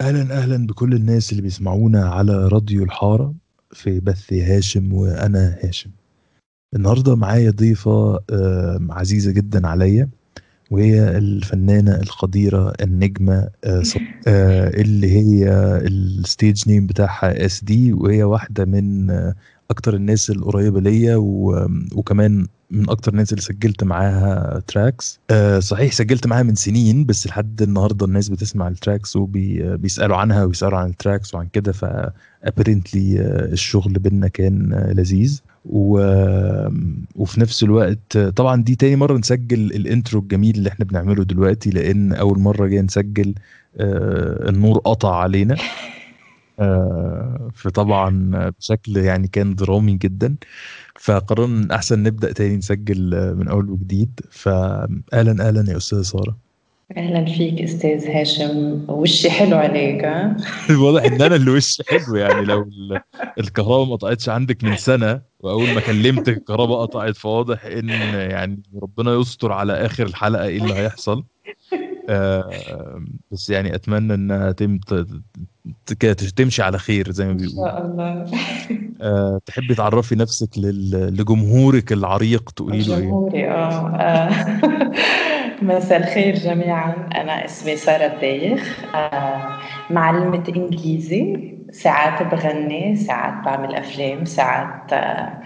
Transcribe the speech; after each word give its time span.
أهلا 0.00 0.38
أهلا 0.38 0.66
بكل 0.66 0.94
الناس 0.94 1.30
اللي 1.30 1.42
بيسمعونا 1.42 2.08
على 2.08 2.48
راديو 2.48 2.84
الحارة 2.84 3.34
في 3.72 4.00
بث 4.00 4.32
هاشم 4.32 4.92
وأنا 4.92 5.58
هاشم. 5.62 5.90
النهاردة 6.76 7.16
معايا 7.16 7.50
ضيفة 7.50 8.20
آه، 8.30 8.80
عزيزة 8.90 9.32
جدا 9.32 9.66
عليا 9.66 10.08
وهي 10.70 11.08
الفنانة 11.18 11.94
القديرة 11.94 12.72
النجمة 12.80 13.48
آه، 13.64 13.82
آه، 14.28 14.68
اللي 14.80 15.10
هي 15.10 15.48
ال 15.86 16.00
stage 16.00 16.68
name 16.68 16.86
بتاعها 16.86 17.46
SD 17.46 17.92
وهي 17.92 18.22
واحدة 18.22 18.64
من 18.64 19.10
آه، 19.70 19.72
أكتر 19.72 19.94
الناس 19.94 20.30
القريبة 20.30 20.80
ليا 20.80 21.16
وكمان 21.94 22.46
من 22.70 22.90
أكتر 22.90 23.12
الناس 23.12 23.32
اللي 23.32 23.42
سجلت 23.42 23.84
معاها 23.84 24.62
tracks 24.66 25.20
آه، 25.30 25.58
صحيح 25.58 25.92
سجلت 25.92 26.26
معاها 26.26 26.42
من 26.42 26.54
سنين 26.54 27.04
بس 27.04 27.26
لحد 27.26 27.62
النهاردة 27.62 28.06
الناس 28.06 28.28
بتسمع 28.28 28.68
ال 28.68 28.75
tracks 28.75 29.16
وبيسألوا 29.16 30.16
عنها 30.16 30.44
ويسألوا 30.44 30.78
عن 30.78 30.88
ال 30.90 30.96
tracks 30.96 31.34
وعن 31.34 31.46
كده 31.52 31.72
ف 31.72 31.84
apparently 32.46 32.96
آه، 33.18 33.52
الشغل 33.52 33.92
بينا 33.92 34.28
كان 34.28 34.72
آه، 34.72 34.92
لذيذ. 34.92 35.40
و... 35.64 35.98
وفي 37.16 37.40
نفس 37.40 37.62
الوقت 37.62 38.18
طبعا 38.18 38.62
دي 38.62 38.74
تاني 38.74 38.96
مرة 38.96 39.18
نسجل 39.18 39.58
ال 39.60 39.70
intro 39.70 40.20
الجميل 40.20 40.54
اللي 40.56 40.68
إحنا 40.68 40.84
بنعمله 40.84 41.24
دلوقتي 41.24 41.70
لأن 41.70 42.12
أول 42.12 42.38
مرة 42.38 42.66
جاي 42.66 42.82
نسجل 42.82 43.34
آه، 43.76 44.48
النور 44.48 44.78
قطع 44.78 45.16
علينا. 45.16 45.54
آه، 45.54 45.99
فطبعا 47.54 48.30
بشكل 48.58 48.96
يعني 48.96 49.28
كان 49.28 49.54
درامي 49.54 49.94
جدا. 49.96 50.36
فقررنا 51.00 51.64
إن 51.64 51.70
أحسن 51.70 52.02
نبدأ 52.02 52.32
تاني 52.32 52.56
نسجل 52.56 53.14
آه، 53.14 53.32
من 53.32 53.48
أول 53.48 53.70
وجديد. 53.70 54.20
فاهلا 54.30 55.48
أهلا 55.48 55.64
يا 55.72 55.76
أستاذة 55.76 56.02
سارة. 56.02 56.38
أهلا 56.96 57.24
فيك 57.24 57.62
أستاذ 57.62 58.06
هاشم. 58.06 58.84
وشي 58.90 59.30
حلو 59.30 59.56
عليك 59.56 60.04
ها؟ 60.04 60.36
واضح 60.82 61.02
إن 61.02 61.22
أنا 61.22 61.36
اللي 61.36 61.50
وشي 61.50 61.82
حلو 61.90 62.16
يعني 62.16 62.44
لو 62.44 62.62
ال- 62.62 63.00
الكهرباء 63.38 63.84
ما 63.84 63.92
قطعتش 63.96 64.28
عندك 64.28 64.64
من 64.64 64.76
سنة 64.76 65.22
وأول 65.40 65.68
ما 65.68 65.80
كلمتك 65.80 66.36
الكهرباء 66.36 66.80
قطعت 66.82 67.16
فواضح 67.16 67.64
إن 67.64 68.14
يعني 68.14 68.62
ربنا 68.82 69.14
يستر 69.14 69.52
على 69.52 69.72
آخر 69.72 70.06
الحلقة 70.06 70.44
إيه 70.44 70.58
اللي 70.58 70.74
هيحصل. 70.74 71.24
آه 72.10 73.02
بس 73.32 73.50
يعني 73.50 73.74
أتمنى 73.74 74.14
إنها 74.14 74.52
تم 74.52 74.78
تمشي 76.36 76.62
على 76.62 76.78
خير 76.78 77.10
زي 77.10 77.26
ما 77.26 77.32
بيقولوا. 77.32 77.68
شاء 77.70 77.86
الله. 77.86 78.26
آه 79.02 79.40
تحبي 79.46 79.74
تعرفي 79.74 80.14
نفسك 80.14 80.48
لجمهورك 80.58 81.92
العريق 81.92 82.50
تقولي 82.50 82.82
له 82.82 82.94
إيه؟ 82.96 83.00
جمهوري 83.00 83.48
آه 83.50 83.96
آه. 83.96 84.30
مساء 85.62 85.98
الخير 86.00 86.34
جميعا. 86.34 87.08
أنا 87.14 87.44
اسمي 87.44 87.76
سارة 87.76 88.06
الدايخ. 88.14 88.80
آه، 88.94 89.58
معلمة 89.90 90.44
إنجليزي. 90.56 91.50
ساعات 91.72 92.22
بغني 92.34 92.96
ساعات 92.96 93.44
بعمل 93.44 93.74
أفلام 93.74 94.24
ساعات 94.24 94.92
آه، 94.92 95.42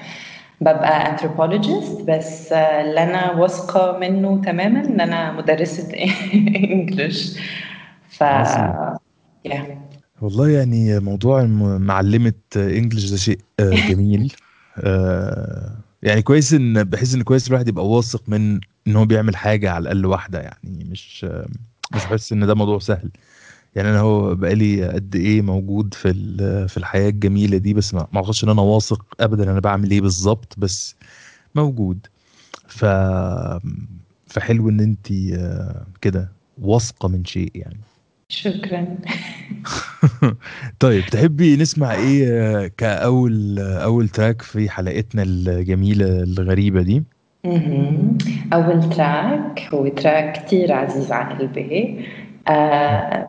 ببقى 0.64 1.16
anthropologist 1.16 2.02
بس 2.08 2.52
آه، 2.52 2.80
اللي 2.80 3.02
أنا 3.02 3.32
واثقة 3.32 3.98
منه 3.98 4.42
تماما 4.42 4.80
إن 4.84 5.00
أنا 5.00 5.32
مدرسة 5.32 5.88
إنجلش 6.72 7.38
ف 8.08 8.24
yeah. 9.48 9.70
والله 10.22 10.48
يعني 10.48 11.00
موضوع 11.00 11.44
معلمة 11.78 12.32
انجلش 12.56 13.10
ده 13.10 13.16
شيء 13.16 13.38
آه، 13.60 13.70
جميل. 13.90 14.32
آه، 14.78 15.70
يعني 16.02 16.22
كويس 16.22 16.52
إن 16.54 16.84
بحيث 16.84 17.14
إن 17.14 17.22
كويس 17.22 17.48
الواحد 17.48 17.68
يبقى 17.68 17.88
واثق 17.88 18.22
من 18.28 18.60
إن 18.86 18.96
هو 18.96 19.04
بيعمل 19.04 19.36
حاجة 19.36 19.70
على 19.70 19.82
الأقل 19.82 20.06
واحدة 20.06 20.40
يعني 20.40 20.84
مش 20.90 21.26
مش 21.94 22.06
بحس 22.06 22.32
إن 22.32 22.46
ده 22.46 22.54
موضوع 22.54 22.78
سهل. 22.78 23.10
يعني 23.74 23.88
أنا 23.90 24.00
هو 24.00 24.34
بقالي 24.34 24.88
قد 24.88 25.14
إيه 25.16 25.42
موجود 25.42 25.94
في 25.94 26.12
في 26.68 26.76
الحياة 26.76 27.08
الجميلة 27.08 27.58
دي 27.58 27.74
بس 27.74 27.94
ما 27.94 28.06
أعتقدش 28.16 28.44
إن 28.44 28.48
أنا 28.48 28.62
واثق 28.62 29.04
ابدا 29.20 29.50
أنا 29.50 29.60
بعمل 29.60 29.90
إيه 29.90 30.00
بالظبط 30.00 30.54
بس 30.58 30.96
موجود. 31.54 32.06
ف 32.68 32.84
فحلو 34.26 34.68
إن 34.68 34.80
انت 34.80 35.06
كده 36.00 36.32
واثقة 36.62 37.08
من 37.08 37.24
شيء 37.24 37.50
يعني. 37.54 37.80
شكرا. 38.28 38.96
طيب 40.80 41.04
تحبي 41.04 41.56
نسمع 41.56 41.94
إيه 41.94 42.66
كأول 42.66 43.58
أول 43.58 44.08
تراك 44.08 44.42
في 44.42 44.70
حلقتنا 44.70 45.22
الجميلة 45.22 46.22
الغريبة 46.22 46.82
دي. 46.82 47.02
أول 48.52 48.90
تراك 48.90 49.68
هو 49.74 49.88
تراك 49.88 50.44
كتير 50.46 50.72
عزيز 50.72 51.12
على 51.12 51.34
قلبي. 51.38 52.06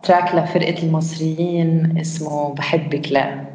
تراك 0.03 0.35
لفرقة 0.35 0.83
المصريين 0.83 1.97
اسمه 1.99 2.53
بحبك 2.53 3.11
لا. 3.11 3.45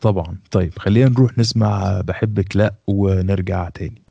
طبعا. 0.00 0.38
طيب 0.50 0.78
خلينا 0.78 1.10
نروح 1.10 1.38
نسمع 1.38 2.00
بحبك 2.04 2.56
لا 2.56 2.74
ونرجع 2.86 3.68
تاني. 3.68 4.02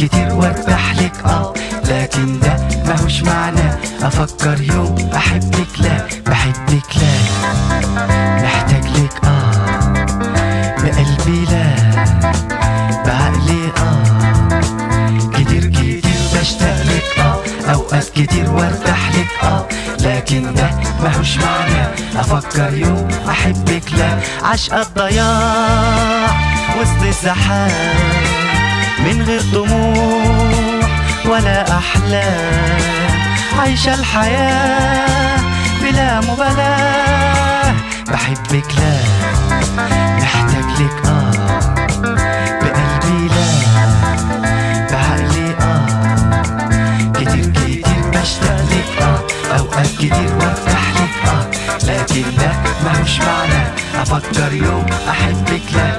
كتير 0.00 0.34
وارتاح 0.34 0.94
لك 0.96 1.12
آه. 1.24 1.54
لكن 1.84 2.40
ده 2.40 2.56
ماهوش 2.86 3.22
معنى. 3.22 3.70
أفكر 4.02 4.60
يوم 4.60 5.10
أحبك 5.16 5.80
لا. 5.80 6.06
بحبك 6.26 6.96
لا. 6.96 8.42
محتاج 8.42 8.84
لك 8.84 9.24
آه. 9.24 10.04
بقلبي 10.82 11.44
لا. 11.44 11.74
بعقلي 13.06 13.72
آه. 13.76 15.30
كتير 15.34 15.66
كتير 15.66 16.02
بشتاق 16.40 16.82
لك 16.82 17.18
آه. 17.18 17.72
أوقات 17.72 18.08
كتير 18.08 18.50
وارتاح 18.50 19.10
لك 19.14 19.44
آه. 19.44 19.66
لكن 20.00 20.54
ده 20.54 20.70
ماهوش 21.02 21.36
معنى. 21.36 21.88
أفكر 22.16 22.74
يوم 22.74 23.08
أحبك 23.28 23.92
لا. 23.98 24.18
عشق 24.48 24.74
الضياع 24.74 26.26
وسط 26.80 27.02
الزحام. 27.06 28.39
من 29.04 29.22
غير 29.22 29.40
طموح 29.54 30.90
ولا 31.26 31.78
احلام 31.78 32.80
عايشة 33.58 33.94
الحياة 33.94 35.38
بلا 35.82 36.20
مبالاة. 36.20 37.74
بحبك 38.12 38.74
لا 38.78 38.96
محتاج 40.16 40.64
لك 40.80 41.06
آه. 41.06 41.30
بقلبي 42.62 43.28
لا 43.28 43.48
بعقلي 44.90 45.54
آه. 45.60 45.86
كتير 47.14 47.46
كتير 47.52 47.84
بشتاق 48.14 48.60
لك 48.70 49.02
آه. 49.02 49.58
أوقات 49.58 49.86
كتير 49.98 50.30
وارتاح 50.40 50.84
لك 50.96 51.28
آه. 51.28 51.46
لكن 51.86 52.22
ده 52.38 52.52
ماهوش 52.84 53.18
معنى. 53.20 53.62
أفكر 54.02 54.52
يوم 54.52 54.86
أحبك 55.10 55.62
لا. 55.74 55.89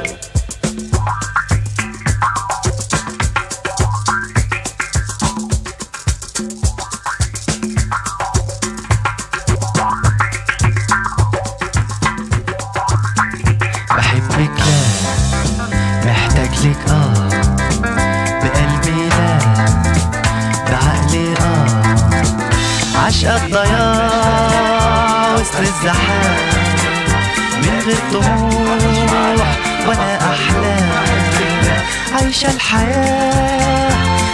عايشة 32.44 32.56
الحياة 32.56 33.90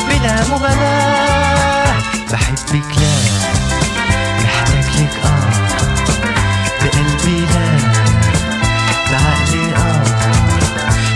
بلا 0.10 0.56
مبالاة. 0.56 1.94
بحبك 2.32 2.98
لا 2.98 3.14
محتاج 4.44 5.02
لك 5.02 5.12
آه 5.24 5.50
بقلبي 6.84 7.40
لا 7.42 7.78
بعقلي 9.12 9.76
آه 9.76 10.04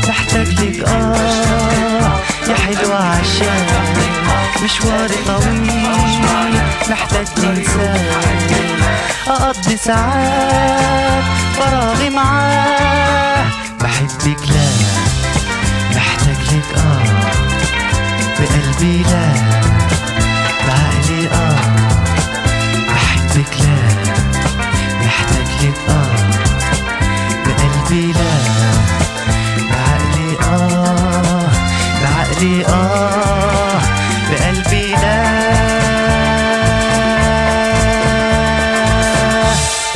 محتاج 0.09 0.47
لك 0.61 0.87
آه 0.89 2.19
يا 2.49 2.55
حلوة 2.55 2.95
عشان 2.95 3.65
مشواري 4.63 5.15
طويل 5.27 6.61
محتاج 6.89 7.27
إنسان 7.37 8.05
أقضي 9.27 9.77
ساعات 9.77 10.70
بقلبي 18.81 19.03
لا 19.03 19.33
بعقلي 20.67 21.27
آه 21.27 21.55
بحبك 22.89 23.53
لا. 23.61 23.77
محتاج 25.05 25.65
لك 25.65 25.89
آه 25.89 26.15
بقلبي 27.45 28.11
لا. 28.11 28.33
بعقلي 29.69 30.37
آه 30.43 31.49
بعقلي 32.03 32.65
آه 32.65 33.81
بقلبي 34.31 34.91
لا. 34.91 35.41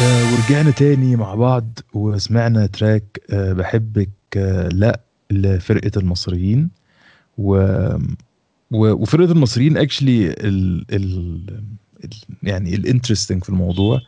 آه، 0.01 0.23
ورجعنا 0.33 0.71
تاني 0.71 1.15
مع 1.15 1.35
بعض 1.35 1.79
وسمعنا 1.93 2.65
تراك 2.65 3.21
آه، 3.29 3.53
بحبك 3.53 4.09
آه، 4.37 4.67
لا 4.67 4.99
لفرقة 5.31 5.91
المصريين. 5.97 6.69
و... 7.37 7.57
و... 8.71 8.91
وفرقة 8.91 9.31
المصريين 9.31 9.77
actually 9.77 10.27
ال... 10.31 10.85
ال... 10.91 11.63
يعني 12.43 12.75
ال 12.75 12.81
interesting 12.81 13.43
في 13.43 13.49
الموضوع 13.49 14.01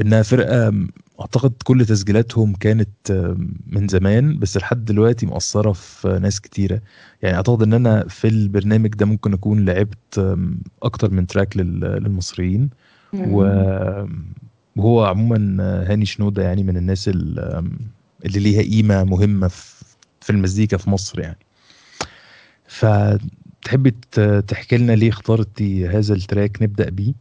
إنها 0.00 0.22
فرقة 0.22 0.74
أعتقد 1.20 1.52
كل 1.64 1.86
تسجيلاتهم 1.86 2.54
كانت 2.54 3.34
من 3.66 3.88
زمان 3.88 4.38
بس 4.38 4.56
لحد 4.56 4.84
دلوقتي 4.84 5.26
مؤثرة 5.26 5.72
في 5.72 6.18
ناس 6.22 6.40
كتيرة. 6.40 6.80
يعني 7.22 7.36
أعتقد 7.36 7.62
إن 7.62 7.72
أنا 7.72 8.08
في 8.08 8.28
البرنامج 8.28 8.88
ده 8.94 9.06
ممكن 9.06 9.32
أكون 9.32 9.64
لعبت 9.64 10.36
أكتر 10.82 11.10
من 11.10 11.26
track 11.26 11.56
لل... 11.56 11.80
للمصريين. 11.80 12.70
وهو 14.76 15.04
عموما 15.04 15.56
هاني 15.92 16.06
شنودة 16.06 16.42
يعني 16.42 16.62
من 16.62 16.76
الناس 16.76 17.08
ال- 17.08 17.64
اللي 18.24 18.40
ليها 18.40 18.62
قيمة 18.62 19.04
مهمة 19.04 19.48
في 20.20 20.30
المزيكا 20.30 20.76
في 20.76 20.90
مصر 20.90 21.20
يعني. 21.20 21.38
فتحبي 22.66 23.30
ت- 24.12 24.44
تحكي 24.48 24.76
لنا 24.76 24.92
ليه 24.92 25.08
اخترتي 25.08 25.88
هذا 25.88 26.14
التراك 26.14 26.62
نبدأ 26.62 26.90
بيه؟ 26.90 27.12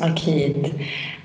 أكيد. 0.00 0.72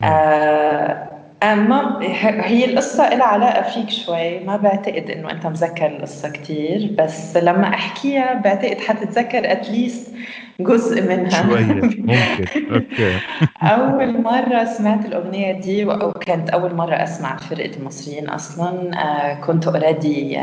آه 0.03 1.11
أما 1.43 1.99
هي 2.47 2.65
القصة 2.65 3.09
لها 3.15 3.23
علاقة 3.25 3.69
فيك 3.71 3.89
شوي. 3.89 4.39
ما 4.39 4.57
بعتقد 4.57 5.09
إنه 5.09 5.31
أنت 5.31 5.47
مذكر 5.47 5.85
القصة 5.85 6.29
كتير 6.29 6.95
بس 6.99 7.37
لما 7.37 7.67
أحكيها 7.67 8.33
بعتقد 8.33 8.79
حتتذكر 8.79 9.51
أتليست 9.51 10.11
جزء 10.59 11.01
منها. 11.01 11.29
شوية. 11.43 11.63
ممكن. 11.97 12.45
Okay. 12.73 13.19
أول 13.61 14.21
مرة 14.21 14.63
سمعت 14.77 15.05
الأغنية 15.05 15.51
دي 15.61 15.85
وكانت 15.85 16.49
أول 16.49 16.75
مرة 16.75 16.93
أسمع 16.95 17.37
فرقة 17.37 17.71
المصريين 17.77 18.29
أصلا 18.29 18.91
آه، 19.03 19.33
كنت 19.33 19.67
already 19.67 20.37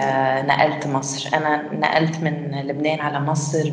نقلت 0.49 0.87
مصر. 0.87 1.37
أنا 1.37 1.63
نقلت 1.73 2.21
من 2.23 2.61
لبنان 2.67 3.01
على 3.01 3.21
مصر 3.21 3.71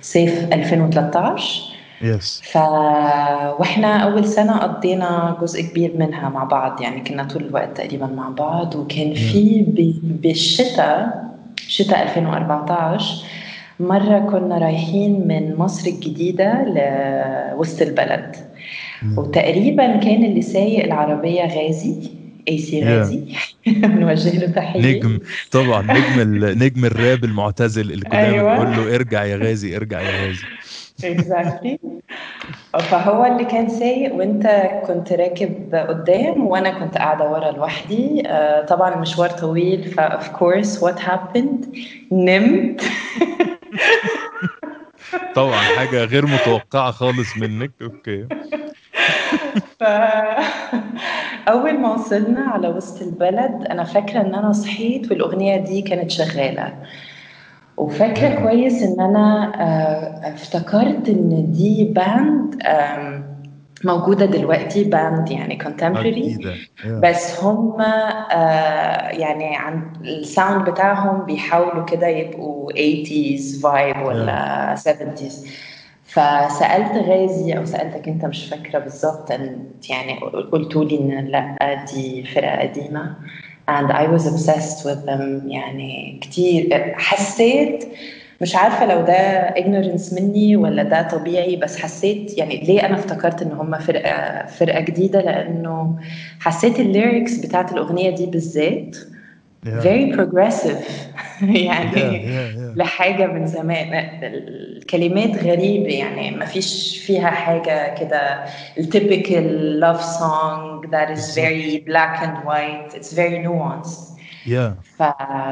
بصيف 0.00 0.52
2013 0.52 1.62
yes 2.02 2.42
ف 2.52 2.56
وإحنا 3.60 3.96
أول 3.96 4.24
سنة 4.24 4.56
قضينا 4.56 5.36
جزء 5.42 5.62
كبير 5.62 5.92
منها 5.96 6.28
مع 6.28 6.44
بعض 6.44 6.80
يعني 6.80 7.00
كنا 7.00 7.24
طول 7.24 7.42
الوقت 7.44 7.76
تقريبا 7.76 8.06
مع 8.06 8.28
بعض. 8.28 8.74
وكان 8.76 9.14
في 9.14 9.62
ب- 9.68 10.22
بالشتاء 10.22 11.22
شتاء 11.68 12.02
2014 12.02 13.24
مرة 13.82 14.18
كنا 14.18 14.58
رايحين 14.58 15.28
من 15.28 15.56
مصر 15.56 15.88
الجديدة 15.90 16.64
لوسط 17.54 17.82
البلد. 17.82 18.36
وتقريبا 19.16 19.96
كان 19.96 20.24
اللي 20.24 20.42
سايق 20.42 20.84
العربية 20.84 21.42
غازي 21.42 21.94
اي 22.48 22.58
سي. 22.58 22.84
غازي. 22.84 23.20
بنوجه 23.66 24.38
له 24.38 24.52
تحية. 24.52 24.80
نجم 24.98 25.18
طبعا 25.50 25.82
نجم 25.82 26.44
نجم 26.64 26.84
الراب 26.84 27.24
المعتزل 27.24 27.90
اللي 27.92 28.04
كنا 28.04 28.20
أيوة. 28.20 28.58
بنقول 28.58 28.76
له 28.76 28.94
ارجع 28.94 29.24
يا 29.24 29.36
غازي 29.36 29.76
ارجع 29.76 30.00
يا 30.00 30.26
غازي. 30.26 30.44
Exactly 31.04 31.78
فهو 32.78 33.24
اللي 33.24 33.44
كان 33.44 33.68
سايق 33.68 34.14
وانت 34.14 34.70
كنت 34.86 35.12
راكب 35.12 35.74
قدام 35.74 36.46
وأنا 36.46 36.70
كنت 36.78 36.98
قاعدة 36.98 37.30
ورا 37.30 37.50
لوحدي. 37.50 38.22
آه، 38.26 38.64
طبعا 38.66 38.94
المشوار 38.94 39.30
طويل 39.30 39.84
ف 39.84 40.00
of 40.00 40.24
course 40.38 40.80
what 40.80 40.98
happened 40.98 41.66
نمت. 42.12 42.80
طبعا 45.36 45.62
حاجة 45.62 46.04
غير 46.04 46.26
متوقعة 46.26 46.90
خالص 46.90 47.36
منك. 47.36 47.72
Okay. 47.82 48.26
ف 49.80 49.82
أول 51.48 51.78
ما 51.80 51.94
وصلنا 51.94 52.40
على 52.40 52.68
وسط 52.68 53.02
البلد 53.02 53.66
أنا 53.70 53.84
فاكرة 53.84 54.20
إن 54.20 54.34
أنا 54.34 54.52
صحيت 54.52 55.10
والأغنية 55.10 55.56
دي 55.56 55.82
كانت 55.82 56.10
شغالة. 56.10 56.74
وفاكرة 57.76 58.34
كويس 58.42 58.82
إن 58.82 59.00
أنا 59.00 59.52
آه، 59.60 60.34
افتكرت 60.34 61.08
إن 61.08 61.52
دي 61.52 61.84
band 61.84 62.62
آم، 63.84 63.90
موجودة 63.90 64.26
دلوقتي 64.26 64.84
band 64.84 65.30
يعني 65.30 65.58
contemporary. 65.62 66.42
Yeah. 66.44 66.86
بس 66.86 67.40
هم 67.44 67.80
آه 67.80 69.08
يعني 69.08 69.56
عن 69.56 69.82
ال 70.04 70.15
sound 70.15 70.70
بتاعهم 70.70 71.24
بيحاولوا 71.26 71.84
كده 71.84 72.06
يبقوا 72.06 72.72
80s 72.72 73.62
vibe 73.62 73.96
ولا 74.06 74.74
70s 74.78 75.32
فسألت 76.04 76.92
غازي 77.08 77.52
أو 77.52 77.64
سألتك 77.64 78.08
أنت 78.08 78.24
مش 78.24 78.44
فاكرة 78.48 78.78
بالظبط 78.78 79.30
يعني 79.90 80.18
قلتوا 80.52 80.84
لي 80.84 80.98
إن 80.98 81.24
لأ 81.26 81.84
دي 81.94 82.24
فرقة 82.24 82.60
قديمة. 82.60 83.14
And 83.70 83.90
I 83.92 84.06
was 84.14 84.26
obsessed 84.26 84.84
with 84.84 85.06
them 85.06 85.46
يعني 85.46 86.18
كتير. 86.22 86.94
حسيت 86.96 87.84
مش 88.42 88.56
عارفة 88.56 88.86
لو 88.86 89.00
ده 89.00 89.50
ignorance 89.50 90.14
مني 90.14 90.56
ولا 90.56 90.82
ده 90.82 91.02
طبيعي 91.02 91.56
بس 91.56 91.78
حسيت 91.78 92.38
يعني 92.38 92.56
ليه 92.60 92.86
أنا 92.86 92.94
افتكرت 92.94 93.42
إن 93.42 93.52
هم 93.52 93.78
فرقة 93.78 94.46
فرقة 94.46 94.80
جديدة؟ 94.80 95.20
لأنه 95.20 95.96
حسيت 96.40 96.80
الليركس 96.80 97.38
بتاعت 97.38 97.72
الأغنية 97.72 98.10
دي 98.10 98.26
بالذات 98.26 98.96
Yeah. 99.64 99.68
very 99.84 100.16
progressive. 100.16 100.82
يعني 101.68 101.92
Yeah, 101.92 102.24
yeah, 102.24 102.56
yeah. 102.56 102.78
لحاجة 102.78 103.26
من 103.26 103.46
زمان. 103.46 103.86
الكلمات 104.22 105.44
غريبة 105.44 105.88
يعني 105.94 106.30
ما 106.30 106.44
فيش 106.44 106.98
فيها 107.06 107.30
حاجة 107.30 107.94
كده. 107.94 108.44
ال 108.78 108.91
typical 108.91 109.80
love 109.84 110.00
song 110.00 110.90
that 110.90 111.10
is 111.18 111.34
very 111.36 111.78
black 111.90 112.22
and 112.22 112.44
white. 112.48 112.98
It's 112.98 113.12
very 113.12 113.38
nuanced. 113.46 114.11
Yeah. 114.46 114.82
ف 114.98 115.02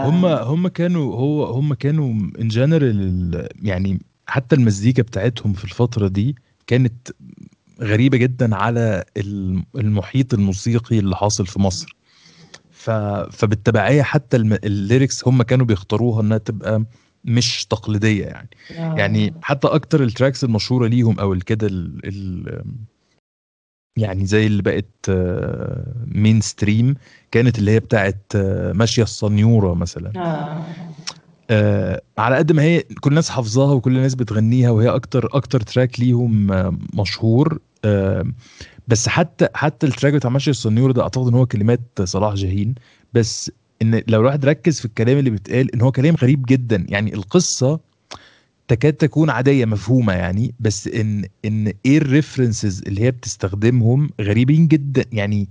هم 0.07 0.25
هم 0.27 0.69
كانوا 0.69 1.15
هو 1.17 1.45
هم 1.45 1.75
كانوا 1.75 2.13
in 2.41 2.49
general 2.49 3.49
يعني 3.63 4.01
حتى 4.27 4.57
المزيكا 4.57 5.03
بتاعتهم 5.03 5.53
في 5.53 5.65
الفترة 5.65 6.09
دي 6.09 6.37
كانت 6.67 7.09
غريبة 7.81 8.17
جدا 8.19 8.56
على 8.56 9.05
الم- 9.17 9.65
المحيط 9.77 10.35
الموسيقي 10.35 10.99
اللي 10.99 11.17
حاصل 11.17 11.47
في 11.47 11.61
مصر 11.61 11.97
ف 12.70 12.91
فبالتبعية 13.31 14.03
حتى 14.03 14.37
ال 14.37 14.50
lyrics 14.50 15.29
هم 15.29 15.43
كانوا 15.43 15.67
بيختاروها 15.67 16.20
إنها 16.23 16.39
تبقى 16.39 16.85
مش 17.25 17.67
تقليدية 17.67 18.25
يعني 18.25 18.49
آه. 18.70 18.94
يعني 18.99 19.35
حتى 19.43 19.69
أكتر 19.69 20.03
ال 20.03 20.08
tracks 20.08 20.44
المشهورة 20.44 20.87
ليهم 20.87 21.20
أو 21.20 21.32
الكده 21.32 21.67
ال... 21.67 22.01
ال... 22.05 22.63
يعني 24.01 24.27
زي 24.27 24.47
اللي 24.47 24.63
بقت 24.63 25.11
mainstream 26.06 26.94
كانت 27.31 27.59
اللي 27.59 27.71
هي 27.71 27.81
بتاعت 27.81 28.23
آه، 28.35 28.73
ماشية 28.73 29.03
الصنيورة 29.03 29.75
مثلا. 29.75 30.13
آه. 30.17 30.63
آه 31.51 32.03
على 32.19 32.37
قد 32.37 32.53
ما 32.53 32.63
هي 32.63 32.81
كل 33.01 33.11
الناس 33.11 33.31
حافظاها 33.31 33.73
وكل 33.73 33.97
الناس 33.97 34.15
بتغنيها 34.15 34.71
وهي 34.71 34.89
أكتر 34.89 35.29
أكتر 35.33 35.61
track 35.60 36.01
ليهم 36.01 36.53
آه 36.53 36.79
مشهور. 36.95 37.59
آه 37.85 38.25
بس 38.89 39.09
حتى 39.09 39.49
حتى 39.55 39.87
ال 39.87 39.91
track 39.91 40.13
بتاع 40.15 40.31
ماشية 40.31 40.51
السنيورة 40.51 40.91
ده 40.91 41.03
أعتقد 41.03 41.27
إن 41.27 41.35
هو 41.35 41.47
كلمات 41.47 41.81
صلاح 42.05 42.35
جاهين. 42.35 42.75
بس 43.15 43.51
إن 43.83 44.03
لو 44.09 44.21
الواحد 44.21 44.45
ركز 44.45 44.79
في 44.79 44.85
الكلام 44.85 45.19
اللي 45.19 45.31
بيتقال 45.31 45.75
إن 45.75 45.81
هو 45.81 45.93
كلام 45.93 46.15
غريب 46.15 46.43
جدا. 46.49 46.87
يعني 46.89 47.15
القصة 47.15 47.81
تكاد 48.70 48.93
تكون 48.93 49.31
عادية 49.31 49.65
مفهومة 49.65 50.12
يعني 50.12 50.55
بس 50.60 50.89
إن 50.89 51.24
إن 51.44 51.72
إيه 51.86 51.98
ال 51.99 52.06
references 52.06 52.82
اللي 52.86 53.00
هي 53.03 53.10
بتستخدمهم 53.10 54.10
غريبين 54.20 54.69
جدا؟ 54.69 55.05
يعني 55.12 55.48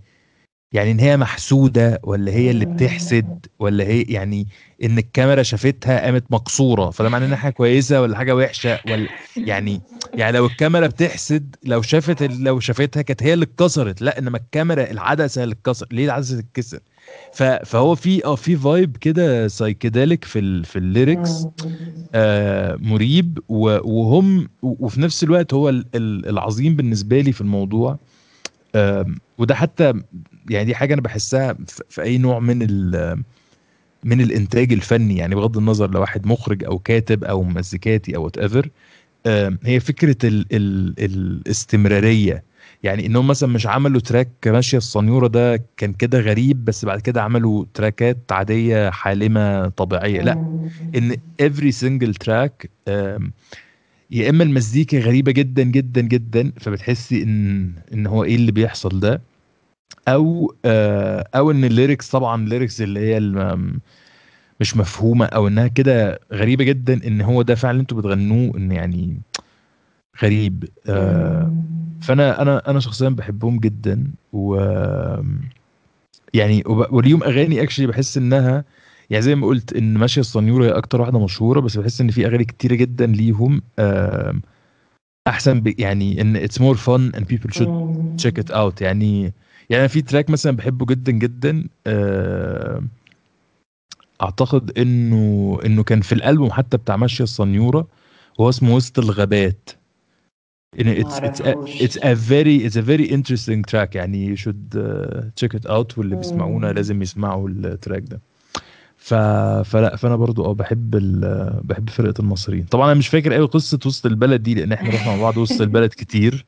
يعني 0.73 0.91
إن 0.91 0.99
هي 0.99 1.17
محسودة 1.17 1.99
ولا 2.03 2.31
هي 2.31 2.51
اللي 2.51 2.65
بتحسد 2.65 3.45
ولا 3.59 3.83
هي 3.83 4.01
يعني 4.01 4.47
إن 4.83 4.97
الكاميرا 4.97 5.43
شافتها 5.43 5.99
قامت 6.01 6.23
مكسوره 6.31 6.89
فده 6.89 7.09
معناه 7.09 7.25
انها 7.27 7.37
حاجة 7.37 7.53
كويسة 7.53 8.01
ولا 8.01 8.17
حاجة 8.17 8.35
وحشة 8.35 8.79
ولا 8.85 9.09
يعني 9.45 9.81
يعني 10.17 10.37
لو 10.37 10.45
الكاميرا 10.45 10.87
بتحسد 10.87 11.55
لو 11.63 11.81
شافت 11.81 12.23
لو 12.23 12.59
شافتها 12.59 13.01
كانت 13.01 13.23
هي 13.23 13.33
اللي 13.33 13.45
اتكسرت 13.45 14.01
لا 14.01 14.19
إنما 14.19 14.37
الكاميرا 14.37 14.91
العدسة 14.91 15.43
اللي 15.43 15.53
اتكسر 15.53 15.87
ليه 15.91 16.05
العدسة 16.05 16.41
تتكسر؟ 16.41 16.77
ف- 16.77 16.88
فهو 17.65 17.95
في 17.95 18.25
آه 18.25 18.35
في 18.35 18.55
vibe 18.57 18.97
كده 18.97 19.47
psychedelic 19.47 20.25
في 20.25 20.39
ال 20.39 20.65
في 20.65 20.75
ال 20.79 20.89
lyrics 20.89 21.47
آه 22.15 22.75
مريب 22.75 23.39
وهم 23.49 24.47
وفي 24.61 25.01
نفس 25.01 25.23
الوقت 25.23 25.53
هو 25.53 25.69
ال- 25.69 25.85
ال- 25.95 26.29
العظيم 26.29 26.75
بالنسبة 26.75 27.19
لي 27.21 27.31
في 27.31 27.41
الموضوع 27.41 27.99
آم، 28.75 29.15
وده 29.37 29.55
حتى 29.55 29.93
يعني 30.49 30.65
دي 30.65 30.75
حاجة 30.75 30.93
أنا 30.93 31.01
بحسها 31.01 31.57
في 31.89 32.01
أي 32.01 32.17
نوع 32.17 32.39
من 32.39 32.57
من 34.03 34.21
الإنتاج 34.21 34.73
الفني 34.73 35.17
يعني 35.17 35.35
بغض 35.35 35.57
النظر 35.57 35.91
لو 35.91 35.99
واحد 36.01 36.27
مخرج 36.27 36.63
أو 36.63 36.79
كاتب 36.79 37.23
أو 37.23 37.43
مزيكاتي 37.43 38.15
أو 38.15 38.23
whatever 38.23 38.69
هي 39.63 39.79
فكرة 39.79 40.17
ال 40.27 40.45
ال 40.51 40.93
الاستمرارية 40.99 42.43
يعني 42.83 43.05
انهم 43.05 43.27
مثلا 43.27 43.49
مش 43.49 43.67
عملوا 43.67 44.01
track 44.01 44.29
ماشية 44.47 44.77
الصنيوره 44.77 45.27
ده 45.27 45.63
كان 45.77 45.93
كده 45.93 46.19
غريب 46.19 46.65
بس 46.65 46.85
بعد 46.85 47.01
كده 47.01 47.21
عملوا 47.21 47.65
track 47.73 48.22
ات 48.22 48.31
عادية 48.31 48.89
حالمة 48.89 49.69
طبيعية. 49.69 50.21
لا 50.21 50.37
إن 50.95 51.15
every 51.41 51.71
single 51.83 52.13
track 52.25 52.67
يا 54.11 54.29
إما 54.29 54.43
المزيكا 54.43 54.99
غريبة 54.99 55.31
جدا 55.31 55.63
جدا 55.63 56.01
جدا 56.01 56.51
فبتحسي 56.59 57.23
إن 57.23 57.71
إن 57.93 58.07
هو 58.07 58.23
إيه 58.23 58.35
اللي 58.35 58.51
بيحصل 58.51 58.99
ده. 58.99 59.21
أو 60.07 60.55
آه، 60.65 61.27
أو 61.35 61.51
إن 61.51 61.63
ال 61.63 61.70
lyrics 61.70 62.09
طبعا 62.09 62.43
ال 62.43 62.49
lyrics 62.49 62.81
اللي 62.81 62.99
هي 62.99 63.19
مش 64.59 64.77
مفهومة 64.77 65.25
أو 65.25 65.47
إنها 65.47 65.67
كده 65.67 66.19
غريبة 66.33 66.63
جدا 66.63 67.07
إن 67.07 67.21
هو 67.21 67.41
ده 67.41 67.55
فعلا 67.55 67.79
أنتوا 67.79 67.97
بتغنوه 67.97 68.57
إن 68.57 68.71
يعني 68.71 69.21
غريب. 70.23 70.69
آه، 70.87 71.53
فأنا 72.01 72.41
أنا 72.41 72.69
أنا 72.69 72.79
شخصيا 72.79 73.09
بحبهم 73.09 73.59
جدا 73.59 74.11
و 74.33 74.55
يعني 76.33 76.63
وليهم 76.67 77.23
أغاني 77.23 77.63
actually 77.63 77.87
بحس 77.87 78.17
إنها 78.17 78.63
يعني 79.09 79.21
زي 79.21 79.35
ما 79.35 79.47
قلت 79.47 79.73
إن 79.73 79.97
ماشية 79.97 80.21
الصنيوره 80.21 80.65
هي 80.65 80.69
أكتر 80.69 81.01
واحدة 81.01 81.19
مشهورة 81.23 81.59
بس 81.59 81.77
بحس 81.77 82.01
إن 82.01 82.11
في 82.11 82.25
أغاني 82.27 82.43
كتيرة 82.45 82.75
جدا 82.75 83.05
ليهم 83.05 83.61
أحسن 85.27 85.61
ب 85.61 85.79
يعني 85.79 86.21
إن 86.21 86.35
it's 86.35 86.61
more 86.61 86.75
فun 86.75 87.15
and 87.17 87.21
people 87.23 87.51
should 87.57 87.69
check 88.21 88.43
it 88.43 88.51
out. 88.55 88.81
يعني 88.81 89.33
يعني 89.69 89.87
في 89.87 90.01
track 90.01 90.29
مثلا 90.29 90.55
بحبه 90.55 90.85
جدا 90.85 91.11
جدا 91.11 91.63
أعتقد 94.21 94.77
إنه 94.77 95.59
إنه 95.65 95.83
كان 95.83 96.01
في 96.01 96.11
الألبوم 96.15 96.51
حتى 96.51 96.77
بتاع 96.77 96.95
ماشية 96.97 97.23
الصنيوره 97.23 97.87
وهو 98.39 98.49
اسمه 98.49 98.75
وسط 98.75 98.99
الغابات. 98.99 99.69
إن 100.79 101.03
it's 101.03 101.13
it's 101.17 101.39
a, 101.41 101.55
it's 101.83 101.97
a 101.97 102.15
very 102.15 102.57
it's 102.67 102.75
a 102.75 102.81
very 102.81 103.05
interesting 103.09 103.63
track. 103.71 103.95
يعني 103.95 104.35
you 104.35 104.39
should 104.39 104.77
uh, 104.77 105.21
check 105.41 105.53
it 105.59 105.69
out. 105.69 105.97
واللي 105.97 106.15
مم. 106.15 106.21
بيسمعونا 106.21 106.67
لازم 106.73 107.01
يسمعوا 107.01 107.49
ال 107.49 107.58
track 107.58 108.03
ده. 108.07 108.21
ف... 108.97 109.13
فلا 109.69 109.95
فأنا 109.95 110.15
برضو 110.15 110.45
آه 110.45 110.53
بحب 110.53 110.95
ال... 110.95 111.21
بحب 111.63 111.89
فرقة 111.89 112.13
المصريين. 112.19 112.63
طبعا 112.65 112.91
أنا 112.91 112.99
مش 112.99 113.07
فاكر 113.07 113.33
قوي 113.33 113.45
قصة 113.45 113.79
وسط 113.85 114.05
البلد 114.05 114.43
دي 114.43 114.53
لأن 114.53 114.71
إحنا 114.71 114.89
رحنا 114.89 115.11
مع 115.11 115.21
بعض 115.21 115.37
وسط 115.37 115.61
البلد 115.61 115.89
كتير. 115.89 116.45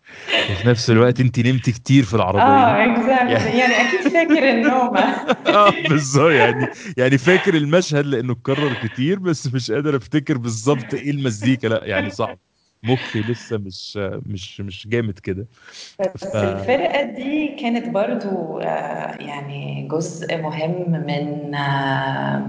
وفي 0.52 0.68
نفس 0.68 0.90
الوقت 0.90 1.20
أنت 1.20 1.40
نمتي 1.40 1.72
كتير 1.72 2.04
في 2.04 2.14
العربية. 2.14 2.42
آه 2.42 2.86
exactly 2.94 3.32
يعني- 3.32 3.60
يعني 3.60 3.74
أكيد 3.90 4.02
فاكر 4.14 4.50
النوم 4.50 4.98
آه 5.56 5.74
بالظبط. 5.90 6.32
يعني 6.32 6.68
يعني 6.98 7.18
فاكر 7.18 7.54
المشهد 7.58 8.06
لأنه 8.06 8.34
اتكرر 8.34 8.74
كتير 8.74 9.20
بس 9.20 9.54
مش 9.54 9.72
قادر 9.72 9.96
أفتكر 9.98 10.38
بالظبط 10.38 10.94
إيه 10.94 11.12
المزيكا. 11.12 11.68
لا 11.68 11.86
يعني 11.86 12.10
صعب. 12.10 12.38
مخي 12.84 13.20
لسه 13.22 13.58
مش 13.58 13.98
مش 14.26 14.62
مش 14.62 14.88
جامد 14.88 15.20
كده. 15.20 15.46
بس 16.00 16.24
ف- 16.26 16.36
الفرقة 16.36 17.04
دي 17.04 17.48
كانت 17.48 17.90
برضو 17.90 18.60
آه، 18.60 19.16
يعني 19.22 19.88
جزء 19.92 20.38
مهم 20.38 20.92
من 20.92 21.56
آه، 21.56 22.42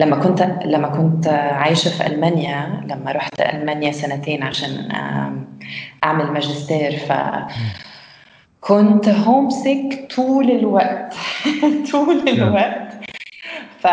لما 0.00 0.16
كنت 0.16 0.42
لما 0.64 0.88
كنت 0.88 1.28
عايشة 1.28 1.88
في 1.88 2.06
ألمانيا 2.06 2.80
لما 2.86 3.12
رحت 3.12 3.40
ألمانيا 3.40 3.92
سنتين 3.92 4.42
عشان 4.42 4.90
آه، 4.92 5.32
أعمل 6.04 6.26
ماجستير. 6.32 6.96
ف 6.96 7.12
كنت 8.60 9.08
هوم 9.08 9.50
سيك 9.50 10.12
طول 10.16 10.50
الوقت. 10.50 11.14
طول 11.92 12.28
الوقت. 12.28 12.81
ف 13.82 13.86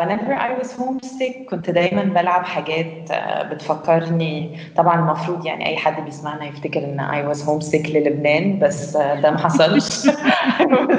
whenever 0.00 0.32
I 0.32 0.62
was 0.62 0.68
homesick 0.80 1.48
كنت 1.50 1.70
دايما 1.70 2.02
بلعب 2.02 2.44
حاجات 2.44 3.10
آه، 3.10 3.42
بتفكرني. 3.42 4.58
طبعا 4.76 5.00
المفروض 5.00 5.46
يعني 5.46 5.66
أي 5.68 5.76
حد 5.76 6.04
بيسمعنا 6.04 6.44
يفتكر 6.44 6.84
إن 6.84 7.00
I 7.00 7.34
was 7.34 7.40
homesick 7.40 7.90
للبنان 7.90 8.58
بس 8.58 8.96
آه، 8.96 9.20
ده 9.20 9.30
ما 9.30 9.38
حصلش. 9.38 10.06
I 10.08 10.62
was 10.62 10.98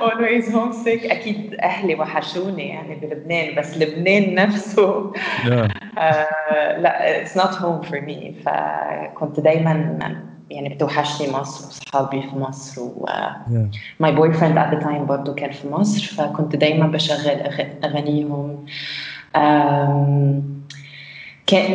always 0.00 0.52
homesick. 0.52 1.12
أكيد 1.12 1.54
أهلي 1.62 1.94
وحشوني 1.94 2.68
يعني 2.68 2.94
بلبنان 2.94 3.54
بس 3.54 3.76
لبنان 3.76 4.34
نفسه. 4.34 5.12
آه. 5.52 5.68
آه، 5.98 6.78
لا 6.78 7.24
it's 7.24 7.30
not 7.38 7.50
home 7.54 7.88
for 7.88 8.00
me. 8.08 8.44
فكنت 8.46 9.40
دايما 9.40 9.98
يعني 10.50 10.68
بتوحشني 10.68 11.32
مصر 11.32 11.66
واصحابي 11.66 12.22
في 12.22 12.36
مصر 12.36 12.82
و. 12.82 13.06
my 14.00 14.12
boyfriend 14.12 14.58
at 14.58 14.74
the 14.74 14.80
time 14.80 15.06
برضه 15.06 15.34
كان 15.34 15.50
في 15.50 15.68
مصر 15.68 16.14
فكنت 16.14 16.56
دايما 16.56 16.86
بشغل 16.86 17.30
أغانيهم 17.84 18.64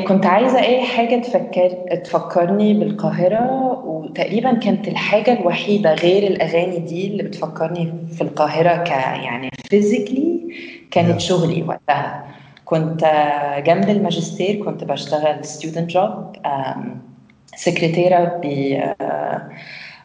كنت 0.08 0.26
عايزة 0.26 0.60
أي 0.60 0.82
حاجة 0.84 1.22
تفكر 1.22 1.70
تفكرني 2.04 2.74
بالقاهرة 2.74 3.72
وتقريبا 3.86 4.54
كانت 4.54 4.88
الحاجة 4.88 5.40
الوحيدة 5.40 5.94
غير 5.94 6.28
الأغاني 6.28 6.80
دي 6.80 7.08
اللي 7.08 7.24
بتفكرني 7.24 7.94
في 8.12 8.22
القاهرة 8.22 8.84
ك 8.84 8.90
يعني 9.24 9.50
physically 9.70 10.34
كانت 10.92 11.14
Yeah. 11.22 11.24
شغلي 11.24 11.64
وقتها 11.64 12.26
كنت 12.66 13.04
آه، 13.04 13.60
جنب 13.60 13.90
الماجستير 13.90 14.66
كنت 14.66 14.84
بشتغل 14.84 15.46
student 15.46 15.90
job 15.92 16.36
سكرتيرة 17.56 18.42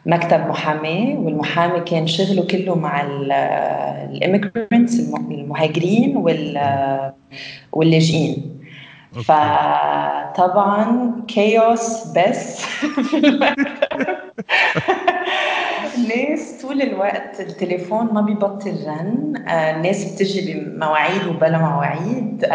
بمكتب 0.05 0.47
محاماة 0.47 1.15
والمحامي 1.19 1.79
كان 1.79 2.07
شغله 2.07 2.47
كله 2.47 2.75
مع 2.75 3.01
ال 3.01 3.19
immigrants 3.19 4.99
المهاجرين 4.99 6.17
وال- 6.17 7.11
واللاجئين. 7.73 8.59
فطبعا 9.23 11.11
chaos 11.27 12.03
بس 12.17 12.61
في 13.09 13.17
المكتب 13.27 14.07
الناس 15.99 16.61
طول 16.61 16.81
الوقت 16.81 17.39
التليفون 17.39 18.09
ما 18.13 18.21
بيبطل 18.21 18.75
رن 18.87 19.33
آه، 19.47 19.75
الناس 19.75 20.05
بتجي 20.13 20.53
بمواعيد 20.59 21.27
وبلا 21.27 21.57
مواعيد. 21.57 22.45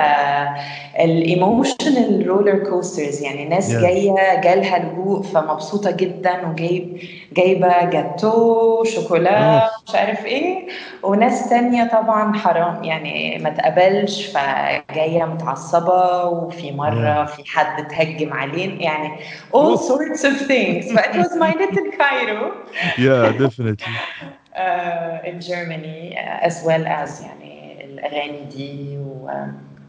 ال 1.00 1.13
emotional 1.13 2.26
roller 2.26 2.58
coasters 2.58 3.22
يعني 3.22 3.44
ناس 3.44 3.70
Yeah. 3.70 3.76
جاية 3.80 4.40
جالها 4.40 4.78
لجوء 4.78 5.22
فمبسوطة 5.22 5.90
جدا 5.90 6.46
وجايب 6.48 7.00
جايبة 7.32 7.84
جاتو 7.84 8.84
شوكولا 8.84 9.68
مش 9.88 9.94
عارف 9.94 10.26
إيه. 10.26 10.66
وناس 11.02 11.48
تانية 11.48 11.84
طبعا 11.84 12.36
حرام 12.36 12.84
يعني 12.84 13.38
ما 13.38 13.50
تقبلش 13.50 14.26
فجاية 14.26 15.24
متعصبة 15.24 16.24
وفي 16.24 16.72
مرة 16.72 17.24
في 17.24 17.42
حد 17.46 17.88
تهجم 17.88 18.32
علينا 18.32 18.82
يعني 18.82 19.08
all 19.56 19.78
sorts 19.78 20.20
of 20.20 20.46
things. 20.48 20.94
But 20.94 21.04
it 21.04 21.16
was 21.18 21.32
my 21.44 21.52
little 21.60 21.90
Cairo. 21.98 22.52
Yeah 22.98 23.33
definitely. 23.36 23.94
Uh, 24.54 25.18
in 25.26 25.40
Germany 25.40 26.16
uh, 26.16 26.46
as 26.48 26.62
well 26.64 26.86
as 26.86 27.20
يعني 27.22 27.84
الأغاني 27.84 28.44
دي 28.48 28.98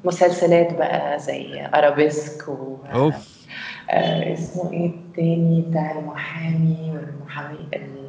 ومسلسلات 0.04 0.74
بقى 0.78 1.20
زي 1.20 1.66
أرابيسك 1.76 2.48
و 2.48 2.86
أوف. 2.86 3.46
آه، 3.90 4.34
اسمه 4.34 4.72
إيه 4.74 4.88
التاني 4.90 5.66
بتاع 5.70 5.92
المحامي 6.00 6.92
والمحامي 6.98 7.70
ال- 7.74 8.06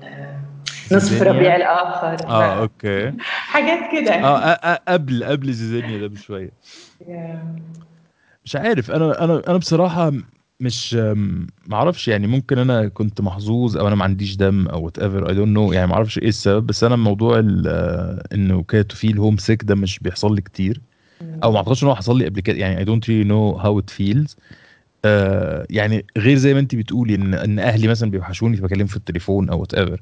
نصف؟ 0.93 1.23
ربيع 1.23 1.57
الآخر. 1.57 2.29
آه 2.29 2.63
أوكي. 2.63 3.13
حاجات 3.53 3.79
كده. 3.93 4.15
آه 4.15 4.55
أ- 4.55 4.59
أ- 4.77 4.81
قبل 4.89 5.25
قبل 5.25 5.53
زيزينيا 5.53 5.99
ده 5.99 6.07
بشوية. 6.07 6.51
Yeah. 7.03 7.07
مش 8.45 8.57
عارف 8.57 8.91
أنا 8.91 9.25
أنا 9.25 9.43
أنا 9.49 9.57
بصراحة 9.59 10.13
مش 10.61 10.95
ما 10.95 11.47
أعرفش 11.75 12.09
يعني 12.09 12.27
ممكن 12.27 12.59
أنا 12.59 12.89
كنت 12.89 13.21
محظوظ 13.21 13.77
أو 13.77 13.87
أنا 13.89 13.95
ما 13.97 14.05
عنديش 14.05 14.37
دم 14.37 14.69
أو 14.69 14.85
وات 14.85 14.99
ايفر 14.99 15.29
اي 15.29 15.35
دونت 15.35 15.49
نو 15.49 15.73
يعني 15.73 15.87
ما 15.87 15.95
أعرفش 15.95 16.19
إيه 16.19 16.29
السبب 16.29 16.67
بس 16.67 16.85
أنا 16.85 16.97
موضوع 16.97 17.39
آه، 17.67 18.23
إنه 18.35 18.63
كانت 18.63 18.93
في 18.93 19.07
ال 19.11 19.37
homesick 19.37 19.65
ده 19.65 19.75
مش 19.75 19.99
بيحصل 19.99 20.35
لي 20.35 20.41
كتير. 20.41 20.81
أو 21.45 21.53
ما 21.53 21.59
أعتقدش 21.59 21.83
إن 21.83 21.89
هو 21.89 21.95
حصل 21.95 22.19
لي 22.19 22.25
قبل 22.27 22.41
كده 22.41 22.57
يعني 22.59 22.79
I 22.79 22.85
don't 22.85 23.09
really 23.11 23.25
know 23.25 23.51
how 23.53 23.79
it 23.79 23.91
feels 23.91 24.37
يعني 25.71 26.07
غير 26.19 26.37
زي 26.37 26.55
ما 26.55 26.61
انت 26.61 26.75
بتقولي 26.75 27.15
إن 27.15 27.35
إن 27.35 27.59
أهلي 27.59 27.89
مثلا 27.89 28.11
بيوحشوني 28.11 28.57
فبكلمهم 28.57 28.87
في 28.87 28.97
التليفون 28.97 29.51
أو 29.51 29.61
whatever 29.61 30.01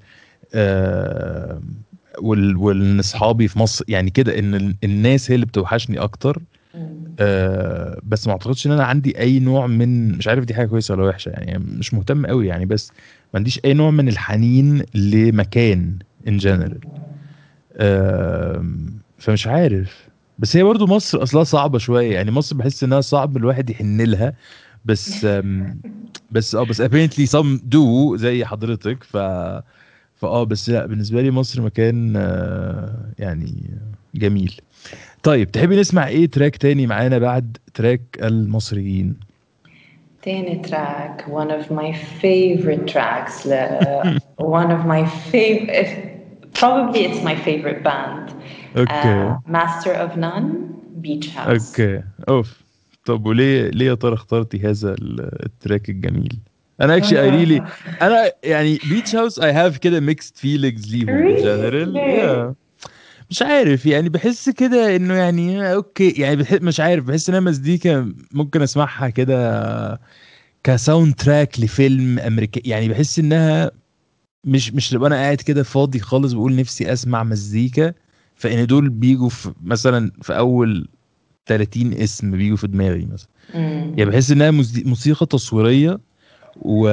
وال 2.18 2.56
وإن 2.56 2.99
أصحابي 2.99 3.49
في 3.49 3.58
مصر 3.58 3.84
يعني 3.88 4.11
كده 4.11 4.38
إن 4.38 4.54
ال- 4.54 4.76
الناس 4.84 5.30
هي 5.30 5.34
اللي 5.34 5.46
بتوحشني 5.46 5.99
أكتر. 5.99 6.42
آه 7.19 8.00
بس 8.04 8.26
ما 8.26 8.33
اعتقدش 8.33 8.66
إن 8.66 8.73
أنا 8.73 8.85
عندي 8.85 9.19
أي 9.21 9.38
نوع 9.40 9.66
من 9.66 10.12
مش 10.19 10.28
عارف 10.28 10.45
دي 10.45 10.54
حاجة 10.54 10.66
كويسة 10.66 10.95
ولا 10.95 11.04
وحشة 11.04 11.31
يعني 11.31 11.59
مش 11.59 11.95
مهتم 11.95 12.26
قوي 12.26 12.47
يعني 12.47 12.66
بس 12.66 12.90
ما 13.35 13.38
عنديش 13.38 13.61
أي 13.64 13.75
نوع 13.75 13.90
من 13.90 14.09
الحنين 14.09 14.83
لمكان 14.95 15.99
in 16.28 16.37
general 16.38 16.81
آه 17.76 18.64
فمش 19.19 19.47
عارف. 19.47 20.09
بس 20.38 20.57
هي 20.57 20.62
برضو 20.62 20.87
مصر 20.87 21.23
أصلها 21.23 21.45
صعبة 21.45 21.78
شوية 21.78 22.14
يعني 22.14 22.31
مصر 22.31 22.57
بحس 22.57 22.85
إنها 22.85 23.00
صعب 23.00 23.37
الواحد 23.37 23.71
يحن 23.71 24.00
لها 24.00 24.35
بس 24.85 25.26
بس 26.31 26.54
آه 26.54 26.64
بس 26.64 26.83
apparently 26.83 27.26
some 27.31 27.61
do 27.75 28.16
زي 28.16 28.45
حضرتك 28.45 29.04
ف 29.04 29.16
فآه 30.14 30.45
بس 30.45 30.71
لا 30.71 30.87
بالنسبة 30.87 31.23
لي 31.23 31.31
مصر 31.31 31.62
مكان 31.62 32.14
آه، 32.16 33.12
يعني 33.19 33.71
جميل. 34.14 34.61
طيب 35.25 35.50
تحبي 35.50 35.81
نسمع 35.81 36.09
إيه 36.09 36.26
track 36.26 36.57
تاني 36.57 36.87
معانا 36.87 37.19
بعد 37.19 37.57
تراك 37.75 38.00
المصريين؟ 38.23 39.16
تاني 40.23 40.57
track 40.59 41.25
one 41.28 41.50
of 41.62 41.71
my 41.71 41.93
favorite 42.23 42.93
tracks 42.95 43.47
one 44.59 44.71
of 44.71 44.87
my 44.87 45.07
favorite 45.33 45.90
probably 46.61 47.00
it's 47.07 47.23
my 47.25 47.37
favorite 47.47 47.83
band. 47.85 48.33
Okay. 48.76 49.35
Uh, 49.35 49.50
Master 49.50 49.93
of 49.93 50.16
None 50.16 50.47
Beach 51.02 51.28
House. 51.37 51.49
Okay. 51.49 52.02
أوف. 52.28 52.62
طب 53.04 53.26
وليه 53.26 53.69
ليه 53.71 53.87
يا 53.87 53.95
ترى 53.95 54.14
اخترتي 54.14 54.59
هذا 54.61 54.93
ال- 54.95 55.45
ال 55.45 55.52
track 55.52 55.88
الجميل؟ 55.88 56.38
أنا 56.81 56.97
actually 56.97 57.21
I 57.23 57.31
really 57.31 57.62
أنا 58.02 58.33
يعني 58.45 58.78
Beach 58.90 59.16
House 59.16 59.38
I 59.38 59.52
have 59.52 59.78
كده 59.78 60.00
mixed 60.00 60.38
feelings 60.38 60.95
ليهم 60.95 61.07
Really? 61.38 61.43
general 61.43 62.54
مش 63.35 63.43
عارف 63.43 63.87
يعني 63.87 64.09
بحس 64.09 64.50
كده 64.50 64.97
إنه 64.97 65.14
يعني 65.14 65.75
okay 65.75 66.11
يعني 66.11 66.37
بحس 66.37 66.62
مش 66.62 66.81
عارف 66.81 67.05
بحس 67.05 67.29
إنها 67.29 67.41
مزيكا 67.41 68.14
ممكن 68.33 68.62
أسمعها 68.62 69.09
كده 69.09 70.00
كساوند 70.64 71.14
تراك 71.14 71.61
لفيلم 71.61 72.19
أمريكي 72.19 72.62
يعني 72.64 72.88
بحس 72.88 73.19
إنها 73.19 73.71
مش 74.45 74.73
مش 74.75 74.93
لو 74.93 75.07
أنا 75.07 75.14
قاعد 75.14 75.37
كده 75.37 75.62
فاضي 75.62 75.99
خالص 76.00 76.33
بقول 76.33 76.57
نفسي 76.57 76.93
أسمع 76.93 77.23
مزيكا 77.25 77.93
فإن 78.35 78.67
دول 78.67 78.88
بيجوا 78.88 79.29
في 79.29 79.53
مثلا 79.64 80.11
في 80.23 80.38
أول 80.38 80.88
30 81.47 81.93
اسم 81.93 82.31
بيجوا 82.31 82.57
في 82.57 82.67
دماغي 82.67 83.09
مثلا. 83.12 83.29
يعني 83.99 84.11
بحس 84.11 84.31
إنها 84.31 84.50
موسيقى 84.85 85.26
تصويرية 85.26 86.00
و 86.56 86.88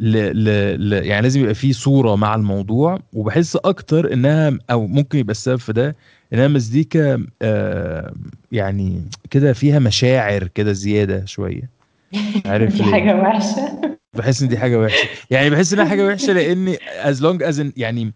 ل... 0.00 0.16
ل... 0.44 0.44
ل... 0.90 0.92
يعني 0.92 1.22
لازم 1.22 1.40
يبقى 1.40 1.54
في 1.54 1.72
صورة 1.72 2.16
مع 2.16 2.34
الموضوع 2.34 2.98
وبحس 3.12 3.56
أكتر 3.56 4.12
إنها 4.12 4.58
أو 4.70 4.86
ممكن 4.86 5.18
يبقى 5.18 5.30
السبب 5.30 5.58
في 5.58 5.72
ده 5.72 5.96
إنها 6.32 6.48
مزيكا 6.48 7.26
آه 7.42 8.14
يعني 8.52 9.02
كده 9.30 9.52
فيها 9.52 9.78
مشاعر 9.78 10.44
كده 10.54 10.72
زيادة 10.72 11.24
شوية. 11.24 11.70
عارف 12.46 12.76
دي 12.76 12.82
ليه؟ 12.82 12.92
حاجة 12.92 13.16
وحشة. 13.16 13.96
بحس 14.14 14.42
إن 14.42 14.48
دي 14.48 14.58
حاجة 14.58 14.80
وحشة. 14.80 15.08
يعني 15.30 15.50
بحس 15.50 15.72
إنها 15.72 15.84
حاجة 15.84 16.06
وحشة 16.06 16.32
لإن 16.38 16.74
as 17.04 17.16
long 17.16 17.46
as 17.54 17.58
in 17.60 17.72
يعني 17.76 18.12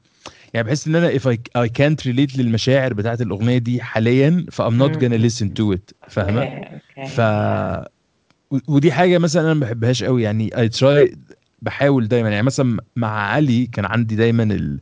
يعني 0.55 0.67
بحس 0.69 0.87
إن 0.87 0.97
أنا 0.97 1.11
if 1.19 1.23
I, 1.23 1.37
I 1.59 1.69
can't 1.69 2.05
relate 2.05 2.39
للمشاعر 2.39 2.95
بتاعت 2.95 3.21
الأغنية 3.21 3.59
دي 3.59 3.83
حاليا 3.83 4.47
ف 4.51 4.63
I'm 4.63 4.75
not 4.83 4.97
gonna 5.01 5.19
listen 5.29 5.47
to 5.61 5.77
it. 5.77 5.95
فاهمة؟ 6.09 6.49
ف 7.07 7.21
ودي 8.69 8.93
حاجة 8.93 9.19
مثلا 9.19 9.43
أنا 9.43 9.55
ما 9.55 9.61
بحبهاش 9.61 10.03
قوي. 10.05 10.23
يعني 10.23 10.57
اي 10.59 10.69
تراي 10.69 11.17
بحاول 11.63 12.09
دايما. 12.09 12.29
يعني 12.31 12.43
مثلا 12.43 12.79
مع 12.97 13.09
علي 13.09 13.67
كان 13.67 13.85
عندي 13.85 14.17
دايما 14.17 14.43
ال 14.43 14.81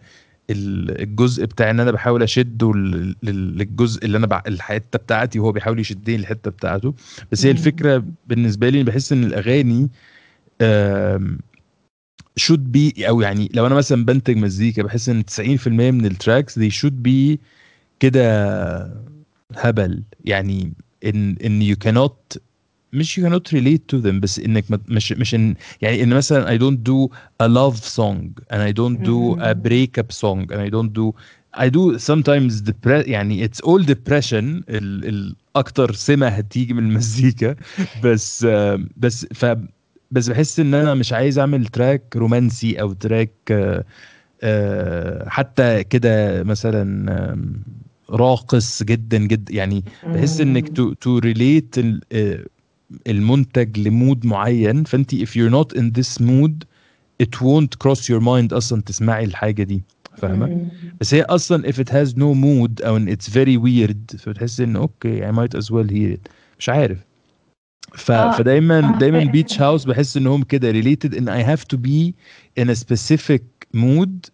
ال- 0.50 1.00
الجزء 1.02 1.44
بتاع 1.44 1.70
إن 1.70 1.80
أنا 1.80 1.90
بحاول 1.90 2.22
أشده 2.22 2.72
لل- 2.74 3.16
لل- 3.22 3.58
للجزء 3.58 4.04
اللي 4.04 4.18
أنا 4.18 4.26
بع... 4.26 4.42
الحتة 4.46 4.98
بتاعتي. 4.98 5.38
وهو 5.38 5.52
بيحاول 5.52 5.80
يشدني 5.80 6.16
الحته 6.16 6.50
بتاعته. 6.50 6.94
بس 7.32 7.44
هي. 7.46 7.50
الفكرة 7.50 8.04
بالنسبة 8.26 8.68
لي 8.68 8.82
بحس 8.82 9.12
إن 9.12 9.24
الأغاني 9.24 9.88
should 12.40 12.60
be 12.76 13.08
أو 13.08 13.20
يعني 13.20 13.50
لو 13.54 13.66
أنا 13.66 13.74
مثلا 13.74 14.04
بنتج 14.04 14.36
مزيكا 14.36 14.82
بحس 14.82 15.08
إن 15.08 15.24
90% 15.24 15.68
من 15.68 16.06
التراكس 16.06 16.58
they 16.58 16.72
should 16.72 17.08
be 17.08 17.36
كده 18.00 19.08
هبل. 19.56 20.02
يعني 20.24 20.72
إن 21.04 21.36
إن 21.44 21.74
you 21.74 21.76
cannot 21.88 22.38
مش 22.92 23.20
you 23.20 23.22
cannot 23.22 23.52
relate 23.52 23.96
to 23.96 24.02
them 24.02 24.20
بس 24.20 24.38
إنك 24.38 24.64
مش 24.88 25.12
مش 25.12 25.34
ان 25.34 25.54
يعني 25.82 26.02
إن 26.02 26.08
مثلا 26.08 26.58
I 26.58 26.60
don't 26.60 26.78
do 26.88 27.14
a 27.42 27.48
love 27.48 27.80
song 27.96 28.42
and 28.52 28.60
I 28.62 28.72
don't 28.72 28.98
do 29.04 29.36
a 29.40 29.54
breakup 29.54 30.12
song 30.12 30.52
and 30.52 30.60
I 30.60 30.70
don't 30.70 30.92
do 30.92 31.12
I 31.56 31.68
do 31.70 31.98
sometimes 31.98 32.62
depre 32.70 33.08
يعني 33.08 33.48
it's 33.48 33.60
all 33.60 33.82
depression 33.84 34.44
ال 34.68 35.08
ال 35.08 35.36
أكتر 35.56 35.92
سمة 35.92 36.28
هتيجي 36.28 36.74
من 36.74 36.82
المزيكا. 36.82 37.56
بس 38.04 38.46
بس 38.96 39.26
ف 39.34 39.56
بس 40.10 40.28
بحس 40.28 40.60
إن 40.60 40.74
أنا 40.74 40.94
مش 40.94 41.12
عايز 41.12 41.38
أعمل 41.38 41.66
track 41.66 42.16
رومانسي 42.16 42.80
أو 42.80 42.92
track 42.92 43.30
آه، 44.42 45.28
حتى 45.28 45.84
كده 45.84 46.42
مثلا 46.42 47.36
راقص 48.10 48.82
جدا 48.82 49.18
جدا 49.18 49.54
يعني 49.54 49.84
بحس 50.14 50.40
إنك 50.40 50.68
to 50.68 50.92
to 50.92 51.18
relate 51.18 51.76
المنتج 53.06 53.78
ل 53.78 53.88
mood 53.88 54.26
معين 54.26 54.84
فانت 54.84 55.14
if 55.14 55.28
you're 55.28 55.52
not 55.52 55.78
in 55.78 55.84
this 55.98 56.20
mood 56.22 56.64
it 57.22 57.40
won't 57.40 57.78
cross 57.84 58.08
your 58.08 58.20
mind 58.20 58.52
أصلا 58.52 58.82
تسمعي 58.86 59.24
الحاجة 59.24 59.62
دي 59.62 59.82
فاهمة. 60.16 60.66
بس 61.00 61.14
هي 61.14 61.22
أصلا 61.22 61.72
if 61.72 61.74
it 61.74 61.88
has 61.88 62.12
no 62.14 62.34
mood 62.34 62.86
أو 62.86 62.96
إن 62.96 63.16
it's 63.16 63.28
very 63.28 63.56
weird 63.56 64.16
فبتحس 64.18 64.60
إن 64.60 64.76
okay 64.76 65.32
I 65.32 65.34
might 65.34 65.58
as 65.60 65.64
well 65.70 65.88
hear 65.90 66.14
it 66.16 66.30
مش 66.58 66.68
عارف 66.68 66.98
ف... 67.94 68.10
آه. 68.10 68.30
فدايما 68.32 68.94
آه. 68.94 68.98
دايما 68.98 69.24
بيتش 69.24 69.60
هاوس 69.60 69.84
بحس 69.84 70.16
إنهم 70.16 70.42
كده 70.42 70.72
related 70.72 71.16
إن 71.16 71.56
to 71.56 71.76
be 71.76 72.12
in 72.62 72.68
a 72.68 72.74
specific 72.74 73.42
mood 73.76 74.30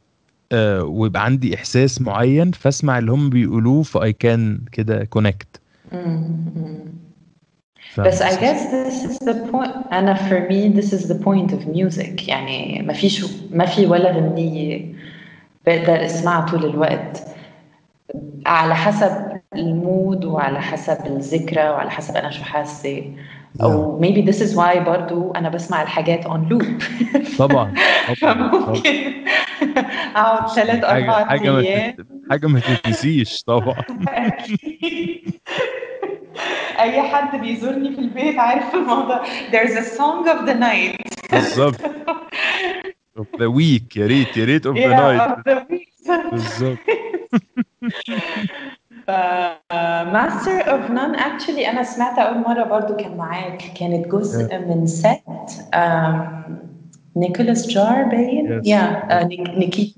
آه 0.53 0.83
ويبقى 0.85 1.25
عندي 1.25 1.55
إحساس 1.55 2.01
معين 2.01 2.51
فأسمع 2.53 2.99
اللي 2.99 3.13
هم 3.13 3.31
بيقولوه 3.31 3.83
ف 3.83 3.99
I 3.99 4.13
can 4.25 4.69
كده. 4.73 5.09
فاهم 5.91 7.04
بس 7.99 8.23
I 8.23 8.27
guess 8.27 8.61
this 8.71 9.11
is 9.11 9.19
the 9.27 9.35
point 9.53 9.93
أنا 9.93 10.15
for 10.15 10.49
me 10.51 10.81
this 10.81 10.93
is 10.93 11.09
the 11.09 11.15
point 11.25 11.53
of 11.53 11.77
music. 11.77 12.29
يعني 12.29 12.83
ما 12.87 12.93
فيش 12.93 13.25
ما 13.51 13.67
في 13.67 13.87
ولا 13.87 14.13
غنية 14.13 14.95
بقدر 15.67 16.05
أسمعها 16.05 16.47
طول 16.47 16.65
الوقت. 16.65 17.23
على 18.47 18.75
حسب 18.75 19.11
ال 19.55 19.69
mood 19.69 20.25
وعلى 20.25 20.61
حسب 20.61 21.07
الذكرى 21.07 21.69
وعلى 21.69 21.91
حسب 21.91 22.17
أنا 22.17 22.31
شو 22.31 22.45
حاسة. 22.45 23.03
أو 23.63 24.01
maybe 24.03 24.27
this 24.31 24.41
is 24.41 24.57
why 24.57 24.79
برضو 24.79 25.33
أنا 25.33 25.49
بسمع 25.49 25.83
الحاجات 25.83 26.25
on 26.25 26.39
loop. 26.51 26.65
طبعا. 27.39 27.75
فممكن 28.21 29.13
أقعد 30.17 30.49
ثلاث 30.49 30.85
أيام. 30.85 31.93
تت- 31.93 32.07
حاجة 32.31 32.47
ما 32.47 32.61
تتنسيش 32.61 33.43
طبعا. 33.43 33.77
أي 36.81 37.03
حد 37.03 37.41
بيزورني 37.41 37.93
في 37.95 38.01
البيت 38.01 38.39
عارف 38.39 38.75
الموضوع. 38.75 39.25
There's 39.25 39.77
a 39.77 39.85
song 39.99 40.29
of 40.29 40.47
the 40.47 40.55
night. 40.55 40.97
بالظبط 41.33 41.81
of 43.19 43.27
the 43.41 43.51
week. 43.51 43.97
يا 43.97 44.07
ريت 44.07 44.37
يا 44.37 44.45
ريت 44.45 44.67
of 44.67 44.75
the 44.75 44.79
yeah 44.79 44.97
night. 45.01 45.21
of 45.21 45.39
the 45.49 45.57
week. 45.71 46.31
بالظبط 46.31 46.79
Master 50.13 50.71
of 50.73 50.91
None 50.91 51.15
actually 51.15 51.71
أنا 51.71 51.83
سمعتها 51.83 52.23
أول 52.23 52.39
مرة 52.39 52.65
برضو 52.65 52.97
كان 52.97 53.17
معاك. 53.17 53.63
كانت 53.81 54.09
جزء 54.09 54.59
من 54.59 54.87
set 54.87 55.23
نيكولاس 57.17 57.67
جار 57.67 58.05
باين؟ 58.05 58.63
Yes. 58.63 58.67
يا 58.67 59.29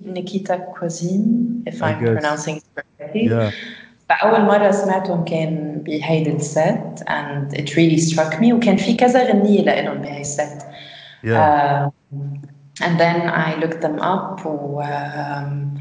نيكيتا 0.07 0.57
كوزين 0.57 1.65
if 1.71 1.73
I 1.73 1.77
I'm 1.77 2.05
guess. 2.05 2.19
pronouncing 2.19 2.57
it 2.57 2.65
correctly. 2.75 3.25
Yeah. 3.31 3.51
فأول 4.09 4.41
مرة 4.45 4.71
سمعتهم 4.71 5.25
كان 5.25 5.83
بهيدي 5.87 6.37
ال 6.37 6.54
set 6.54 7.05
and 7.09 7.55
it 7.59 7.71
really 7.77 7.99
struck 7.99 8.41
me. 8.41 8.53
وكان 8.53 8.77
في 8.77 8.95
كذا 8.95 9.33
غنية 9.33 9.63
لإلهم 9.63 9.99
بهاي 9.99 10.21
ال 10.21 10.29
set. 10.29 10.63
Yeah. 11.25 11.29
Uh, 11.29 11.91
and 12.87 13.01
then 13.01 13.21
I 13.29 13.55
looked 13.63 13.81
them 13.81 13.99
up 14.01 14.47
و 14.47 14.83
um, 14.83 15.79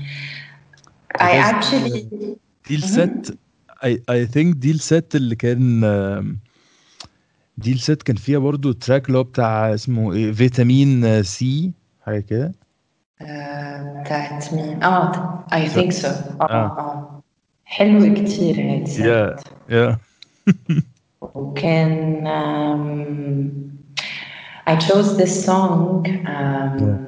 I 1.22 1.32
actually 1.52 2.06
دي 2.68 2.76
ال 2.76 2.91
set 2.91 3.38
I, 3.84 3.88
I 4.12 4.26
think 4.34 4.56
دي 4.56 4.72
ال 4.72 4.83
set 4.83 5.16
اللي 5.16 5.36
كان 5.36 5.84
آم، 5.84 6.38
دي 7.58 7.72
ال 7.74 7.81
set 7.81 8.04
كان 8.04 8.16
فيها 8.16 8.40
برضو 8.40 8.72
track 8.72 9.08
اللي 9.08 9.18
هو 9.18 9.24
بتاع 9.24 9.74
اسمه 9.74 10.14
إيه 10.14 10.32
فيتامين 10.32 11.24
سي 11.24 11.72
حاجة 12.06 12.20
كده. 12.20 12.52
Uh, 13.22 13.26
بتاعت 14.02 14.54
مين؟ 14.54 14.84
آه 14.84 15.46
I 15.52 15.68
think 15.70 15.92
so. 15.94 16.06
آه 16.06 16.42
آه. 16.42 16.46
آه. 16.50 17.15
حلوة 17.66 18.14
كتير 18.14 18.56
هاي 18.56 18.82
ال 18.82 18.86
set 18.86 19.00
يا 19.00 19.36
يا 19.70 19.98
وكان 21.22 22.24
um, 22.28 23.26
I 24.68 24.76
chose 24.76 25.18
this 25.18 25.46
song 25.46 26.06
um, 26.26 27.06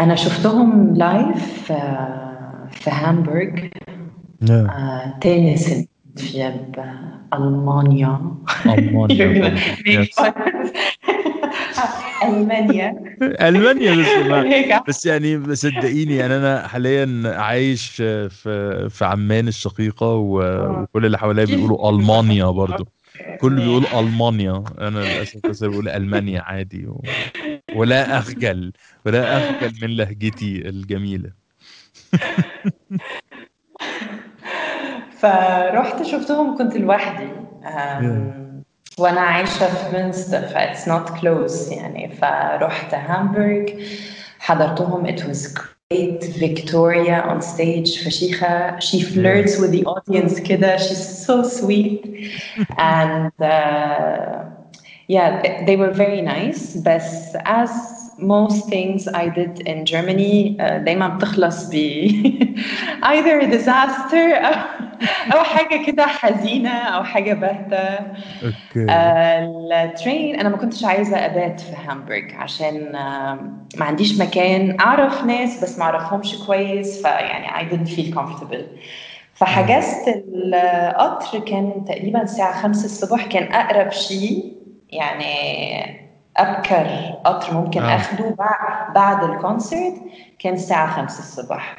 أنا 0.00 0.14
شفتهم 0.14 0.94
لايف 0.94 1.62
في, 1.66 1.74
في 2.70 2.90
هامبورغ 2.90 3.68
يا 4.42 4.66
آه، 4.70 5.18
تاني 5.20 5.56
سنة 5.56 5.86
في 6.16 6.52
ألمانيا. 7.34 8.20
ألمانيا. 8.66 9.56
Make 9.86 10.14
fun. 10.14 10.32
ألمانيا. 12.22 12.94
ألمانيا 13.22 13.92
بس 13.92 14.18
بس 14.88 15.06
يعني 15.06 15.54
صدقيني 15.54 16.16
يعني 16.16 16.36
أنا 16.36 16.68
حاليا 16.68 17.22
عايش 17.26 17.90
في 18.30 18.88
في 18.90 19.04
عمان 19.04 19.48
الشقيقة 19.48 20.06
و- 20.14 20.68
وكل 20.82 21.06
اللي 21.06 21.18
حواليا 21.18 21.44
بيقولوا 21.44 21.90
ألمانيا 21.90 22.44
برضو. 22.46 22.88
كله 23.36 23.62
بيقول 23.62 23.86
ألمانيا. 23.94 24.64
أنا 24.78 25.06
للأسف 25.06 25.40
بس 25.48 25.64
بقول 25.64 25.88
ألمانيا 25.88 26.40
عادي 26.42 26.86
و... 26.86 27.14
ولا 27.72 28.18
أخجل. 28.18 28.72
ولا 29.06 29.38
أخجل 29.38 29.72
من 29.82 29.96
لهجتي 29.96 30.68
الجميلة. 30.68 31.32
فرحت 35.20 36.02
شفتهم 36.02 36.58
كنت 36.58 36.76
لوحدي. 36.76 37.28
وانا 38.97 39.21
عايشه 39.21 39.67
في 39.67 39.97
مينستر 39.97 40.41
ف 40.41 40.57
it's 40.57 40.87
not 40.87 41.19
close 41.19 41.71
يعني 41.71 42.09
فرحت 42.09 42.93
هامبورغ 42.93 43.65
حضرتهم 44.39 45.07
it 45.07 45.19
was 45.19 45.47
great 45.47 46.23
Victoria 46.23 47.21
on 47.29 47.41
stage 47.41 48.05
فشيخة 48.05 48.79
she 48.79 49.01
flirts 49.01 49.57
with 49.59 49.71
the 49.71 49.85
audience 49.85 50.39
كده 50.39 50.77
she's 50.77 51.25
so 51.27 51.43
sweet 51.43 52.05
and 52.77 53.31
uh, 53.41 54.43
yeah 55.07 55.65
they 55.65 55.75
were 55.75 55.91
very 55.91 56.21
nice 56.21 56.77
بس 56.77 57.35
as 57.35 58.00
most 58.18 58.68
things 58.68 59.08
I 59.08 59.28
did 59.28 59.60
in 59.68 59.84
Germany 59.86 60.56
uh, 60.60 60.62
دايما 60.84 61.08
بتخلص 61.08 61.70
ب 61.72 61.74
either 63.12 63.40
a 63.42 63.46
disaster 63.46 64.44
أو, 64.44 64.54
أو 65.32 65.44
حاجة 65.44 65.86
كده 65.86 66.06
حزينة 66.06 66.70
أو 66.70 67.04
حاجة 67.04 67.32
باهتة. 67.34 67.98
أوكي. 68.42 68.86
ال 69.84 69.93
train 69.93 70.40
أنا 70.40 70.48
ما 70.48 70.56
كنتش 70.56 70.84
عايزة 70.84 71.16
أبات 71.16 71.60
في 71.60 71.72
هامبورغ 71.86 72.34
عشان 72.34 72.96
آم، 72.96 73.66
ما 73.76 73.84
عنديش 73.84 74.18
مكان. 74.20 74.80
أعرف 74.80 75.24
ناس 75.24 75.62
بس 75.62 75.78
ما 75.78 75.84
أعرفهمش 75.84 76.34
كويس 76.46 77.02
فيعني 77.02 77.48
I 77.48 77.72
didn't 77.72 77.88
feel 77.90 78.14
comfortable. 78.18 78.64
فحجزت 79.34 80.08
القطر 80.34 81.38
كان 81.38 81.84
تقريبا 81.88 82.22
الساعة 82.22 82.62
خمسة 82.62 82.84
الصبح 82.84 83.26
كان 83.26 83.52
أقرب 83.52 83.90
شيء 83.92 84.52
يعني 84.90 86.01
أبكر 86.36 86.86
قطر 87.24 87.54
ممكن 87.54 87.82
آه. 87.82 87.96
أخده 87.96 88.34
بعد 88.38 88.92
بعد 88.94 89.30
ال 89.30 89.38
concert 89.38 89.94
كان 90.38 90.54
الساعة 90.54 90.96
خمسة 90.96 91.18
الصبح 91.18 91.76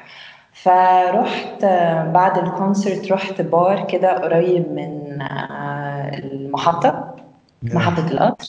فرحت 0.53 1.63
آه، 1.63 2.11
بعد 2.11 2.37
ال 2.37 2.47
concert 2.47 3.11
رحت 3.11 3.41
بار 3.41 3.87
كده 3.87 4.19
قريب 4.19 4.71
من 4.71 5.21
آه، 5.21 6.17
المحطة 6.17 7.15
محطة 7.63 8.07
القطر. 8.11 8.47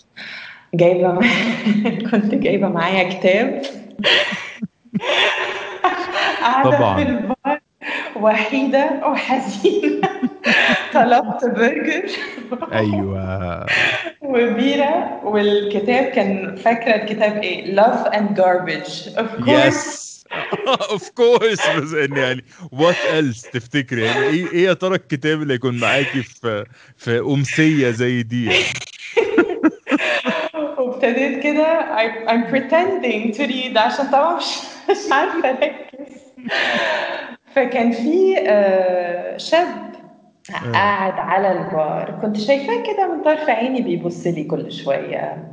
جايبة 0.74 1.20
كنت 2.10 2.34
جايبة 2.34 2.68
معايا 2.68 3.18
كتاب. 3.18 3.62
طبعاً. 6.64 6.96
في 6.96 7.02
البار. 7.02 7.33
وحيدة 8.16 9.00
وحزينة 9.04 10.08
طلبت 10.94 11.44
برجر. 11.44 12.02
أيوه. 12.72 13.66
وبيرة. 14.22 15.20
والكتاب 15.24 16.04
كان 16.04 16.56
فاكرة 16.56 16.94
الكتاب 16.94 17.42
إيه؟ 17.42 17.76
Love 17.76 18.06
and 18.12 18.36
Garbage. 18.38 19.16
Of 19.16 19.44
course. 19.44 19.48
يس 19.48 20.04
اوف 20.90 21.10
كورس 21.10 21.68
بس 21.68 21.92
يعني 21.92 22.44
وات 22.72 22.96
ايلس 23.12 23.42
تفتكري؟ 23.42 24.02
يعني 24.04 24.26
إيه 24.26 24.52
إيه 24.52 24.64
يا 24.64 24.72
ترى 24.72 24.94
الكتاب 24.94 25.42
اللي 25.42 25.54
يكون 25.54 25.80
معاكي 25.80 26.22
في 26.22 26.64
في 26.96 27.18
أمسية 27.18 27.90
زي 27.90 28.22
دي 28.22 28.44
يعني؟ 28.44 28.64
وابتديت 30.78 31.42
كده. 31.42 31.96
I'm 32.26 32.50
pretending 32.50 33.36
to 33.36 33.46
read. 33.52 33.76
عشان 33.76 34.06
طبعا 34.06 34.36
مش 34.36 34.96
عارفة 35.12 35.48
أركز. 35.50 36.14
فكان 37.54 37.90
في 37.90 38.34
آه، 38.48 39.36
شاب 39.36 39.66
قاعد 40.72 41.12
على 41.12 41.52
البار. 41.52 42.18
كنت 42.22 42.36
شايفاه 42.36 42.82
كده 42.82 43.14
من 43.14 43.22
طرف 43.24 43.48
عيني 43.50 43.82
بيبص 43.82 44.26
لي 44.26 44.44
كل 44.44 44.72
شوية. 44.72 45.44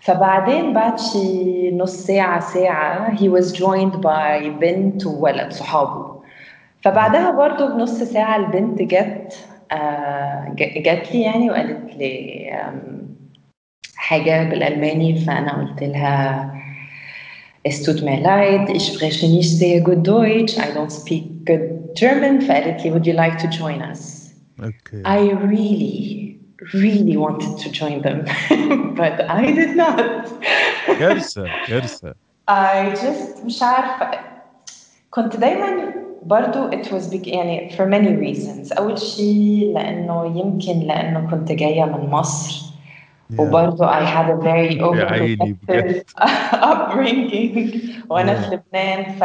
فبعدين 0.00 0.72
بعد 0.72 0.98
شي 0.98 1.70
نص 1.70 1.96
ساعة 2.06 2.40
ساعة 2.40 3.16
he 3.16 3.28
was 3.28 3.52
joined 3.56 3.96
by 4.02 4.46
بنت 4.60 5.06
وولد 5.06 5.52
صحابه. 5.52 6.22
فبعدها 6.80 7.30
برضو 7.30 7.66
بنص 7.66 8.02
ساعة 8.02 8.36
البنت 8.36 8.82
جت 8.82 9.46
آه، 9.72 10.54
جت 10.58 11.12
لي 11.12 11.22
يعني 11.22 11.50
وقالت 11.50 11.96
لي 11.96 12.50
آم، 12.54 13.08
حاجة 13.96 14.44
بالألماني 14.50 15.14
فأنا 15.14 15.52
قلت 15.52 15.82
لها 15.82 16.54
Es 17.63 17.83
tut 17.83 18.01
mir 18.01 18.19
leid, 18.21 18.69
ich 18.69 18.85
spreche 18.93 19.27
nicht 19.27 19.57
sehr 19.57 19.81
gut 19.81 20.07
Deutsch, 20.07 20.57
I 20.57 20.71
don't 20.77 20.91
speak 20.91 21.45
good 21.45 21.95
German. 21.95 22.39
فقالت 22.41 22.85
لي 22.85 22.91
would 22.91 23.05
you 23.05 23.13
like 23.13 23.37
to 23.37 23.47
join 23.47 23.81
us? 23.91 24.31
اوكي 24.63 25.03
I 25.03 25.33
really, 25.33 26.37
really 26.73 27.17
wanted 27.17 27.57
to 27.63 27.69
join 27.69 28.01
them, 28.01 28.19
but 28.95 29.15
I 29.29 29.51
did 29.59 29.75
not. 29.75 30.29
كارثه 30.99 31.49
كارثه 31.67 32.13
I 32.49 32.95
just 32.95 33.45
مش 33.45 33.63
عارفة 33.63 34.19
كنت 35.09 35.35
دايما 35.35 35.93
برضو 36.23 36.71
it 36.71 36.85
was 36.85 37.13
big 37.13 37.27
يعني 37.27 37.69
for 37.69 37.85
many 37.85 38.15
reasons 38.25 38.77
أول 38.77 38.99
شيء 38.99 39.71
لأنه 39.73 40.39
يمكن 40.39 40.79
لأنه 40.79 41.29
كنت 41.31 41.51
جاية 41.51 41.85
من 41.85 42.09
مصر 42.09 42.67
وبرضو 43.38 43.84
I 43.86 44.00
had 44.04 44.30
a 44.30 44.36
very 44.44 44.78
overprotective 44.80 46.04
upbringing 46.72 47.78
وأنا 48.10 48.34
في 48.34 48.54
لبنان. 48.54 49.12
ف 49.12 49.20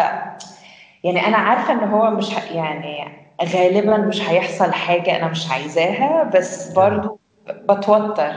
يعني 1.03 1.27
أنا 1.27 1.37
عارفة 1.37 1.73
إن 1.73 1.89
هو 1.89 2.11
مش. 2.11 2.29
يعني 2.51 3.07
غالبا 3.53 3.97
مش 3.97 4.29
هيحصل 4.29 4.73
حاجة 4.73 5.17
أنا 5.17 5.27
مش 5.27 5.51
عايزاها 5.51 6.31
بس 6.35 6.73
برضو 6.73 7.19
بتوتر. 7.69 8.31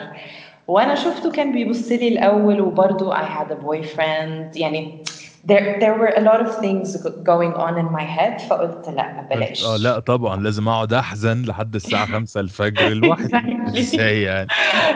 وأنا 0.69 0.95
شفته 0.95 1.31
كان 1.31 1.53
بيبص 1.53 1.93
لي 1.93 2.09
الأول 2.09 2.61
وبرضه 2.61 3.15
I 3.15 3.25
had 3.25 3.51
a 3.51 3.65
boyfriend. 3.67 4.57
يعني 4.57 5.03
there 5.47 5.79
there 5.81 5.95
were 5.99 6.13
a 6.17 6.21
lot 6.21 6.41
of 6.47 6.51
things 6.61 6.97
going 7.33 7.55
on 7.55 7.73
in 7.79 7.89
my 7.93 8.05
head 8.19 8.41
فقلت 8.41 8.89
لا 8.89 9.27
بلاش. 9.31 9.65
آه 9.65 9.77
لا 9.77 9.99
طبعا 9.99 10.37
لازم 10.43 10.69
أقعد 10.69 10.93
أحزن 10.93 11.43
لحد 11.43 11.75
الساعة 11.75 12.07
5 12.17 12.41
الفجر 12.41 12.89
لوحدي. 12.89 13.37
إزاي 13.81 14.23
يعني؟ 14.23 14.49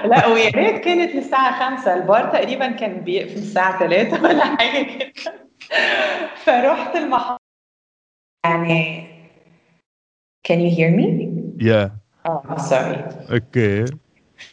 لا 0.05 0.27
ويا 0.27 0.51
ريت 0.51 0.85
كانت 0.85 1.15
للساعة 1.15 1.71
خمسة 1.71 1.95
البار 1.95 2.25
تقريبا 2.33 2.71
كان 2.71 3.01
بيقفل 3.01 3.39
الساعة 3.39 3.79
ثلاثة 3.79 4.23
ولا 4.23 4.45
حاجة 4.45 4.87
كده. 4.99 5.35
فرحت 6.37 6.97
المحطة 6.97 7.39
يعني 8.45 9.05
can 10.49 10.57
you 10.61 10.71
hear 10.77 10.91
me؟ 11.01 11.31
يا 11.65 11.91
آه 12.27 12.57
sorry. 12.59 13.33
ف 13.33 14.04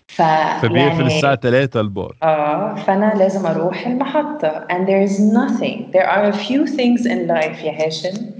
فبيقفل 0.08 0.76
يعني- 0.78 1.08
الساعة 1.16 1.36
3 1.36 1.80
البار. 1.80 2.16
آه 2.24 2.76
فأنا 2.76 3.14
لازم 3.18 3.46
أروح 3.46 3.88
المحطة. 3.88 4.66
And 4.72 4.88
there 4.88 5.10
is 5.12 5.20
nothing. 5.20 5.92
There 5.94 6.08
are 6.10 6.34
a 6.34 6.38
few 6.38 6.66
things 6.68 7.06
in 7.06 7.28
life 7.28 7.64
يا 7.64 7.86
هاشم 7.86 8.32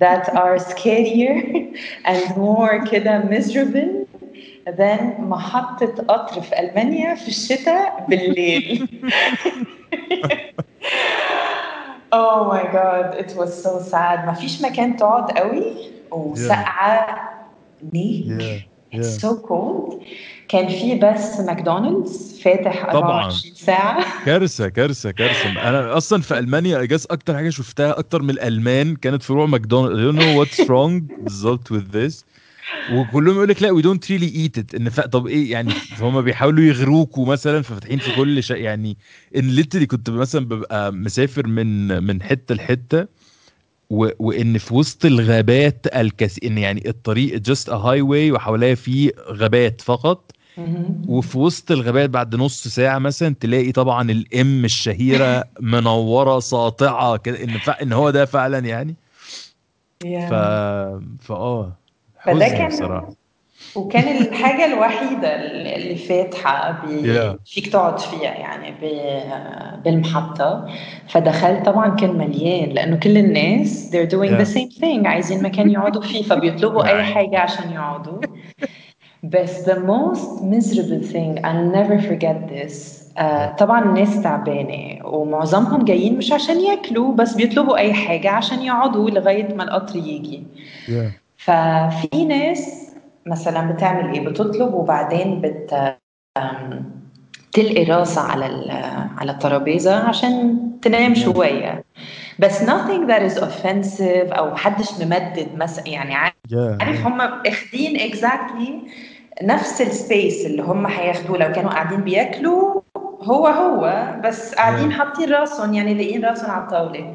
that 0.00 0.28
are 0.34 0.58
scarier 0.58 1.36
and 2.10 2.36
more 2.36 2.90
كده 2.90 3.22
miserable 3.30 4.06
than 4.78 5.20
محطة 5.20 5.94
قطر 6.08 6.40
في 6.40 6.60
ألمانيا 6.60 7.14
في 7.14 7.28
الشتاء 7.28 8.06
بالليل. 8.08 8.88
Oh 12.12 12.44
my 12.54 12.62
god 12.78 13.06
it 13.22 13.30
was 13.36 13.50
so 13.62 13.72
sad. 13.92 14.26
ما 14.26 14.32
فيش 14.32 14.62
مكان 14.62 14.96
تقعد 14.96 15.30
قوي 15.38 15.64
وسقعة 16.10 17.18
ليه 17.92 18.30
يا 18.42 18.60
It's 18.94 19.24
يا 19.24 19.28
so 19.28 19.34
cold. 19.48 19.94
كان 20.48 20.68
في 20.68 20.94
بس 20.94 21.40
ماكدونالدز 21.40 22.40
فاتح 22.44 22.92
طبعاً. 22.92 23.20
24 23.24 23.54
ساعة. 23.54 24.24
كارثة 24.24 24.68
كارثة 24.68 25.10
كارثة. 25.10 25.48
أنا 25.50 25.96
أصلا 25.96 26.22
في 26.22 26.38
ألمانيا 26.38 26.82
as 26.82 27.06
أكتر 27.10 27.34
حاجة 27.36 27.50
شفتها 27.50 27.98
أكتر 27.98 28.22
من 28.22 28.30
الألمان 28.30 28.96
كانت 28.96 29.22
فروع 29.22 29.46
ماكدونالدز. 29.46 30.00
You 30.00 30.12
know 30.18 30.44
what's 30.44 30.58
wrong 30.70 31.02
بالظبط 31.20 31.72
with 31.72 31.92
this. 31.94 32.24
وكلهم 32.86 33.36
يقول 33.36 33.48
لك 33.48 33.62
لا 33.62 33.70
we 33.80 33.82
don't 33.84 34.04
really 34.10 34.30
eat 34.36 34.62
it. 34.62 34.74
إن. 34.74 34.88
طب 34.90 35.26
إيه 35.26 35.52
يعني؟ 35.52 35.76
هم 36.00 36.22
بيحاولوا 36.22 36.64
يغروكوا 36.64 37.26
مثلا 37.26 37.62
ففاتحين 37.62 37.98
في 37.98 38.10
كل 38.12 38.42
شيء. 38.42 38.56
يعني 38.56 38.98
إن 39.36 39.48
literally 39.50 39.86
كنت 39.86 40.10
مثلا 40.10 40.44
ببقى 40.46 40.92
مسافر 40.92 41.46
من 41.46 42.02
من 42.04 42.22
حتة 42.22 42.54
لحتة 42.54 43.06
و... 43.90 44.08
وإن 44.18 44.58
في 44.58 44.74
وسط 44.74 45.04
الغابات 45.04 45.86
الكثير 45.96 46.50
إن 46.50 46.58
يعني 46.58 46.88
الطريق 46.88 47.42
just 47.48 47.66
a 47.68 47.72
highway 47.76 48.32
وحواليها 48.34 48.74
فيه 48.74 49.12
غابات 49.30 49.80
فقط. 49.80 50.32
وفي 51.08 51.38
وسط 51.38 51.70
الغابات 51.70 52.10
بعد 52.10 52.34
نص 52.36 52.68
ساعة 52.68 52.98
مثلا 52.98 53.34
تلاقي 53.40 53.72
طبعا 53.72 54.10
الام 54.10 54.64
الشهيرة 54.64 55.44
منورة 55.60 56.40
ساطعة 56.40 57.16
كده 57.16 57.44
إن 57.44 57.58
ف... 57.58 57.70
إن 57.70 57.92
هو 57.92 58.10
ده 58.10 58.24
فعلا 58.24 58.58
يعني. 58.58 58.94
ف 60.02 60.34
فا 61.24 61.34
آه. 61.34 61.72
فده 62.24 62.48
كان- 62.48 62.68
بصراحة. 62.68 63.08
وكان 63.74 64.16
الحاجة 64.16 64.64
الوحيدة 64.74 65.34
اللي 65.76 65.96
فاتحة 65.96 66.86
بي... 66.86 67.14
Yeah. 67.14 67.36
فيك 67.46 67.68
تقعد 67.72 67.98
فيها 67.98 68.34
يعني 68.34 68.70
ب... 68.70 68.84
بالمحطة. 69.84 70.66
فدخلت 71.08 71.66
طبعا 71.66 71.96
كان 71.96 72.18
مليان 72.18 72.68
لأنه 72.70 72.96
كل 72.96 73.18
الناس 73.18 73.90
they're 73.90 74.08
doing 74.10 74.30
Yeah. 74.30 74.44
the 74.44 74.54
same 74.56 74.80
thing 74.80 75.06
عايزين 75.06 75.42
مكان 75.42 75.70
يقعدوا 75.70 76.02
فيه 76.02 76.22
فبيطلبوا 76.22 76.84
أي 76.86 76.90
يعني. 76.98 77.14
حاجة 77.14 77.38
عشان 77.38 77.72
يقعدوا. 77.72 78.22
بس 79.24 79.64
the 79.70 79.74
most 79.74 80.42
miserable 80.42 81.02
thing 81.12 81.44
I'll 81.44 81.70
never 81.78 81.98
forget 82.10 82.48
this 82.48 83.04
آه 83.18 83.52
طبعا 83.56 83.84
الناس 83.84 84.22
تعبانة 84.22 85.06
ومعظمهم 85.06 85.84
جايين 85.84 86.18
مش 86.18 86.32
عشان 86.32 86.60
ياكلوا 86.60 87.12
بس 87.14 87.34
بيطلبوا 87.34 87.76
أي 87.78 87.92
حاجة 87.92 88.30
عشان 88.30 88.62
يقعدوا 88.62 89.10
لغاية 89.10 89.54
ما 89.54 89.62
القطر 89.64 89.96
يجي 89.96 90.42
yeah. 90.86 91.12
ففي 91.36 92.24
ناس 92.28 92.90
مثلا 93.26 93.72
بتعمل 93.72 94.14
إيه 94.14 94.28
بتطلب 94.28 94.74
وبعدين 94.74 95.40
بت 95.40 95.94
تلقي 97.52 97.84
راسها 97.84 98.22
على 98.22 98.44
على 99.18 99.32
الترابيزة 99.32 99.94
عشان 99.94 100.58
تنام 100.82 101.14
شوية 101.14 101.84
بس 102.38 102.62
nothing 102.62 103.08
that 103.08 103.32
is 103.32 103.38
offensive 103.40 104.32
أو 104.38 104.50
محدش 104.50 104.92
ممدد 105.00 105.48
مثلا 105.56 105.88
يعني 105.88 106.14
عارف 106.14 106.34
yeah. 107.02 107.06
هم 107.06 107.20
اخدين 107.20 107.98
exactly 107.98 108.88
نفس 109.42 109.80
السبيس 109.80 110.46
اللي 110.46 110.62
هم 110.62 110.86
هياخدوه 110.86 111.38
لو 111.38 111.52
كانوا 111.52 111.70
قاعدين 111.70 112.00
بياكلوا 112.00 112.80
هو 113.22 113.46
هو 113.46 114.14
بس 114.24 114.54
قاعدين. 114.54 114.92
حاطين 114.92 115.32
راسهم 115.32 115.74
يعني 115.74 115.94
لاقيين 115.94 116.24
راسهم 116.24 116.50
على 116.50 116.64
الطاولة. 116.64 117.14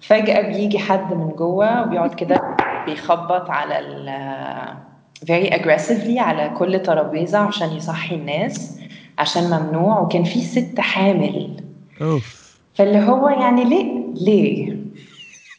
فجأة 0.00 0.40
بيجي 0.40 0.78
حد 0.78 1.14
من 1.14 1.28
جوه 1.28 1.82
وبيقعد 1.82 2.14
كده 2.14 2.56
بيخبط 2.86 3.50
على 3.50 3.78
ال 3.78 4.08
very 5.24 5.50
aggressively 5.52 6.18
على 6.18 6.50
كل 6.58 6.82
ترابيزة 6.82 7.38
عشان 7.38 7.68
يصحي 7.68 8.14
الناس 8.14 8.80
عشان 9.18 9.42
ممنوع 9.44 10.00
وكان 10.00 10.24
في 10.24 10.40
ست 10.40 10.80
حامل. 10.80 11.62
أوف. 12.02 12.58
فاللي 12.74 12.98
هو 12.98 13.28
يعني 13.28 13.64
ليه؟ 13.64 14.02
ليه؟ 14.14 14.76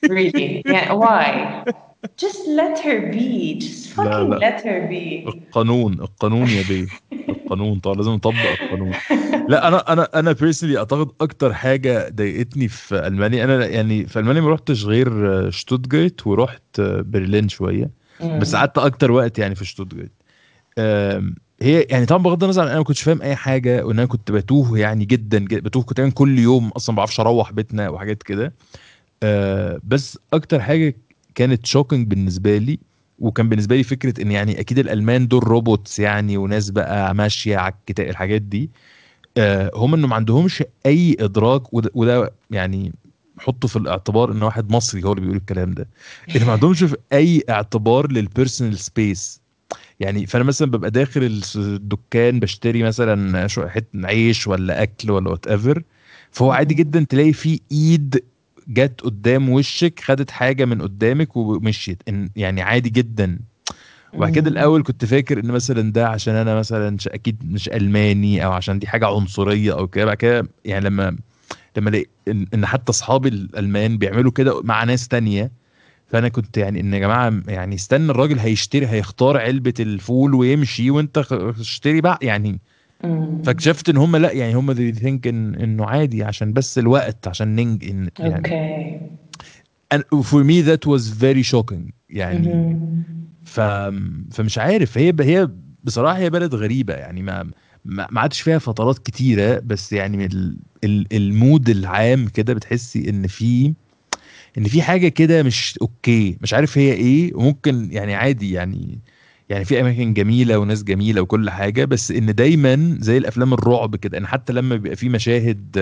Really 0.05 0.61
يعني 0.65 1.01
why 1.01 1.71
just 2.17 2.47
let 2.47 2.79
her 2.79 3.11
be. 3.11 3.59
Just 3.59 3.97
لا، 3.97 4.03
fucking 4.03 4.29
لا. 4.29 4.39
let 4.39 4.61
her 4.61 4.89
be. 4.89 5.27
القانون 5.27 5.93
القانون 5.93 6.49
يا 6.49 6.61
بيه. 6.61 6.87
القانون 7.29 7.79
طبعا 7.79 7.95
لازم 7.95 8.11
نطبق 8.11 8.51
القانون. 8.51 8.91
لا 9.49 9.67
أنا 9.67 9.93
أنا 9.93 10.19
أنا 10.19 10.31
بيرسونلي 10.31 10.77
أعتقد 10.77 11.09
أكتر 11.21 11.53
حاجة 11.53 12.09
ضايقتني 12.09 12.67
في 12.67 13.07
ألمانيا 13.07 13.43
أنا 13.43 13.65
يعني 13.65 14.05
في 14.07 14.19
ألمانيا 14.19 14.41
ما 14.41 14.49
رحتش 14.49 14.85
غير 14.85 15.09
شتوتجارت 15.51 16.27
ورحت 16.27 16.81
برلين 16.81 17.49
شوية 17.49 17.89
بس 18.41 18.55
قعدت 18.55 18.77
أكتر 18.77 19.11
وقت 19.11 19.39
يعني 19.39 19.55
في 19.55 19.65
شتوتجارت 19.65 20.11
هي 21.61 21.81
يعني 21.81 22.05
طبعا 22.05 22.23
بغض 22.23 22.43
النظر 22.43 22.63
أنا 22.63 22.77
ما 22.77 22.83
كنتش 22.83 23.01
فاهم 23.01 23.21
أي 23.21 23.35
حاجة 23.35 23.85
وإن 23.85 23.99
أنا 23.99 24.07
كنت 24.07 24.31
بتوه 24.31 24.79
يعني 24.79 25.05
جدا 25.05 25.39
جدا 25.39 25.59
بتوه 25.59 25.83
كنت 25.83 25.99
يعني 25.99 26.11
كل 26.11 26.39
يوم 26.39 26.67
أصلا 26.69 26.93
ما 26.93 26.97
بعرفش 26.97 27.19
أروح 27.19 27.51
بيتنا 27.51 27.89
وحاجات 27.89 28.23
كده. 28.23 28.53
آه، 29.23 29.79
بس 29.83 30.19
أكتر 30.33 30.61
حاجة 30.61 30.95
كانت 31.39 31.65
shocking 31.65 32.07
بالنسبة 32.07 32.57
لي 32.57 32.79
وكان 33.19 33.49
بالنسبة 33.49 33.75
لي 33.75 33.83
فكرة 33.83 34.21
إن 34.21 34.31
يعني 34.31 34.59
أكيد 34.59 34.79
الألمان 34.79 35.27
دول 35.27 35.43
روبوتس 35.47 35.99
يعني 35.99 36.37
وناس 36.37 36.69
بقى 36.69 37.15
ماشية 37.15 37.57
على 37.57 37.73
الكتاب 37.73 38.09
الحاجات 38.09 38.41
دي. 38.41 38.69
آه، 39.37 39.71
هم 39.75 39.93
إنه 39.93 40.07
ما 40.07 40.15
عندهمش 40.15 40.63
أي 40.85 41.17
إدراك 41.19 41.73
وده, 41.73 41.89
وده 41.93 42.31
يعني 42.51 42.93
حطه 43.37 43.67
في 43.67 43.75
الاعتبار 43.75 44.31
إن 44.31 44.43
واحد 44.43 44.71
مصري 44.71 45.03
هو 45.03 45.11
اللي 45.11 45.21
بيقول 45.21 45.37
الكلام 45.37 45.71
ده. 45.73 45.87
ان 46.35 46.43
ما 46.45 46.51
عندهمش 46.51 46.83
في 46.83 46.97
أي 47.13 47.43
اعتبار 47.49 48.11
لل 48.11 48.25
personal 48.25 48.79
space 48.79 49.41
يعني 49.99 50.25
فأنا 50.25 50.43
مثلا 50.43 50.71
ببقى 50.71 50.91
داخل 50.91 51.41
الدكان 51.55 52.39
بشتري 52.39 52.83
مثلا 52.83 53.47
شو- 53.47 53.67
حتة 53.67 53.87
عيش 54.07 54.47
ولا 54.47 54.83
أكل 54.83 55.11
ولا 55.11 55.29
whatever 55.29 55.83
فهو 56.31 56.51
عادي 56.51 56.73
جدا 56.73 57.03
تلاقي 57.09 57.33
في 57.33 57.59
إيد 57.71 58.23
جت 58.69 59.01
قدام 59.01 59.49
وشك 59.49 59.99
خدت 60.03 60.31
حاجة 60.31 60.65
من 60.65 60.81
قدامك 60.81 61.37
ومشيت. 61.37 62.03
إن- 62.09 62.29
يعني 62.35 62.61
عادي 62.61 62.89
جدا. 62.89 63.39
وبعد 64.13 64.31
كده 64.31 64.49
الأول 64.49 64.83
كنت 64.83 65.05
فاكر 65.05 65.39
إن 65.39 65.47
مثلا 65.47 65.91
ده 65.91 66.07
عشان 66.09 66.35
أنا 66.35 66.55
مثلا 66.55 66.97
أكيد 67.07 67.43
مش 67.45 67.69
ألماني 67.69 68.45
أو 68.45 68.51
عشان 68.51 68.79
دي 68.79 68.87
حاجة 68.87 69.07
عنصرية 69.07 69.73
أو 69.73 69.87
كده. 69.87 70.05
بعد 70.05 70.17
كده 70.17 70.47
يعني 70.65 70.85
لما 70.85 71.17
لما 71.77 71.89
لقيت 71.89 72.09
ان 72.27 72.65
حتى 72.65 72.89
أصحابي 72.89 73.29
الألمان 73.29 73.97
بيعملوا 73.97 74.31
كده 74.31 74.61
مع 74.61 74.83
ناس 74.83 75.07
تانية 75.07 75.51
فأنا 76.07 76.29
كنت 76.29 76.57
يعني 76.57 76.79
إن 76.79 76.93
يا 76.93 76.99
جماعة 76.99 77.33
يعني 77.47 77.75
استنى 77.75 78.11
الراجل 78.11 78.39
هيشتري 78.39 78.87
هيختار 78.87 79.37
علبة 79.37 79.73
الفول 79.79 80.33
ويمشي 80.35 80.91
وأنت 80.91 81.17
اشتري 81.59 82.01
بقى. 82.01 82.19
يعني. 82.21 82.59
فاكتشفت 83.43 83.89
إن 83.89 83.97
هم 83.97 84.15
لا 84.15 84.31
يعني 84.31 84.53
هم 84.55 84.73
they 84.73 84.97
think 84.99 85.27
إن 85.27 85.55
إنه 85.55 85.85
عادي 85.85 86.23
عشان 86.23 86.53
بس 86.53 86.77
الوقت 86.77 87.27
عشان 87.27 87.55
ننج 87.55 87.85
إن 87.85 88.09
يعني 88.19 88.35
okay 88.35 88.55
and 89.93 90.03
for 90.23 90.43
me 90.43 90.61
that 90.61 90.85
was 90.85 91.09
very 91.09 91.43
shocking 91.43 91.91
يعني. 92.09 92.79
ف... 93.43 93.59
فمش 94.31 94.57
عارف 94.57 94.97
هي 94.97 95.13
هي 95.21 95.49
بصراحة 95.83 96.17
هي 96.17 96.29
بلد 96.29 96.55
غريبة 96.55 96.93
يعني 96.93 97.21
ما 97.23 97.43
ما 97.85 98.07
ما 98.11 98.21
عادش 98.21 98.41
فيها 98.41 98.59
فترات 98.59 98.99
كتيرة 98.99 99.59
بس 99.59 99.93
يعني 99.93 100.25
ال... 100.25 100.57
ال... 100.83 101.07
ال 101.13 101.24
mood 101.24 101.69
العام 101.69 102.27
كده 102.27 102.53
بتحسي 102.53 103.09
إن 103.09 103.27
في 103.27 103.73
إن 104.57 104.63
في 104.63 104.81
حاجة 104.81 105.07
كده 105.07 105.43
مش 105.43 105.77
أوكي 105.81 106.37
مش 106.41 106.53
عارف 106.53 106.77
هي 106.77 106.93
إيه 106.93 107.35
وممكن 107.35 107.91
يعني 107.91 108.15
عادي 108.15 108.51
يعني 108.51 108.99
يعني 109.49 109.65
في 109.65 109.81
أماكن 109.81 110.13
جميلة 110.13 110.57
وناس 110.59 110.83
جميلة 110.83 111.21
وكل 111.21 111.49
حاجة 111.49 111.85
بس 111.85 112.11
إن 112.11 112.35
دايما 112.35 112.97
زي 113.01 113.17
الأفلام 113.17 113.53
الرعب 113.53 113.95
كده 113.95 114.17
إن 114.17 114.27
حتى 114.27 114.53
لما 114.53 114.75
بيبقى 114.75 114.95
في 114.95 115.09
مشاهد 115.09 115.77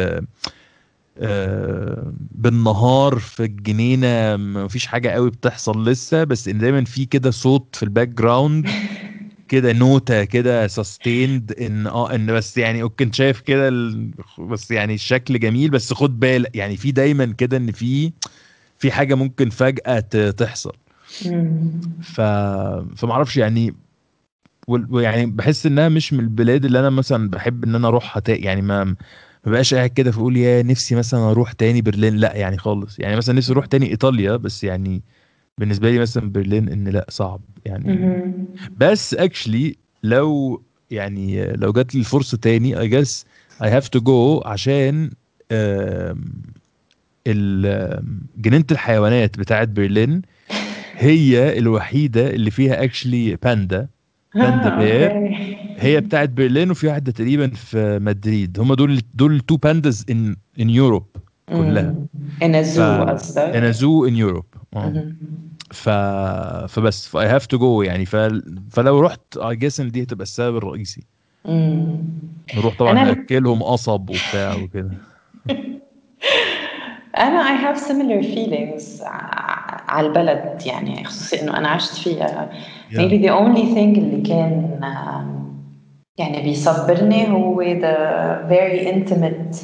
آه، 1.19 2.13
بالنهار 2.31 3.19
في 3.19 3.43
الجنينة 3.43 4.37
مفيش 4.37 4.87
حاجة 4.87 5.09
قوي 5.09 5.29
بتحصل 5.29 5.89
لسه 5.89 6.23
بس 6.23 6.47
إن 6.47 6.57
دايما 6.57 6.83
في 6.83 7.05
كده 7.05 7.31
صوت 7.31 7.75
في 7.75 7.83
ال 7.83 8.07
background 8.07 8.73
كده 9.47 9.73
نوتة 9.73 10.23
كده 10.23 10.67
sustained 10.67 11.51
إن 11.61 11.87
آه 11.87 12.15
إن 12.15 12.33
بس 12.33 12.57
يعني 12.57 12.81
أوكي 12.81 13.03
أنت 13.03 13.15
شايف 13.15 13.41
كده 13.41 13.67
ال... 13.67 14.11
بس 14.39 14.71
يعني 14.71 14.93
الشكل 14.93 15.39
جميل 15.39 15.69
بس 15.71 15.93
خد 15.93 16.19
بالك 16.19 16.55
يعني 16.55 16.77
في 16.77 16.91
دايما 16.91 17.25
كده 17.25 17.57
إن 17.57 17.71
في 17.71 18.13
في 18.77 18.91
حاجة 18.91 19.15
ممكن 19.15 19.49
فجأة 19.49 19.99
تحصل. 20.31 20.73
ف 22.01 22.21
فما 22.95 23.11
أعرفش 23.11 23.37
يعني 23.37 23.75
ويعني 24.67 25.25
بحس 25.25 25.65
إنها 25.65 25.89
مش 25.89 26.13
من 26.13 26.19
البلاد 26.19 26.65
اللي 26.65 26.79
أنا 26.79 26.89
مثلا 26.89 27.29
بحب 27.29 27.63
إن 27.63 27.75
أنا 27.75 27.87
أروحها 27.87 28.19
تا- 28.19 28.35
يعني 28.35 28.61
ما 28.61 28.83
ما 28.83 28.95
بقاش 29.51 29.73
قاعد 29.73 29.89
كده 29.89 30.11
فاقول 30.11 30.37
يا 30.37 30.63
نفسي 30.63 30.95
مثلا 30.95 31.31
أروح 31.31 31.51
تاني 31.51 31.81
برلين 31.81 32.15
لأ 32.17 32.35
يعني 32.35 32.57
خالص. 32.57 32.99
يعني 32.99 33.15
مثلا 33.15 33.35
نفسي 33.35 33.51
أروح 33.53 33.65
تاني 33.65 33.89
إيطاليا 33.89 34.35
بس 34.35 34.63
يعني 34.63 35.01
بالنسبة 35.57 35.91
لي 35.91 35.99
مثلا 35.99 36.29
برلين 36.31 36.69
إن 36.69 36.87
لأ 36.87 37.05
صعب 37.09 37.41
يعني. 37.65 37.89
بس 38.77 39.13
actually 39.13 39.75
لو 40.03 40.61
يعني 40.91 41.51
لو 41.53 41.71
جات 41.71 41.95
لي 41.95 41.99
الفرصة 41.99 42.37
تاني 42.37 42.79
I 42.79 42.87
guess 42.87 43.25
I 43.63 43.69
have 43.69 43.87
to 43.87 43.99
go 43.99 44.41
عشان 44.45 45.09
جنينة 48.37 48.65
الحيوانات 48.71 49.39
بتاعت 49.39 49.67
برلين. 49.67 50.21
هي 50.99 51.57
الوحيدة 51.57 52.29
اللي 52.29 52.51
فيها 52.51 52.83
actually 52.83 53.35
panda 53.35 53.87
panda 54.35 54.77
bear. 54.77 55.11
هي 55.77 56.01
بتاعت 56.01 56.29
برلين 56.29 56.71
وفي 56.71 56.87
واحدة 56.87 57.11
تقريبا 57.11 57.47
في 57.47 57.99
مدريد. 58.01 58.59
هم 58.59 58.73
دول 58.73 59.01
دول 59.13 59.35
ال 59.35 59.41
two 59.41 59.57
pandas 59.57 60.05
in 60.09 60.35
in 60.59 60.69
Europe 60.69 61.05
كلها. 61.49 61.95
zoo 62.41 62.77
ف- 62.77 62.79
قصدك؟ 63.09 63.51
in 64.09 64.13
Europe. 64.13 64.57
آه. 64.77 64.89
مهم. 64.89 65.17
ف 65.71 65.89
فبس. 66.73 67.07
ف 67.07 67.17
I 67.17 67.39
have 67.39 67.45
to 67.45 67.59
go 67.59 67.83
يعني. 67.85 68.05
ف... 68.05 68.15
فلو 68.71 68.99
رحت 68.99 69.37
I 69.39 69.55
guess 69.55 69.79
إن 69.79 69.91
دي 69.91 70.03
هتبقى 70.03 70.23
السبب 70.23 70.57
الرئيسي. 70.57 71.03
مم. 71.45 71.97
نروح 72.57 72.77
طبعا 72.77 72.93
أنا- 72.93 73.07
نأكلهم 73.17 73.63
قصب 73.63 74.09
وبتاع 74.09 74.55
وكده. 74.55 74.91
I 77.17 77.53
have 77.65 77.77
similar 77.79 78.21
feelings. 78.23 79.01
ع- 79.03 79.66
على 79.87 80.07
البلد 80.07 80.61
يعني 80.65 81.03
خصوصي 81.03 81.41
إنه 81.41 81.57
أنا 81.57 81.67
عشت 81.67 81.93
فيها 81.95 82.49
Yeah. 82.89 82.99
maybe 82.99 83.17
the 83.27 83.31
only 83.31 83.65
thing 83.75 83.97
اللي 83.97 84.21
كان 84.29 84.79
يعني 86.17 86.41
بيصبرني 86.41 87.31
هو 87.31 87.63
the 87.63 88.49
very 88.49 88.87
intimate 88.93 89.57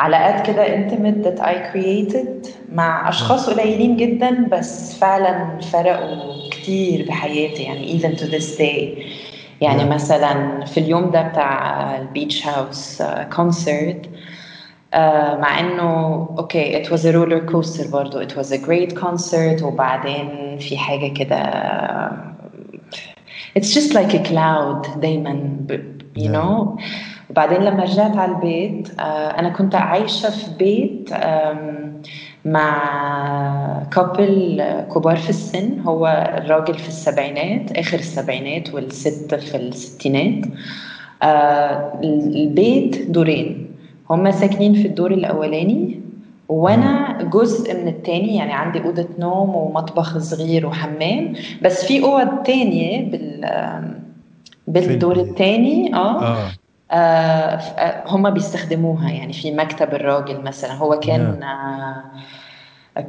علاقات 0.00 0.46
كده 0.46 0.64
intimate 0.66 1.24
that 1.26 1.40
I 1.42 1.72
created 1.72 2.48
مع 2.72 3.08
أشخاص 3.08 3.50
قليلين 3.50 3.96
جدا 3.96 4.48
بس 4.52 4.98
فعلا 4.98 5.60
فرقوا 5.60 6.50
كتير 6.50 7.06
بحياتي 7.08 7.62
يعني 7.62 7.98
even 8.00 8.16
to 8.18 8.22
this 8.24 8.58
day 8.58 9.02
يعني 9.60 9.82
Yeah. 9.82 9.92
مثلا 9.94 10.64
في 10.64 10.80
اليوم 10.80 11.10
ده 11.10 11.22
بتاع 11.22 11.96
ال 11.98 12.06
Beach 12.06 12.46
House 12.46 13.02
concert 13.36 14.06
مع 14.94 15.60
إنه 15.60 16.16
okay 16.38 16.82
it 16.84 16.86
was 16.86 17.00
a 17.04 17.12
roller 17.12 17.52
coaster 17.52 17.90
برضو. 17.92 18.22
It 18.22 18.30
was 18.36 18.52
a 18.52 18.58
great 18.58 18.96
concert. 19.00 19.62
وبعدين 19.62 20.58
في 20.58 20.76
حاجة 20.78 21.12
كده 21.14 21.42
it's 23.58 23.74
just 23.74 23.92
like 23.94 24.14
a 24.14 24.28
cloud 24.28 24.98
دايما 24.98 25.56
you 26.16 26.20
Yeah. 26.22 26.32
know. 26.32 26.80
وبعدين 27.30 27.62
لما 27.62 27.82
رجعت 27.82 28.16
على 28.16 28.32
البيت 28.32 29.00
آه، 29.00 29.02
أنا 29.38 29.48
كنت 29.48 29.74
عايشة 29.74 30.30
في 30.30 30.50
بيت 30.58 31.10
مع 32.44 33.82
كابل 33.92 34.64
كبار 34.94 35.16
في 35.16 35.30
السن. 35.30 35.80
هو 35.80 36.06
الراجل 36.38 36.74
في 36.74 36.88
السبعينات 36.88 37.72
آخر 37.78 37.98
السبعينات 37.98 38.74
والست 38.74 39.34
في 39.34 39.56
الستينات. 39.56 40.44
آه، 41.22 41.92
البيت 42.04 43.10
دورين. 43.10 43.69
هم 44.10 44.30
ساكنين 44.30 44.74
في 44.74 44.88
الدور 44.88 45.10
الأولاني 45.10 46.00
وأنا 46.48 47.22
جزء 47.22 47.74
من 47.74 47.88
التاني 47.88 48.36
يعني 48.36 48.52
عندي 48.52 48.84
أوضة 48.84 49.08
نوم 49.18 49.54
ومطبخ 49.54 50.18
صغير 50.18 50.66
وحمام. 50.66 51.34
بس 51.62 51.84
في 51.84 52.04
أوض 52.04 52.42
تانية 52.42 53.10
بال 53.10 54.00
بالدور؟ 54.66 55.16
التاني 55.16 55.94
آه, 55.94 56.22
آه. 56.22 56.50
آه، 56.90 58.02
هم 58.06 58.30
بيستخدموها 58.30 59.10
يعني 59.10 59.32
في 59.32 59.52
مكتب 59.52 59.94
الراجل 59.94 60.40
مثلا. 60.40 60.72
هو 60.74 60.98
كان 60.98 61.42
آه 61.42 62.04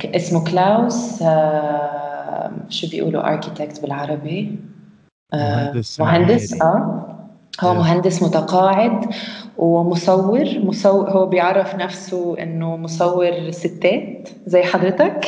اسمه 0.06 0.44
كلاوس 0.52 1.22
آه 1.22 2.52
شو 2.70 2.90
بيقولوا 2.90 3.28
اركيتكت 3.28 3.82
بالعربي؟ 3.82 4.60
آه 5.34 5.64
مهندس 5.66 6.00
مهندس. 6.00 6.62
آه. 6.62 7.01
هو. 7.60 7.74
مهندس 7.74 8.24
متقاعد 8.24 9.06
ومصور. 9.58 10.60
مصور 10.60 11.10
هو 11.10 11.26
بيعرف 11.26 11.76
نفسه 11.76 12.38
إنه 12.40 12.78
مصور 12.78 13.52
ستات 13.52 14.30
زي 14.46 14.64
حضرتك. 14.64 15.26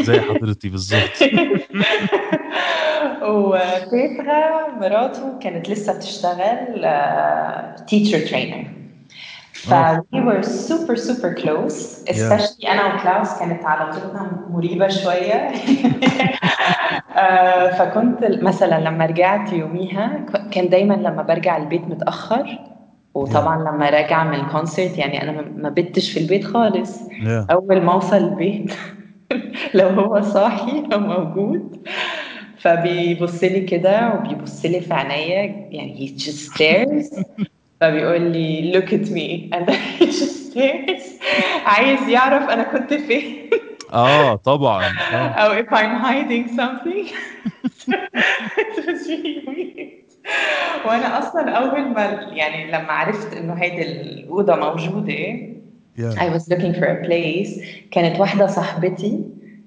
زي 0.00 0.20
حضرتي 0.20 0.68
بالظبط. 0.68 1.18
وبيترا 3.22 4.68
مراته 4.80 5.38
كانت 5.38 5.70
لسه 5.70 5.96
بتشتغل 5.96 6.86
teacher 7.88 8.18
trainer 8.18 8.75
ف 9.64 9.72
آه. 9.74 10.02
we 10.14 10.18
were 10.18 10.42
super 10.46 10.96
super 10.96 11.42
close. 11.42 12.04
Especially 12.10 12.68
أنا 12.70 12.94
وكلاوس 12.94 13.38
كانت 13.38 13.64
علاقتنا 13.64 14.46
مريبة 14.50 14.88
شوية. 14.88 15.34
آه، 17.16 17.70
فكنت 17.72 18.18
مثلا 18.42 18.80
لما 18.80 19.06
رجعت 19.06 19.52
يوميها 19.52 20.26
كان 20.50 20.68
دايما 20.68 20.94
لما 20.94 21.22
برجع 21.22 21.56
البيت 21.56 21.82
متأخر. 21.88 22.58
وطبعا 23.14 23.58
لما 23.62 23.90
راجعه 23.90 24.24
من 24.24 24.34
ال 24.34 24.42
concert 24.42 24.98
يعني 24.98 25.22
أنا 25.22 25.32
ما- 25.32 25.52
ما 25.56 25.68
بتش 25.68 26.10
في 26.12 26.20
البيت 26.20 26.44
خالص. 26.44 26.98
Yeah. 27.08 27.50
أول 27.50 27.80
ما 27.82 27.92
أوصل 27.92 28.16
البيت 28.16 28.72
لو 29.74 29.88
هو 29.88 30.20
صاحي 30.20 30.84
أو 30.92 30.98
موجود. 31.00 31.86
فبيبص 32.58 33.44
لي 33.44 33.60
كده 33.60 34.14
وبيبص 34.14 34.64
لي 34.66 34.80
في 34.80 34.94
عينيا 34.94 35.66
يعني 35.70 36.08
he 36.08 36.20
just 36.22 36.52
stares. 36.52 37.20
فبيقول 37.80 38.22
لي 38.22 38.72
look 38.72 38.92
at 38.92 39.08
me. 39.10 39.50
And 39.52 39.66
then 39.68 39.80
he 39.98 40.06
just 40.06 40.50
stares. 40.50 41.02
عايز 41.64 42.08
يعرف 42.08 42.50
أنا 42.50 42.62
كنت 42.62 42.94
فين. 42.94 43.50
آه 43.92 44.36
طبعا. 44.36 44.84
آه. 45.12 45.28
أو 45.28 45.62
if 45.62 45.68
I'm 45.68 46.00
hiding 46.04 46.56
something. 46.56 47.06
It 48.58 48.86
was 48.86 49.08
really 49.08 49.42
weird. 49.46 50.06
وأنا 50.86 51.18
أصلا 51.18 51.50
أول 51.50 51.88
ما 51.88 52.02
يعني 52.32 52.68
لما 52.68 52.92
عرفت 52.92 53.36
إنه 53.36 53.52
هيدي 53.52 53.82
الأوضة 53.82 54.56
موجودة 54.56 55.56
yeah. 55.96 56.14
I 56.18 56.28
was 56.28 56.48
looking 56.48 56.74
for 56.74 56.84
a 56.84 57.06
place. 57.06 57.60
كانت 57.90 58.20
واحدة 58.20 58.46
صاحبتي 58.46 59.20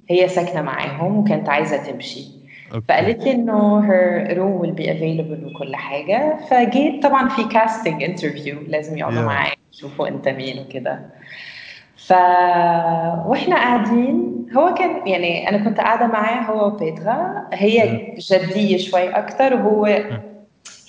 هي 0.10 0.28
ساكنة 0.28 0.62
معاهم 0.62 1.18
وكانت 1.18 1.50
عايزة 1.50 1.78
تمشي. 1.78 2.39
فقالت 2.90 3.24
لي 3.24 3.32
إنه 3.32 3.82
her 3.82 4.28
room 4.36 4.62
will 4.66 4.76
be 4.82 4.86
available 4.88 5.46
وكل 5.56 5.76
حاجة. 5.76 6.38
فجيت 6.50 7.04
طبعا 7.04 7.30
في 7.30 7.42
casting 7.42 8.00
interview 8.04 8.70
لازم 8.70 8.98
يقعدوا 8.98 9.22
Yeah. 9.22 9.26
معاك 9.26 9.58
يشوفوا 9.74 10.08
أنت 10.08 10.28
مين 10.28 10.60
وكده. 10.60 11.00
ف 11.98 12.12
وإحنا 13.26 13.56
قاعدين 13.56 14.46
هو 14.58 14.74
كان 14.74 15.08
يعني 15.08 15.50
أنا 15.50 15.58
كنت 15.58 15.78
قاعدة 15.80 16.08
معاه 16.08 16.42
هو 16.42 16.68
وبيترا 16.68 17.48
هي 17.54 18.08
جدية 18.32 18.78
شوي 18.78 19.10
أكتر 19.10 19.54
وهو 19.54 20.00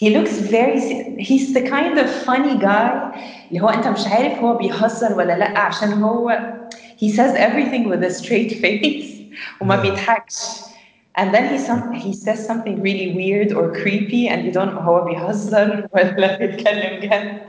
he 0.04 0.06
looks 0.16 0.32
very 0.50 0.80
he's 1.28 1.54
the 1.54 1.60
kind 1.70 1.98
of 1.98 2.08
funny 2.26 2.56
guy 2.62 3.16
اللي 3.50 3.60
هو 3.60 3.68
أنت 3.68 3.88
مش 3.88 4.06
عارف 4.06 4.38
هو 4.38 4.56
بيهزر 4.56 5.18
ولا 5.18 5.38
لأ 5.38 5.58
عشان 5.58 5.92
هو 5.92 6.38
he 7.04 7.08
says 7.08 7.34
everything 7.36 7.84
with 7.90 8.04
a 8.04 8.22
straight 8.22 8.52
face 8.62 9.06
وما. 9.60 9.76
بيضحكش. 9.82 10.69
And 11.18 11.34
then 11.34 11.44
he 11.52 11.58
some 11.58 11.82
he 12.04 12.12
says 12.12 12.40
something 12.50 12.76
really 12.88 13.08
weird 13.18 13.50
or 13.52 13.64
creepy 13.82 14.28
and 14.28 14.40
you 14.46 14.52
don't 14.52 14.72
know 14.74 14.80
هو 14.82 15.04
بيهزر 15.04 15.88
ولا 15.92 16.36
بيتكلم 16.38 17.00
جد. 17.00 17.40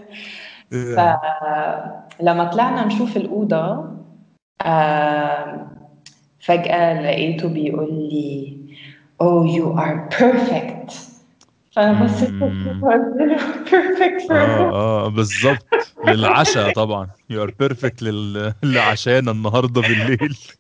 فلما 2.20 2.44
طلعنا 2.44 2.86
نشوف 2.86 3.18
الأوضة 3.18 3.92
فجأة 6.40 7.02
لقيته 7.02 7.48
بيقول 7.50 7.94
لي 7.94 8.58
oh 9.24 9.44
you 9.56 9.80
are 9.80 10.18
perfect. 10.20 10.94
فأنا 11.76 12.04
بصيت 12.04 12.30
perfect 13.66 14.22
for 14.28 14.32
آه 14.32 14.72
who?" 14.72 14.74
آه 14.74 15.08
بالظبط 15.10 15.68
للعشاء 16.08 16.74
طبعا. 16.74 17.08
you 17.30 17.44
are 17.44 17.52
perfect 17.60 18.02
لل... 18.04 18.54
لعشانا 18.64 19.32
النهارده 19.32 19.82
بالليل. 19.82 20.38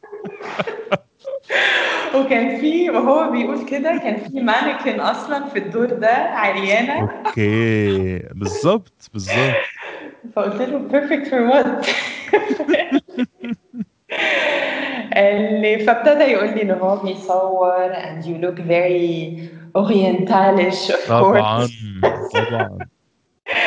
وكان 2.15 2.62
في 2.62 2.89
وهو 2.89 3.32
بيقول 3.32 3.65
كده 3.69 3.97
كان 3.97 4.17
في 4.30 4.39
مانيكن 4.41 5.00
أصلا 5.00 5.45
في 5.47 5.60
الدور 5.60 5.86
ده 5.86 6.08
عريانة 6.15 7.10
okay. 7.28 8.20
بالظبط 8.19 9.10
بالظبط. 9.13 9.56
فقلت 10.36 10.62
له 10.62 10.89
perfect 10.89 11.26
for 11.28 11.52
what 11.54 11.89
اللي 15.17 15.80
فابتدى 15.86 16.24
يقول 16.24 16.47
لي 16.50 16.62
إن 16.62 16.71
هو 16.71 16.95
بيصور 16.95 17.93
and 17.93 18.24
you 18.26 18.38
look 18.45 18.60
very 18.60 19.39
orientalish 19.78 20.89
of 20.91 21.10
طبعا 21.10 21.67
course. 21.67 21.71
طبعا 22.34 22.80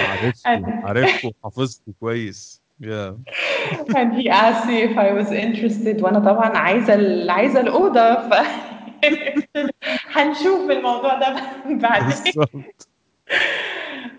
عرفته 0.01 0.67
عرفته 0.89 1.29
وحافظته 1.29 1.93
كويس. 2.01 2.64
يا 2.84 3.18
and 3.98 4.14
he 4.22 4.30
asked 4.30 4.66
me 4.68 4.78
if 4.90 4.98
I 4.98 5.12
was 5.22 5.32
interested 5.32 6.04
وانا 6.04 6.20
طبعا 6.20 6.58
عايزه 6.58 6.94
ال- 6.94 7.30
عايزه 7.30 7.60
الاوضه 7.60 8.30
ف 8.30 8.34
هنشوف 10.12 10.72
الموضوع 10.72 11.20
ده 11.20 11.36
بعدين 11.70 12.08
بالظبط 12.08 12.50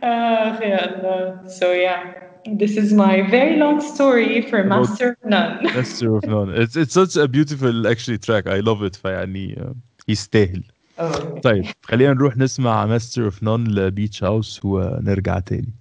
اخ 0.03 0.61
يا 0.63 0.97
الله 0.97 1.41
so 1.49 1.65
yeah 1.65 2.31
this 2.63 2.77
is 2.83 2.93
my 2.93 3.17
very 3.31 3.57
long 3.65 3.81
story 3.81 4.41
for 4.51 4.65
Master 4.65 5.09
of 5.11 5.31
None 5.35 5.63
Master 5.77 6.09
of 6.17 6.25
None 6.25 6.51
it's, 6.63 6.77
it's 6.77 6.95
such 7.03 7.17
a 7.25 7.29
beautiful 7.29 7.87
actually 7.93 8.19
track 8.19 8.47
I 8.47 8.61
love 8.61 8.83
it 8.83 8.97
فيعني 8.97 9.57
uh, 9.61 9.75
يستاهل 10.09 10.63
oh. 11.01 11.05
طيب 11.43 11.65
خلينا 11.83 12.13
نروح 12.13 12.37
نسمع 12.37 12.87
ماستر 12.87 13.25
اوف 13.25 13.43
نون 13.43 13.69
لبيتش 13.69 14.25
هاوس 14.25 14.61
ونرجع 14.65 15.39
تاني 15.39 15.75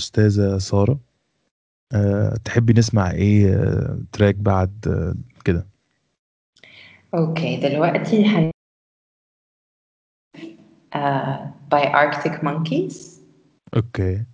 الأستاذة 0.00 0.58
سارة. 0.58 1.00
آه، 1.94 2.36
تحبي 2.44 2.72
نسمع 2.72 3.10
آه، 3.54 3.98
track 4.12 4.34
بعد 4.34 4.88
آه، 4.88 5.14
كده؟ 5.44 5.66
okay 7.14 7.56
دلوقتي 7.56 8.26
هن 8.26 8.50
آه 10.94 11.54
by 11.74 11.84
Arctic 11.84 12.42
Monkeys. 12.42 13.20
okay 13.76 14.24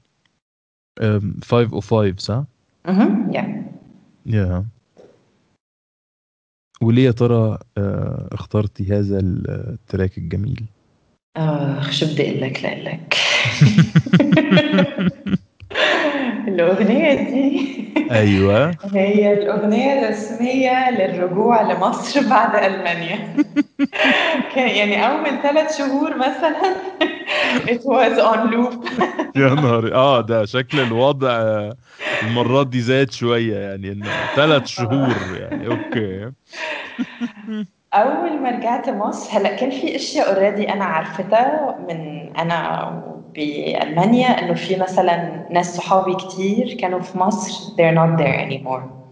آم، 1.02 1.40
505 1.44 2.18
صح؟ 2.18 2.44
أها 2.86 3.26
يا 3.32 3.72
يا 4.26 4.66
وليه 6.82 7.04
يا 7.06 7.10
ترى 7.10 7.58
آه، 7.78 8.28
اخترتي 8.32 8.92
هذا 8.92 9.18
ال 9.20 9.36
track 9.36 10.18
الجميل؟ 10.18 10.64
اخ 11.36 11.90
شو 11.90 12.06
بدي 12.06 12.30
أقول 12.30 12.40
لك 12.40 12.64
لك. 12.64 13.14
الأغنية 16.54 17.14
دي. 17.14 17.84
أيوه. 18.10 18.74
هي 18.92 19.32
الأغنية 19.32 20.02
الرسمية 20.02 20.90
للرجوع 20.90 21.62
لمصر 21.62 22.28
بعد 22.30 22.64
ألمانيا. 22.64 23.36
كان 24.54 24.68
يعني 24.68 25.06
أول 25.06 25.42
ثلاث 25.42 25.78
شهور 25.78 26.16
مثلا. 26.16 26.74
It 27.66 27.82
was 27.84 28.18
on 28.18 28.50
loop. 28.52 29.02
يا 29.36 29.54
نهار 29.54 29.94
آه 29.94 30.20
ده 30.20 30.44
شكل 30.44 30.80
الوضع 30.80 31.30
المرات 32.22 32.66
دي 32.66 32.80
زاد 32.80 33.10
شوية 33.10 33.56
يعني 33.56 33.92
انه 33.92 34.10
ثلاث 34.36 34.66
شهور 34.66 35.16
يعني. 35.40 35.66
أوكي. 35.66 36.32
أول 37.94 38.42
ما 38.42 38.50
رجعت 38.50 38.88
مصر 38.88 39.38
هلأ 39.38 39.56
كان 39.56 39.70
في 39.70 39.96
أشياء 39.96 40.34
اوريدي 40.34 40.72
أنا 40.72 40.84
عرفتها 40.84 41.78
من 41.88 42.30
أنا 42.36 43.11
بألمانيا 43.34 44.28
إنه 44.28 44.54
في 44.54 44.76
مثلا 44.76 45.46
ناس 45.50 45.76
صحابي 45.76 46.14
كتير 46.14 46.76
كانوا 46.80 47.00
في 47.00 47.18
مصر 47.18 47.74
they're 47.76 47.96
not 47.96 48.20
there 48.20 48.38
anymore. 48.48 49.02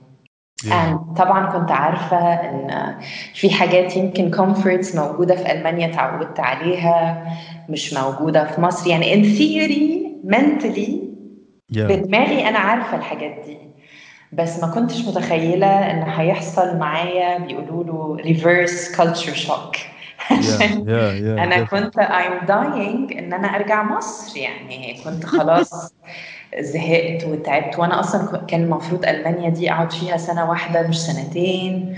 And 0.65 1.17
طبعا 1.17 1.47
كنت 1.47 1.71
عارفة 1.71 2.19
إن 2.19 2.95
في 3.35 3.51
حاجات 3.51 3.97
يمكن 3.97 4.31
comforts 4.35 4.97
موجودة 4.97 5.37
في 5.37 5.53
ألمانيا 5.53 5.89
تعودت 5.89 6.41
عليها 6.41 7.27
مش 7.69 7.95
موجودة 7.95 8.45
في 8.45 8.61
مصر. 8.61 8.91
يعني 8.91 9.15
in 9.15 9.39
theory 9.39 10.07
mentally 10.35 10.91
يا 11.73 11.87
بدماغي 11.87 12.49
أنا 12.49 12.59
عارفة 12.59 12.97
الحاجات 12.97 13.45
دي. 13.47 13.59
بس 14.33 14.63
ما 14.63 14.71
كنتش 14.71 15.07
متخيلة 15.07 15.91
إن 15.91 16.03
هيحصل 16.03 16.79
معايا 16.79 17.39
بيقولوا 17.39 17.85
له 17.85 18.23
reverse 18.23 18.97
culture 18.97 19.49
shock. 19.49 19.79
عشان 20.31 20.89
yeah 20.89 21.45
أنا 21.45 21.57
definitely. 21.67 21.69
كنت 21.71 22.01
I'm 22.01 22.47
dying 22.47 23.19
إن 23.19 23.33
أنا 23.33 23.49
أرجع 23.57 23.83
مصر 23.83 24.37
يعني 24.39 25.01
كنت 25.05 25.25
خلاص 25.27 25.95
زهقت 26.61 27.25
وتعبت. 27.25 27.79
وأنا 27.79 28.01
أصلا 28.01 28.27
ك- 28.39 28.47
كان 28.47 28.63
المفروض 28.63 29.05
ألمانيا 29.07 29.51
دي 29.51 29.73
أقعد 29.73 29.93
فيها 29.93 30.17
سنة 30.17 30.51
واحدة 30.51 30.89
مش 30.89 30.99
سنتين. 31.01 31.97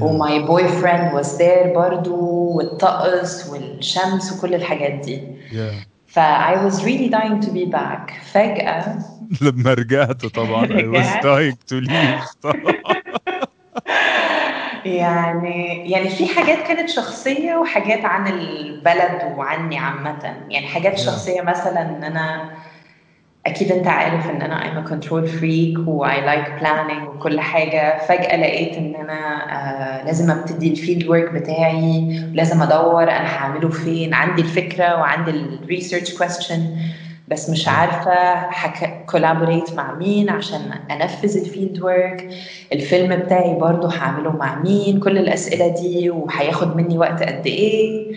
و 0.00 0.38
my 0.42 0.68
boyfriend 0.68 1.14
was 1.14 1.36
there 1.36 1.74
برضو 1.74 2.16
والطقس 2.56 3.48
والشمس 3.48 4.32
وكل 4.32 4.54
الحاجات 4.54 4.92
دي. 4.92 5.22
yeah 5.52 5.72
ف 6.06 6.18
I 6.18 6.54
was 6.66 6.74
really 6.84 7.08
dying 7.10 7.40
to 7.46 7.50
be 7.50 7.72
back. 7.72 8.12
فجأة 8.32 8.98
لما 9.42 9.74
رجعت 9.74 10.26
طبعا 10.26 10.66
I 10.66 10.84
was 10.96 11.06
dying 11.24 11.56
to 11.72 11.80
leave. 11.88 12.34
طبعا 12.42 13.00
يعني 14.84 15.90
يعني 15.90 16.08
في 16.08 16.26
حاجات 16.26 16.58
كانت 16.66 16.88
شخصية 16.88 17.54
وحاجات 17.54 18.04
عن 18.04 18.26
البلد 18.26 19.32
وعني 19.36 19.78
عامة. 19.78 20.34
يعني 20.48 20.66
حاجات 20.66 20.96
Yeah. 20.98 21.00
شخصية 21.02 21.40
مثلا 21.40 21.82
إن 21.82 22.04
أنا 22.04 22.50
أكيد 23.46 23.72
أنت 23.72 23.86
عارف 23.88 24.30
إن 24.30 24.42
أنا 24.42 24.60
I'm 24.60 24.86
a 24.86 24.90
control 24.92 25.26
freak 25.40 25.88
و 25.88 26.06
I 26.06 26.18
like 26.18 26.62
planning 26.62 27.08
وكل 27.08 27.40
حاجة. 27.40 27.98
فجأة 28.08 28.36
لقيت 28.36 28.76
إن 28.78 28.94
أنا 28.94 29.44
آه 29.52 30.04
لازم 30.04 30.30
أبتدي 30.30 30.70
ال 30.70 31.08
fieldwork 31.08 31.30
بتاعي 31.32 32.20
لازم 32.34 32.62
أدور 32.62 33.02
أنا 33.02 33.36
هعمله 33.36 33.68
فين. 33.68 34.14
عندي 34.14 34.42
الفكرة 34.42 34.96
وعندي 35.00 35.30
ال 35.30 35.40
research 35.40 36.22
question. 36.22 36.58
بس 37.30 37.50
مش 37.50 37.68
عارفة 37.68 38.34
حك... 38.50 39.04
collaborate 39.12 39.74
مع 39.74 39.94
مين 39.94 40.30
عشان 40.30 40.72
أنفذ 40.90 41.36
ال 41.38 41.82
fieldwork 41.82 42.28
الفيلم 42.72 43.16
بتاعي 43.16 43.54
برضو 43.54 43.86
هعمله 43.86 44.36
مع 44.36 44.62
مين 44.62 45.00
كل 45.00 45.18
الأسئلة 45.18 45.68
دي 45.68 46.10
وهياخد 46.10 46.76
مني 46.76 46.98
وقت 46.98 47.22
قد 47.22 47.46
إيه. 47.46 48.12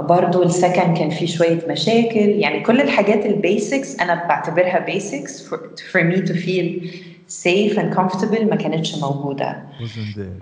برضو 0.00 0.42
السكن 0.42 0.94
كان 0.94 1.10
فيه 1.10 1.26
شوية 1.26 1.58
مشاكل. 1.68 2.18
يعني 2.18 2.60
كل 2.60 2.80
الحاجات 2.80 3.26
ال 3.26 3.37
basics 3.37 4.00
أنا 4.00 4.14
بعتبرها 4.28 4.78
basics 4.78 5.48
for, 5.48 5.56
for 5.92 6.00
me 6.00 6.16
to 6.28 6.32
feel 6.32 6.88
safe 7.28 7.78
and 7.78 7.96
comfortable 7.98 8.42
ما 8.50 8.56
كانتش 8.56 8.98
موجودة. 8.98 9.62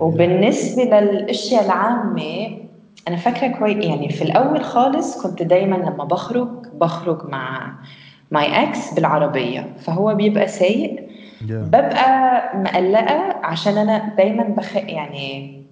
وبالنسبة 0.01 1.01
للأشياء 1.01 1.65
العامة 1.65 2.59
أنا 3.09 3.17
فاكرة 3.17 3.49
كويس 3.49 3.85
يعني 3.85 4.09
في 4.09 4.23
الأول 4.23 4.65
خالص 4.65 5.23
كنت 5.23 5.43
دايما 5.43 5.77
لما 5.77 6.05
بخرج 6.05 6.49
بخرج 6.75 7.25
مع 7.31 7.75
my 8.33 8.63
ex 8.63 8.95
بالعربية 8.95 9.73
فهو 9.79 10.15
بيبقى 10.15 10.49
سايق. 10.49 11.09
yeah 11.49 11.59
ببقى 11.59 12.43
مقلقة 12.55 13.35
عشان 13.43 13.79
أنا 13.79 14.15
دايما 14.17 14.43
بخ 14.45 14.77
يعني 14.77 15.63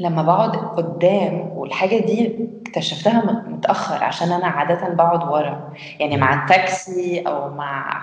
لما 0.00 0.22
بقعد 0.22 0.56
قدام 0.56 1.50
والحاجة 1.54 1.98
دي 2.06 2.38
اكتشفتها 2.66 3.22
م- 3.24 3.52
متأخر 3.54 4.04
عشان 4.04 4.32
أنا 4.32 4.46
عادة 4.46 4.88
بقعد 4.94 5.28
ورا. 5.28 5.72
يعني 6.00 6.16
مع 6.16 6.42
التاكسي 6.42 7.20
أو 7.26 7.50
مع 7.50 8.02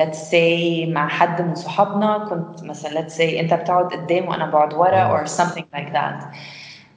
let's 0.00 0.30
say 0.32 0.88
مع 0.88 1.08
حد 1.08 1.42
من 1.42 1.54
صحابنا 1.54 2.18
كنت 2.18 2.64
مثلا 2.64 3.08
let's 3.08 3.12
say 3.12 3.20
أنت 3.40 3.54
بتقعد 3.54 3.84
قدام 3.84 4.28
وأنا 4.28 4.46
بقعد 4.46 4.74
ورا 4.74 5.24
or 5.24 5.28
something 5.28 5.64
like 5.76 5.92
that. 5.94 6.24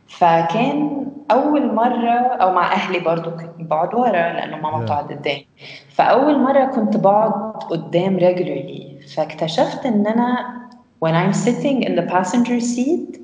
فكان 0.10 1.08
أول 1.32 1.74
مرة 1.76 2.36
أو 2.42 2.54
مع 2.54 2.72
أهلي 2.74 3.00
برضو 3.00 3.32
كنت 3.32 3.52
بقعد 3.60 3.94
ورا 3.94 4.12
لأنه 4.12 4.58
ماما. 4.58 4.84
بتقعد 4.84 5.12
قدام 5.14 5.42
فأول 5.90 6.40
مرة 6.40 6.66
كنت 6.66 6.98
بقعد 6.98 7.32
قدام 7.70 8.20
regularly 8.20 9.14
فاكتشفت 9.16 9.86
إن 9.86 10.08
أنا 10.08 10.58
when 11.06 11.14
I'm 11.14 11.34
sitting 11.34 11.84
in 11.84 11.96
the 11.96 12.12
passenger 12.14 12.60
seat 12.60 13.20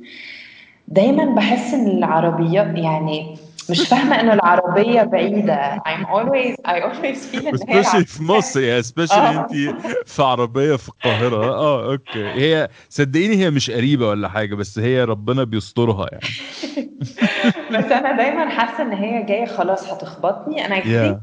دايما 0.88 1.26
بحس 1.26 1.74
إن 1.74 1.88
العربية 1.88 2.62
يعني 2.62 3.38
مش 3.70 3.88
فاهمة 3.88 4.20
إنه 4.22 4.34
العربية 4.34 5.03
بعيدة. 5.03 5.76
I'm 5.76 6.05
always 6.05 6.55
I 6.68 6.80
always 6.82 7.26
feel 7.32 7.70
هي 7.70 7.84
especially 7.84 8.05
في 8.07 8.24
مصر 8.24 8.59
يعني 8.61 8.84
especially 8.84 9.11
آه. 9.11 9.39
انت 9.39 9.76
في 10.05 10.24
عربية 10.24 10.76
في 10.76 10.89
القاهرة. 10.89 11.36
آه 11.53 11.91
أوكي. 11.91 12.32
هي 12.32 12.70
صدقيني 12.89 13.36
هي 13.36 13.49
مش 13.49 13.72
قريبة 13.72 14.07
ولا 14.07 14.30
حاجة 14.30 14.55
بس 14.55 14.80
هي 14.80 15.03
ربنا 15.03 15.43
بيسترها 15.43 16.07
يعني. 16.11 16.34
بس 17.74 17.91
أنا 17.91 18.18
دايما 18.18 18.49
حاسة 18.49 18.84
إن 18.84 18.91
هي 18.93 19.24
جاية 19.24 19.45
خلاص 19.45 19.88
هتخبطني. 19.93 20.64
And 20.68 20.72
I 20.74 20.82
Yeah. 20.86 21.03
think 21.03 21.18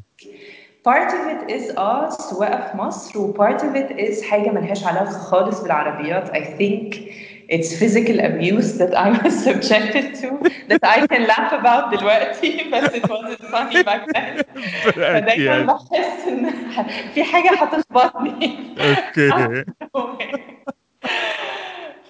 part 0.89 1.11
of 1.13 1.25
it 1.35 1.51
is 1.51 1.79
آه 1.79 2.09
سواقة 2.11 2.71
في 2.71 2.77
مصر 2.77 3.19
و 3.19 3.33
part 3.35 3.61
of 3.61 3.77
it 3.77 3.99
is 3.99 4.23
حاجة 4.25 4.51
ملهاش 4.51 4.85
علاقة 4.85 5.11
خالص 5.11 5.63
بالعربيات. 5.63 6.31
I 6.31 6.41
think 6.59 6.97
it's 7.51 7.71
physical 7.81 8.19
abuse 8.21 8.79
that 8.79 8.95
I 8.95 9.09
was 9.23 9.35
subjected 9.49 10.15
to 10.21 10.29
that 10.71 10.85
I 10.85 11.07
can 11.07 11.27
laugh 11.27 11.53
about 11.53 11.91
دلوقتي 11.99 12.65
بس 12.73 12.85
it 12.85 13.03
wasn't 13.11 13.45
funny 13.51 13.83
back 13.83 14.07
then. 14.15 14.45
فدايما. 14.85 15.63
بحس 15.67 16.29
إن 16.29 16.51
في 17.15 17.25
حاجة 17.25 17.51
هتخبطني. 17.51 18.75
أوكي 19.17 19.65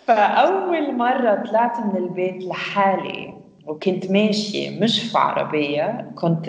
فأول 0.07 0.95
مرة 0.97 1.35
طلعت 1.35 1.81
من 1.81 1.97
البيت 1.97 2.45
لحالي 2.45 3.35
وكنت 3.67 4.11
ماشية 4.11 4.81
مش 4.81 5.03
في 5.03 5.19
عربية 5.19 6.11
كنت 6.15 6.47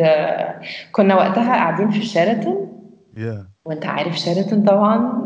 كنا 0.91 1.15
وقتها 1.15 1.53
قاعدين 1.55 1.91
في 1.91 2.01
شيراتون 2.05 2.81
yeah 3.17 3.47
وأنت 3.65 3.85
عارف 3.85 4.15
شيراتون 4.15 4.63
طبعا. 4.63 5.25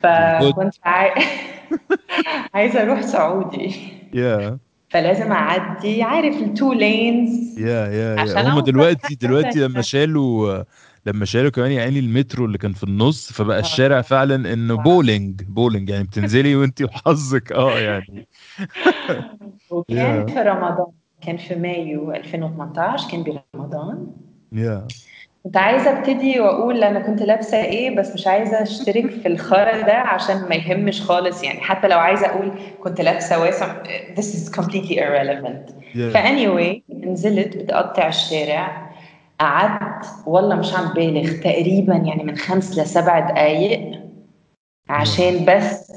فكنت 0.00 0.74
عاي... 0.84 1.10
عايزة 2.54 2.82
أروح 2.82 3.00
سعودي. 3.00 3.74
yeah 4.14 4.58
فلازم 4.88 5.32
أعدي 5.32 6.02
عارف 6.02 6.36
التو 6.36 6.72
لينز 6.72 7.58
يا 7.58 7.86
يا 7.86 8.24
يا 8.24 8.48
هم 8.54 8.60
دلوقتي 8.60 9.14
دلوقتي 9.14 9.60
لما. 9.60 9.80
شالوا 9.82 10.64
لما 11.06 11.24
شالوا 11.24 11.50
كمان 11.50 11.70
يعني 11.72 11.98
المترو 11.98 12.44
اللي 12.44 12.58
كان 12.58 12.72
في 12.72 12.84
النص 12.84 13.32
فبقى 13.32 13.56
آه. 13.56 13.60
الشارع 13.60 14.00
فعلا 14.02 14.52
إنه 14.52 14.74
آه. 14.74 14.82
bowling 14.82 15.42
bowling 15.42 15.88
يعني 15.88 16.04
بتنزلي 16.04 16.56
وأنت 16.56 16.82
وحظك. 16.82 17.52
آه 17.52 17.78
يعني. 17.80 18.28
وكان 19.70 20.26
Yeah. 20.26 20.30
في 20.32 20.38
رمضان. 20.40 20.86
كان 21.22 21.36
في 21.36 21.54
مايو 21.54 22.12
2018 22.12 23.10
كان 23.10 23.22
برمضان. 23.54 24.06
يا 24.52 24.86
كنت 25.44 25.56
عايزة 25.56 25.98
أبتدي 25.98 26.40
وأقول 26.40 26.84
أنا 26.84 27.00
كنت 27.00 27.22
لابسة 27.22 27.64
إيه 27.64 27.96
بس 27.96 28.14
مش 28.14 28.26
عايزة 28.26 28.62
أشترك 28.62 29.10
في 29.10 29.28
الخرا 29.28 29.80
ده 29.80 29.94
عشان 29.94 30.48
ما 30.48 30.54
يهمش 30.54 31.02
خالص. 31.02 31.42
يعني 31.44 31.60
حتى 31.60 31.88
لو 31.88 31.98
عايزة 31.98 32.26
أقول 32.26 32.52
كنت 32.80 33.00
لابسة 33.00 33.40
واسع 33.40 33.82
this 34.16 34.24
is 34.34 34.52
completely 34.60 34.94
irrelevant. 34.96 35.72
يا 35.94 36.10
فاني 36.10 36.46
anyway 36.46 36.94
نزلت 37.06 37.56
بتقطع 37.56 38.08
الشارع. 38.08 38.90
قعدت 39.40 40.06
والله 40.26 40.56
مش 40.56 40.74
عم 40.74 40.92
بالغ 40.94 41.32
تقريبا 41.40 41.94
يعني 41.94 42.24
من 42.24 42.36
خمس 42.36 42.78
لسبع 42.78 43.18
دقايق 43.20 44.00
عشان 44.88 45.44
بس 45.44 45.92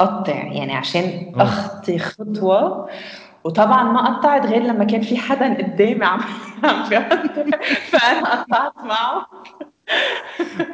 أقطع 0.00 0.36
يعني 0.52 0.72
عشان 0.74 1.32
آه. 1.36 1.42
أخطي 1.42 1.98
خطوة. 1.98 2.88
وطبعا 3.44 3.82
ما 3.82 4.06
قطعت 4.06 4.46
غير 4.46 4.62
لما 4.62 4.84
كان 4.84 5.02
في 5.02 5.16
حدا 5.16 5.54
قدامي 5.54 6.04
عم 6.04 6.20
فأنا 7.90 8.34
قطعت 8.34 8.72
معه. 8.84 9.26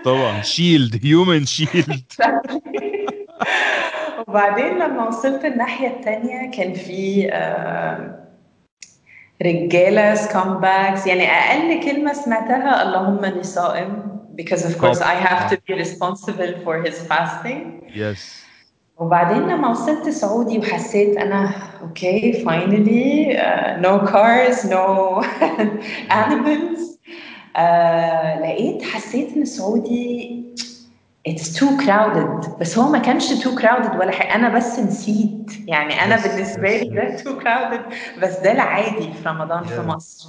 طبعا 0.05 0.43
shield 0.43 1.01
human 1.07 1.45
shield 1.45 2.13
وبعدين 4.29 4.79
لما 4.79 5.09
وصلت 5.09 5.45
الناحية 5.45 5.89
التانية 5.89 6.51
كان 6.51 6.73
في 6.75 7.29
آه، 7.33 8.29
رجالة 9.43 10.15
scumbags 10.15 11.07
يعني 11.07 11.25
أقل 11.31 11.85
كلمة 11.85 12.13
سمعتها 12.13 12.83
اللهم 12.83 13.25
إني 13.25 13.43
صائم 13.43 14.15
because 14.37 14.65
of 14.65 14.79
course 14.79 15.01
I 15.01 15.15
have 15.15 15.51
to 15.51 15.57
be 15.67 15.75
responsible 15.75 16.53
for 16.65 16.83
his 16.83 17.07
fasting. 17.09 17.83
yes 17.95 18.44
وبعدين 18.99 19.43
لما 19.43 19.71
وصلت 19.71 20.09
سعودي 20.09 20.59
وحسيت 20.59 21.19
finally 22.45 23.37
uh, 23.37 23.81
no 23.83 24.07
cars 24.07 24.65
no 24.65 25.23
animals. 26.23 26.99
آه 27.57 28.41
لقيت 28.41 28.83
حسيت 28.83 29.37
إن 29.37 29.45
سعودي 29.45 30.45
it's 31.29 31.59
too 31.59 31.79
crowded. 31.85 32.59
بس 32.61 32.79
هو 32.79 32.89
ما 32.91 32.99
كانش 32.99 33.45
too 33.45 33.59
crowded 33.61 33.97
ولا 34.01 34.11
حاجة. 34.13 34.35
أنا 34.35 34.49
بس 34.57 34.79
نسيت. 34.79 35.69
يعني 35.69 36.01
بالنسبة 36.17 36.63
yes, 36.69 36.83
لي 36.83 36.89
ده 36.89 37.17
too 37.17 37.43
crowded. 37.43 37.95
بس 38.23 38.39
ده 38.39 38.53
العادي 38.53 39.13
في 39.13 39.29
رمضان 39.29 39.65
في 39.65 39.77
Yeah. 39.77 39.81
مصر. 39.81 40.29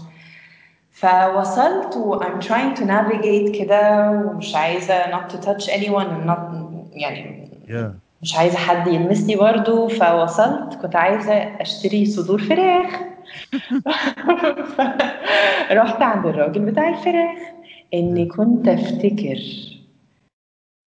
فوصلت 0.91 1.95
و 1.95 2.20
I'm 2.20 2.41
trying 2.41 2.76
to 2.80 2.84
navigate 2.86 3.57
كده 3.59 4.09
ومش 4.11 4.55
عايزة 4.55 5.03
not 5.03 5.30
to 5.32 5.36
touch 5.45 5.68
anyone 5.70 6.07
and 6.07 6.28
not 6.30 6.39
يعني 6.93 7.49
يا 7.68 7.99
مش 8.26 8.36
عايزة 8.36 8.57
حد 8.57 8.88
يلمسني 8.88 9.36
برضو 9.36 9.88
فوصلت. 9.88 10.73
كنت 10.82 10.95
عايزة 10.95 11.34
أشتري 11.34 12.05
صدور 12.05 12.41
فراخ. 12.41 12.99
رحت 15.80 16.01
عند 16.01 16.26
الراجل 16.26 16.61
بتاع 16.61 16.89
الفراخ 16.89 17.38
إني 17.93 18.26
كنت 18.26 18.67
أفتكر 18.67 19.39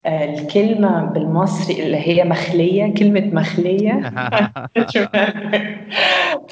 آه، 0.07 0.25
الكلمة 0.25 1.05
بالمصري 1.05 1.83
اللي 1.83 1.97
هي 1.97 2.25
مخلية 2.25 2.95
كلمة 2.95 3.21
مخلية. 3.21 3.93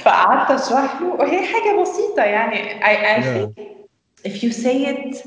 فقعدت 0.02 0.50
أشرح 0.50 1.00
له. 1.00 1.08
وهي 1.08 1.46
حاجة 1.46 1.80
بسيطة 1.82 2.22
يعني. 2.22 2.80
I, 2.80 3.18
I 3.18 3.22
think 3.22 3.50
if 4.28 4.42
you 4.42 4.52
say 4.52 4.86
it 4.86 5.26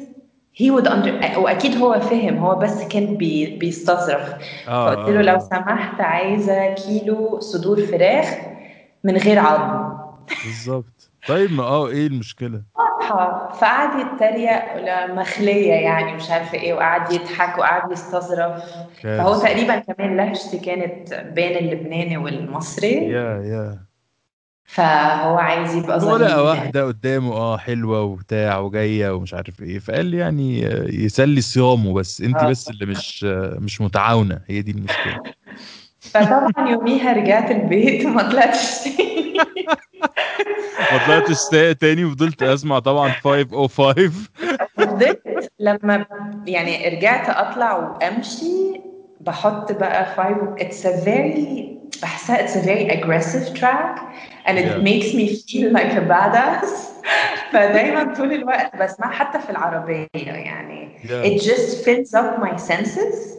he 0.54 0.72
would 0.72 0.88
under 0.88 1.38
وأكيد 1.38 1.78
هو 1.78 2.00
فهم 2.00 2.38
هو 2.38 2.56
بس 2.56 2.88
كان 2.88 3.18
بي 3.18 3.58
بيستظرف. 3.58 4.34
آه، 4.68 4.96
فقلت 4.96 5.10
له 5.10 5.22
لو. 5.22 5.40
سمحت 5.40 6.02
عايزة 6.02 6.74
كيلو 6.74 7.40
صدور 7.40 7.82
فراخ 7.82 8.36
من 9.04 9.18
غير 9.18 9.40
عظم. 9.40 9.98
بالظبط. 10.44 11.12
طيب 11.26 11.52
ما 11.52 11.64
آه 11.64 11.88
إيه 11.88 12.08
المشكلة؟ 12.08 12.62
واضحة. 12.76 13.50
فقعد 13.54 14.00
يتريق 14.00 14.76
ولا 14.76 15.14
مخلية 15.14 15.74
يعني 15.74 16.14
مش 16.14 16.30
عارفة 16.32 16.58
إيه 16.58 16.74
وقعد 16.74 17.12
يضحك 17.12 17.58
وقعد 17.58 17.92
يستظرف. 17.92 18.64
فهو. 19.04 19.40
تقريبا 19.40 19.80
كمان 19.80 20.18
لهجتي 20.18 20.60
كانت 20.60 21.14
بين 21.14 21.58
اللبناني 21.58 22.18
والمصري. 22.18 22.94
يا 22.94 23.42
يا 23.46 23.89
فهو 24.70 25.38
عايز 25.38 25.76
يبقى 25.76 26.00
ظريف 26.00 26.14
ولقى 26.14 26.30
يعني. 26.30 26.42
واحدة 26.42 26.86
قدامه 26.86 27.34
آه 27.34 27.58
حلوة 27.58 28.02
وبتاع 28.02 28.58
وجاية 28.60 29.16
ومش 29.16 29.34
عارف 29.34 29.62
إيه 29.62 29.80
فقال 29.80 30.06
لي 30.06 30.18
يعني 30.18 30.62
يسلي 31.06 31.42
صيامه 31.42 31.94
بس 31.94 32.22
انت 32.22 32.44
آه. 32.44 32.50
بس 32.50 32.70
اللي 32.70 32.86
مش 32.86 33.24
مش 33.60 33.82
متعاونة 33.82 34.42
هي 34.48 34.62
دي 34.62 34.72
المشكلة 34.72 35.20
فطبعا 36.14 36.70
يوميها 36.70 37.14
رجعت 37.14 37.52
البيت 37.52 38.06
وما 38.06 38.30
طلعتش 38.30 38.84
تاني 38.84 39.34
ما 40.92 40.98
طلعتش 41.08 41.50
تاني 41.80 42.06
وفضلت 42.06 42.44
أسمع 42.44 42.80
طبعا 42.80 43.10
505 43.10 44.12
فضلت 44.78 45.50
لما 45.60 46.06
يعني 46.48 46.90
رجعت 46.90 47.30
أطلع 47.30 47.76
وأمشي 47.78 48.82
بحط 49.22 49.72
بقى 49.72 50.16
فايف 50.16 50.38
it's 50.38 50.86
a 50.86 51.06
very 51.06 51.79
بحسها 52.03 52.47
it's 52.47 52.57
a 52.57 52.63
very 52.67 52.89
aggressive 52.99 53.55
track 53.61 53.99
and 54.47 54.59
it 54.59 54.65
Yeah. 54.67 54.79
makes 54.91 55.09
me 55.15 55.25
feel 55.51 55.73
like 55.79 55.93
a 55.93 56.05
badass 56.15 56.95
فدايما 57.53 58.15
طول 58.15 58.33
الوقت 58.33 58.77
بسمع 58.77 59.11
حتى 59.13 59.39
في 59.41 59.51
العربية 59.51 60.07
يعني 60.15 60.99
Yeah. 61.05 61.27
it 61.29 61.41
just 61.43 61.85
fills 61.85 62.15
up 62.15 62.39
my 62.45 62.57
senses 62.57 63.35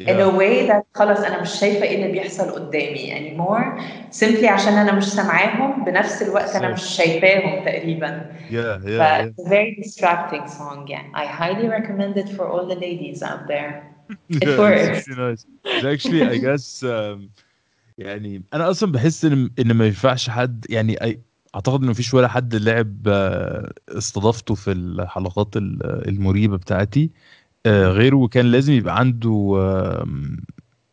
in 0.00 0.08
a 0.08 0.28
Yeah. 0.28 0.38
way 0.40 0.68
that 0.70 0.82
خلاص 0.94 1.18
انا 1.20 1.40
مش 1.42 1.50
شايفه 1.50 1.82
ايه 1.82 1.96
اللي 1.96 2.12
بيحصل 2.12 2.50
قدامي 2.50 3.12
anymore 3.14 3.80
simply 4.20 4.44
عشان 4.44 4.72
انا 4.72 4.92
مش 4.92 5.04
سامعاهم 5.04 5.84
بنفس 5.84 6.22
الوقت 6.22 6.56
انا 6.56 6.66
صح. 6.76 6.82
مش 6.82 6.96
شايفاهم 6.96 7.64
تقريبا 7.64 8.26
Yeah, 8.50 8.52
yeah, 8.52 8.98
But 9.02 9.18
yeah. 9.20 9.26
it's 9.26 9.46
a 9.46 9.48
very 9.48 9.72
distracting 9.82 10.46
song. 10.58 10.78
Yeah, 10.94 11.04
I 11.22 11.24
highly 11.40 11.66
recommend 11.78 12.14
it 12.22 12.28
for 12.36 12.44
all 12.52 12.64
the 12.72 12.78
ladies 12.86 13.18
out 13.30 13.42
there. 13.52 13.72
It 14.30 14.48
Yeah, 14.48 14.58
works. 14.64 14.88
it's 14.88 14.98
actually 14.98 15.18
nice. 15.28 15.42
It's 15.74 15.86
actually, 15.94 16.22
I 16.34 16.36
guess, 16.46 16.66
um, 16.94 17.18
يعني 17.97 18.43
أنا 18.53 18.69
أصلا 18.69 18.91
بحس 18.91 19.25
إن 19.25 19.49
إن 19.59 19.71
ما 19.73 19.85
ينفعش 19.85 20.29
حد 20.29 20.65
يعني 20.69 20.97
أعتقد 21.55 21.81
انه 21.81 21.91
مفيش 21.91 22.13
ولا 22.13 22.27
حد 22.27 22.55
لعب 22.55 22.97
آه، 23.07 23.73
استضافته 23.89 24.55
في 24.55 24.71
الحلقات 24.71 25.57
ال- 25.57 26.07
المريبة 26.09 26.57
بتاعتي 26.57 27.11
آه، 27.65 27.87
غيره 27.87 28.15
وكان 28.17 28.45
لازم 28.45 28.73
يبقى 28.73 28.99
عنده 28.99 29.57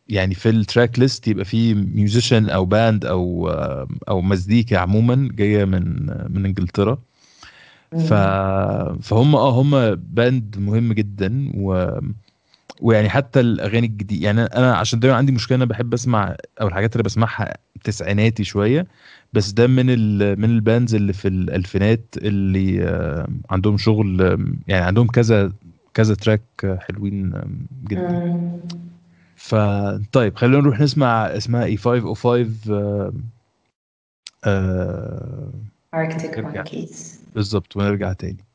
يعني 0.07 0.35
في 0.35 0.49
ال 0.49 0.57
track 0.57 0.99
list 0.99 1.27
يبقى 1.27 1.45
فيه 1.45 1.73
musician 1.73 2.49
أو 2.49 2.65
band 2.65 3.05
أو 3.05 3.49
أو 4.09 4.21
مزيكا 4.21 4.77
عموما 4.77 5.29
جاية 5.33 5.65
من 5.65 6.05
من 6.29 6.45
إنجلترا. 6.45 6.97
ف... 7.91 8.13
فهم 9.01 9.35
آه 9.35 9.61
هم 9.61 9.95
band 9.95 10.55
مهم 10.59 10.93
جدا 10.93 11.51
و... 11.55 11.89
ويعني 12.81 13.09
حتى 13.09 13.39
الأغاني 13.39 13.87
الجديده 13.87 14.25
يعني 14.25 14.41
أنا 14.41 14.75
عشان 14.75 14.99
دايما 14.99 15.17
عندي 15.17 15.31
مشكلة 15.31 15.55
أنا 15.57 15.65
بحب 15.65 15.93
أسمع 15.93 16.35
أو 16.61 16.67
الحاجات 16.67 16.93
اللي 16.93 17.03
بسمعها 17.03 17.53
تسعيناتي 17.83 18.43
شوية 18.43 18.87
بس 19.33 19.51
ده 19.51 19.67
من 19.67 19.89
ال... 19.89 20.39
من 20.39 20.49
ال 20.49 20.57
bands 20.57 20.95
اللي 20.95 21.13
في 21.13 21.27
الألفينات 21.27 22.15
اللي 22.17 22.85
عندهم 23.49 23.77
شغل 23.77 24.19
يعني 24.67 24.85
عندهم 24.85 25.07
كذا 25.07 25.51
كذا 25.93 26.15
track 26.15 26.41
حلوين 26.79 27.33
جدا. 27.87 28.59
فطيب 29.35 30.35
خلينا 30.35 30.57
نروح 30.57 30.79
نسمع 30.79 31.25
اسمها 31.25 31.63
اي 31.65 31.77
505 31.77 32.47
آه، 32.69 33.13
آه، 34.45 35.51
Arctic 35.95 36.37
نرجع. 36.39 36.63
Monkeys. 36.63 36.95
بالظبط 37.35 37.77
ونرجع 37.77 38.13
تاني 38.13 38.45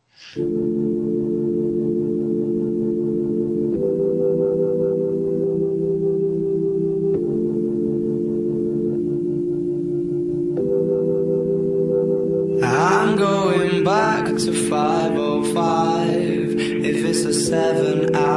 seven 17.46 18.16
hours. 18.16 18.35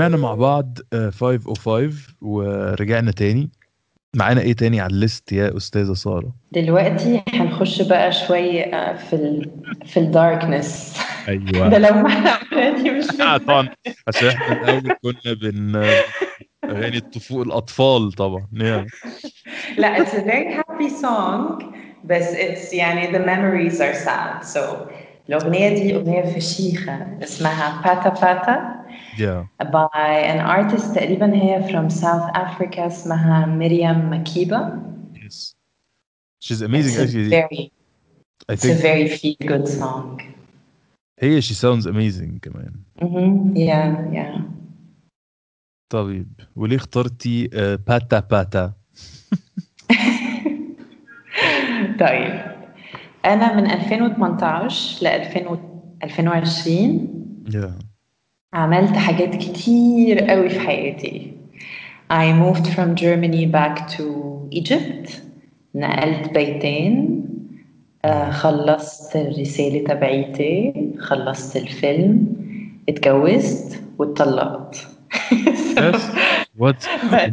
سمعنا 0.00 0.16
مع 0.16 0.34
بعض 0.34 0.78
آه، 0.92 1.10
505 1.10 2.14
ورجعنا 2.20 3.10
تاني. 3.10 3.50
معانا 4.16 4.40
إيه 4.40 4.52
تاني 4.52 4.80
على 4.80 4.90
ال 4.90 4.98
list 4.98 5.32
يا 5.32 5.56
أستاذة 5.56 5.92
سارة؟ 5.92 6.32
دلوقتي 6.52 7.22
هنخش 7.34 7.82
بقى 7.82 8.12
شوية 8.12 8.96
في 8.96 9.12
ال 9.16 9.50
في 9.86 10.00
ال 10.00 10.11
darkness 10.11 10.96
ده 11.26 11.32
أيوه. 11.32 11.78
لو 11.78 11.94
ما 11.94 12.08
إحنا 12.08 12.30
already 12.30 12.90
مش 12.90 13.04
آه، 13.20 13.36
طبعا. 13.36 13.68
عشان 14.08 14.28
إحنا 14.28 14.52
الأول 14.52 14.90
كنا 15.02 15.32
بن 15.32 15.76
أغاني 16.70 16.96
الطفوله 16.96 17.42
الأطفال 17.42 18.12
طبعا 18.12 18.46
yeah. 18.54 18.86
لا 19.78 20.04
it's 20.04 20.12
a 20.12 20.20
very 20.22 20.54
happy 20.60 20.90
song 21.02 21.64
بس 22.04 22.34
it's 22.34 22.74
يعني 22.74 23.12
the 23.12 23.26
memories 23.26 23.80
are 23.80 23.94
sad. 24.06 24.56
So 24.56 24.60
الأغنية 25.28 25.68
دي 25.68 25.96
أغنية 25.96 26.22
فشيخة 26.22 27.06
اسمها 27.22 27.82
باتا 27.84 28.08
باتا 28.08 28.79
yeah. 29.19 29.43
by 29.63 30.09
an 30.31 30.39
artist 30.39 30.95
تقريبا 30.95 31.33
هي 31.35 31.63
from 31.69 31.89
South 31.89 32.31
Africa 32.35 32.79
اسمها 32.79 33.45
مريم 33.45 34.09
مكيبة 34.13 34.79
yes. 35.13 35.55
she's 36.39 36.61
amazing 36.61 36.93
it's 36.93 36.97
a 36.97 37.01
actually 37.03 37.29
very 37.29 37.71
I 38.49 38.53
it's 38.53 38.63
a 38.63 38.67
think 38.67 38.81
very 38.81 39.07
feel 39.07 39.35
good 39.47 39.67
song 39.67 40.21
هي 41.19 41.41
she 41.41 41.53
sounds 41.53 41.85
amazing 41.85 42.39
كمان 42.41 42.73
mhm 43.01 43.53
yeah 43.57 44.13
yeah 44.15 44.41
طيب 45.89 46.27
وليه 46.55 46.75
اخترتي 46.75 47.49
آه، 47.53 47.75
باتا 47.75 48.19
باتا 48.19 48.73
طيب 51.99 52.55
أنا 53.25 53.53
من 53.55 53.71
2018 53.71 55.03
ل 55.03 55.07
2020 55.07 57.43
yeah. 57.49 57.71
عملت 58.52 58.96
حاجات 58.96 59.36
كتير 59.36 60.18
قوي 60.18 60.48
في 60.48 60.60
حياتي. 60.60 61.32
I 62.12 62.32
moved 62.42 62.66
from 62.66 62.94
Germany 63.00 63.46
back 63.46 63.88
to 63.96 64.04
Egypt. 64.60 65.12
نقلت 65.74 66.32
بيتين. 66.34 67.24
آه، 68.04 68.30
خلصت 68.30 69.16
الرسالة 69.16 69.84
تبعيتي. 69.84 70.72
خلصت 70.98 71.56
الفيلم. 71.56 72.26
اتجوزت 72.88 73.82
واتطلقت. 73.98 74.86
Yes. 75.70 76.00
what 76.58 76.80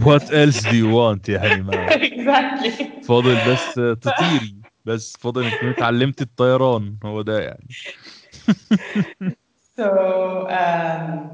what 0.10 0.26
else 0.32 0.60
do 0.66 0.76
you 0.84 0.90
want 0.98 1.30
يا 1.30 1.40
حنيمة 1.40 1.88
exactly. 1.88 2.84
فاضل 3.08 3.36
بس 3.52 3.74
تطيري. 3.74 4.56
بس 4.86 5.18
فاضل 5.20 5.44
إنك 5.44 5.64
اتعلمتي 5.64 6.24
الطيران. 6.24 6.96
هو 7.06 7.22
ده 7.22 7.40
يعني. 7.40 7.68
So, 9.77 10.49
um, 10.51 11.31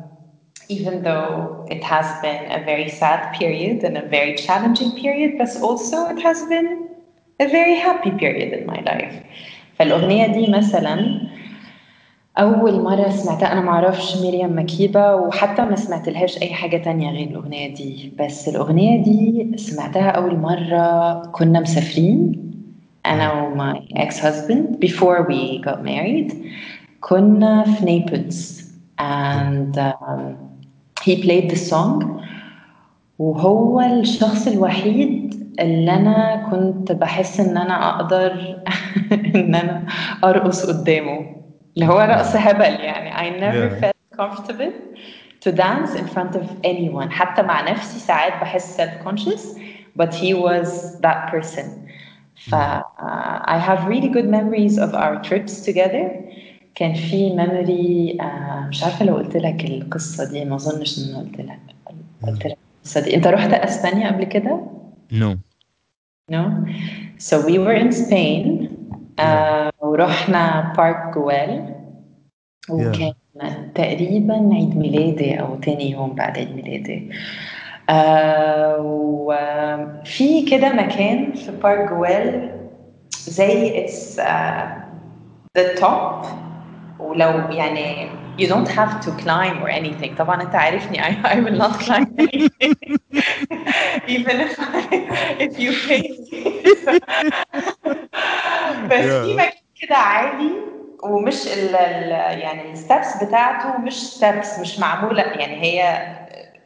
even 0.68 1.02
though 1.02 1.66
it 1.70 1.82
has 1.82 2.06
been 2.22 2.50
a 2.52 2.64
very 2.64 2.88
sad 2.88 3.34
period 3.38 3.82
and 3.84 3.96
a 3.96 4.06
very 4.08 4.36
challenging 4.36 4.92
period, 4.92 5.38
but 5.38 5.50
also 5.60 6.06
it 6.08 6.20
has 6.22 6.44
been 6.46 6.88
a 7.40 7.48
very 7.48 7.76
happy 7.76 8.10
period 8.10 8.52
in 8.52 8.66
my 8.66 8.80
life. 8.80 9.14
فالأغنية 9.78 10.26
دي 10.26 10.50
مثلا 10.50 11.20
أول 12.38 12.82
مرة 12.82 13.08
سمعتها 13.08 13.52
أنا 13.52 13.60
معرفش 13.60 14.16
مريم 14.16 14.58
مكيبة 14.58 15.14
وحتى 15.14 15.64
ما 15.64 15.76
سمعت 15.76 16.08
لهاش 16.08 16.42
أي 16.42 16.54
حاجة 16.54 16.76
تانية 16.76 17.10
غير 17.10 17.28
الأغنية 17.28 17.74
دي 17.74 18.12
بس 18.18 18.48
الأغنية 18.48 19.02
دي 19.02 19.52
سمعتها 19.56 20.10
أول 20.10 20.36
مرة 20.38 21.22
كنا 21.26 21.60
مسافرين 21.60 22.44
أنا 23.06 23.32
و 23.32 23.56
my 23.56 23.78
ex-husband 23.96 24.80
before 24.80 25.22
we 25.28 25.58
got 25.64 25.82
married 25.84 26.32
كنا 27.02 27.64
في 27.64 27.84
نابلز 27.98 28.68
and 29.00 29.78
um, 29.78 30.34
he 31.04 31.22
played 31.22 31.50
the 31.50 31.70
song 31.70 32.04
وهو 33.18 33.80
الشخص 33.80 34.46
الوحيد 34.46 35.28
اللي 35.60 35.94
انا 35.94 36.48
كنت 36.50 36.92
بحس 36.92 37.40
ان 37.40 37.56
انا 37.56 37.88
اقدر 37.90 38.56
ان 39.12 39.54
انا 39.54 39.86
ارقص 40.24 40.66
قدامه 40.66 41.26
اللي 41.76 41.86
هو 41.88 42.00
رقص 42.00 42.36
هبل 42.36 42.80
يعني 42.80 43.12
I 43.12 43.40
never 43.40 43.74
Yeah. 43.74 43.84
felt 43.84 44.20
comfortable 44.20 44.72
to 45.44 45.52
dance 45.52 45.90
in 46.00 46.06
front 46.14 46.34
of 46.36 46.44
anyone 46.64 47.10
حتى 47.10 47.42
مع 47.42 47.70
نفسي 47.70 47.98
ساعات 47.98 48.32
بحس 48.32 48.80
self 48.80 49.08
conscious 49.08 49.58
but 50.00 50.12
he 50.14 50.34
was 50.34 51.00
that 51.02 51.30
person 51.32 51.64
ف 52.34 52.54
uh, 52.54 52.82
I 53.46 53.58
have 53.68 53.86
really 53.88 54.08
good 54.16 54.28
memories 54.28 54.78
of 54.78 54.94
our 54.94 55.16
trips 55.28 55.52
together 55.68 56.06
كان 56.75 56.93
في 56.93 57.29
memory 57.29 58.21
uh, 58.21 58.67
مش 58.69 58.83
عارفة 58.83 59.05
لو 59.05 59.15
قلت 59.15 59.37
لك 59.37 59.65
القصة 59.65 60.31
دي 60.31 60.45
ما 60.45 60.57
إن 60.57 61.09
أنا 61.09 61.19
قلت 61.19 61.39
لك 61.39 61.59
قلت 62.27 62.45
لك 62.45 62.57
القصة 62.77 63.01
دي. 63.01 63.15
أنت 63.15 63.27
رحت 63.27 63.53
أسبانيا 63.53 64.11
قبل 64.11 64.23
كده؟ 64.23 64.59
no. 65.11 65.37
No? 66.31 66.43
So 67.19 67.35
we 67.45 67.57
were 67.59 67.77
in 67.83 67.91
Spain 67.91 68.69
uh, 69.19 69.69
ورحنا 69.81 70.73
بارك 70.77 71.13
جوال 71.15 71.75
وكان 72.69 73.13
تقريبا 73.75 74.49
عيد 74.53 74.77
ميلادي 74.77 75.39
أو 75.39 75.55
تاني 75.55 75.91
يوم 75.91 76.15
بعد 76.15 76.37
عيد 76.37 76.55
ميلادي. 76.55 77.09
آه 77.89 78.77
وفي 78.79 80.45
كده 80.51 80.73
مكان 80.73 81.33
في 81.33 81.51
بارك 81.51 81.89
جوال 81.89 82.51
زي 83.27 83.87
uh, 84.17 84.83
the 85.57 85.79
top. 85.79 86.25
ولو 86.99 87.29
يعني 87.51 88.09
you 88.41 88.47
don't 88.47 88.67
have 88.67 88.99
to 89.05 89.11
climb 89.23 89.63
or 89.63 89.69
anything. 89.69 90.17
طبعا 90.17 90.41
أنت 90.41 90.55
عارفني. 90.55 90.99
I, 91.03 91.11
I 91.25 91.35
will 91.35 91.57
not 91.61 91.79
climb. 91.79 92.05
Anything 92.19 92.73
even 94.17 94.35
if 94.47 94.59
I, 94.59 94.81
if 95.39 95.59
you 95.59 95.71
pay 95.87 96.03
بس. 98.89 99.05
في 99.05 99.33
مكان 99.33 99.51
كده 99.81 99.95
عالي 99.95 100.51
ومش 101.03 101.47
ال 101.47 101.75
ال 101.75 102.09
يعني 102.39 102.71
الستبس 102.71 103.23
بتاعته 103.23 103.77
مش 103.77 103.93
ستبس 103.93 104.59
مش 104.59 104.79
معمولة. 104.79 105.23
يعني 105.23 105.61
هي 105.61 106.07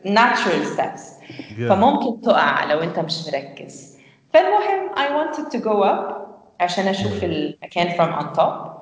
natural 0.05 0.78
steps. 0.78 1.01
Yeah. 1.01 1.69
فممكن 1.69 2.21
تقع 2.21 2.63
لو 2.63 2.80
أنت 2.80 2.99
مش 2.99 3.28
مركز. 3.28 3.97
فالمهم 4.34 4.89
I 4.95 5.09
wanted 5.09 5.51
to 5.51 5.59
go 5.63 5.84
up 5.84 6.13
عشان 6.59 6.88
أشوف 6.88 7.23
المكان 7.23 7.89
from 7.97 8.21
on 8.23 8.39
top. 8.39 8.76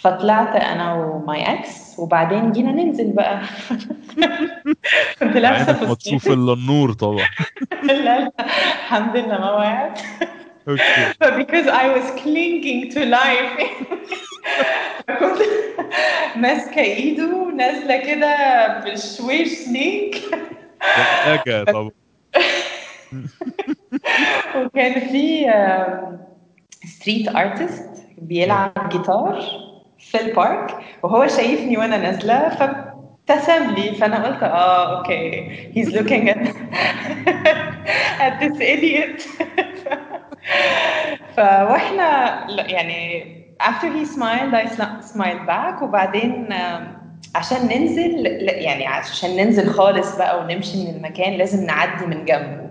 فطلعت 0.00 0.56
أنا 0.56 0.94
و 0.94 1.13
my 1.13 1.52
ex 1.54 1.98
وبعدين 1.98 2.52
جينا 2.52 2.72
ننزل 2.72 3.12
بقى. 3.12 3.40
كنت 5.20 5.36
لابسة 5.36 5.72
عينك 5.72 5.88
ما 5.88 5.94
تشوف 5.94 6.22
فستان 6.22 6.32
إلا 6.32 6.52
النور 6.52 6.92
طبعا. 6.92 7.26
لا 7.86 7.92
لا. 7.92 8.32
الحمد 8.38 9.16
لله 9.16 9.38
ما 9.38 9.50
وقعت. 9.52 10.00
Okay. 10.68 11.12
But 11.22 11.32
because 11.36 11.66
I 11.66 11.86
was 11.96 12.20
clinging 12.22 12.92
to 12.94 13.00
life. 13.04 13.68
كنت 15.08 15.38
ماسكة 16.36 16.80
إيده 16.82 17.50
نازلة 17.56 17.96
كده 17.96 18.36
بالشويش 18.84 19.48
snake 19.48 20.22
طبعا. 21.66 21.90
وكان 24.56 25.00
في 25.00 25.46
street 26.86 27.28
artist 27.36 27.90
بيلعب 28.18 28.88
جيتار 28.88 29.44
في 30.10 30.20
البارك 30.20 30.76
وهو 31.02 31.26
شايفني 31.26 31.76
وأنا 31.76 31.96
نازلة 31.96 32.48
فابتسم 32.48 33.70
لي. 33.74 33.94
فأنا 33.94 34.26
قلت 34.26 34.42
آه 34.42 34.98
okay 34.98 35.72
he's 35.74 35.88
looking 35.88 36.28
at 36.28 36.46
at 38.26 38.40
this 38.40 38.60
idiot. 38.60 39.22
فواحنا 41.36 42.44
لا- 42.48 42.66
يعني 42.70 43.32
after 43.62 43.86
he 43.92 44.04
smiled 44.06 44.54
I 44.54 44.66
smiled 45.14 45.46
back. 45.46 45.82
وبعدين 45.82 46.48
عشان 47.34 47.68
ننزل 47.68 48.26
يعني 48.46 48.86
عشان 48.86 49.36
ننزل 49.36 49.70
خالص 49.70 50.16
بقى 50.16 50.40
ونمشي 50.40 50.84
من 50.84 50.94
المكان 50.96 51.32
لازم 51.32 51.66
نعدي 51.66 52.06
من 52.06 52.24
جنبه. 52.24 52.70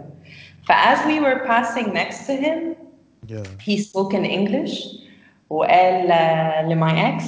ف 0.68 0.72
as 0.72 0.98
we 1.08 1.20
were 1.20 1.48
passing 1.48 1.94
next 1.94 2.28
to 2.28 2.34
him 2.46 2.76
yeah. 3.28 3.44
he 3.68 3.78
spoke 3.78 4.14
in 4.14 4.26
English. 4.26 5.01
وقال 5.52 6.08
uh, 6.12 6.70
لماي 6.72 7.18
ex 7.18 7.24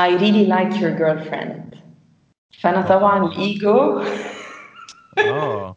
I 0.00 0.08
really 0.22 0.46
like 0.46 0.80
your 0.80 0.94
girlfriend 0.98 1.76
فأنا 2.60 2.82
طبعا 2.82 3.24
الإيجو 3.26 4.02
آه 5.18 5.76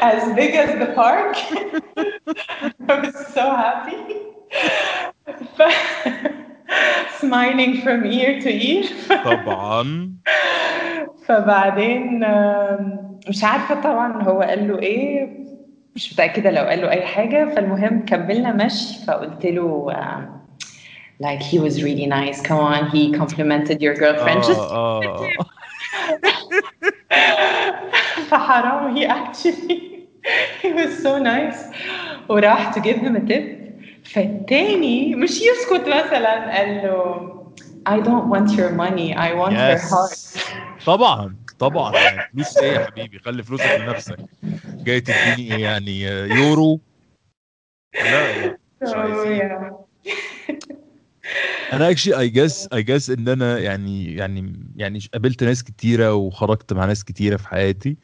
as 0.00 0.22
big 0.36 0.54
as 0.54 0.70
the 0.82 0.92
park 0.94 1.36
I 2.88 2.94
was 3.00 3.16
so 3.34 3.44
happy 3.64 4.00
smiling 7.20 7.80
from 7.82 8.04
ear 8.04 8.40
to 8.40 8.50
ear 8.50 8.84
طبعا 9.24 10.12
فبعدين 11.26 12.20
مش 13.28 13.44
عارفة 13.44 13.80
طبعا 13.80 14.22
هو 14.22 14.40
قال 14.40 14.68
له 14.68 14.78
إيه 14.78 15.46
مش 15.96 16.12
متأكدة 16.12 16.50
لو 16.50 16.62
قال 16.62 16.80
له 16.80 16.90
أي 16.90 17.06
حاجة 17.06 17.54
فالمهم 17.54 18.04
كملنا 18.06 18.52
مشي 18.52 19.04
فقلت 19.06 19.46
له 19.46 19.92
like 21.22 21.42
he 21.42 21.58
was 21.58 21.82
really 21.82 22.06
nice 22.06 22.42
come 22.42 22.60
on 22.60 22.90
he 22.94 23.10
complimented 23.20 23.80
your 23.80 23.94
girlfriend 23.94 24.42
just 24.44 24.58
آه 24.58 25.30
آه 25.30 25.46
فحرام 28.30 28.96
he 28.96 29.06
actually 29.06 30.08
he 30.62 30.72
was 30.72 31.02
so 31.02 31.18
nice 31.18 31.74
وراح 32.28 32.74
to 32.74 32.80
give 32.80 32.98
him 32.98 33.16
a 33.16 33.20
tip 33.28 33.56
فالتاني 34.04 35.14
مش 35.14 35.30
يسكت 35.30 35.88
مثلا 35.88 36.56
قال 36.58 36.76
له 36.76 37.36
I 37.88 38.00
don't 38.00 38.28
want 38.34 38.50
your 38.58 38.70
money 38.82 39.14
I 39.14 39.32
want 39.32 39.52
your 39.52 39.78
heart 39.92 40.18
طبعا 40.86 41.36
طبعا 41.58 41.92
يعني 41.92 42.22
فلوس 42.32 42.58
إيه 42.62 42.72
يا 42.74 42.86
حبيبي 42.86 43.18
خلي 43.18 43.42
فلوسك 43.42 43.78
لنفسك 43.78 44.16
جاي 44.86 45.00
تديني 45.00 45.56
إيه 45.56 45.62
يعني 45.62 46.00
يورو؟ 46.02 46.80
لا 48.10 48.54
مش 48.82 48.92
عايزين. 48.94 49.40
أنا 51.72 51.90
actually 51.90 52.18
I 52.18 52.28
guess 52.28 52.68
I 52.72 52.82
guess 52.82 53.10
إن 53.10 53.28
أنا 53.28 53.58
يعني 53.58 54.14
يعني 54.14 54.52
يعني 54.76 55.00
قابلت 55.12 55.44
ناس 55.44 55.64
كتيرة 55.64 56.14
وخرجت 56.14 56.72
مع 56.72 56.84
ناس 56.84 57.04
كتيرة 57.04 57.36
في 57.36 57.48
حياتي 57.48 57.96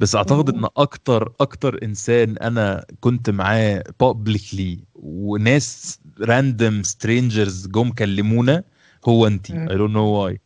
بس 0.00 0.16
أعتقد 0.16 0.48
إن 0.54 0.66
أكتر 0.76 1.32
أكتر 1.40 1.82
إنسان 1.82 2.36
أنا 2.36 2.84
كنت 3.00 3.30
معاه 3.30 3.84
publicly 4.02 4.78
وناس 4.94 6.00
random 6.20 6.82
strangers 6.82 7.66
جم 7.66 7.90
كلمونا 7.90 8.64
هو 9.08 9.26
انت. 9.26 9.46
I 9.46 9.74
don't 9.78 9.92
know 9.92 10.10
why. 10.16 10.45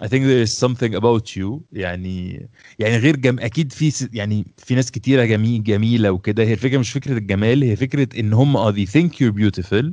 I 0.00 0.08
think 0.08 0.24
there 0.24 0.42
is 0.42 0.56
something 0.56 0.94
about 0.94 1.36
you. 1.36 1.60
يعني 1.72 2.48
يعني 2.78 2.96
غير 2.96 3.16
جم 3.16 3.38
أكيد 3.38 3.72
في 3.72 4.08
يعني 4.12 4.46
في 4.58 4.74
ناس 4.74 4.90
كتيرة 4.90 5.24
جميل 5.24 5.64
جميلة 5.64 6.10
وكده. 6.10 6.42
هي 6.44 6.52
الفكرة 6.52 6.78
مش 6.78 6.90
فكرة 6.92 7.12
الجمال 7.18 7.62
هي 7.62 7.76
فكرة 7.76 8.20
إن 8.20 8.32
هم 8.32 8.56
آه 8.56 8.72
they 8.72 8.86
think 8.86 9.10
you're 9.10 9.34
beautiful. 9.42 9.84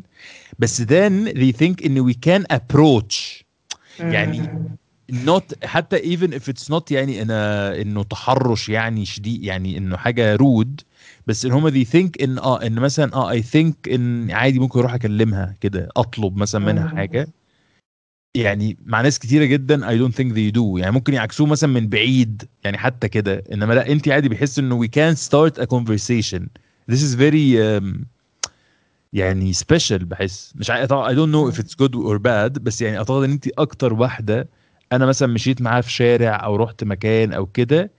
بس 0.60 0.82
then 0.82 1.26
they 1.36 1.52
think 1.52 1.86
إن 1.86 2.12
we 2.12 2.14
can 2.14 2.44
approach. 2.56 3.44
يعني 4.00 4.50
not 5.12 5.66
حتى 5.66 5.98
even 6.18 6.32
if 6.34 6.48
it's 6.50 6.70
not 6.70 6.92
يعني 6.92 7.22
إن 7.22 7.32
إنه 7.32 8.04
تحرش 8.04 8.70
يعني 8.70 9.06
شديد 9.06 9.44
يعني 9.44 9.78
إنه 9.78 9.98
حاجة 9.98 10.36
رود 10.36 10.82
بس 11.28 11.46
إن 11.46 11.52
هم 11.52 11.70
they 11.70 11.86
think 11.88 12.10
إن 12.24 12.38
آه 12.38 12.62
إن 12.66 12.74
مثلا 12.74 13.14
آه 13.16 13.34
I 13.40 13.44
think 13.44 13.74
إن 13.94 14.32
عادي 14.32 14.60
ممكن 14.60 14.80
أروح 14.80 14.94
أكلمها 14.94 15.56
كده 15.62 15.90
أطلب 15.98 16.38
مثلا 16.38 16.66
منها 16.66 16.84
مم. 16.84 16.90
حاجة. 16.90 17.28
يعني 18.36 18.78
مع 18.86 19.02
ناس 19.02 19.20
كتيرة 19.20 19.46
جدا 19.46 19.78
I 19.90 20.00
don't 20.02 20.14
think 20.16 20.34
they 20.34 20.52
do. 20.60 20.80
يعني 20.80 20.92
ممكن 20.92 21.14
يعكسوه 21.14 21.48
مثلا 21.48 21.70
من 21.70 21.88
بعيد 21.88 22.44
يعني 22.64 22.78
حتى 22.78 23.08
كده. 23.10 23.44
إنما 23.54 23.74
لا 23.74 23.92
انت 23.92 24.08
عادي 24.10 24.30
بيحس 24.30 24.60
إنه 24.60 24.86
we 24.86 24.88
can 24.88 25.18
start 25.18 25.62
a 25.62 25.66
conversation. 25.66 26.42
This 26.92 27.02
is 27.02 27.16
very 27.16 27.58
um, 27.58 28.06
يعني 29.14 29.54
special 29.54 30.04
بحس. 30.04 30.54
مش 30.56 30.70
عارف 30.70 30.94
I 30.94 31.12
don't 31.14 31.32
know 31.32 31.56
if 31.56 31.60
it's 31.60 31.74
good 31.74 31.96
or 31.96 32.18
bad 32.20 32.60
بس 32.60 32.82
يعني 32.82 32.98
أعتقد 32.98 33.24
إن 33.24 33.32
انت 33.32 33.48
أكتر 33.58 33.94
واحدة 33.94 34.50
أنا 34.92 35.06
مثلا 35.06 35.28
مشيت 35.28 35.62
معاها 35.62 35.82
في 35.82 35.92
شارع 35.92 36.44
أو 36.44 36.56
رحت 36.56 36.84
مكان 36.84 37.34
أو 37.34 37.46
كده 37.46 37.92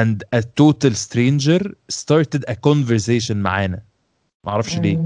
and 0.00 0.16
a 0.36 0.40
total 0.40 0.94
stranger 0.94 1.62
started 1.92 2.40
a 2.50 2.54
conversation 2.68 3.36
معانا. 3.36 3.82
معرفش 4.44 4.78
ليه. 4.78 4.98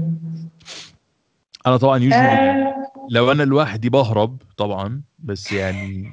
أنا 1.67 1.77
طبعا 1.77 1.99
usually 1.99 2.13
آه، 2.13 2.84
لو 3.09 3.31
أنا 3.31 3.43
لوحدي 3.43 3.89
بهرب 3.89 4.41
طبعا 4.57 5.01
بس 5.19 5.51
يعني 5.51 6.11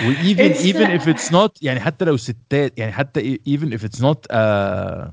و 0.00 0.12
even 0.12 0.52
It's 0.52 0.64
even 0.64 0.88
not- 0.88 1.00
if 1.00 1.06
it's 1.06 1.30
not 1.32 1.50
يعني 1.62 1.80
حتى 1.80 2.04
لو 2.04 2.16
ستات 2.16 2.78
يعني 2.78 2.92
حتى 2.92 3.38
even 3.48 3.78
if 3.78 3.80
it's 3.82 4.00
not 4.00 4.18
uh, 4.32 5.10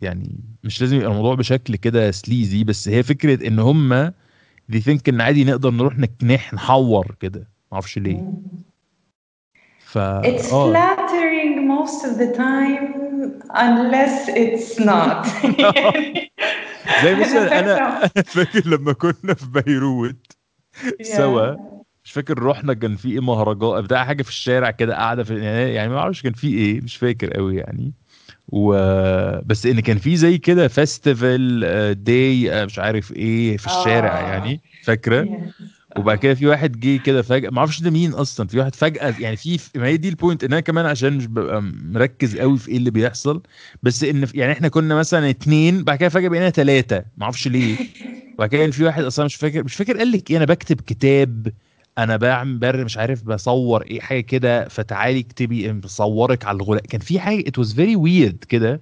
يعني 0.00 0.40
مش 0.64 0.80
لازم 0.80 0.96
يبقى 0.96 1.08
الموضوع 1.10 1.34
بشكل 1.34 1.76
كده 1.76 2.10
سليزي 2.10 2.64
بس 2.64 2.88
هي 2.88 3.02
فكرة 3.02 3.46
إن 3.48 3.58
هم 3.58 4.10
they 4.72 4.80
think 4.88 5.00
إن 5.08 5.20
عادي 5.20 5.44
نقدر 5.44 5.70
نروح 5.70 5.98
نكنح 5.98 6.54
نحور 6.54 7.16
كده 7.20 7.48
معرفش 7.72 7.98
ليه. 7.98 8.24
ف 9.78 9.98
It's 9.98 10.52
آه. 10.52 10.72
flattering 10.72 11.68
most 11.68 12.04
of 12.04 12.18
the 12.18 12.36
time 12.36 12.84
unless 13.54 14.28
it's 14.28 14.78
not. 14.78 15.26
زي 17.04 17.14
مثلا 17.14 17.58
أنا 17.60 18.08
فاكر 18.26 18.66
لما 18.68 18.92
كنا 18.92 19.34
في 19.34 19.46
بيروت. 19.50 20.32
سوا 21.02 21.54
مش 22.04 22.12
فاكر 22.12 22.42
رحنا 22.42 22.74
كان 22.74 22.96
في 22.96 23.08
إيه 23.10 23.20
مهرجان 23.20 23.80
بتاع 23.82 24.04
حاجة 24.04 24.22
في 24.22 24.28
الشارع 24.28 24.70
كده 24.70 24.94
قاعدة 24.94 25.24
في 25.24 25.38
يعني 25.38 25.74
يعني 25.74 25.88
ما 25.88 25.98
أعرفش 25.98 26.22
كان 26.22 26.32
في 26.32 26.46
إيه 26.48 26.80
مش 26.80 26.96
فاكر 26.96 27.30
قوي 27.34 27.56
يعني 27.56 27.92
و 28.48 28.72
بس 29.40 29.66
إن 29.66 29.80
كان 29.80 29.98
في 29.98 30.16
زي 30.16 30.38
كده 30.38 30.68
festival 30.68 32.04
day 32.04 32.66
مش 32.66 32.78
عارف 32.78 33.12
إيه 33.12 33.56
في 33.56 33.66
الشارع 33.66 34.18
آه. 34.20 34.22
يعني 34.32 34.60
فاكرة. 34.82 35.28
وبعد 35.96 36.18
كده 36.18 36.34
في 36.34 36.46
واحد 36.46 36.80
جه 36.80 36.96
كده 36.96 37.22
فجأة 37.22 37.50
ما 37.50 37.58
أعرفش 37.58 37.80
ده 37.82 37.90
مين 37.90 38.12
أصلا 38.12 38.46
في 38.48 38.58
واحد 38.58 38.74
فجأة 38.74 39.14
يعني 39.18 39.36
في 39.36 39.58
ما 39.74 39.86
هي 39.86 39.96
دي 39.96 40.08
ال 40.08 40.14
point 40.14 40.44
إن 40.44 40.52
أنا 40.52 40.60
كمان 40.60 40.86
عشان 40.86 41.16
مش 41.16 41.26
ببقى 41.26 41.62
مركز 41.62 42.36
قوي 42.36 42.58
في 42.58 42.68
إيه 42.68 42.76
اللي 42.76 42.90
بيحصل 42.90 43.42
بس 43.82 44.04
إن 44.04 44.26
يعني 44.34 44.52
إحنا 44.52 44.68
كنا 44.68 44.94
مثلا 44.94 45.30
اتنين 45.30 45.84
بعد 45.84 45.98
كده 45.98 46.08
فجأة 46.08 46.28
بقينا 46.28 46.50
ثلاثة 46.50 47.04
ما 47.16 47.24
أعرفش 47.24 47.48
ليه. 47.48 47.78
وبعد 48.38 48.48
كده 48.50 48.70
في 48.70 48.84
واحد 48.84 49.04
أصلا 49.04 49.24
مش 49.24 49.34
فاكر 49.36 49.64
مش 49.64 49.74
فاكر 49.76 49.98
قال 49.98 50.12
لك 50.12 50.30
إيه 50.30 50.36
أنا 50.36 50.44
بكتب 50.44 50.80
كتاب 50.80 51.52
أنا 51.98 52.16
بعمل 52.16 52.58
بر 52.58 52.84
مش 52.84 52.98
عارف 52.98 53.22
بصور 53.24 53.82
إيه 53.82 54.00
حاجة 54.00 54.20
كده 54.20 54.68
فتعالي 54.68 55.20
اكتبي 55.20 55.72
بصورك 55.72 56.44
على 56.46 56.56
الغلاف 56.56 56.82
كان 56.86 57.00
في 57.00 57.20
حاجة 57.20 57.44
it 57.50 57.62
was 57.64 57.68
very 57.68 57.96
weird 57.96 58.46
كده. 58.48 58.80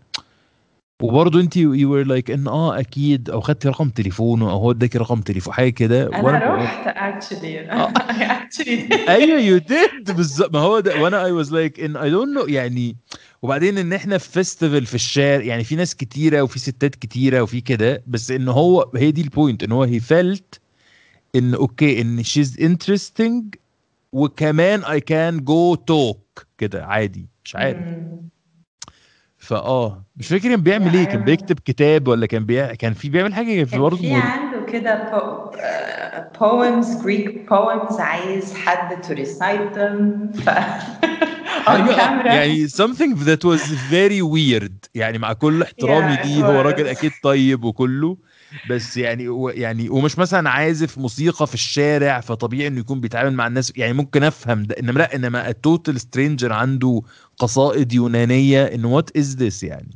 وبرضه 1.03 1.41
انت 1.41 1.57
you 1.57 2.05
were 2.05 2.07
like 2.09 2.31
إن 2.31 2.49
آه 2.49 2.81
أكيد 2.81 3.31
أو 3.31 3.41
خدتي 3.41 3.69
رقم 3.69 3.89
تليفونه 3.89 4.51
أو 4.51 4.57
هو 4.59 4.71
اداكي 4.71 4.99
رقم 4.99 5.21
تليفون 5.21 5.55
حاجة 5.55 5.69
كده. 5.71 6.07
أنا 6.07 6.39
رحت 6.39 6.89
actually 6.89 7.35
did. 8.91 9.09
أيوه 9.09 9.41
you 9.41 9.59
did 9.59 10.17
بالظبط. 10.17 10.53
ما 10.53 10.59
هو 10.59 10.81
ده. 10.81 11.03
وأنا 11.03 11.25
I 11.25 11.33
was 11.33 11.53
like 11.53 11.81
إن 11.81 11.97
I 11.97 12.11
don't 12.11 12.37
know 12.37 12.47
يعني 12.47 12.97
وبعدين 13.43 13.79
إن 13.79 13.93
إحنا 13.93 14.19
في 14.19 14.29
festival 14.31 14.87
في 14.87 14.95
الشارع 14.95 15.45
يعني 15.45 15.65
في 15.65 15.77
ناس 15.77 15.95
كتيرة 15.95 16.43
وفي 16.43 16.59
ستات 16.59 16.95
كتيرة 16.95 17.41
وفي 17.43 17.61
كده. 17.61 18.03
بس 18.07 18.31
إن 18.31 18.49
هو 18.49 18.91
هي 18.97 19.11
دي 19.11 19.21
ال 19.23 19.30
point 19.30 19.63
إن 19.63 19.73
هو 19.73 19.83
he 19.83 20.01
felt 20.01 20.61
إن 21.37 21.55
okay 21.55 22.01
إن 22.01 22.23
she's 22.23 22.61
interesting 22.61 23.55
وكمان 24.13 24.85
I 24.85 25.01
can 25.01 25.45
go 25.45 25.75
talk 25.75 26.47
كده 26.59 26.87
عادي 26.87 27.27
مش 27.45 27.57
عارف. 27.57 27.87
فآه 29.49 30.05
مش 30.17 30.29
فاكر 30.29 30.49
كان 30.49 30.61
بيعمل 30.63 30.95
إيه 30.95 31.05
كان 31.05 31.15
أيوة. 31.15 31.25
بيكتب 31.25 31.59
كتاب 31.65 32.09
ولا 32.09 32.27
كان 32.27 32.47
بيع... 32.47 32.75
كان 32.75 32.93
في 32.95 33.09
بيعمل 33.09 33.35
حاجة 33.35 33.55
كان 33.57 33.65
في 33.65 33.79
برضه 33.79 33.97
في. 33.97 34.13
عنده 34.13 34.61
كده 34.73 35.11
po- 35.11 35.57
آه، 35.61 36.33
poems 36.39 36.87
Greek 36.87 37.49
poems 37.51 38.01
عايز 38.01 38.55
حد 38.55 39.05
to 39.05 39.09
recite 39.09 39.77
them 39.79 40.41
ف 40.43 40.49
أيوة، 41.69 41.97
camera 41.97 42.27
يعني 42.27 42.69
something 42.69 43.15
that 43.17 43.45
was 43.45 43.63
very 43.91 44.23
weird 44.37 44.89
يعني 44.95 45.19
مع 45.19 45.33
كل 45.33 45.63
احترامي 45.63 46.17
Yeah, 46.17 46.21
ليه 46.27 46.43
هو. 46.45 46.61
راجل 46.61 46.87
أكيد 46.89 47.13
طيب 47.23 47.65
وكله 47.65 48.17
بس 48.69 48.97
يعني 48.97 49.29
و- 49.29 49.49
يعني 49.49 49.89
ومش 49.89 50.19
مثلا 50.19 50.51
عازف 50.51 50.99
موسيقى 50.99 51.47
في 51.47 51.55
الشارع 51.55 52.21
فطبيعي 52.21 52.67
إنه 52.69 52.81
يكون 52.81 53.01
بيتعامل 53.01 53.33
مع 53.33 53.47
الناس. 53.47 53.73
يعني 53.77 53.93
ممكن 53.93 54.23
أفهم 54.23 54.63
ده 54.63 54.77
إنما 54.81 54.99
لأ 54.99 55.15
إنما 55.15 55.49
ال 55.49 55.58
total 55.58 56.01
stranger 56.01 56.53
عنده 56.53 57.03
قصائد 57.39 57.93
يونانية 57.93 58.65
إن 58.65 58.85
what 58.85 59.17
is 59.17 59.37
this 59.37 59.63
يعني؟ 59.63 59.91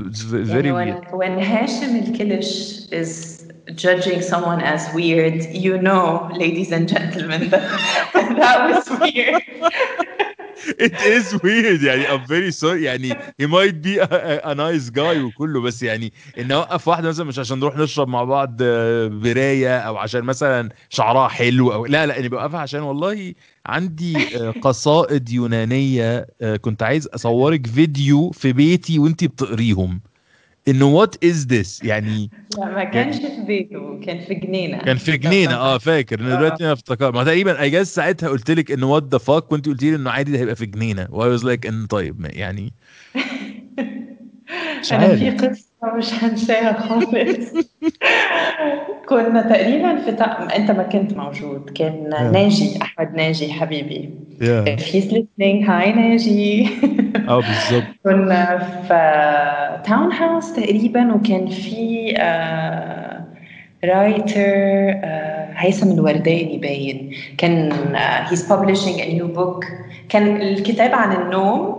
It's 0.00 0.20
very 0.32 0.66
يعني 0.66 0.72
weird. 0.94 1.04
when, 1.04 1.18
when 1.18 1.44
هاشم 1.44 1.96
الكلش 1.96 2.78
is 2.92 3.38
judging 3.74 4.22
someone 4.22 4.60
as 4.62 4.82
weird 4.94 5.42
you 5.64 5.76
know 5.86 6.28
ladies 6.42 6.70
and 6.72 6.88
gentlemen 6.94 7.50
that 7.50 7.64
that 8.40 8.58
was 8.70 8.84
weird. 9.00 9.42
it 10.66 10.94
is 11.00 11.34
weird. 11.42 11.82
يعني 11.82 12.06
I'm 12.06 12.26
very 12.26 12.52
sorry. 12.52 12.82
يعني 12.82 13.14
he 13.42 13.46
might 13.46 13.82
be 13.82 13.98
a, 13.98 14.40
a, 14.44 14.54
nice 14.54 14.90
guy 14.90 15.16
وكله 15.16 15.60
بس 15.60 15.82
يعني 15.82 16.12
ان 16.38 16.52
اوقف 16.52 16.88
واحدة 16.88 17.08
مثلا 17.08 17.24
مش 17.26 17.38
عشان 17.38 17.58
نروح 17.58 17.76
نشرب 17.76 18.08
مع 18.08 18.24
بعض 18.24 18.56
آه، 18.62 19.08
بيراية 19.08 19.78
أو 19.78 19.96
عشان 19.96 20.22
مثلا 20.22 20.68
شعرها 20.88 21.28
حلو 21.28 21.72
أو 21.72 21.86
لا 21.86 22.06
لا 22.06 22.18
اني 22.18 22.28
بوقفها 22.28 22.60
عشان 22.60 22.80
والله 22.80 23.34
عندي 23.66 24.16
آه، 24.36 24.50
قصائد 24.62 25.30
يونانية 25.30 26.26
آه، 26.42 26.56
كنت 26.56 26.82
عايز 26.82 27.06
أصورك 27.06 27.66
فيديو 27.66 28.30
في 28.30 28.52
بيتي 28.52 28.98
وأنتي 28.98 29.28
بتقريهم. 29.28 30.00
إنه 30.68 30.84
what 30.86 31.24
is 31.24 31.46
this 31.46 31.82
يعني 31.82 32.30
لا 32.58 32.64
ما 32.64 32.84
كانش 32.84 33.16
في 33.16 33.42
بيته 33.46 34.00
كان 34.00 34.24
في 34.24 34.34
جنينة. 34.34 34.78
كان 34.78 34.96
في 34.96 35.16
جنينة 35.16 35.54
آه 35.54 35.78
فاكر. 35.78 36.20
أنا 36.20 36.36
دلوقتي 36.36 36.64
أنا 36.64 36.72
افتكرت. 36.72 37.14
ما 37.14 37.24
تقريبا 37.24 37.60
I 37.60 37.70
guess 37.70 37.86
ساعتها 37.86 38.28
قلت 38.28 38.50
لك 38.50 38.70
إنه 38.72 38.86
what 38.90 39.02
the 39.12 39.18
fuck 39.18 39.52
وأنت 39.52 39.66
قلت 39.66 39.82
لي 39.82 39.94
إنه 39.94 40.10
عادي 40.10 40.32
ده 40.32 40.38
هيبقى 40.38 40.56
في 40.56 40.66
جنينة. 40.66 41.06
و 41.10 41.28
I 41.30 41.34
was 41.34 41.44
like 41.44 41.66
إن 41.66 41.86
طيب 41.86 42.26
يعني 42.30 42.72
أنا 44.92 45.16
في 45.16 45.30
قصة 45.30 45.67
مش 45.84 46.24
هنساها 46.24 46.72
خالص. 46.72 47.52
كنا 49.08 49.42
تقريبا 49.42 49.96
في 50.04 50.12
تا... 50.12 50.56
أنت 50.56 50.70
ما 50.70 50.82
كنت 50.82 51.16
موجود. 51.16 51.70
كان 51.70 52.10
Yeah. 52.12 52.22
ناجي 52.32 52.78
أحمد 52.82 53.14
ناجي 53.14 53.52
حبيبي. 53.52 54.10
Yeah. 54.40 54.78
if 54.78 54.82
he's 54.82 55.12
listening 55.12 55.70
hi 55.70 55.92
ناجي. 55.92 56.68
آه 57.28 57.36
بالظبط 57.40 57.84
كنا 58.04 58.58
في 58.58 59.88
تاون 59.90 60.12
هاوس 60.12 60.52
تقريبا 60.52 61.14
وكان 61.14 61.46
في 61.46 62.14
writer 63.84 64.44
هيثم 65.56 65.92
الورداني 65.92 66.58
باين. 66.58 67.12
كان 67.38 67.72
he's 68.30 68.52
publishing 68.52 68.98
a 69.00 69.18
new 69.20 69.36
book. 69.38 69.66
كان 70.08 70.36
الكتاب 70.42 70.94
عن 70.94 71.22
النوم. 71.22 71.78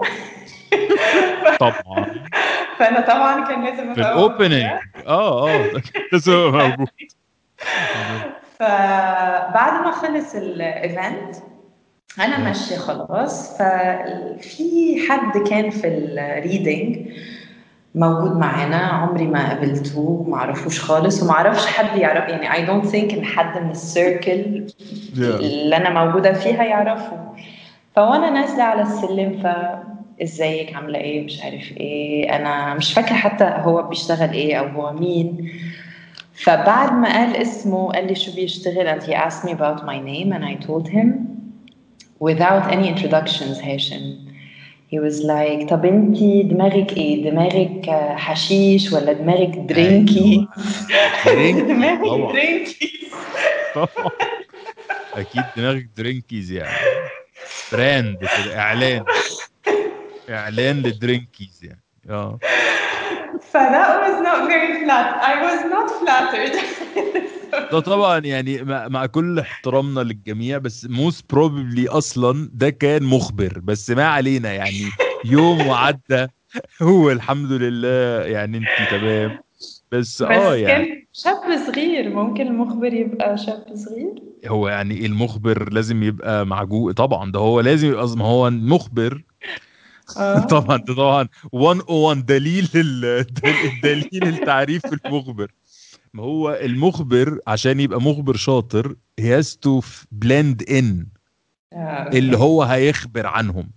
طبعا. 1.60 2.06
فأنا 2.80 3.02
طبعا 3.02 3.46
كان 3.48 3.64
لازم 3.66 3.94
في 3.94 4.00
ال 4.02 4.09
opening. 4.09 4.64
آه 5.08 5.50
آه. 5.50 5.72
لازم 6.14 6.34
موجود. 6.34 6.88
فبعد 8.60 9.74
ما 9.84 9.92
خلص 9.92 10.36
ال 10.36 10.52
event 10.52 11.36
أنا 12.20 12.40
ماشية 12.40 12.78
خلاص. 12.78 13.58
ففي 13.58 14.98
حد 15.10 15.38
كان 15.38 15.70
في 15.70 15.88
ال 15.88 16.03
reading 16.03 17.08
موجود 17.96 18.38
معانا 18.38 18.78
عمري 18.78 19.28
ما 19.28 19.48
قابلته 19.50 20.26
ما 20.28 20.38
أعرفوش 20.38 20.80
خالص 20.80 21.24
وما 21.24 21.32
أعرفش 21.32 21.66
حد 21.68 21.98
يعرف 21.98 22.30
يعني 22.30 22.54
I 22.54 22.66
don't 22.66 22.86
think 22.86 23.14
إن 23.14 23.26
حد 23.26 23.62
من 23.64 23.72
ال 23.72 23.85
circle 23.85 24.68
Yeah. 25.10 25.20
اللي 25.22 25.78
أنا 25.78 26.06
موجودة 26.06 26.34
فيها 26.34 26.64
يعرفه. 26.64 27.34
فوأنا 27.96 28.30
نازلة 28.30 28.64
على 28.64 28.82
السلم 28.82 29.40
ف 29.44 29.48
ازيك 30.24 30.76
عاملة 30.76 31.00
إيه؟ 31.00 31.26
مش 31.26 31.42
عارف 31.42 31.72
إيه. 31.78 32.36
أنا 32.36 32.74
مش 32.74 32.94
فاكرة 32.94 33.14
حتى 33.16 33.44
هو 33.44 33.82
بيشتغل 33.88 34.30
إيه 34.34 34.56
أو 34.56 34.68
هو 34.68 34.94
مين. 34.94 35.52
فبعد 36.34 36.94
ما 36.94 37.14
قال 37.14 37.36
اسمه 37.36 37.92
قال 37.92 38.08
لي 38.08 38.16
شو 38.16 38.36
بيشتغل 38.36 39.00
and 39.00 39.04
he 39.04 39.14
asked 39.14 39.44
me 39.46 39.52
about 39.52 39.86
my 39.86 40.00
name 40.00 40.32
and 40.34 40.44
I 40.46 40.66
told 40.68 40.88
him 40.88 41.10
without 42.20 42.72
any 42.72 42.88
introductions 42.90 43.64
هاشم. 43.64 44.30
He 44.92 45.00
was 45.00 45.22
like 45.24 45.70
طب 45.70 45.86
انتي 45.86 46.44
دماغك 46.44 46.98
إيه؟ 46.98 47.30
دماغك 47.32 47.90
حشيش 48.18 48.94
ولا 48.94 49.14
دماغك 49.14 49.58
drinky؟ 49.58 50.48
drinky، 51.26 51.62
دماغك. 51.62 52.32
drinky 52.34 52.92
طبعا 53.76 54.12
أكيد 55.16 55.44
دماغك 55.58 55.90
drinkies 55.98 56.52
يعني. 56.52 56.76
brand 57.72 58.18
كده 58.18 58.60
اعلان 58.60 59.04
إعلان 60.30 60.78
ل 60.82 60.90
drinkies 60.90 61.60
يعني. 61.64 61.84
آه. 62.10 62.40
ف 63.52 63.58
that 63.58 64.02
was 64.04 64.18
not 64.28 64.50
very 64.50 64.84
flat. 64.84 65.08
I 65.22 65.34
was 65.46 65.62
not 65.74 65.88
flattered. 66.02 66.56
ده 67.72 67.80
طبعا 67.80 68.20
يعني 68.20 68.64
مع, 68.64 68.88
مع 68.88 69.06
كل 69.06 69.40
احترامنا 69.40 70.00
للجميع 70.00 70.58
بس 70.58 70.88
most 70.90 71.34
probably 71.34 71.88
أصلا 71.88 72.50
ده 72.54 72.70
كان 72.70 73.04
مخبر 73.04 73.60
بس 73.64 73.90
ما 73.90 74.06
علينا 74.06 74.54
يعني. 74.54 74.90
يوم 75.26 75.68
وعدى 75.68 76.28
هو 76.82 77.12
الحمد 77.12 77.52
لله 77.52 78.26
يعني 78.26 78.58
أنت 78.58 78.90
تمام. 78.92 79.40
بس 79.60 79.84
بس 79.92 80.22
آه 80.22 80.56
يعني. 80.56 80.86
كان 80.86 81.06
شاب 81.14 81.58
صغير 81.68 82.10
ممكن 82.10 82.48
المخبر 82.48 82.94
يبقى 82.94 83.38
شاب 83.38 83.66
صغير؟ 83.76 84.16
هو 84.48 84.68
يعني 84.68 85.06
المخبر 85.06 85.74
لازم 85.74 86.04
يبقى 86.04 86.46
معجوق 86.46 86.92
طبعا 86.92 87.32
ده 87.32 87.40
هو 87.40 87.60
لازم 87.60 87.88
يبقى 87.88 88.08
ما 88.18 88.26
هو 88.26 88.48
المخبر 88.48 89.24
طبعا 90.50 90.78
ده 90.78 90.94
طبعا 90.96 91.28
101 91.54 92.26
دليل 92.26 92.70
ال- 92.76 93.26
دليل 93.84 94.28
التعريف 94.28 94.82
المخبر. 94.94 95.52
ما 96.14 96.24
هو 96.24 96.50
المخبر 96.62 97.40
عشان 97.48 97.80
يبقى 97.80 98.02
مخبر 98.02 98.36
شاطر 98.36 98.96
he 99.22 99.24
has 99.24 99.48
to 99.48 99.82
blend 100.26 100.66
in 100.70 100.86
آه، 101.74 102.10
اللي. 102.14 102.38
هو 102.38 102.64
هيخبر 102.64 103.28
عنهم. 103.28 103.72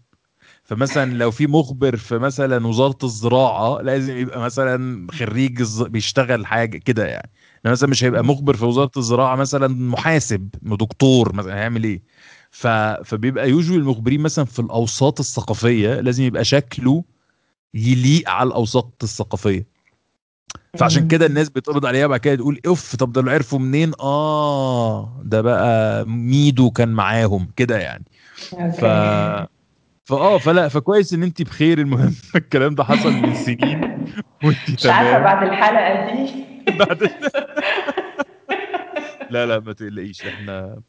فمثلا 0.64 1.14
لو 1.14 1.30
في 1.30 1.46
مخبر 1.46 1.96
في 1.96 2.18
مثلا 2.18 2.66
وزارة 2.66 2.98
الزراعة 3.04 3.80
لازم 3.82 4.16
يبقى 4.16 4.40
مثلا 4.40 5.06
خريج 5.10 5.62
بيشتغل 5.82 6.46
حاجة 6.46 6.78
كده 6.78 7.06
يعني. 7.06 7.30
مثلا 7.64 7.88
مش 7.90 8.04
هيبقى 8.04 8.24
مخبر 8.24 8.56
في 8.56 8.64
وزارة 8.64 8.90
الزراعة 8.96 9.36
مثلا 9.36 9.68
محاسب 9.68 10.48
دكتور 10.62 11.34
مثلا 11.34 11.54
هيعمل 11.54 11.84
إيه؟ 11.84 12.02
ف... 12.53 12.66
فبيبقى 13.05 13.50
يوجوال 13.50 13.78
المخبرين 13.78 14.20
مثلا 14.20 14.44
في 14.44 14.59
الأوساط 14.59 15.20
الثقافية 15.20 16.00
لازم 16.00 16.24
يبقى 16.24 16.44
شكله 16.44 17.05
يليق 17.74 18.30
على 18.30 18.46
الأوساط 18.46 19.03
الثقافية. 19.03 19.66
فعشان. 20.76 21.09
كده 21.09 21.26
الناس 21.26 21.48
بتقبض 21.48 21.86
عليها 21.86 22.07
بعد 22.07 22.20
كده 22.20 22.34
تقول 22.34 22.61
أوف 22.66 22.96
طب 22.96 23.12
دول 23.12 23.28
عرفوا 23.28 23.59
منين؟ 23.59 23.92
آه 24.00 25.20
ده 25.24 25.40
بقى 25.40 26.05
ميدو 26.07 26.70
كان 26.70 26.88
معاهم 26.88 27.48
كده 27.57 27.78
يعني. 27.78 28.05
ف. 28.80 28.84
فاه 30.05 30.38
فلا 30.38 30.68
فكويس 30.68 31.12
إن 31.12 31.22
انت 31.22 31.42
بخير. 31.42 31.78
المهم 31.78 32.14
الكلام 32.36 32.74
ده 32.74 32.84
حصل 32.84 33.12
من 33.12 33.34
سنين 33.34 33.80
وانت 34.42 34.70
مش 34.70 34.86
عارفة 34.86 35.18
بعد 35.18 35.46
الحلقة 35.48 36.12
دي. 36.12 36.53
بعد 36.78 37.11
لا 39.30 39.46
لا 39.46 39.61
ما 39.61 39.72
تقلقيش 39.72 40.26
إحنا 40.26 40.82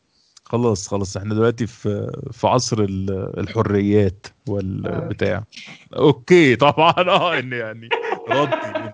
خلاص 0.53 0.87
خلاص. 0.87 1.17
إحنا 1.17 1.35
دلوقتي 1.35 1.67
في 1.67 2.11
في 2.31 2.47
عصر 2.47 2.79
ال- 2.79 3.39
الحريات 3.39 4.27
والبتاع. 4.49 5.43
أوكي 5.97 6.55
طبعا. 6.55 6.93
آه 6.97 7.39
إن 7.39 7.53
يعني 7.53 7.89
ردي 8.29 8.91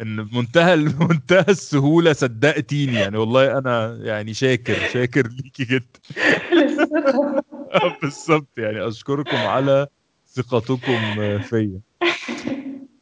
إن 0.00 0.24
بمنتهى 0.24 0.76
منتهى 0.76 1.44
السهولة 1.48 2.12
صدقتيني. 2.12 2.96
يعني 3.00 3.16
والله 3.18 3.58
أنا 3.58 3.98
يعني 4.02 4.34
شاكر 4.34 4.74
شاكر 4.92 5.28
ليكي 5.28 5.64
جدا. 5.64 6.00
بالظبط. 8.02 8.48
يعني 8.58 8.88
أشكركم 8.88 9.36
على 9.36 9.86
ثقتكم 10.34 11.38
فيا. 11.38 11.80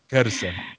كارثة. 0.08 0.77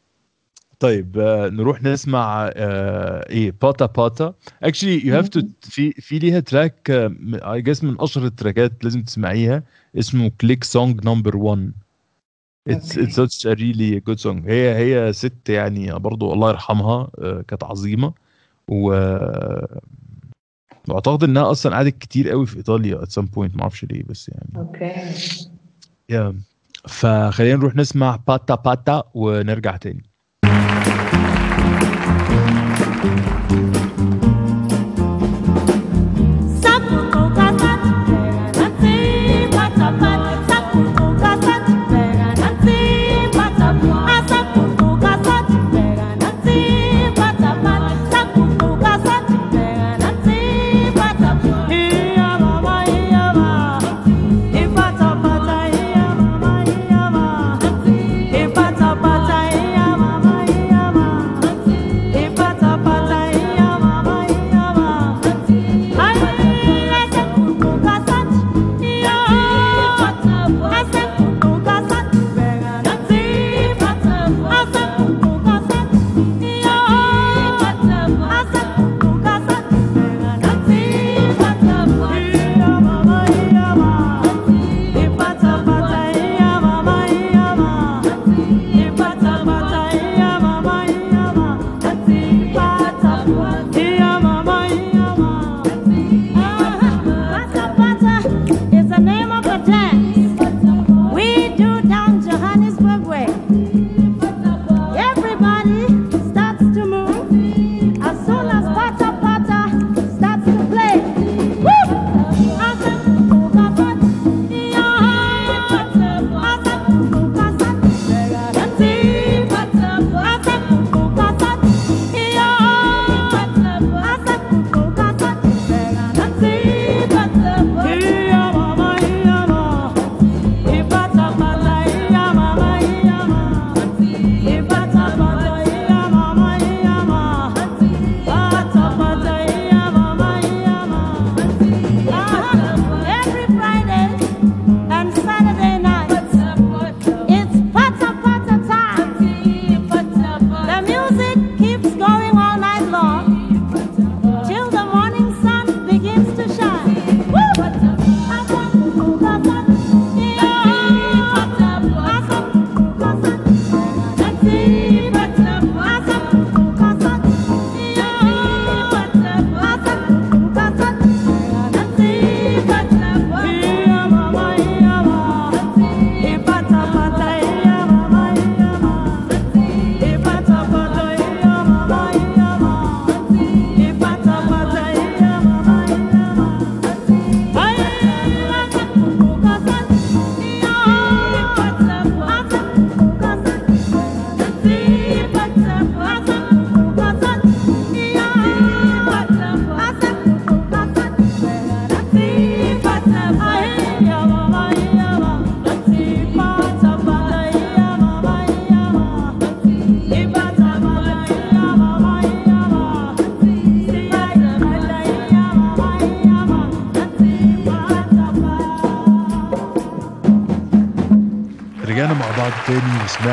طيب 0.80 1.18
آه، 1.18 1.50
نروح 1.50 1.84
نسمع 1.84 2.52
آه، 2.56 3.30
إيه 3.30 3.54
Pata 3.62 3.86
Pata 3.86 4.34
actually 4.64 5.06
you 5.06 5.16
have 5.16 5.30
to 5.30 5.42
في 5.62 5.92
في 5.92 6.20
ليها 6.20 6.40
track 6.40 6.90
I 7.34 7.62
guess 7.62 7.84
من 7.84 7.96
أشهر 8.00 8.26
ال 8.26 8.34
track 8.34 8.75
ات 8.75 8.84
لازم 8.84 9.04
تسمعيها 9.04 9.64
اسمه 10.00 10.32
Click 10.42 10.64
Song 10.64 11.06
Number 11.06 11.38
1 11.38 11.72
it's. 12.68 12.98
اتس 12.98 13.20
such 13.20 13.50
a 13.52 13.56
really 13.56 14.00
good 14.10 14.20
song. 14.24 14.48
هي 14.48 14.76
هي 14.76 15.14
ست 15.14 15.50
يعني 15.50 16.00
برضو 16.00 16.34
الله 16.34 16.50
يرحمها 16.50 17.10
آه، 17.20 17.44
كانت 17.48 17.64
عظيمة. 17.64 18.14
و 18.68 18.92
واعتقد 20.88 21.24
إنها 21.24 21.52
أصلا 21.52 21.76
قعدت 21.76 21.98
كتير 21.98 22.30
قوي 22.30 22.46
في 22.46 22.58
إيطاليا 22.58 23.02
at 23.02 23.10
some 23.10 23.26
point 23.26 23.56
ما 23.56 23.62
أعرفش 23.62 23.84
ليه 23.86 24.04
بس 24.04 24.30
يعني. 24.30 24.50
okay. 24.58 24.94
يا 26.10 26.36
فخلينا 26.88 27.56
نروح 27.56 27.76
نسمع 27.76 28.16
باتا 28.16 28.56
باتا 28.56 29.04
ونرجع 29.14 29.78
تاني. 29.78 30.09
Thank 32.10 33.84
you. 33.84 33.89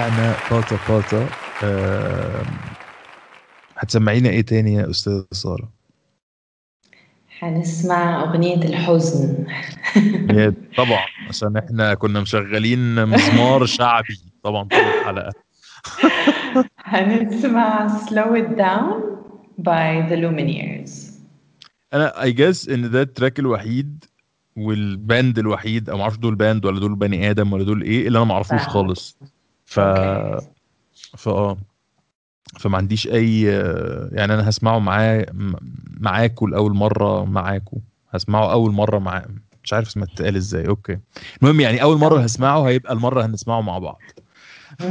تاني 0.06 0.16
وسمعنا 0.16 0.36
Pata 0.50 0.78
Pata 0.88 1.28
آم، 1.62 2.46
هتسمعينا 3.78 4.28
إيه 4.28 4.40
تاني 4.42 4.74
يا 4.74 4.90
أستاذة 4.90 5.26
سارة؟ 5.32 5.68
حنسمع 7.28 8.22
أغنية 8.22 8.56
الحزن. 8.56 9.46
طبعا 10.76 11.06
عشان 11.28 11.56
إحنا 11.56 11.94
كنا 11.94 12.20
مشغلين 12.20 13.06
مزمار 13.06 13.66
شعبي. 13.66 14.18
طبعا 14.42 14.62
طول 14.68 14.78
الحلقة 14.78 15.32
حنسمع 16.78 17.88
Slow 17.88 18.34
It 18.36 18.56
Down 18.58 19.02
by 19.58 20.08
the 20.10 20.16
Lumineers. 20.16 20.90
أنا 21.94 22.22
I 22.22 22.32
guess 22.32 22.68
إن 22.68 22.90
ده 22.90 23.02
ال 23.02 23.08
track 23.08 23.38
الوحيد 23.38 24.04
وال 24.56 24.83
band 24.83 25.38
الوحيد 25.38 25.90
أو 25.90 25.98
معرفش 25.98 26.16
دول 26.16 26.34
band 26.34 26.64
ولا 26.64 26.80
دول 26.80 26.94
بني 26.94 27.30
آدم 27.30 27.52
ولا 27.52 27.64
دول 27.64 27.82
إيه 27.82 28.06
اللي 28.06 28.18
أنا 28.18 28.26
معرفوش. 28.26 28.60
خالص. 28.60 29.18
ف. 29.66 29.80
فا 31.16 31.30
آه. 31.30 31.56
فما 32.58 32.76
عنديش 32.78 33.06
أي 33.08 33.42
يعني 34.12 34.34
أنا 34.34 34.48
هسمعه 34.48 34.78
معاه 34.78 35.26
معاكوا 36.00 36.48
لأول 36.48 36.74
مرة 36.74 37.24
معاكوا 37.24 37.78
هسمعه 38.10 38.52
أول 38.52 38.72
مرة 38.72 38.98
مع 38.98 39.24
مش 39.64 39.72
عارف 39.72 39.88
اسمها 39.88 40.06
تتقال 40.06 40.36
إزاي. 40.36 40.68
okay. 40.68 40.98
المهم 41.42 41.60
يعني 41.60 41.82
أول 41.82 41.98
مرة 41.98 42.20
هسمعه 42.20 42.68
هيبقى 42.68 42.92
المرة 42.92 43.26
هنسمعه 43.26 43.60
مع 43.60 43.78
بعض. 43.78 44.02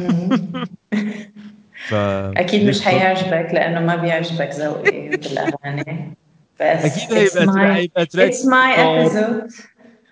ف 1.89 1.93
أكيد 1.93 2.67
مش 2.67 2.87
هيعجبك 2.87 3.53
لأنه 3.53 3.79
ما 3.79 3.95
بيعجبك 3.95 4.49
ذوقي 4.53 5.09
بالأغاني. 5.09 6.15
بس 6.59 6.85
أكيد 6.85 7.09
it's 7.09 7.13
هيبقى 7.37 7.55
my, 7.55 7.59
هيبقى 7.75 8.05
track 8.05 8.31
my 8.31 8.35
جيتار، 8.35 9.09
episode. 9.09 9.53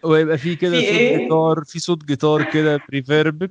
ويبقى 0.04 0.38
فيه 0.38 0.58
كده 0.58 0.82
في 0.82 0.88
صوت 0.88 1.00
إيه؟ 1.00 1.18
جيتار 1.18 1.64
في 1.64 1.80
صوت 1.80 2.06
جيتار 2.06 2.44
كده 2.54 2.80
ب 2.90 2.98
reverb 2.98 3.50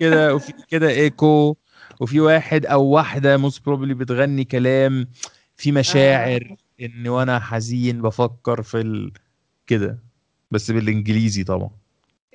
كده 0.00 0.34
وفي 0.34 0.52
كده 0.68 0.88
ايكو 0.88 1.56
وفي 2.00 2.20
واحد 2.20 2.66
أو 2.66 2.84
واحدة 2.84 3.36
most 3.36 3.64
probably 3.66 3.94
بتغني 3.94 4.44
كلام 4.44 5.08
في 5.56 5.72
مشاعر 5.72 6.56
إن 6.80 7.08
وأنا 7.08 7.38
حزين 7.38 8.02
بفكر 8.02 8.62
في 8.62 8.80
ال... 8.80 9.12
كده 9.66 9.98
بس 10.50 10.70
بالإنجليزي 10.70 11.44
طبعا. 11.44 11.70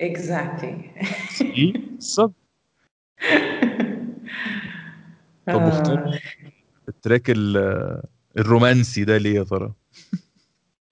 Exactly. 0.02 1.02
إيه؟ 1.42 1.72
بالظبط. 1.72 2.34
طب 5.46 5.54
آه. 5.54 5.66
واختار 5.66 6.18
التراك 6.88 7.30
ال- 7.30 8.02
الرومانسي 8.38 9.04
ده 9.04 9.16
ليه 9.18 9.34
يا 9.34 9.42
ترى؟ 9.44 9.72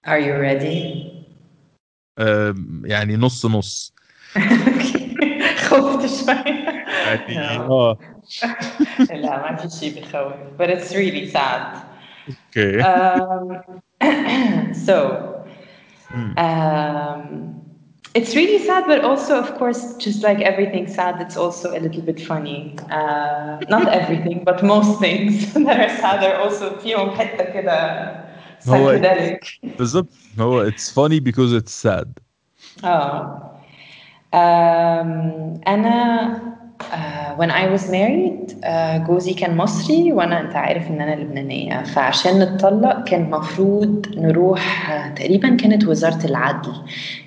Are 0.07 0.19
you 0.21 0.33
ready? 0.45 0.95
يعني 2.85 3.15
نص 3.17 3.45
نص. 3.45 3.93
خفت 5.74 6.06
شوي 6.06 6.54
يعني 7.28 7.38
آه. 7.38 7.98
اه 9.10 9.14
لا 9.14 9.50
ما 9.50 9.56
في 9.56 9.68
شيء 9.70 10.00
بخوف 10.02 10.32
but 10.58 10.70
it's 10.70 10.92
really 10.94 11.32
sad 11.32 11.76
اوكي 12.28 12.82
um, 12.82 13.56
so 14.86 14.96
مم. 16.14 16.34
um, 16.38 17.20
it's 18.14 18.34
really 18.34 18.58
sad 18.58 18.84
but 18.86 19.04
also 19.04 19.38
of 19.38 19.54
course 19.58 19.80
just 20.06 20.22
like 20.22 20.40
everything 20.40 20.86
sad 20.88 21.20
it's 21.20 21.36
also 21.36 21.68
a 21.78 21.80
little 21.86 22.02
bit 22.10 22.20
funny 22.20 22.74
uh, 22.90 23.58
not 23.74 23.86
everything 24.00 24.38
but 24.44 24.62
most 24.74 24.92
things 25.00 25.32
that 25.66 25.78
are 25.84 25.94
sad 26.02 26.20
are 26.28 26.36
also 26.44 26.78
فيهم 26.82 27.10
حتة 27.10 27.44
كده 27.44 28.00
هو- 28.68 28.98
psychedelic 28.98 29.68
بالظبط 29.78 30.12
هو 30.40 30.70
it's 30.70 30.90
funny 30.90 31.20
because 31.20 31.52
it's 31.62 31.72
sad 31.88 32.08
اه 32.84 33.53
أم، 34.35 35.59
أنا 35.67 36.29
uh, 36.81 37.39
when 37.39 37.49
I 37.51 37.67
was 37.75 37.89
married 37.89 38.53
uh, 38.63 39.07
جوزي 39.07 39.33
كان 39.33 39.57
مصري 39.57 40.13
وأنا 40.13 40.41
أنت 40.41 40.55
عارف 40.55 40.87
إن 40.89 41.01
أنا 41.01 41.15
لبنانية. 41.15 41.83
فعشان 41.83 42.39
نتطلق 42.39 43.03
كان 43.03 43.29
مفروض 43.29 44.05
نروح 44.17 44.89
uh, 44.89 45.19
تقريبا 45.19 45.55
كانت 45.55 45.87
وزارة 45.87 46.25
العدل. 46.25 46.73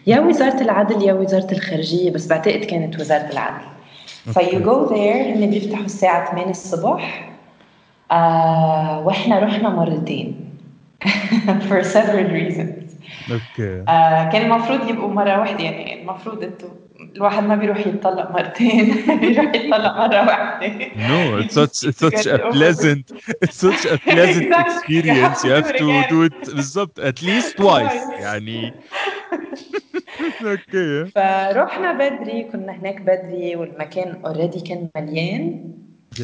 يا 0.06 0.20
وزارة 0.20 0.62
العدل 0.62 1.02
يا 1.02 1.12
وزارة 1.12 1.52
الخارجية 1.52 2.11
بس 2.11 2.26
بعتقد 2.26 2.64
كانت 2.64 3.00
وزارة 3.00 3.32
العدل. 3.32 3.64
ف 4.32 4.61
you 4.61 4.81
go 4.81 4.94
there 4.94 5.34
هن 5.36 5.50
بيفتحوا 5.50 5.84
الساعة 5.84 6.30
8 6.30 6.50
الصبح 6.50 7.30
uh, 8.12 8.14
وإحنا 9.06 9.38
رحنا 9.38 9.68
مرتين. 9.68 10.44
For 11.68 11.83
several 11.84 12.28
reasons. 12.41 12.87
okay. 13.30 13.84
آه 13.88 14.30
كان 14.33 14.42
المفروض 14.50 14.91
يبقوا 14.91 15.11
مرة 15.11 15.38
واحدة 15.41 15.64
يعني 15.64 16.00
المفروض 16.03 16.42
أنتوا 16.45 16.68
الواحد 17.17 17.42
ما 17.42 17.57
بيروح 17.57 17.87
يتطلق 17.87 18.30
مرتين 18.30 18.95
بيروح 19.21 19.55
يتطلق 19.55 19.96
مرة 19.96 20.26
واحدة. 20.26 20.91
No, 20.95 21.37
it's 21.42 21.55
such 21.55 21.88
it's 21.88 21.99
such 21.99 22.25
Get 22.25 22.26
a 22.26 22.38
pleasant 22.50 23.13
it's 23.42 23.57
such 23.57 23.84
a 23.87 23.99
pleasant 23.99 24.53
experience. 24.67 25.45
You 25.45 25.53
have 25.53 25.72
to 25.76 26.05
do 26.09 26.22
it 26.22 26.55
بالظبط 26.55 27.00
at 27.00 27.22
least 27.22 27.57
twice. 27.57 28.21
يعني. 28.21 28.72
okay. 30.42 31.04
فروحنا 31.14 31.92
بدري 31.92 32.42
كنا 32.45 32.72
هناك 32.72 33.00
بدري 33.00 33.57
والمكان 33.57 34.22
already 34.26 34.61
كان 34.61 34.88
مليان. 34.96 35.64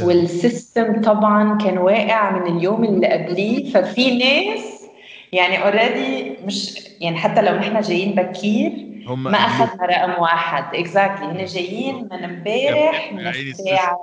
وال 0.02 0.27
system 0.27 1.00
طبعا 1.02 1.58
كان 1.58 1.78
واقع 1.78 2.30
من 2.38 2.56
اليوم 2.56 2.84
اللي 2.84 3.06
قبليه. 3.06 3.72
ففي 3.72 4.18
ناس 4.18 4.84
يعني 5.32 5.64
already 5.64 6.36
مش 6.46 6.83
يعني 7.00 7.16
حتى 7.16 7.42
لو 7.42 7.54
نحن 7.56 7.80
جايين 7.80 8.14
بكير 8.14 8.72
هم 9.06 9.22
ما 9.22 9.38
أخذنا 9.38 9.86
رقم 9.86 10.22
واحد. 10.22 10.74
exactly 10.74 11.26
هن 11.26 11.44
جايين 11.44 12.08
من 12.12 12.24
امبارح 12.24 13.12
من 13.12 13.26
الساعة 13.26 13.98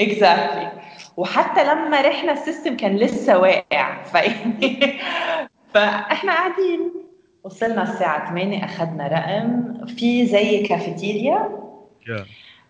exactly 0.00 0.68
وحتى 1.16 1.64
لما 1.64 2.00
رحنا 2.00 2.32
ال 2.32 2.38
system 2.38 2.76
كان 2.76 2.96
لسه 2.96 3.38
واقع. 3.38 4.02
فيعني 4.02 4.98
فإحنا 5.74 6.32
قاعدين. 6.32 6.92
وصلنا 7.44 7.82
الساعة 7.82 8.28
8 8.30 8.64
أخذنا 8.64 9.06
رقم. 9.08 9.86
في 9.86 10.26
زي 10.26 10.62
كافيتيريا 10.62 11.60
Yeah. 12.00 12.22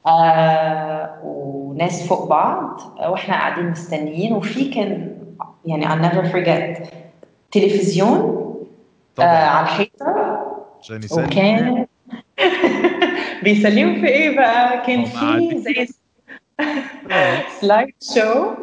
آه 0.07 1.21
وناس 1.25 2.09
فوق 2.09 2.29
بعض. 2.29 2.81
وإحنا 3.09 3.35
قاعدين 3.35 3.71
مستنيين. 3.71 4.33
وفي 4.33 4.71
كان 4.71 5.17
يعني 5.67 5.87
I'll 5.89 6.13
never 6.13 6.33
forget. 6.33 6.89
تلفزيون. 7.51 8.50
آه 9.19 9.23
على 9.47 9.67
الحيطة. 9.67 10.37
عشان 10.81 11.03
يسلم. 11.03 11.25
وكان 11.25 11.87
بيسلموا 13.45 13.95
في 14.01 14.07
إيه 14.09 14.37
بقى؟ 14.37 14.87
كان 14.87 15.05
في. 15.05 15.59
زي 15.59 15.87
سلايد 17.61 17.95
شو 18.15 18.55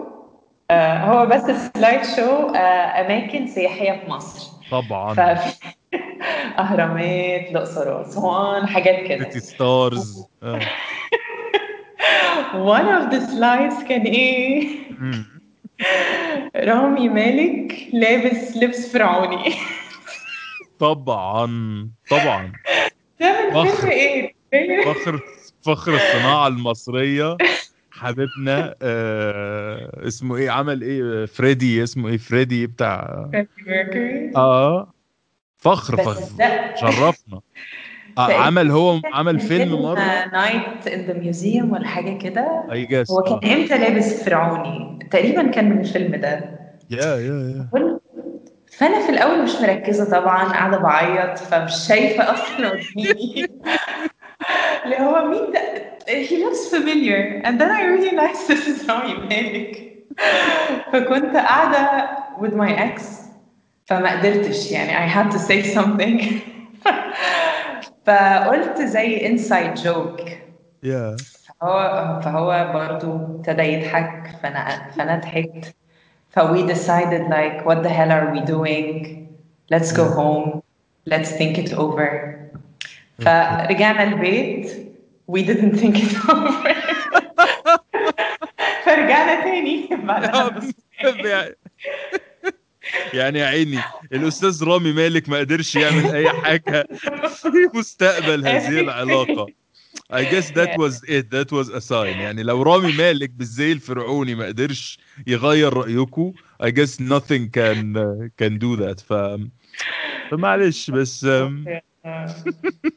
آه 0.72 0.98
هو 0.98 1.26
بس 1.26 1.42
سلايد 1.76 2.04
شو 2.16 2.48
آه 2.56 3.02
أماكن 3.06 3.48
سياحية 3.48 3.92
في 4.06 4.10
مصر. 4.12 4.52
طبعا. 4.72 5.14
ففي 5.14 5.56
أهرامات 6.60 7.52
الأقصر 7.52 7.94
وأسوان 7.94 8.68
حاجات 8.68 9.08
كده. 9.08 9.24
سيتي 9.24 9.40
ستارز 9.40 10.24
one 12.54 12.88
of 12.98 13.12
the 13.12 13.20
slides 13.20 13.88
كان 13.90 14.02
إيه؟ 14.02 14.68
رامي 16.56 17.10
مالك 17.10 17.88
لابس 17.94 18.58
لبس 18.58 18.94
فرعوني. 18.94 19.54
طبعا 20.80 21.90
طبعا. 22.10 22.52
فخر. 23.54 23.88
إيه؟ 23.92 24.34
فخر. 24.86 25.20
فخر 25.62 25.94
الصناعة 25.96 26.48
المصرية. 26.48 27.38
حبيبنا 27.92 28.76
آه 28.82 30.08
اسمه 30.08 30.38
إيه؟ 30.38 30.50
عمل 30.50 30.82
إيه؟ 30.82 31.26
فريدي 31.26 31.84
اسمه 31.84 32.10
إيه؟ 32.10 32.18
فريدي 32.18 32.68
بتاع. 32.68 33.30
آه. 34.36 34.94
فخر 35.58 35.98
فخر. 35.98 36.22
شرفنا. 36.76 37.42
آه 38.18 38.34
عمل 38.34 38.72
هو 38.72 39.00
عمل 39.14 39.40
فيلم 39.40 39.82
مرة. 39.82 40.00
Night 40.34 40.88
in 40.88 41.06
the 41.06 41.14
Museum 41.14 41.72
ولا 41.72 41.88
حاجة 41.88 42.18
كده. 42.18 42.64
هو 43.12 43.40
كان 43.40 43.52
إمتى 43.52 43.78
لابس 43.78 44.24
فرعوني؟ 44.24 45.00
تقريبا 45.12 45.52
كان 45.52 45.70
من 45.70 45.80
الفيلم 45.80 46.16
ده. 46.16 46.60
يا 46.90 47.06
يا 47.16 47.68
يا 47.74 48.00
فأنا 48.78 49.00
في 49.00 49.10
الأول 49.10 49.44
مش 49.44 49.56
مركزة 49.62 50.20
طبعا 50.20 50.44
قاعدة 50.44 50.78
بعيط 50.78 51.38
فمش 51.38 51.88
شايفة 51.88 52.34
أصلا 52.34 52.70
قدامي 52.70 53.48
اللي 54.86 55.00
هو 55.00 55.26
مين 55.26 55.52
ده؟ 55.52 55.88
He 56.08 56.38
looks 56.44 56.70
familiar. 56.76 57.42
And 57.44 57.60
then 57.60 57.70
I 57.70 57.84
realized 57.84 58.48
this 58.48 58.68
is 58.68 58.90
رامي 58.90 59.14
مالك 59.14 59.94
فكنت 60.94 61.36
قاعدة 61.36 62.10
with 62.40 62.54
my 62.54 62.72
ex 62.72 63.02
فما 63.86 64.12
قدرتش. 64.20 64.72
يعني 64.72 65.08
I 65.08 65.10
had 65.14 65.32
to 65.32 65.40
say 65.40 65.64
something. 65.76 66.34
فقلت 68.06 68.82
زي 68.82 69.38
inside 69.38 69.78
joke. 69.80 70.30
يا 70.84 71.16
فهو 71.62 72.20
فهو 72.24 72.72
برضو 72.74 73.16
ابتدى 73.16 73.64
يضحك 73.64 74.36
فانا 74.44 74.90
فأنا 74.98 75.16
ضحكت. 75.20 75.76
ف 76.38 76.40
we 76.40 76.62
decided 76.74 77.22
like 77.30 77.66
what 77.66 77.82
the 77.86 77.90
hell 77.90 78.12
are 78.12 78.32
we 78.32 78.42
doing? 78.56 79.28
Let's 79.74 79.92
go 79.92 80.06
home. 80.20 80.62
Let's 81.06 81.32
think 81.32 81.58
it 81.58 81.74
over. 81.74 82.38
فرجعنا 83.20 84.04
البيت 84.04 84.72
we 85.32 85.44
didn't 85.44 85.76
think 85.82 85.96
it 85.98 86.30
over. 86.30 86.76
فرجعنا 88.86 89.44
تاني 89.44 89.90
يعني 93.14 93.40
يا 93.40 93.46
عيني 93.46 93.80
الأستاذ 94.14 94.64
رامي 94.64 94.92
مالك 94.92 95.30
ما 95.30 95.38
قدرش 95.38 95.76
يعمل 95.76 96.16
أي 96.16 96.30
حاجة. 96.30 96.88
في 97.32 97.70
مستقبل 97.74 98.48
هذه 98.48 98.80
العلاقة. 98.80 99.48
I 100.10 100.24
guess 100.24 100.52
that 100.60 100.78
was 100.78 101.04
it. 101.08 101.32
That 101.32 101.52
was 101.52 101.70
a 101.70 101.82
sign. 101.82 102.20
يعني 102.22 102.44
لو 102.44 102.62
رامي 102.62 102.92
مالك 102.92 103.30
بالزي 103.30 103.72
الفرعوني 103.72 104.36
ما 104.36 104.46
قدرش 104.46 105.00
يغير 105.28 105.74
رأيكم 105.74 106.34
I 106.64 106.72
guess 106.72 107.00
nothing 107.00 107.50
can 107.50 107.94
can 108.42 108.58
do 108.58 108.76
that. 108.76 109.00
ف 109.00 109.14
فمعلش 110.32 110.92
بس 110.92 111.26
um, 111.26 111.68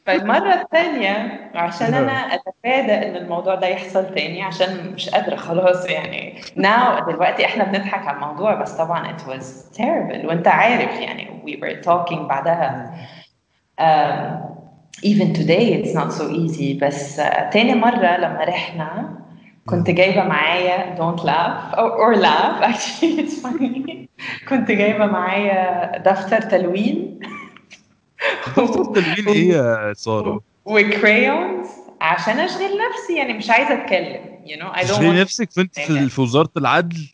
فالمرة 0.05 0.53
الثانية 0.61 1.41
عشان 1.55 1.93
أنا 1.93 2.11
أتفادى 2.11 2.93
إن 2.93 3.15
الموضوع 3.15 3.55
ده 3.55 3.67
يحصل 3.67 4.15
تاني 4.15 4.43
عشان 4.43 4.91
مش 4.93 5.09
قادرة 5.09 5.35
خلاص 5.35 5.89
يعني 5.89 6.41
now 6.41 7.05
دلوقتي 7.07 7.45
إحنا 7.45 7.63
بنضحك 7.63 8.07
على 8.07 8.15
الموضوع 8.15 8.55
بس 8.55 8.71
طبعا 8.71 9.17
it 9.17 9.21
was 9.21 9.77
terrible. 9.77 10.25
وأنت 10.25 10.47
عارف 10.47 10.99
يعني 10.99 11.43
we 11.45 11.59
were 11.59 11.83
talking 11.83 12.19
بعدها 12.29 12.93
um, 13.81 14.60
even 15.03 15.33
today 15.33 15.81
it's 15.81 15.93
not 15.93 16.11
so 16.11 16.23
easy. 16.29 16.79
بس 16.81 17.15
تاني 17.53 17.75
مرة 17.75 18.17
لما 18.17 18.43
رحنا 18.43 19.19
كنت 19.65 19.89
جايبة 19.89 20.23
معايا 20.23 20.95
don't 20.95 21.19
laugh. 21.19 21.77
Or, 21.77 21.91
or 21.91 22.15
laugh. 22.15 22.61
Actually 22.71 23.19
it's 23.19 23.41
funny. 23.41 24.07
كنت 24.49 24.71
جايبة 24.71 25.05
معايا 25.05 25.97
دفتر 25.97 26.41
تلوين. 26.41 27.19
التلوين 28.57 29.27
إيه 29.27 29.49
يا 29.53 29.93
سارة؟ 29.93 30.41
و 30.65 30.78
crayons 30.78 31.67
عشان 32.01 32.39
أشغل 32.39 32.77
نفسي 32.89 33.17
يعني 33.17 33.33
مش 33.33 33.49
عايزة 33.49 33.73
أتكلم. 33.73 34.31
You 34.45 34.57
know 34.57 34.77
I 34.77 34.81
don't 34.81 34.91
تشغلي 34.91 35.21
نفسك 35.21 35.51
فانت 35.51 35.79
في 35.79 36.21
وزارة 36.21 36.51
العدل؟ 36.57 37.11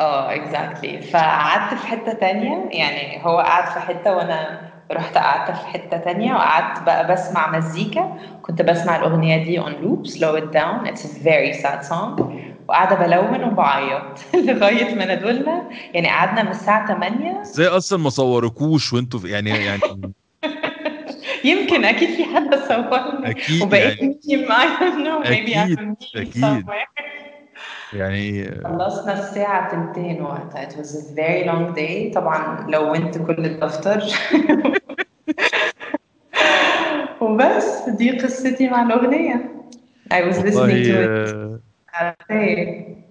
آه 0.00 0.34
exactly 0.34 1.02
فقعدت 1.02 1.74
في 1.80 1.86
حتة 1.86 2.12
تانية. 2.12 2.68
يعني 2.70 3.24
هو 3.24 3.38
قعد 3.38 3.72
في 3.72 3.80
حتة 3.80 4.16
وأنا 4.16 4.73
رحت 4.92 5.18
قعدت 5.18 5.50
في 5.56 5.66
حتة 5.66 5.96
تانية 5.96 6.34
وقعدت 6.34 6.82
بقى 6.82 7.12
بسمع 7.12 7.56
مزيكا. 7.58 8.16
كنت 8.42 8.62
بسمع 8.62 8.96
الأغنية 8.96 9.44
دي 9.44 9.60
on 9.62 9.66
loop 9.72 10.10
slow 10.10 10.36
it 10.40 10.52
down. 10.54 10.86
It's 10.86 11.04
a 11.04 11.24
very 11.24 11.62
sad 11.62 11.84
song. 11.90 12.22
وقاعده 12.68 12.96
بلون 13.06 13.44
وبعيط 13.44 14.02
لغاية 14.46 14.94
ما 14.94 15.14
ندولنا 15.14 15.70
يعني 15.94 16.08
قعدنا 16.08 16.42
من 16.42 16.48
الساعة 16.50 16.86
8 16.88 17.40
إزاي 17.40 17.66
أصلا 17.66 17.98
ما 17.98 18.10
صوركوش 18.10 18.92
وأنتوا 18.92 19.20
في- 19.20 19.28
يعني 19.30 19.50
يعني 19.50 19.80
يمكن 21.44 21.84
أكيد 21.84 22.08
في 22.10 22.24
حد 22.24 22.54
صورني. 22.54 23.30
أكيد 23.30 23.62
وبقيت 23.62 23.98
يعني. 24.00 24.18
ميم 24.28 24.48
I 24.48 24.80
don't 24.80 25.04
know. 25.06 25.28
Maybe 25.28 25.56
أكيد، 25.56 25.78
I'm 25.78 25.82
a 25.82 25.84
meme 25.84 26.16
أكيد. 26.16 26.64
somewhere. 26.64 27.04
يعني 27.92 28.50
خلصنا 28.64 29.12
الساعة 29.12 29.70
تنتين 29.70 30.22
وقتها 30.22 30.68
it 30.68 30.72
was 30.72 30.88
a 30.88 31.14
very 31.14 31.44
long 31.46 31.74
day 31.74 32.14
طبعا 32.14 32.70
لونت 32.70 33.18
كل 33.18 33.46
الدفتر 33.46 34.02
وبس 37.20 37.88
دي 37.88 38.18
قصتي 38.18 38.68
مع 38.68 38.82
الأغنية 38.82 39.54
I 40.12 40.16
was 40.16 40.36
listening 40.36 40.84
to 40.84 40.94
it 41.04 41.10
آه،. 42.00 42.16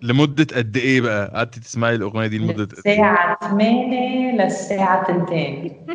لمدة 0.02 0.48
قد 0.58 0.78
إيه 0.78 1.02
بقى؟ 1.02 1.32
قعدتي 1.36 1.60
تسمعي 1.60 1.96
الأغنية 1.96 2.28
دي 2.28 2.38
لمدة 2.38 2.64
قد 2.64 2.74
إيه؟ 2.74 2.94
الساعة 2.94 3.38
8 3.50 4.44
للساعة 4.44 5.04
تنتين 5.08 5.86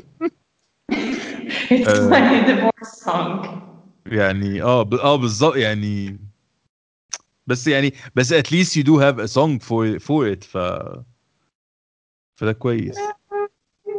It's 1.70 1.88
آه. 1.88 2.10
my 2.10 2.46
divorce 2.48 3.04
song 3.04 3.48
يعني 4.06 4.62
آه. 4.62 4.88
آه 5.02 5.16
بالظبط 5.16 5.56
يعني 5.56 6.18
بس 7.48 7.66
يعني 7.66 7.94
بس 8.14 8.32
at 8.32 8.46
least 8.46 8.76
you 8.76 8.82
do 8.82 8.98
have 8.98 9.18
a 9.18 9.28
song 9.28 9.58
for 9.58 9.98
for 9.98 10.26
it 10.34 10.44
ف 10.44 10.58
فده 12.36 12.52
كويس. 12.52 12.98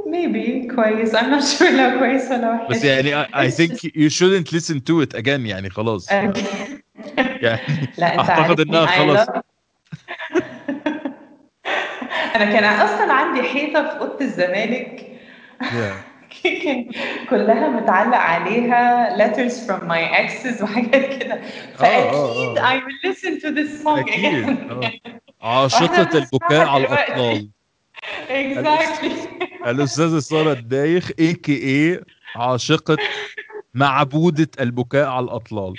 Maybe 0.06 0.76
كويس. 0.76 1.16
I'm 1.16 1.30
not 1.32 1.44
sure 1.58 1.72
لو 1.72 2.00
كويس 2.00 2.32
ولا 2.32 2.52
وحش. 2.52 2.70
بس 2.70 2.84
يعني 2.84 3.26
I, 3.26 3.50
think 3.52 3.74
you 3.96 4.10
shouldn't 4.10 4.52
listen 4.52 4.80
to 4.80 5.02
it 5.02 5.14
again 5.20 5.46
يعني 5.46 5.70
خلاص. 5.70 6.12
يعني 7.46 7.90
لا 7.98 8.14
انت 8.14 8.30
أعتقد 8.30 8.60
إنها 8.60 8.86
خلاص. 8.86 9.28
أنا 12.36 12.46
كان 12.46 12.64
أصلا 12.64 13.14
عندي 13.14 13.44
حيطة 13.44 13.90
في 13.90 14.00
أوضة 14.00 14.26
الزمالك. 14.26 15.20
Yeah. 15.62 16.09
كلها 17.30 17.70
متعلق 17.70 18.18
عليها 18.18 19.10
letters 19.18 19.54
from 19.54 19.82
my 19.82 20.02
exes 20.22 20.62
وحاجات 20.64 21.24
كده. 21.24 21.42
فأكيد 21.76 22.58
آه. 22.58 22.78
I 22.78 22.82
will 22.82 23.12
listen 23.12 23.40
to 23.42 23.52
this 23.52 23.84
song 23.84 24.10
again. 24.10 24.72
آه. 24.72 24.92
عاشقة 25.42 26.10
البكاء 26.20 26.68
على. 26.68 26.84
الأطلال 26.84 27.50
exactly. 28.30 29.12
الأستاذة 29.70 30.20
سارة 30.20 30.52
الدايخ 30.52 31.12
a.k.a 31.20 32.02
عاشقة 32.36 32.98
معبودة 33.74 34.48
البكاء 34.60 35.08
على 35.08 35.24
الأطلال. 35.24 35.74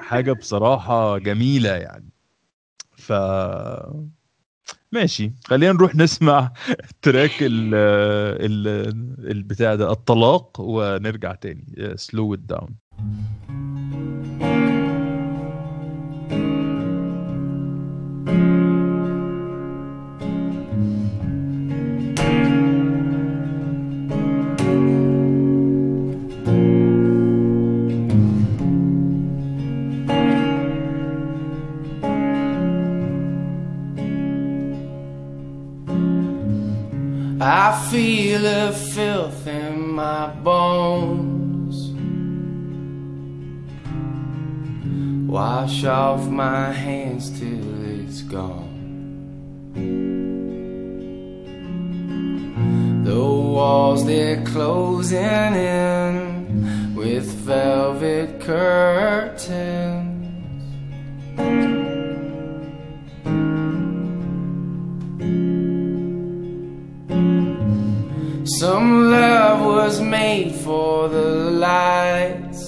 حاجة 0.00 0.32
بصراحة 0.32 1.18
جميلة 1.18 1.70
يعني. 1.70 2.08
ف 2.96 3.12
ماشي. 4.92 5.32
خلينا 5.44 5.72
نروح 5.72 5.94
نسمع 5.94 6.52
track 7.02 7.42
ال 7.42 7.74
ال 7.74 8.66
البتاع 9.30 9.74
ده 9.74 9.92
الطلاق 9.92 10.60
ونرجع 10.60 11.34
تاني. 11.34 11.92
Slow 11.96 12.34
It 12.34 12.38
Down 12.38 12.76
I 37.48 37.80
feel 37.92 38.44
a 38.44 38.72
filth 38.72 39.46
in 39.46 39.92
my 39.92 40.30
bones. 40.42 41.92
Wash 45.30 45.84
off 45.84 46.26
my 46.26 46.72
hands 46.72 47.30
till 47.38 47.84
it's 48.00 48.22
gone. 48.22 48.74
The 53.04 53.14
walls 53.14 54.04
they're 54.04 54.44
closing 54.44 55.54
in 55.54 56.96
with 56.96 57.26
velvet 57.26 58.40
curtains. 58.40 60.16
Some 68.58 69.10
love 69.10 69.66
was 69.66 70.00
made 70.00 70.54
for 70.54 71.10
the 71.10 71.50
lights. 71.50 72.62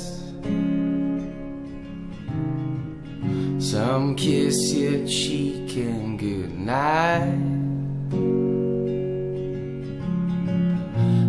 Some 3.58 4.14
kiss 4.14 4.74
your 4.74 5.06
cheek 5.06 5.74
and 5.78 6.18
good 6.18 6.58
night. 6.58 7.38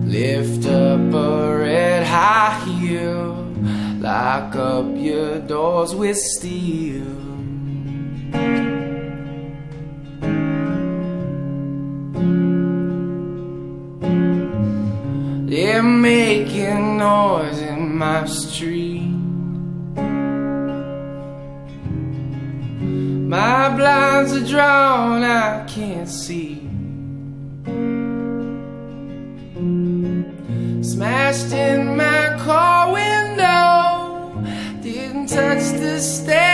Lift 0.05 0.65
up 0.65 1.13
a 1.13 1.57
red 1.57 2.05
high 2.05 2.59
heel, 2.65 3.35
lock 4.01 4.57
up 4.57 4.87
your 4.97 5.39
doors 5.39 5.95
with 5.95 6.17
steel. 6.17 7.05
Noise 16.99 17.61
in 17.61 17.95
my 17.97 18.25
street. 18.25 19.07
My 23.35 23.69
blinds 23.77 24.33
are 24.33 24.45
drawn, 24.45 25.23
I 25.23 25.65
can't 25.65 26.09
see. 26.09 26.55
Smashed 30.83 31.53
in 31.53 31.95
my 31.95 32.37
car 32.45 32.91
window, 32.91 34.43
didn't 34.81 35.27
touch 35.27 35.65
the 35.79 35.99
stereo. 36.01 36.48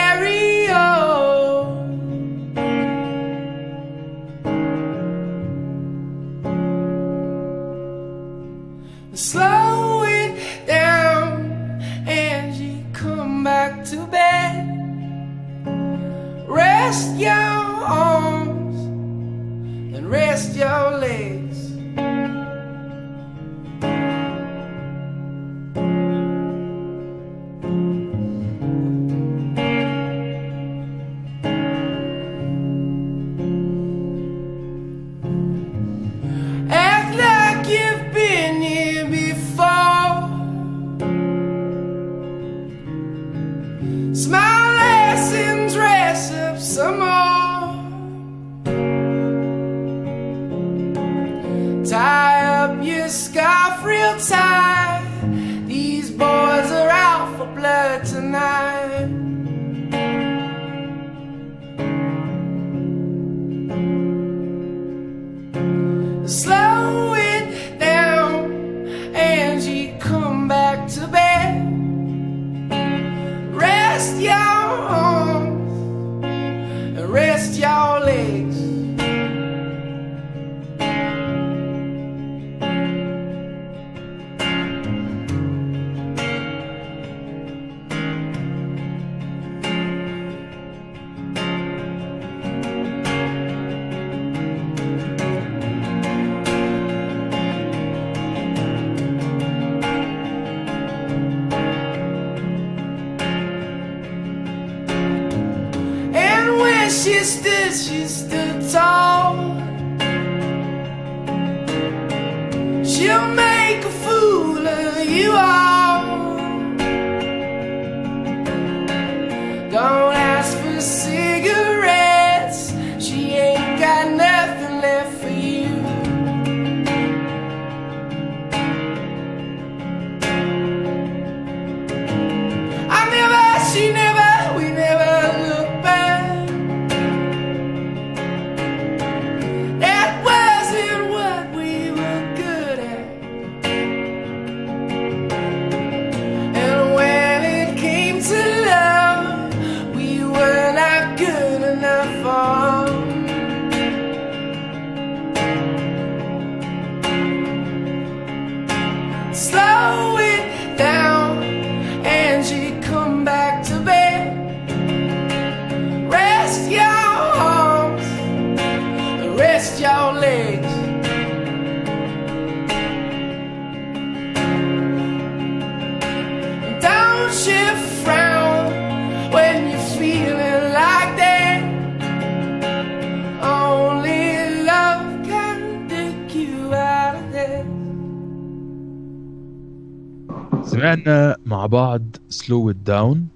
سمعنا 190.75 191.35
مع 191.45 191.65
بعض 191.65 192.01
Slow 192.29 192.69
It 192.69 192.75
Down 192.75 193.27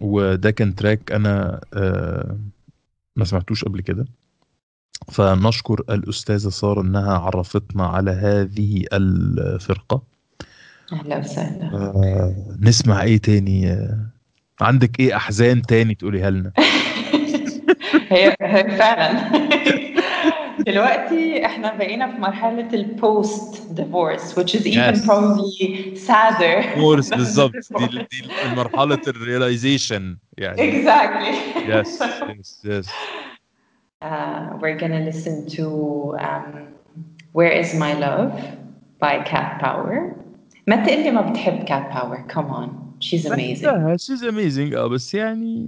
وده 0.00 0.50
كان 0.50 0.74
track 0.74 1.12
أنا 1.12 1.60
آه، 1.74 2.38
ما 3.16 3.24
سمعتوش 3.24 3.64
قبل 3.64 3.80
كده. 3.80 4.06
فنشكر 5.12 5.82
الأستاذة 5.90 6.48
سارة 6.48 6.80
إنها 6.82 7.18
عرفتنا 7.18 7.86
على 7.86 8.10
هذه 8.10 8.84
الفرقة. 8.92 10.02
أهلا 10.92 11.18
وسهلا. 11.18 11.74
آه، 11.74 12.34
نسمع 12.60 13.02
إيه 13.02 13.18
تاني؟ 13.18 13.78
عندك 14.60 15.00
إيه 15.00 15.16
أحزان 15.16 15.62
تاني 15.62 15.94
تقوليها 15.94 16.30
لنا؟ 16.30 16.52
هي 18.10 18.36
هي 18.40 18.76
فعلا. 18.78 19.30
دلوقتي 20.59 21.45
احنا 21.45 21.75
بقينا 21.75 22.11
في 22.11 22.17
مرحلة 22.21 22.73
البوست 22.73 23.55
divorce 23.81 24.35
which 24.37 24.55
is 24.55 24.65
even 24.67 24.95
Yes. 24.95 25.05
probably 25.05 25.95
sadder 25.97 26.73
كورس 26.73 27.09
than 27.09 27.17
بالظبط 27.17 27.55
before. 27.55 27.77
دي, 27.77 27.87
دي 28.11 28.49
مرحلة 28.55 28.99
الريلايزيشن 29.07 30.17
يعني 30.37 30.57
exactly 30.83 31.57
يس 31.67 32.01
يس 32.39 32.65
يس 32.65 32.87
Uh, 34.03 34.57
we're 34.61 34.79
gonna 34.83 35.03
listen 35.11 35.35
to 35.57 35.65
um, 36.27 36.47
Where 37.37 37.53
Is 37.61 37.69
My 37.83 37.93
Love 38.05 38.33
by 38.99 39.15
Cat 39.31 39.59
Power. 39.61 40.15
ما 40.67 40.75
تقلي 40.85 41.11
ما 41.11 41.21
بتحب 41.21 41.65
Cat 41.65 41.93
Power 41.93 42.33
come 42.33 42.49
on 42.51 42.69
she's 42.99 43.25
amazing 43.25 43.63
لا 43.65 43.97
شيز 43.99 44.23
اميزنج 44.23 44.73
اه 44.73 44.87
بس 44.87 45.13
يعني 45.13 45.67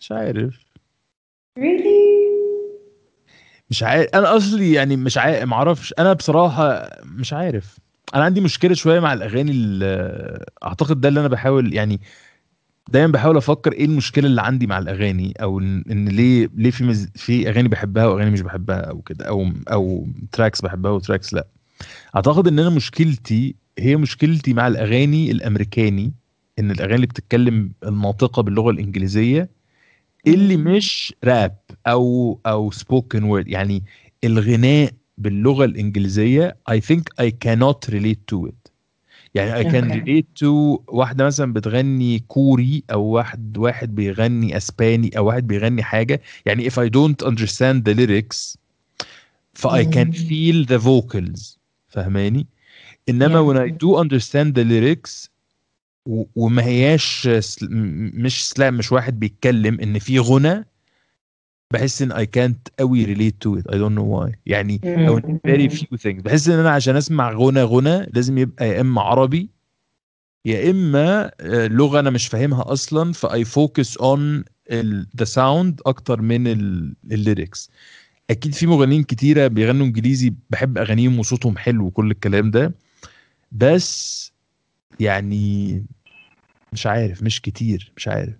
مش 0.00 0.12
عارف 0.12 0.60
really 1.58 2.27
مش 3.69 3.83
عارف 3.83 4.09
أنا 4.13 4.37
اصلي 4.37 4.73
يعني 4.73 4.95
مش 4.97 5.17
عارف 5.17 5.43
ما 5.43 5.53
أعرفش. 5.55 5.93
أنا 5.99 6.13
بصراحة 6.13 6.89
مش 7.03 7.33
عارف. 7.33 7.77
أنا 8.15 8.23
عندي 8.23 8.41
مشكلة 8.41 8.73
شوية 8.73 8.99
مع 8.99 9.13
الأغاني 9.13 9.51
ال- 9.51 10.45
أعتقد 10.63 11.01
ده 11.01 11.09
اللي 11.09 11.19
أنا 11.19 11.27
بحاول 11.27 11.73
يعني 11.73 12.01
دايما 12.89 13.11
بحاول 13.11 13.37
أفكر 13.37 13.71
إيه 13.73 13.85
المشكلة 13.85 14.25
اللي 14.27 14.41
عندي 14.41 14.67
مع 14.67 14.77
الأغاني 14.77 15.33
أو 15.41 15.59
ان 15.59 15.83
إن 15.91 16.07
ليه 16.09 16.49
ليه 16.55 16.71
في 16.71 16.83
مز... 16.83 17.07
في 17.15 17.49
أغاني 17.49 17.67
بحبها 17.67 18.05
وأغاني 18.07 18.31
مش 18.31 18.41
بحبها 18.41 18.79
أو 18.79 19.01
كده 19.01 19.25
أو 19.25 19.49
أو 19.71 20.07
tracks 20.31 20.61
بحبها 20.61 20.91
و 20.91 20.97
tracks 20.97 21.33
لأ. 21.33 21.47
أعتقد 22.15 22.47
إن 22.47 22.59
أنا 22.59 22.69
مشكلتي 22.69 23.55
هي 23.79 23.95
مشكلتي 23.95 24.53
مع 24.53 24.67
الأغاني 24.67 25.31
الأمريكاني 25.31 26.13
إن 26.59 26.71
الأغاني 26.71 26.95
اللي 26.95 27.07
بتتكلم 27.07 27.71
الناطقة 27.85 28.41
باللغة 28.41 28.71
الإنجليزية 28.71 29.49
اللي 30.27 30.57
مش 30.57 31.13
راب 31.23 31.55
أو 31.91 32.39
أو 32.45 32.71
spoken 32.71 33.23
word 33.23 33.47
يعني 33.47 33.83
الغناء 34.23 34.91
باللغة 35.17 35.65
الإنجليزية 35.65 36.57
I 36.71 36.75
think 36.75 37.03
I 37.25 37.29
cannot 37.45 37.89
relate 37.91 38.33
to 38.35 38.47
it 38.47 38.71
يعني 39.35 39.63
I 39.63 39.67
can 39.67 39.85
Okay. 39.91 39.99
relate 39.99 40.39
to 40.43 40.45
واحدة 40.87 41.25
مثلا 41.25 41.53
بتغني 41.53 42.19
كوري 42.19 42.83
أو 42.91 43.03
واحد 43.03 43.57
واحد 43.57 43.95
بيغني 43.95 44.57
إسباني 44.57 45.17
أو 45.17 45.25
واحد 45.27 45.47
بيغني 45.47 45.83
حاجة 45.83 46.21
يعني 46.45 46.69
if 46.69 46.73
I 46.73 46.89
don't 46.89 47.27
understand 47.27 47.83
the 47.89 47.93
lyrics 47.95 48.57
ف 49.53 49.67
I 49.67 49.83
can 49.85 50.07
مم. 50.07 50.11
feel 50.13 50.65
the 50.69 50.79
vocals 50.83 51.57
فاهماني 51.87 52.47
إنما 53.09 53.39
Yeah. 53.39 53.45
when 53.53 53.57
I 53.57 53.71
do 53.83 53.95
understand 54.03 54.53
the 54.55 54.63
lyrics 54.63 55.29
و- 56.05 56.23
وما 56.35 56.63
هياش 56.63 57.29
مش 58.13 58.49
سلام 58.49 58.73
مش 58.73 58.91
واحد 58.91 59.19
بيتكلم 59.19 59.79
إن 59.79 59.99
في 59.99 60.19
غنى 60.19 60.65
بحس 61.73 62.01
إن 62.01 62.13
I 62.13 62.25
can't 62.25 62.71
قوي 62.79 63.05
relate 63.05 63.35
to 63.45 63.59
it. 63.59 63.71
I 63.71 63.77
don't 63.77 63.95
know 63.95 64.05
why. 64.17 64.35
يعني 64.45 64.81
أو 65.07 65.19
very 65.19 65.69
few 65.69 65.97
things. 65.97 66.21
بحس 66.21 66.49
إن 66.49 66.59
أنا 66.59 66.69
عشان 66.71 66.95
أسمع 66.95 67.31
غنى 67.31 67.63
غنى 67.63 68.05
لازم 68.13 68.37
يبقى 68.37 68.69
يا 68.69 68.81
إما 68.81 69.01
عربي 69.01 69.49
يا 70.45 70.71
إما 70.71 71.31
آه، 71.41 71.67
لغة 71.67 71.99
أنا 71.99 72.09
مش 72.09 72.27
فاهمها 72.27 72.71
أصلا 72.73 73.13
ف 73.13 73.45
I 73.45 73.54
focus 73.54 73.97
on 73.97 74.43
the 75.17 75.23
sound 75.25 75.81
أكتر 75.85 76.21
من 76.21 76.47
ال 77.11 77.19
lyrics 77.19 77.69
أكيد 78.29 78.53
في 78.53 78.67
مغنيين 78.67 79.03
كتيرة 79.03 79.47
بيغنوا 79.47 79.85
إنجليزي 79.85 80.33
بحب 80.49 80.77
أغانيهم 80.77 81.19
وصوتهم 81.19 81.57
حلو 81.57 81.85
وكل 81.85 82.11
الكلام 82.11 82.51
ده. 82.51 82.73
بس 83.51 84.31
يعني 84.99 85.83
مش 86.73 86.87
عارف 86.87 87.23
مش 87.23 87.41
كتير 87.41 87.91
مش 87.97 88.07
عارف. 88.07 88.33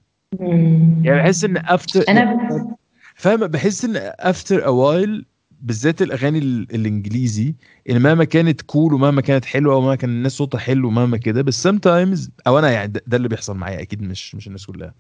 يعني 1.04 1.18
بحس 1.20 1.44
إن 1.44 1.58
after 1.58 2.06
أنا 2.10 2.78
فاهم 3.20 3.48
بحس 3.48 3.86
إن 3.86 3.94
after 4.20 4.66
a 4.66 4.76
while 4.76 5.26
بالذات 5.62 6.02
الأغاني 6.02 6.40
ال- 6.40 6.68
الإنجليزي 6.76 7.56
إن 7.90 8.02
مهما 8.02 8.24
كانت 8.24 8.62
cool 8.62 8.94
ومهما 8.94 9.22
كانت 9.22 9.46
حلوة 9.46 9.76
ومهما 9.76 9.96
كان 9.96 10.10
الناس 10.10 10.32
صوتها 10.32 10.58
حلو 10.60 10.88
ومهما 10.88 11.18
كده 11.18 11.42
بس 11.42 11.68
sometimes 11.68 12.30
أو 12.48 12.60
أنا 12.60 12.72
يعني 12.72 12.94
ده, 13.08 13.18
اللي 13.18 13.28
بيحصل 13.28 13.58
معايا 13.58 13.82
أكيد 13.82 14.02
مش 14.02 14.36
مش 14.36 14.48
الناس 14.48 14.66
كلها. 14.66 14.94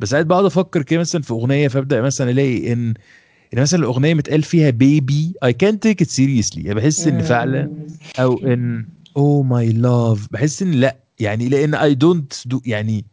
بس 0.00 0.08
ساعات 0.10 0.26
بقعد 0.26 0.44
أفكر 0.44 0.82
كده 0.82 1.00
مثلا 1.00 1.22
في 1.22 1.30
أغنية 1.32 1.68
فأبدأ 1.68 2.02
مثلا 2.02 2.30
ألاقي 2.30 2.72
ان 2.72 2.94
إن 3.54 3.62
مثلا 3.62 3.80
الأغنية 3.80 4.14
متقال 4.14 4.42
فيها 4.42 4.70
بيبي 4.70 5.34
اي 5.44 5.52
كانت 5.52 5.82
تيك 5.82 6.02
ات 6.02 6.08
سيريسلي 6.08 6.62
يعني 6.64 6.74
بحس 6.80 7.06
إن 7.08 7.22
فعلا 7.22 7.68
أو 8.18 8.46
إن 8.46 8.86
أو 9.16 9.42
my 9.42 9.72
love 9.72 10.28
بحس 10.32 10.62
إن 10.62 10.70
لأ 10.72 10.96
يعني 11.20 11.48
لأن 11.48 11.74
I 11.74 11.94
don't 11.94 12.32
do 12.48 12.62
يعني 12.66 13.04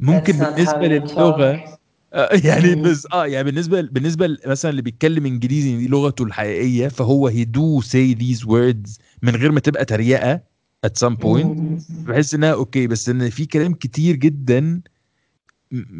ممكن 0.00 0.32
بالنسبة 0.38 0.86
للغة 0.88 1.78
يعني 2.44 2.74
مم. 2.74 2.82
بس 2.82 3.06
آه 3.12 3.26
يعني 3.26 3.44
بالنسبة 3.44 3.80
بالنسبة 3.80 4.36
مثلا 4.46 4.70
اللي 4.70 4.82
بيتكلم 4.82 5.26
إنجليزي 5.26 5.76
دي 5.76 5.88
لغته 5.88 6.24
الحقيقية 6.24 6.88
فهو 6.88 7.30
he 7.30 7.44
do 7.44 7.84
say 7.86 8.14
these 8.20 8.44
words 8.46 9.00
من 9.22 9.36
غير 9.36 9.52
ما 9.52 9.60
تبقى 9.60 9.84
تريقة 9.84 10.40
at 10.86 10.90
some 11.06 11.14
point 11.24 11.26
مم. 11.26 11.82
بحس 12.06 12.34
إنها 12.34 12.52
okay 12.52 12.86
بس 12.86 13.08
إن 13.08 13.30
في 13.30 13.46
كلام 13.46 13.74
كتير 13.74 14.16
جدا 14.16 14.82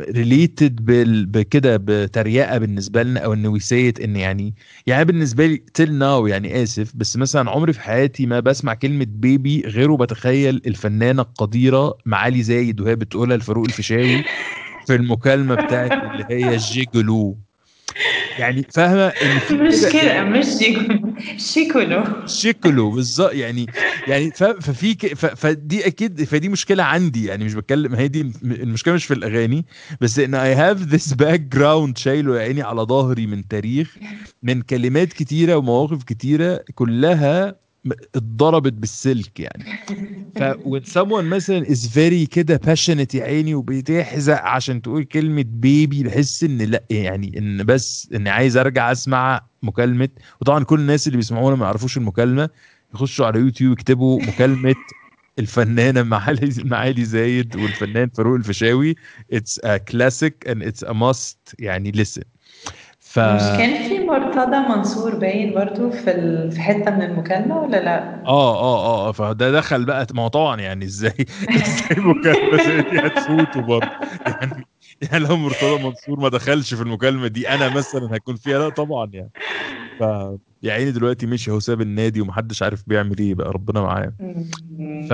related 0.00 0.76
بكده 1.32 1.76
بتريقة 1.76 2.58
بالنسبة 2.58 3.02
لنا 3.02 3.20
أو 3.20 3.32
إن 3.32 3.46
we 3.46 3.60
say 3.60 3.88
إن 4.04 4.16
يعني 4.16 4.54
يعني 4.86 5.04
بالنسبة 5.04 5.46
لي 5.46 5.56
till 5.56 5.94
now 5.94 6.26
يعني 6.26 6.62
آسف 6.62 6.92
بس 6.96 7.16
مثلا 7.16 7.50
عمري 7.50 7.72
في 7.72 7.80
حياتي 7.80 8.26
ما 8.26 8.40
بسمع 8.40 8.74
كلمة 8.74 9.06
baby 9.08 9.60
غير 9.66 9.90
وبتخيل 9.90 10.62
الفنانة 10.66 11.22
القديرة 11.22 11.98
معالي 12.06 12.42
زايد 12.42 12.80
وهي 12.80 12.96
بتقولها 12.96 13.36
لفاروق 13.36 13.64
الفيشاوي 13.66 14.26
في 14.86 14.94
المكالمة 14.94 15.54
بتاعت 15.54 15.92
اللي 15.92 16.24
هي 16.30 16.54
ال 16.54 16.66
gigolo 16.66 17.38
يعني 18.38 18.66
فاهمة 18.70 19.06
إن 19.06 19.38
في 19.38 19.54
مش 19.54 19.80
كده 19.80 19.90
كده 20.02 20.24
مش 20.24 20.46
gigolo 20.46 21.04
gigolo 21.36 22.26
gigolo 22.26 22.90
بالظبط. 22.90 23.32
يعني 23.32 23.66
يعني 24.08 24.30
ففي 24.30 24.94
فدي 25.16 25.86
أكيد 25.86 26.24
فدي 26.24 26.48
مشكلة 26.48 26.82
عندي. 26.84 27.24
يعني 27.24 27.44
مش 27.44 27.54
بتكلم 27.54 27.94
هي 27.94 28.08
دي 28.08 28.20
الم- 28.20 28.32
المشكلة 28.42 28.94
مش 28.94 29.04
في 29.04 29.14
الأغاني 29.14 29.64
بس 30.00 30.18
إن 30.18 30.34
I 30.34 30.54
have 30.54 30.76
this 30.82 31.12
background 31.14 31.98
شايله 31.98 32.36
يا 32.36 32.42
عيني 32.42 32.62
على 32.62 32.82
ظهري 32.82 33.26
من 33.26 33.48
تاريخ 33.48 33.96
من 34.42 34.62
كلمات 34.62 35.12
كتيرة 35.12 35.56
ومواقف 35.56 36.02
كتيرة 36.04 36.64
كلها 36.74 37.56
اتضربت 38.14 38.72
بالسلك 38.72 39.40
يعني. 39.40 39.64
ف 40.38 40.42
when 40.52 40.82
someone 41.00 41.24
مثلا 41.24 41.64
is 41.64 41.78
very 41.88 42.28
كده 42.30 42.60
passionate 42.66 43.14
يا 43.14 43.24
عيني 43.24 43.54
وبتحزق 43.54 44.40
عشان 44.42 44.82
تقول 44.82 45.04
كلمة 45.04 45.44
بيبي 45.46 46.02
بحس 46.02 46.44
إن 46.44 46.58
لأ 46.58 46.84
يعني 46.90 47.38
إن 47.38 47.64
بس 47.64 48.08
إني 48.14 48.30
عايز 48.30 48.56
أرجع 48.56 48.92
أسمع 48.92 49.46
مكالمة. 49.62 50.08
وطبعا 50.40 50.64
كل 50.64 50.80
الناس 50.80 51.06
اللي 51.06 51.16
بيسمعونا 51.16 51.56
ما 51.56 51.64
يعرفوش 51.66 51.96
المكالمة 51.96 52.48
يخشوا 52.94 53.26
على 53.26 53.40
يوتيوب 53.40 53.72
يكتبوا 53.72 54.22
مكالمة 54.22 54.76
الفنانة 55.38 56.02
معالي 56.02 56.54
معالي 56.64 57.04
زايد 57.04 57.56
والفنان 57.56 58.08
فاروق 58.08 58.34
الفيشاوي. 58.36 58.94
It's 59.34 59.58
a 59.64 59.78
classic 59.78 60.34
and 60.48 60.62
it's 60.62 60.82
a 60.88 60.94
must 60.94 61.54
يعني 61.58 61.92
listen. 61.92 62.22
ف 63.00 63.18
مش 63.18 63.58
كان 63.58 63.88
في 63.88 64.01
مرتضى 64.12 64.56
منصور 64.68 65.14
باين 65.14 65.54
برضو 65.54 65.90
في 65.90 66.10
ال... 66.10 66.52
في 66.52 66.60
حتة 66.60 66.90
من 66.90 67.02
المكالمة 67.02 67.58
ولا 67.60 67.76
لا؟ 67.84 68.22
آه 68.26 68.54
آه 68.60 69.08
آه 69.08 69.12
فده 69.12 69.50
دخل 69.52 69.84
بقى 69.84 70.06
ما 70.14 70.22
هو 70.22 70.28
طبعا 70.28 70.60
يعني 70.60 70.84
إزاي 70.84 71.10
إزاي 71.56 71.96
مكالمه 71.98 72.56
زي 72.66 72.82
دي 72.82 72.98
هتفوته 73.06 73.62
برضه 73.62 73.88
يعني 74.26 74.68
يعني 75.02 75.18
لو 75.24 75.36
مرتضى 75.36 75.78
منصور 75.84 76.20
ما 76.20 76.28
دخلش 76.28 76.74
في 76.74 76.82
المكالمة 76.82 77.26
دي 77.26 77.48
أنا 77.48 77.68
مثلا 77.68 78.16
هكون 78.16 78.36
فيها 78.36 78.58
لا 78.58 78.68
طبعا 78.68 79.10
يعني. 79.14 79.30
ف 79.98 80.02
يا 80.62 80.72
عيني 80.72 80.92
دلوقتي 80.92 81.26
مشي 81.26 81.50
هو 81.50 81.60
ساب 81.60 81.80
النادي 81.80 82.20
ومحدش 82.20 82.62
عارف 82.62 82.84
بيعمل 82.88 83.18
إيه 83.18 83.34
بقى 83.34 83.50
ربنا 83.52 83.80
معاه. 83.82 84.14
ف 85.08 85.12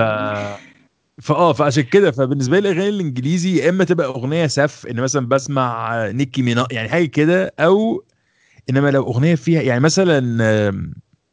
فاه 1.21 1.53
فعشان 1.53 1.83
كده 1.83 2.11
فبالنسبة 2.11 2.59
لي 2.59 2.69
الأغاني 2.71 2.89
الإنجليزي 2.89 3.57
يا 3.57 3.69
إما 3.69 3.83
تبقى 3.83 4.07
أغنية 4.07 4.47
سف 4.47 4.87
إن 4.87 4.95
مثلا 5.01 5.27
بسمع 5.27 6.07
نيكي 6.11 6.41
مينا 6.41 6.67
يعني 6.71 6.89
حاجة 6.89 7.05
كده 7.05 7.53
أو 7.59 8.05
إنما 8.69 8.91
لو 8.91 9.03
أغنية 9.03 9.35
فيها 9.35 9.61
يعني 9.61 9.79
مثلا 9.79 10.19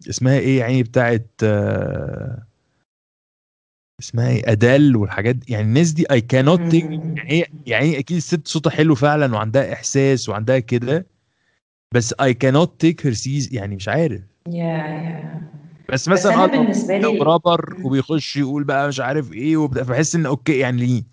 اسمها 0.08 0.38
إيه 0.38 0.58
يعني 0.58 0.82
بتاعت 0.82 1.30
آه، 1.42 2.46
اسمها 4.00 4.28
إيه 4.30 4.52
Adele 4.52 4.96
والحاجات 4.96 5.36
دي 5.36 5.52
يعني 5.52 5.64
الناس 5.64 5.90
دي 5.92 6.06
اي 6.10 6.20
كانوت 6.20 6.74
يعني 6.74 7.44
يعني 7.66 7.98
أكيد 7.98 8.16
الست 8.16 8.48
صوتها 8.48 8.70
حلو 8.70 8.94
فعلا 8.94 9.34
وعندها 9.34 9.72
إحساس 9.72 10.28
وعندها 10.28 10.58
كده 10.58 11.06
بس 11.94 12.14
اي 12.20 12.34
كانوت 12.34 12.80
تيك 12.80 13.06
هير 13.06 13.12
سيز 13.14 13.54
يعني 13.54 13.76
مش 13.76 13.88
عارف. 13.88 14.20
yeah 14.48 14.64
yeah 14.64 15.42
بس 15.88 16.08
بس 16.08 16.08
مثلا 16.08 16.32
أنا 16.34 16.44
آه 16.44 16.46
لو- 16.54 16.62
بالنسبة 16.62 16.98
لو 16.98 17.12
لي- 17.12 17.18
رابر 17.24 17.74
وبيخش 17.82 18.36
يقول 18.36 18.64
بقى 18.64 18.88
مش 18.88 19.00
عارف 19.00 19.32
إيه 19.32 19.68
فبحس 19.68 20.14
إن 20.14 20.26
okay 20.26 20.58
يعني 20.58 21.04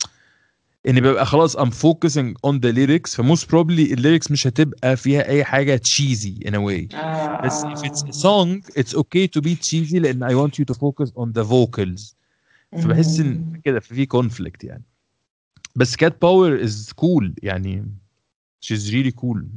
إن 0.89 0.99
بيبقى 0.99 1.25
خلاص 1.25 1.55
I'm 1.57 1.69
focusing 1.69 2.37
on 2.45 2.59
the 2.59 2.71
lyrics 2.71 3.15
ف 3.15 3.22
most 3.22 3.49
probably 3.49 3.93
ال 3.93 3.98
lyrics 3.98 4.31
مش 4.31 4.47
هتبقى 4.47 4.97
فيها 4.97 5.27
أي 5.27 5.43
حاجة 5.43 5.75
cheesy 5.75 6.39
in 6.47 6.55
a 6.55 6.57
way 6.57 6.89
بس 7.43 7.65
اف 7.71 7.85
اتس 7.85 8.05
سونج 8.09 8.63
اتس 8.77 8.95
أوكي 8.95 9.27
تو 9.27 9.41
بي 9.41 9.55
تشيزي 9.55 9.99
لأن 9.99 10.23
اي 10.23 10.35
ونت 10.35 10.59
يو 10.59 10.65
تو 10.65 10.73
فوكس 10.73 11.11
اون 11.17 11.31
ذا 11.31 11.43
فوكلز 11.43 12.15
فبحس 12.83 13.19
إن 13.19 13.61
كده 13.63 13.79
في 13.79 14.05
كونفليكت 14.05 14.63
يعني. 14.63 14.83
بس 15.75 15.95
كات 15.95 16.21
باور 16.21 16.63
از 16.63 16.91
كول 16.95 17.33
يعني. 17.43 17.85
شي 18.61 18.73
از 18.73 18.91
ريلي 18.93 19.11
كول 19.11 19.47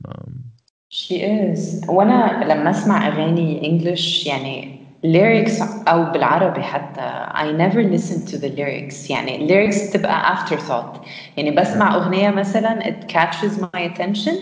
شي 0.91 1.27
از 1.53 1.83
وأنا 1.89 2.45
لما 2.45 2.71
أسمع 2.71 3.09
أغاني 3.09 3.67
انجلش 3.71 4.27
يعني 4.27 4.76
lyrics 5.05 5.63
أو 5.89 6.13
بالعربي 6.13 6.63
حتى. 6.63 7.27
I 7.35 7.53
never 7.53 7.83
listen 7.83 8.31
to 8.33 8.39
the 8.39 8.49
lyrics. 8.49 9.11
يعني 9.11 9.49
lyrics 9.49 9.93
تبقى 9.93 10.37
afterthought. 10.37 10.99
يعني 11.37 11.51
بسمع 11.51 11.95
أغنية 11.95 12.31
مثلا 12.31 12.81
it 12.81 13.13
catches 13.13 13.61
my 13.61 13.81
attention 13.81 14.35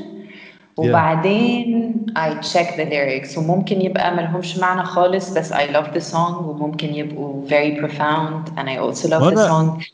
وبعدين 0.77 2.07
I 2.19 2.45
check 2.47 2.77
the 2.77 2.85
lyrics. 2.85 3.39
وممكن 3.39 3.81
يبقى 3.83 4.17
ملهمش 4.17 4.59
معنى 4.59 4.85
خالص 4.85 5.31
بس 5.31 5.53
I 5.53 5.67
love 5.73 5.95
the 5.95 6.13
song 6.13 6.43
وممكن 6.43 6.95
يبقوا 6.95 7.49
very 7.49 7.81
profound 7.81 8.59
and 8.59 8.69
I 8.69 8.77
also 8.77 9.09
love 9.09 9.35
the 9.35 9.49
song. 9.49 9.85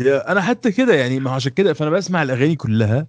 أنا 0.00 0.40
حتى 0.40 0.72
كده 0.72 0.94
يعني 0.94 1.20
ما 1.20 1.30
عشان 1.30 1.52
كده 1.52 1.72
فأنا 1.72 1.90
بسمع 1.90 2.22
الأغاني 2.22 2.56
كلها. 2.56 3.06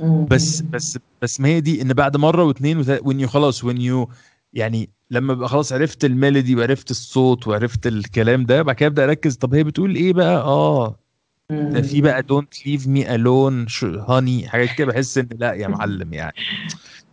بس 0.00 0.60
بس 0.60 0.98
بس 1.22 1.40
ما 1.40 1.48
هي 1.48 1.60
دي 1.60 1.82
إن 1.82 1.92
بعد 1.92 2.16
مرة 2.16 2.44
واثنين 2.44 2.78
وثلاثه 2.78 3.04
when 3.04 3.16
you 3.20 3.26
خلاص 3.26 3.64
when 3.64 3.76
you 3.76 4.08
يعني 4.52 4.90
لما 5.10 5.34
بقى 5.34 5.48
خلاص 5.48 5.72
عرفت 5.72 6.04
الميلودي 6.04 6.56
وعرفت 6.56 6.90
الصوت 6.90 7.48
وعرفت 7.48 7.86
الكلام 7.86 8.44
ده 8.46 8.62
بعد 8.62 8.74
كده 8.74 8.86
أبدأ 8.86 9.04
أركز 9.04 9.36
طب 9.36 9.54
هي 9.54 9.64
بتقول 9.64 9.94
إيه 9.94 10.12
بقى؟ 10.12 10.36
آه. 10.36 10.96
ده 11.50 11.82
في 11.82 12.00
بقى 12.00 12.22
don't 12.22 12.56
leave 12.58 12.82
me 12.86 13.04
alone 13.06 13.68
honey 14.08 14.46
حاجات 14.48 14.74
كده 14.78 14.86
بحس 14.86 15.18
إن 15.18 15.28
لا 15.38 15.52
يا 15.52 15.68
معلم 15.68 16.14
يعني. 16.14 16.34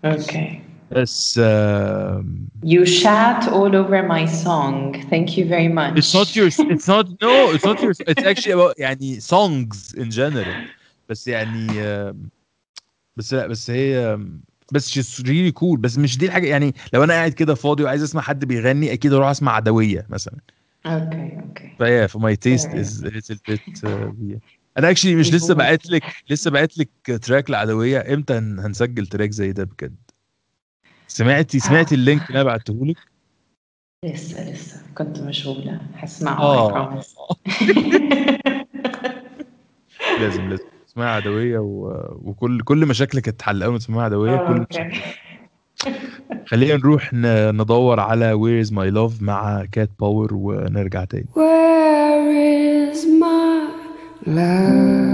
Okay. 0.06 0.54
بس 0.92 1.40
آم، 1.44 2.48
You 2.66 2.86
shat 2.86 3.44
all 3.48 3.74
over 3.76 4.02
my 4.08 4.26
song. 4.26 4.94
Thank 5.12 5.38
you 5.38 5.46
very 5.46 5.68
much. 5.68 5.98
it's 5.98 6.14
not 6.14 6.36
your 6.36 6.48
it's 6.48 6.88
not 6.88 7.06
no 7.22 7.52
it's 7.56 7.66
not 7.66 7.82
your 7.82 7.92
it's 8.12 8.24
actually 8.32 8.54
about 8.54 8.74
يعني 8.86 9.20
songs 9.22 9.94
in 9.98 10.10
general. 10.12 10.56
بس 11.10 11.28
يعني 11.28 11.68
بس 13.18 13.34
لا 13.34 13.48
بس 13.48 13.70
هي 13.72 14.20
بس 14.72 15.00
she's 15.00 15.24
really 15.24 15.52
cool. 15.52 15.78
بس 15.80 15.98
مش 15.98 16.18
دي 16.18 16.26
الحاجة 16.26 16.48
يعني 16.48 16.74
لو 16.94 17.04
أنا 17.04 17.14
قاعد 17.14 17.32
كده 17.34 17.56
فاضي 17.56 17.84
وعايز 17.84 18.04
أسمع 18.04 18.22
حد 18.22 18.46
بيغني 18.46 18.94
أكيد 18.94 19.14
أروح 19.14 19.30
أسمع 19.30 19.52
عدوية 19.52 20.06
مثلا. 20.10 20.38
okay. 20.88 21.78
فيا 21.78 22.08
ف 22.08 22.17
my 22.17 22.36
taste. 22.36 22.76
is 22.76 23.06
little 23.06 23.40
bit 23.48 23.62
أنا 24.78 24.90
actually 24.90 25.16
مش 25.16 25.34
لسه 25.34 25.54
بعت 25.54 25.86
لك 25.90 26.04
لسه 26.30 26.52
بعت 26.52 26.78
لك 26.78 26.90
track 27.22 27.50
العدويه 27.50 28.14
إمتى 28.14 28.34
هن- 28.34 28.60
هنسجل 28.60 29.08
track 29.08 29.32
زي 29.32 29.52
ده 29.52 29.64
بجد؟ 29.64 29.96
سمعتي 31.08 31.60
سمعتي 31.60 31.96
ال 31.96 32.01
link 32.01 32.22
اللي 32.30 32.42
أنا 32.42 32.44
بعته 32.44 32.86
لك؟ 32.86 32.98
لسه 34.06 34.52
لسه. 34.52 34.82
كنت 34.96 35.20
مشغولة. 35.20 35.82
هسمعه 35.94 36.42
آه. 36.42 37.02
Promise. 37.02 37.08
لازم 40.20 40.50
لازم. 40.50 40.77
اسمها 40.98 41.10
عدوية 41.10 41.60
و... 41.60 42.06
وكل 42.24 42.62
كل 42.62 42.86
مشاكلك 42.86 43.28
هتتحل 43.30 43.64
أول 43.64 43.72
ما 43.74 43.80
تسمعها 43.80 44.04
عدوية 44.04 44.38
كل 44.38 44.66
Okay. 45.86 45.94
خلينا 46.48 46.76
نروح 46.78 47.14
ن... 47.14 47.50
ندور 47.62 48.00
على 48.00 48.34
Where 48.34 48.62
is 48.62 48.74
my 48.74 48.90
love 48.90 49.22
مع 49.22 49.66
كات 49.72 49.90
باور 50.00 50.34
ونرجع 50.34 51.04
تاني 51.04 51.26
Where 51.36 52.94
is 52.94 53.06
my 53.06 53.70
love? 54.28 55.07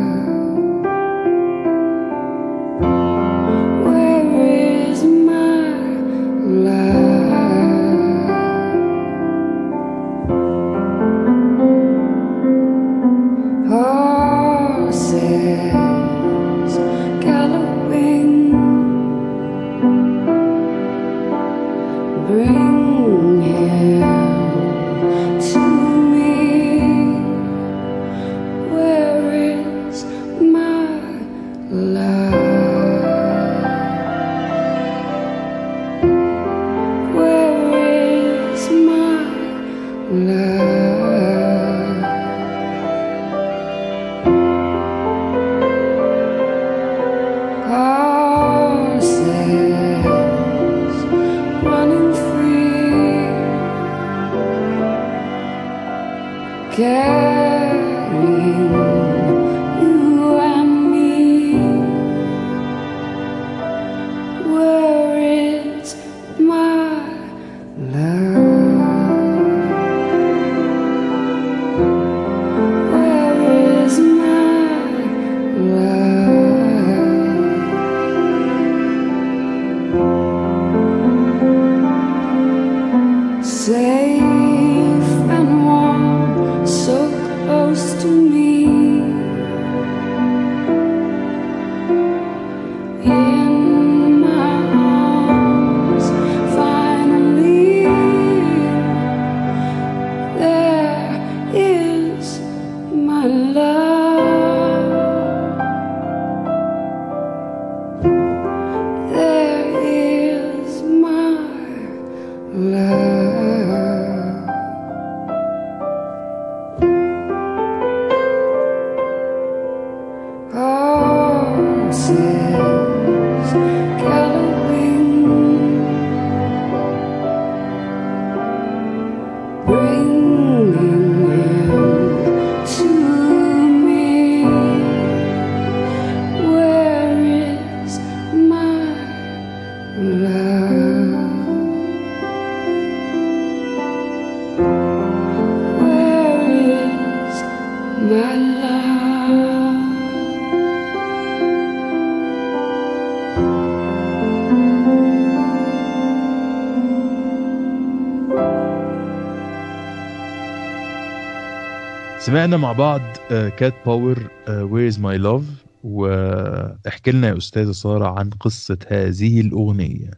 سمعنا 162.34 162.58
مع 162.58 162.72
بعض 162.72 163.02
كات 163.30 163.74
باور 163.86 164.28
Where's 164.50 165.00
my 165.00 165.18
love 165.18 165.44
واحكي 165.84 167.12
لنا 167.12 167.28
يا 167.28 167.38
أستاذة 167.38 167.72
سارة 167.72 168.20
عن 168.20 168.30
قصة 168.30 168.78
هذه 168.88 169.42
الأغنية. 169.42 170.12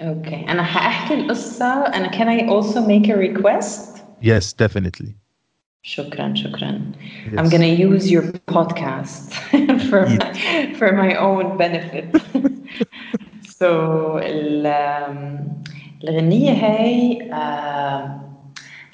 Okay 0.00 0.46
أنا 0.48 0.62
حاحكي 0.62 1.14
القصة. 1.14 1.86
أنا 1.86 2.10
can 2.10 2.28
I 2.28 2.48
also 2.48 2.80
make 2.80 3.08
a 3.08 3.16
request? 3.16 3.98
Yes 4.22 4.54
definitely. 4.64 5.08
شكرا 5.82 6.34
شكرا. 6.34 6.80
Yes. 7.26 7.38
I'm 7.40 7.48
gonna 7.48 7.74
use 7.90 8.10
your 8.10 8.22
podcast 8.52 9.32
for 9.90 10.06
for 10.78 10.92
my 10.92 11.14
own 11.16 11.56
benefit. 11.58 12.06
So 13.58 13.70
ال- 14.22 14.66
الغنية 16.04 16.52
هاي 16.52 17.28
آه، 17.32 18.33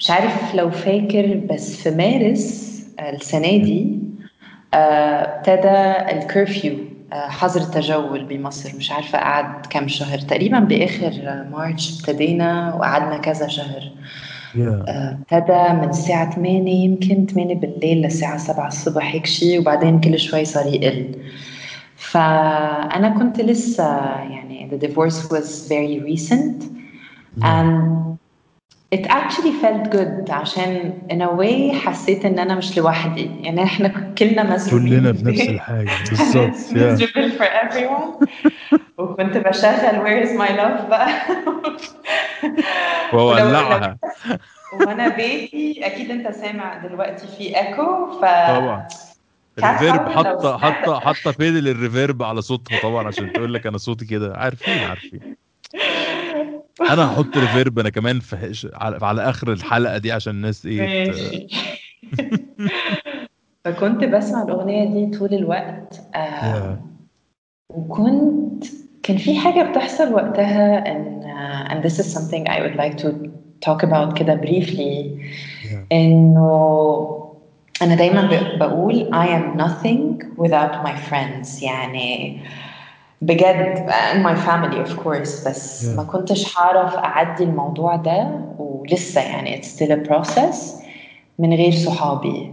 مش 0.01 0.11
عارف 0.11 0.55
لو 0.55 0.69
فاكر 0.69 1.41
بس 1.49 1.75
في 1.75 1.91
مارس 1.91 2.71
آه، 2.99 3.09
السنة 3.09 3.57
دي 3.57 3.99
آه، 4.73 4.77
ابتدى 4.77 6.17
الكرفيو 6.17 6.73
آه، 7.13 7.27
حظر 7.27 7.61
التجول 7.61 8.25
بمصر. 8.25 8.71
مش 8.77 8.91
عارفة 8.91 9.17
قعد 9.17 9.65
كم 9.65 9.87
شهر. 9.87 10.19
تقريبا 10.19 10.59
بآخر 10.59 11.45
مارتش 11.51 11.99
ابتدينا 11.99 12.75
وقعدنا 12.75 13.17
كذا 13.17 13.47
شهر. 13.47 13.91
Yeah. 14.53 14.89
ابتدى 14.89 15.73
من 15.73 15.89
الساعة 15.89 16.35
8 16.35 16.85
يمكن 16.85 17.25
8 17.25 17.55
بالليل 17.55 17.97
للساعة 17.97 18.37
7 18.37 18.67
الصبح 18.67 19.13
هيك 19.13 19.25
شيء 19.25 19.59
وبعدين 19.59 19.99
كل 20.01 20.19
شوي 20.19 20.45
صار 20.45 20.65
يقل. 20.65 21.15
فأنا 21.95 23.09
كنت 23.09 23.41
لسه 23.41 23.97
يعني 24.19 24.69
the 24.71 24.85
divorce 24.85 25.31
was 25.31 25.69
very 25.69 25.99
recent. 26.11 26.63
And 27.43 28.10
it 28.95 29.05
actually 29.07 29.53
felt 29.63 29.91
good. 29.91 30.31
عشان 30.31 30.93
in 31.09 31.21
a 31.21 31.39
way 31.41 31.75
حسيت 31.75 32.25
إن 32.25 32.39
أنا 32.39 32.55
مش 32.55 32.77
لوحدي. 32.77 33.29
يعني 33.41 33.63
إحنا 33.63 34.13
كلنا 34.17 34.43
مسؤولين. 34.43 34.99
كلنا 34.99 35.13
في 35.13 35.25
نفس 35.25 35.49
الحاجة. 35.49 35.89
بالظبط 36.09 36.53
miserable 36.53 37.31
for 37.39 37.47
everyone. 37.63 38.27
وكنت 38.97 39.37
بشغل 39.37 40.03
where 40.03 40.25
is 40.25 40.31
my 40.41 40.49
love 40.49 40.89
بقى. 40.89 41.09
وولعها. 43.13 43.97
وأنا 44.85 45.07
بيتي 45.09 45.85
أكيد 45.85 46.11
أنت 46.11 46.35
سامع 46.35 46.87
دلوقتي 46.87 47.27
في 47.37 47.57
ايكو 47.59 48.11
ف 48.11 48.21
طبعا. 48.21 48.87
كانت 49.57 49.81
ال 49.81 49.85
reverb 49.85 50.09
حاطة 50.09 50.57
حاطة 50.57 50.99
حاطة 50.99 51.31
فيدل 51.31 51.67
الريفيرب 51.67 52.23
على 52.23 52.41
صوتها 52.41 52.79
طبعا 52.79 53.07
عشان 53.07 53.33
تقول 53.33 53.53
لك 53.53 53.67
أنا 53.67 53.77
صوتي 53.77 54.05
كده. 54.05 54.37
عارفين 54.37 54.83
عارفين. 54.83 55.35
أنا 56.81 57.13
هحط 57.13 57.37
ريفيرب 57.37 57.79
أنا 57.79 57.89
كمان 57.89 58.19
في 58.19 58.69
على, 58.73 58.97
على 59.01 59.29
آخر 59.29 59.51
الحلقة 59.51 59.97
دي 59.97 60.11
عشان 60.11 60.33
الناس 60.33 60.65
إيه 60.65 60.79
ماشي 60.79 61.47
فكنت 63.65 64.03
بسمع 64.03 64.43
الأغنية 64.43 64.85
دي 64.85 65.17
طول 65.17 65.33
الوقت 65.33 66.01
آه. 66.15 66.79
وكنت 67.73 68.63
كان 69.03 69.17
في 69.17 69.39
حاجة 69.39 69.71
بتحصل 69.71 70.13
وقتها 70.13 70.83
and, 70.83 71.23
uh, 71.23 71.73
and 71.73 71.83
this 71.83 71.99
is 71.99 72.13
something 72.13 72.47
I 72.47 72.61
would 72.61 72.75
like 72.75 72.97
to 72.97 73.09
talk 73.61 73.83
about 73.83 74.13
كده 74.13 74.41
briefly 74.41 75.21
Yeah. 75.63 75.85
إنه 75.91 77.31
أنا 77.81 77.95
دايما 77.95 78.29
بقول 78.59 79.09
I 79.13 79.27
am 79.27 79.61
nothing 79.61 80.25
without 80.37 80.83
my 80.85 80.95
friends 81.09 81.63
يعني 81.63 82.39
بجد 83.21 83.89
and 83.89 84.23
my 84.23 84.35
family 84.35 84.89
of 84.89 85.03
course. 85.03 85.47
بس 85.47 85.85
Yeah. 85.85 85.97
ما 85.97 86.03
كنتش 86.03 86.57
هعرف 86.57 86.95
أعدي 86.95 87.43
الموضوع 87.43 87.95
ده 87.95 88.27
ولسه 88.59 89.21
يعني 89.21 89.61
it's 89.61 89.65
still 89.65 89.91
a 89.91 90.09
process 90.11 90.55
من 91.39 91.53
غير 91.53 91.71
صحابي. 91.71 92.51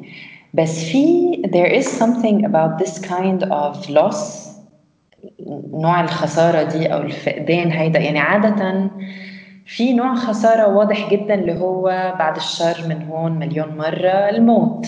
بس 0.55 0.85
في 0.85 1.33
there 1.47 1.83
is 1.83 1.87
something 1.87 2.45
about 2.45 2.85
this 2.85 2.99
kind 3.09 3.49
of 3.51 3.91
loss 3.91 4.49
نوع 5.73 6.01
الخسارة 6.01 6.63
دي 6.63 6.87
أو 6.87 7.01
الفقدان 7.01 7.71
هيدا. 7.71 7.99
يعني 7.99 8.19
عادة 8.19 8.91
في 9.67 9.93
نوع 9.93 10.15
خسارة 10.15 10.77
واضح 10.77 11.11
جدا 11.11 11.35
اللي 11.35 11.61
هو 11.61 12.15
بعد 12.19 12.37
الشر 12.37 12.77
من 12.89 13.03
هون 13.03 13.33
مليون 13.33 13.77
مرة 13.79 14.29
الموت. 14.31 14.87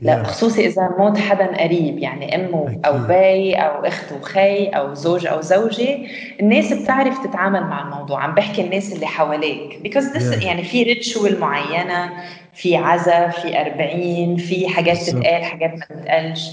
لا. 0.00 0.22
خصوصي 0.22 0.66
إذا 0.66 0.88
موت 0.98 1.18
حدا 1.18 1.62
قريب 1.62 1.98
يعني 1.98 2.36
أو 2.54 2.68
أكيد. 2.68 3.06
باي 3.06 3.54
أو 3.54 3.84
أخت 3.84 4.12
وخي 4.12 4.66
أو 4.66 4.94
زوج 4.94 5.26
أو 5.26 5.40
زوجة 5.40 5.98
الناس 6.40 6.72
بتعرف 6.72 7.26
تتعامل 7.26 7.60
مع 7.60 7.82
الموضوع 7.82 8.22
عم 8.22 8.34
بحكي 8.34 8.62
الناس 8.62 8.92
اللي 8.92 9.06
حواليك 9.06 9.80
because 9.84 10.04
this 10.14 10.22
Yeah. 10.40 10.44
يعني 10.44 10.62
في 10.62 10.82
ritual 10.82 11.40
معينة 11.40 12.10
في 12.54 12.76
عزا 12.76 13.28
في 13.28 13.60
أربعين 13.60 14.36
في 14.36 14.68
حاجات. 14.68 14.96
تتقال 14.98 15.44
حاجات 15.44 15.70
ما 15.70 15.84
تتقالش. 15.86 16.50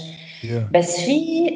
بس 0.72 1.00
في 1.00 1.50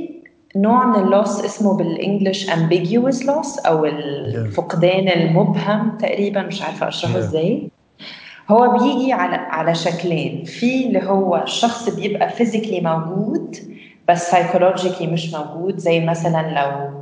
نوع 0.57 0.87
من 0.87 1.03
ال 1.05 1.13
loss 1.13 1.45
اسمه 1.45 1.77
بالإنجلش 1.77 2.51
ambiguous 2.51 3.25
loss 3.27 3.67
أو 3.67 3.85
الفقدان 3.85 5.09
المبهم 5.09 5.99
تقريبا 6.01 6.43
مش 6.43 6.63
عارفة 6.63 6.89
أشرحه 6.89 7.15
Yeah. 7.15 7.17
إزاي 7.17 7.69
هو 8.51 8.79
بيجي 8.79 9.13
على 9.13 9.37
على 9.37 9.75
شكلين 9.75 10.45
في 10.45 10.87
اللي 10.87 11.03
هو 11.03 11.37
الشخص 11.37 11.89
بيبقى 11.89 12.31
physically 12.31 12.81
موجود 12.81 13.57
بس 14.09 14.31
سايكولوجيكلي 14.31 15.07
مش 15.07 15.35
موجود 15.35 15.79
زي 15.79 16.01
مثلا 16.07 16.51
لو 16.61 16.99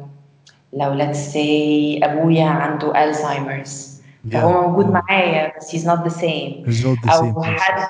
لو 0.72 0.98
let's 0.98 1.16
say 1.32 2.04
أبويا 2.04 2.44
عنده 2.46 3.04
الزهايمرز 3.04 3.96
فهو 4.32 4.50
Yeah. 4.52 4.66
موجود 4.66 4.86
Yeah. 4.86 4.90
معايا 4.90 5.52
بس 5.58 5.76
he's 5.76 5.88
not 5.88 5.98
the 6.10 6.14
same 6.14 6.66
He's 6.68 6.84
not 6.84 7.08
the 7.08 7.12
أو 7.14 7.42
same. 7.42 7.46
حد 7.46 7.88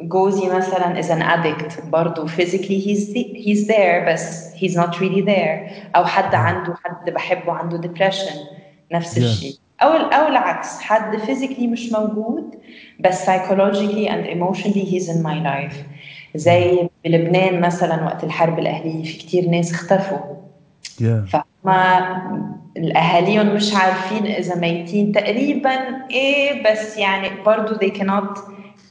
جوزي 0.00 0.48
مثلا 0.48 1.02
is 1.02 1.06
an 1.06 1.22
addict 1.22 1.84
برضه 1.86 2.26
physically 2.26 2.84
he's 2.86 3.14
he's 3.16 3.66
there 3.68 4.08
بس 4.12 4.54
he's 4.54 4.74
not 4.76 4.94
really 4.94 5.24
there 5.26 5.72
أو 5.96 6.04
حد 6.04 6.34
عنده 6.34 6.74
حد 6.84 7.10
بحبه 7.10 7.52
عنده 7.52 7.80
depression 7.88 8.34
نفس 8.92 9.14
Yeah. 9.14 9.18
الشيء 9.22 9.54
أو 9.82 9.88
أو 9.92 10.28
العكس 10.28 10.80
حد 10.80 11.16
physically 11.16 11.62
مش 11.62 11.92
موجود 11.92 12.54
بس 13.00 13.26
psychologically 13.30 14.08
and 14.08 14.26
emotionally 14.36 14.84
he's 14.92 15.08
in 15.08 15.22
my 15.22 15.44
life 15.46 15.74
زي 16.34 16.88
بلبنان 17.04 17.60
مثلا 17.60 18.04
وقت 18.04 18.24
الحرب 18.24 18.58
الأهلية 18.58 19.04
في 19.04 19.18
كتير 19.18 19.48
ناس 19.48 19.72
اختفوا 19.72 20.18
Yeah. 21.00 21.30
فهم 21.64 22.58
الأهاليهم 22.76 23.54
مش 23.54 23.74
عارفين 23.74 24.26
إذا 24.26 24.54
ميتين 24.54 25.12
تقريبا 25.12 25.70
إيه 26.10 26.64
بس 26.72 26.96
يعني 26.96 27.28
برضو 27.46 27.74
they 27.74 27.90
cannot 27.98 28.38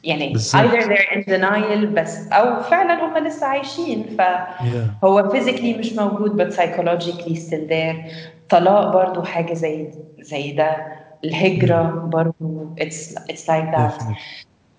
يعني 0.03 0.33
بالظبط. 0.33 0.61
either 0.63 0.81
they're 0.83 1.17
in 1.17 1.23
denial 1.29 1.85
بس 1.85 2.27
أو 2.31 2.63
فعلا 2.63 3.05
هم 3.05 3.17
لسه 3.27 3.45
عايشين 3.47 4.05
Yeah. 4.17 5.01
فهو 5.01 5.29
physically 5.29 5.77
مش 5.79 5.93
موجود 5.93 6.41
but 6.43 6.55
psychologically 6.55 7.35
still 7.35 7.69
there 7.69 8.11
طلاق 8.49 8.93
برضو 8.93 9.23
حاجة 9.23 9.53
زي 9.53 9.91
زي 10.19 10.51
ده 10.51 10.77
الهجرة 11.23 11.83
برضو 12.13 12.75
it's 12.79 13.13
it's 13.31 13.47
like 13.47 13.71
that 13.75 13.91
Definitely. 13.99 14.17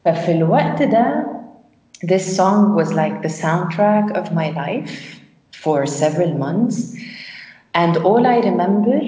ففي 0.05 0.32
الوقت 0.32 0.82
ده 0.82 1.27
this 2.07 2.36
song 2.36 2.77
was 2.81 2.89
like 2.93 3.23
the 3.23 3.32
soundtrack 3.43 4.12
of 4.20 4.32
my 4.32 4.49
life 4.62 5.20
for 5.62 5.86
several 5.86 6.32
months 6.45 6.77
and 7.74 7.97
all 7.97 8.27
I 8.27 8.40
remember 8.51 9.01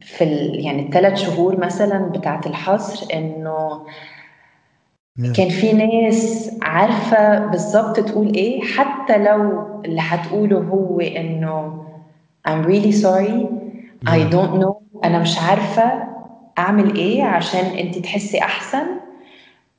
في 0.00 0.24
ال, 0.24 0.64
يعني 0.64 0.82
الثلاث 0.86 1.14
شهور 1.18 1.60
مثلا 1.60 1.98
بتاعت 1.98 2.46
الحصر 2.46 3.06
إنه 3.14 3.86
Yeah. 5.18 5.32
كان 5.36 5.48
في 5.48 5.72
ناس 5.72 6.50
عارفة 6.62 7.46
بالظبط 7.46 8.00
تقول 8.00 8.34
إيه 8.34 8.60
حتى 8.62 9.18
لو 9.18 9.64
اللي 9.84 10.00
هتقوله 10.00 10.58
هو 10.58 11.00
إنه 11.00 11.84
I'm 12.48 12.62
really 12.72 12.92
sorry. 12.92 13.48
I 14.06 14.16
Yeah. 14.18 14.30
don't 14.30 14.54
know. 14.60 14.74
أنا 15.04 15.18
مش 15.18 15.38
عارفة 15.38 15.92
أعمل 16.58 16.96
إيه 16.96 17.22
عشان 17.24 17.64
انت 17.64 17.98
تحسي 17.98 18.38
أحسن. 18.42 18.86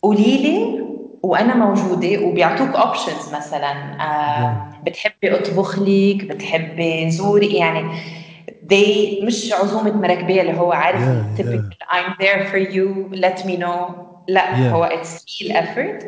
قولي 0.02 0.38
لي 0.38 0.82
وأنا 1.24 1.56
موجودة 1.56 2.20
وبيعطوك 2.26 2.76
اوبشنز 2.76 3.34
مثلا. 3.36 3.72
آه 4.02 4.68
بتحبي 4.86 5.36
أطبخ 5.36 5.80
لك 5.80 6.26
بتحبي 6.26 7.12
زوري 7.12 7.48
يعني 7.56 7.92
they 8.72 9.24
مش 9.24 9.54
عزومة 9.62 9.92
مراكبية 9.98 10.42
اللي 10.42 10.54
هو 10.58 10.72
عارف 10.72 11.02
Yeah, 11.02 11.42
typical 11.42 11.96
I'm 11.96 12.16
there 12.22 12.46
for 12.52 12.74
you 12.74 13.16
let 13.20 13.46
me 13.46 13.58
know. 13.64 13.92
لا 14.28 14.42
Yeah. 14.52 14.74
هو 14.74 14.90
it's 14.90 15.20
real 15.20 15.52
effort. 15.54 16.04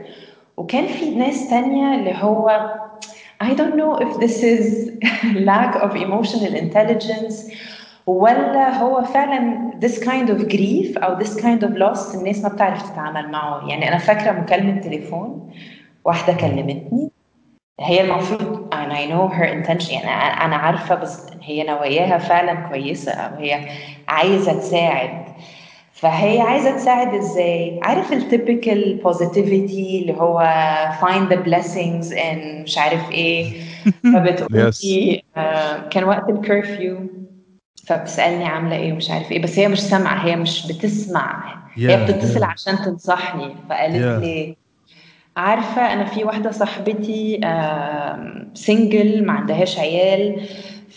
وكان 0.58 0.88
في 0.88 1.16
ناس 1.16 1.50
تانية 1.50 1.96
اللي 1.96 2.14
هو 2.16 2.70
I 3.42 3.54
don't 3.54 3.76
know 3.76 3.94
if 4.06 4.20
this 4.20 4.44
is 4.44 4.92
lack 5.52 5.76
of 5.76 5.96
emotional 5.96 6.54
intelligence 6.56 7.52
ولا 8.08 8.78
هو 8.78 9.04
فعلا 9.04 9.72
this 9.86 10.00
kind 10.00 10.30
of 10.30 10.48
grief 10.50 10.98
أو 11.04 11.20
this 11.20 11.36
kind 11.42 11.64
of 11.64 11.70
loss 11.78 12.16
الناس 12.16 12.44
ما 12.44 12.50
بتعرف 12.50 12.90
تتعامل 12.92 13.32
معه. 13.32 13.68
يعني 13.70 13.88
أنا 13.88 13.98
فاكرة 13.98 14.32
مكالمة 14.32 14.82
تليفون 14.82 15.52
واحدة 16.06 16.34
كلمتني. 16.34 17.10
هي 17.80 18.02
المفروض 18.02 18.74
and 18.74 18.92
I 18.92 19.06
know 19.12 19.34
her 19.38 19.46
intention 19.48 19.92
يعني 19.92 20.06
أنا- 20.06 20.42
أنا 20.42 20.56
عارفة 20.56 20.96
بس 20.96 21.26
هي 21.42 21.64
نواياها 21.64 22.18
فعلا 22.18 22.54
كويسة 22.54 23.12
أو 23.12 23.36
هي 23.40 23.68
عايزة 24.08 24.54
تساعد. 24.54 25.26
فهي 26.04 26.42
عايزة 26.42 26.76
تساعد 26.78 27.14
إزاي 27.16 27.80
عارف 27.84 28.14
ال 28.14 28.24
typical 28.24 28.96
positivity 29.04 30.02
اللي 30.02 30.14
هو 30.14 30.40
find 31.02 31.30
the 31.34 31.38
blessings 31.50 32.16
in 32.18 32.64
مش 32.64 32.78
عارف 32.78 33.12
إيه 33.12 33.62
فبتقول 34.14 34.72
Yes. 34.74 34.86
لي 34.86 35.24
آه، 35.38 35.90
كان 35.90 36.04
وقت 36.04 36.30
ال 36.30 36.40
curfew 36.40 37.00
فبتسألني 37.88 38.46
عاملة 38.46 38.76
إيه 38.76 38.94
ومش 38.94 39.12
عارف 39.12 39.32
إيه 39.32 39.42
بس 39.42 39.60
هي 39.60 39.68
مش 39.68 39.80
سامعة 39.80 40.26
هي 40.26 40.36
مش 40.36 40.68
بتسمع 40.68 41.54
هي 41.74 41.98
Yeah, 41.98 42.12
بتتصل 42.12 42.40
yeah. 42.40 42.44
عشان 42.44 42.76
تنصحني 42.78 43.56
فقالت 43.70 43.96
Yeah. 43.96 44.24
لي 44.24 44.56
عارفة 45.38 45.94
أنا 45.94 46.06
في 46.06 46.24
واحدة 46.24 46.52
صاحبتي 46.52 47.40
single 48.54 49.26
ما 49.26 49.34
عندهاش 49.34 49.80
عيال 49.80 50.42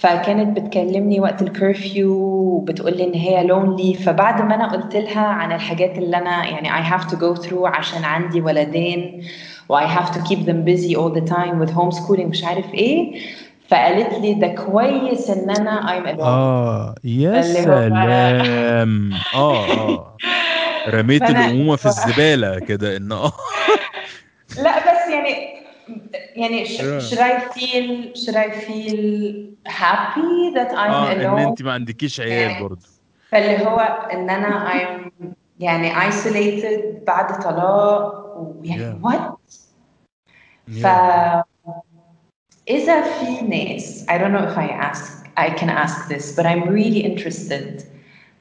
فكانت 0.01 0.59
بتكلمني 0.61 1.21
وقت 1.21 1.43
ال 1.43 1.53
curfew 1.53 2.13
وبتقول 2.57 2.97
لي 2.97 3.05
إن 3.05 3.15
هي 3.15 3.45
lonely 3.47 3.95
فبعد 3.95 4.43
ما 4.43 4.55
أنا 4.55 4.73
قلت 4.73 4.97
لها 4.97 5.27
عن 5.27 5.53
الحاجات 5.53 5.99
اللي 5.99 6.17
أنا 6.17 6.45
يعني 6.47 6.69
I 6.69 6.87
have 6.91 7.05
to 7.11 7.15
go 7.15 7.43
through 7.47 7.65
عشان 7.65 8.05
عندي 8.05 8.41
ولدين 8.41 9.25
و 9.69 9.79
I 9.81 9.85
have 9.85 10.11
to 10.15 10.19
keep 10.19 10.39
them 10.47 10.65
busy 10.69 10.95
all 10.97 11.11
the 11.21 11.31
time 11.35 11.61
with 11.61 11.71
homeschooling 11.77 12.27
مش 12.27 12.45
عارف 12.45 12.75
إيه. 12.75 13.21
فقالت 13.69 14.15
لي 14.19 14.35
ده 14.35 14.47
كويس 14.47 15.31
إن 15.31 15.51
أنا 15.51 15.81
I'm 15.81 16.07
alone 16.17 16.21
آه 16.23 16.95
يا 17.05 17.43
سلام. 17.43 19.13
آه 19.35 19.67
آه. 19.67 20.17
رميت 20.89 21.23
الأمومة 21.23 21.77
في 21.77 21.87
الزبالة 21.93 22.59
كده 22.59 22.97
إن 22.97 23.13
آه. 23.13 23.33
لا 24.63 24.79
بس 24.79 25.11
يعني 25.13 25.66
يعني 26.37 26.65
Yeah. 26.65 27.01
should 27.01 27.19
I 27.19 27.41
feel 27.55 28.15
should 28.15 28.37
I 28.37 28.51
feel 28.67 29.01
happy 29.67 30.55
that 30.57 30.71
I'm 30.73 30.91
آه 30.91 31.13
ان 31.13 31.21
alone 31.21 31.49
انت 31.49 31.63
ما 31.63 31.73
عندكيش 31.73 32.21
عيال 32.21 32.63
برضه 32.63 32.87
فاللي 33.31 33.67
هو 33.67 33.79
ان 34.13 34.31
أنا 34.31 34.73
I'm 34.73 35.25
يعني 35.61 35.95
isolated 36.13 37.05
بعد 37.07 37.43
طلاق 37.43 38.37
ويعني 38.37 38.83
Yeah. 39.01 39.07
what 39.07 39.37
ف 40.83 40.87
إذا 42.69 43.03
في 43.03 43.45
ناس 43.49 44.07
I 44.11 44.13
don't 44.19 44.33
know 44.33 44.53
if 44.53 44.59
I 44.59 44.69
ask 44.93 45.27
I 45.37 45.49
can 45.61 45.69
ask 45.85 46.09
this 46.09 46.37
but 46.37 46.47
I'm 46.47 46.69
really 46.69 47.03
interested 47.05 47.83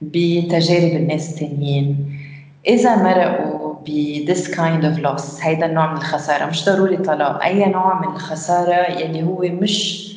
بتجارب 0.01 0.91
الناس 0.95 1.33
التانيين 1.33 2.19
إذا 2.67 2.95
مرقوا 2.95 3.64
ب 3.87 4.25
this 4.25 4.47
kind 4.47 4.83
of 4.83 5.05
loss. 5.05 5.45
هيدا 5.45 5.65
النوع 5.65 5.91
من 5.91 5.97
الخسارة. 5.97 6.45
مش 6.45 6.65
ضروري 6.65 6.97
طلاق. 6.97 7.43
أي 7.43 7.65
نوع 7.65 8.01
من 8.01 8.15
الخسارة 8.15 8.91
يلي 8.91 9.23
هو 9.23 9.41
مش 9.41 10.11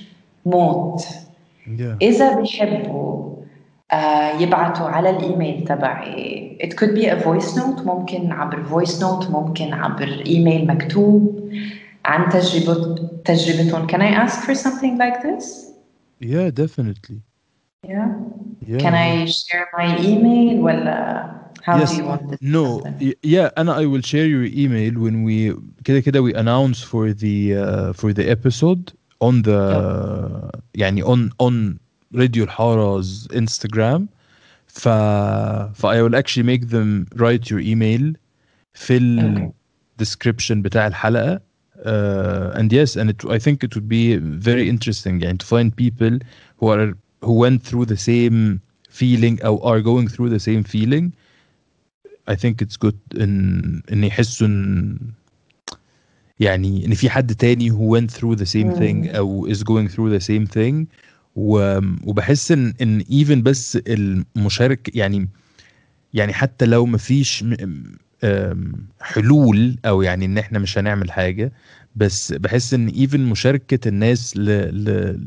موت. 0.46 1.00
Yeah. 1.00 2.02
إذا 2.02 2.40
بيحبوا 2.40 3.34
آه 3.92 4.30
يبعتوا 4.40 4.86
على 4.86 5.10
الإيميل 5.10 5.64
تبعي. 5.64 6.58
It 6.62 6.70
could 6.70 6.94
be 6.94 7.04
a 7.04 7.24
voice 7.24 7.56
note. 7.56 7.86
ممكن 7.86 8.32
عبر 8.32 8.64
voice 8.64 9.00
note 9.00 9.30
ممكن 9.30 9.72
عبر 9.72 10.22
إيميل 10.26 10.66
مكتوب. 10.66 11.50
عن 12.04 12.28
تجربة 12.28 12.94
تجربتهم. 13.24 13.86
Can 13.86 14.00
I 14.00 14.26
ask 14.26 14.40
for 14.44 14.54
something 14.54 14.98
like 14.98 15.22
this? 15.22 15.68
yeah 16.20 16.50
definitely. 16.50 17.20
Yeah. 17.86 18.08
yeah. 18.66 18.78
Can 18.78 18.94
I 18.94 19.26
share 19.26 19.66
my 19.78 19.98
email 20.00 20.62
ولا 20.62 21.37
how 21.67 21.77
Yes. 21.79 21.89
do 21.91 21.95
you 21.97 22.05
want 22.05 22.29
this? 22.29 22.39
No, 22.41 22.63
to 22.81 22.87
happen? 22.87 23.07
y- 23.07 23.15
yeah, 23.23 23.49
and 23.57 23.69
I 23.69 23.85
will 23.85 24.01
share 24.01 24.25
your 24.25 24.45
email 24.45 24.93
when 24.99 25.23
we 25.23 25.53
كده 25.83 25.99
كده 25.99 26.21
we 26.21 26.33
announce 26.33 26.81
for 26.81 27.13
the 27.13 27.55
uh, 27.55 27.93
for 27.93 28.13
the 28.13 28.29
episode 28.29 28.91
on 29.21 29.41
the 29.43 30.51
يعني 30.75 31.03
on 31.03 31.29
on 31.39 31.79
Radio 32.13 32.43
الحارة 32.43 33.01
Instagram 33.33 34.07
ف 34.67 34.87
ف 35.73 35.85
I 35.85 36.01
will 36.01 36.15
actually 36.15 36.43
make 36.43 36.69
them 36.69 37.07
write 37.15 37.49
your 37.49 37.59
email 37.59 38.13
في 38.73 38.97
ال 38.97 39.37
Okay. 39.37 39.51
description 40.03 40.53
بتاع 40.61 40.87
الحلقة 40.87 41.41
uh, 41.79 42.59
and 42.59 42.71
yes 42.73 42.95
and 42.95 43.09
it, 43.09 43.25
I 43.29 43.39
think 43.39 43.63
it 43.63 43.75
would 43.75 43.87
be 43.89 44.17
very 44.17 44.69
interesting 44.69 45.21
يعني 45.21 45.37
to 45.37 45.45
find 45.45 45.75
people 45.75 46.19
who 46.59 46.67
are 46.67 46.93
who 47.21 47.33
went 47.33 47.61
through 47.63 47.85
the 47.85 47.97
same 47.97 48.59
feeling 48.89 49.39
or 49.45 49.59
are 49.65 49.81
going 49.81 50.07
through 50.07 50.29
the 50.29 50.39
same 50.39 50.63
feeling 50.63 51.11
I 52.30 52.34
think 52.34 52.54
it's 52.62 52.76
good 52.86 53.20
ان 53.20 53.82
إن 53.92 54.04
يحسوا 54.04 54.46
ان 54.46 54.98
يعني 56.40 56.86
إن 56.86 56.94
في 56.94 57.10
حد 57.10 57.34
تاني 57.34 57.70
who 57.70 57.98
went 57.98 58.10
through 58.14 58.36
the 58.38 58.46
same 58.48 58.78
thing 58.78 59.16
أو 59.16 59.48
is 59.52 59.58
going 59.58 59.88
through 59.92 60.18
the 60.20 60.24
same 60.24 60.46
thing. 60.58 60.86
و, 61.36 61.78
وبحس 62.04 62.52
ان 62.52 62.74
إن 62.82 63.02
even 63.02 63.42
بس 63.42 63.78
المشارك 63.86 64.96
يعني 64.96 65.28
يعني 66.14 66.32
حتى 66.32 66.66
لو 66.66 66.86
مفيش 66.86 67.44
حلول 69.00 69.76
أو 69.84 70.02
يعني 70.02 70.24
إن 70.24 70.38
إحنا 70.38 70.58
مش 70.58 70.78
هنعمل 70.78 71.10
حاجة 71.12 71.52
بس 71.96 72.32
بحس 72.32 72.74
إن 72.74 72.90
even 72.90 73.14
مشاركة 73.20 73.88
الناس 73.88 74.36
ل, 74.36 74.44
ل, 74.84 75.20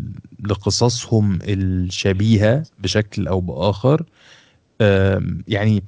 لقصصهم 0.49 1.39
الشبيهة 1.43 2.63
بشكل 2.79 3.27
أو 3.27 3.41
بآخر 3.41 4.03
يعني 5.47 5.83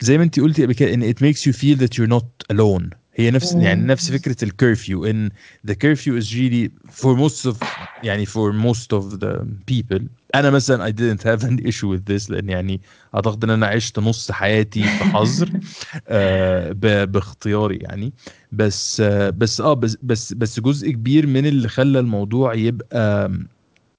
زي 0.00 0.18
ما 0.18 0.24
انت 0.24 0.40
قلتي 0.40 0.62
قبل 0.62 0.72
كده 0.74 0.94
إن 0.94 1.12
it 1.12 1.16
makes 1.16 1.38
you 1.40 1.52
feel 1.52 1.78
that 1.80 1.98
you're 1.98 2.10
not 2.10 2.54
alone. 2.56 2.90
هي 3.14 3.30
نفس 3.30 3.54
يعني. 3.54 3.84
نفس 3.84 4.10
فكرة 4.10 4.36
الكيرفيو 4.44 5.04
إن 5.04 5.30
the 5.70 5.72
curfew 5.74 6.22
is 6.22 6.32
really 6.32 6.70
for 7.02 7.16
most 7.16 7.46
of 7.50 7.64
يعني 8.02 8.26
for 8.26 8.52
most 8.52 8.92
of 8.92 9.18
the 9.20 9.44
people. 9.70 10.02
أنا 10.34 10.50
مثلا 10.50 10.86
I 10.88 10.92
didn't 10.92 11.22
have 11.22 11.44
an 11.48 11.66
issue 11.68 11.88
with 11.88 12.04
this 12.12 12.30
لأن 12.30 12.48
يعني 12.48 12.80
أعتقد 13.14 13.44
إن 13.44 13.50
أنا 13.50 13.66
عشت 13.66 13.98
نص 13.98 14.30
حياتي 14.30 14.82
في 14.82 15.04
حظر 15.04 15.50
آه، 16.08 16.72
باختياري 17.04 17.76
يعني. 17.76 18.12
بس 18.52 19.00
آه، 19.00 19.30
بس 19.30 19.60
آه 19.60 19.74
بس 19.74 19.96
بس 20.02 20.32
بس 20.32 20.60
جزء 20.60 20.90
كبير 20.90 21.26
من 21.26 21.46
اللي 21.46 21.68
خلى 21.68 21.98
الموضوع 21.98 22.54
يبقى 22.54 23.32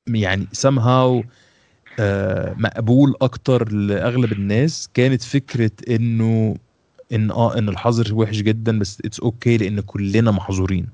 يعني 0.08 0.48
somehow 0.58 1.24
مقبول 2.58 3.16
أكتر 3.22 3.72
لأغلب 3.72 4.32
الناس. 4.32 4.90
كانت 4.94 5.22
فكرة 5.22 5.72
إنه 5.90 6.56
إن 7.12 7.32
آه 7.32 7.58
إن 7.58 7.70
الحظر 7.70 8.16
وحش 8.16 8.42
جدا 8.42 8.80
بس 8.80 9.02
it's 9.06 9.20
okay 9.20 9.58
okay 9.58 9.62
لأن 9.62 9.80
كلنا 9.80 10.32
محظورين. 10.32 10.88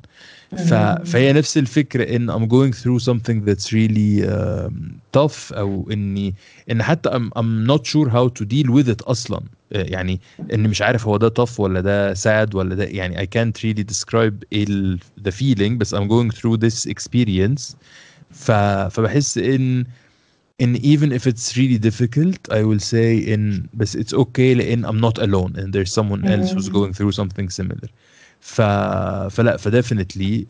ف... 0.52 0.74
فهي 0.74 1.34
نفس 1.34 1.58
الفكرة 1.58 2.16
إن 2.16 2.32
I'm 2.32 2.48
going 2.50 2.74
through 2.74 3.00
something 3.00 3.46
that's 3.46 3.72
really 3.72 4.24
um, 4.24 4.74
tough 5.18 5.54
أو 5.54 5.90
إني 5.92 6.36
إن 6.72 6.84
حتى 6.84 7.10
I'm, 7.10 7.40
I'm 7.40 7.68
not 7.68 7.86
sure 7.86 8.10
how 8.10 8.30
to 8.30 8.46
deal 8.46 8.72
with 8.72 8.90
it 8.90 9.08
أصلا. 9.08 9.42
آه، 9.74 9.84
يعني 9.84 10.22
اني 10.54 10.68
مش 10.68 10.82
عارف 10.82 11.08
هو 11.08 11.18
ده 11.18 11.34
tough 11.46 11.60
ولا 11.60 11.82
ده 11.82 12.14
sad 12.14 12.56
ولا 12.56 12.76
ده 12.76 12.84
يعني 12.84 13.18
I 13.18 13.28
can't 13.38 13.62
really 13.64 13.84
describe 13.94 14.34
ال, 14.54 15.00
the 15.28 15.32
feeling 15.32 15.72
بس 15.78 15.96
I'm 15.96 16.08
going 16.08 16.36
through 16.36 16.58
this 16.58 16.90
experience. 16.92 17.76
ف... 18.32 18.52
فبحس 18.92 19.38
إن 19.38 19.86
ان 20.62 20.76
even 20.78 21.12
if 21.12 21.22
it's 21.28 21.58
really 21.58 21.78
difficult 21.78 22.52
I 22.52 22.64
will 22.64 22.80
say 22.80 23.36
in 23.36 23.68
بس 23.74 23.98
it's 23.98 24.14
okay 24.14 24.40
لأن 24.40 24.86
I'm 24.86 25.02
not 25.02 25.18
alone 25.22 25.56
and 25.60 25.74
there's 25.74 25.94
someone 25.94 26.26
else 26.26 26.52
who's 26.52 26.70
مم. 26.70 26.74
going 26.74 26.94
through 26.94 27.12
something 27.12 27.50
similar. 27.50 27.90
ف 28.40 28.62
فلا 29.32 29.58
ف 29.58 29.66
definitely 29.66 30.46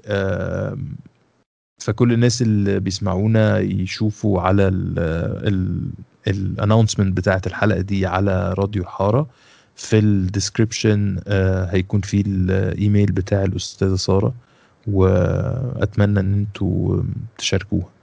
فكل 1.81 2.13
الناس 2.13 2.41
اللي 2.41 2.79
بيسمعونا 2.79 3.59
يشوفوا 3.59 4.41
على 4.41 4.67
ال 4.67 4.99
ال 5.47 5.89
ال 6.27 6.34
announcement 6.34 7.17
بتاعت 7.17 7.47
الحلقة 7.47 7.81
دي 7.81 8.05
على 8.05 8.53
راديو 8.57 8.83
الحاره 8.83 9.27
في 9.75 9.99
ال 9.99 10.09
description 10.09 11.19
هيكون 11.69 12.01
في 12.01 12.21
الايميل 12.27 13.11
بتاع 13.11 13.43
الأستاذة 13.43 13.95
سارة 13.95 14.33
وأتمنى 14.87 16.19
إن 16.19 16.33
أنتوا 16.33 17.03
تشاركوها. 17.37 17.94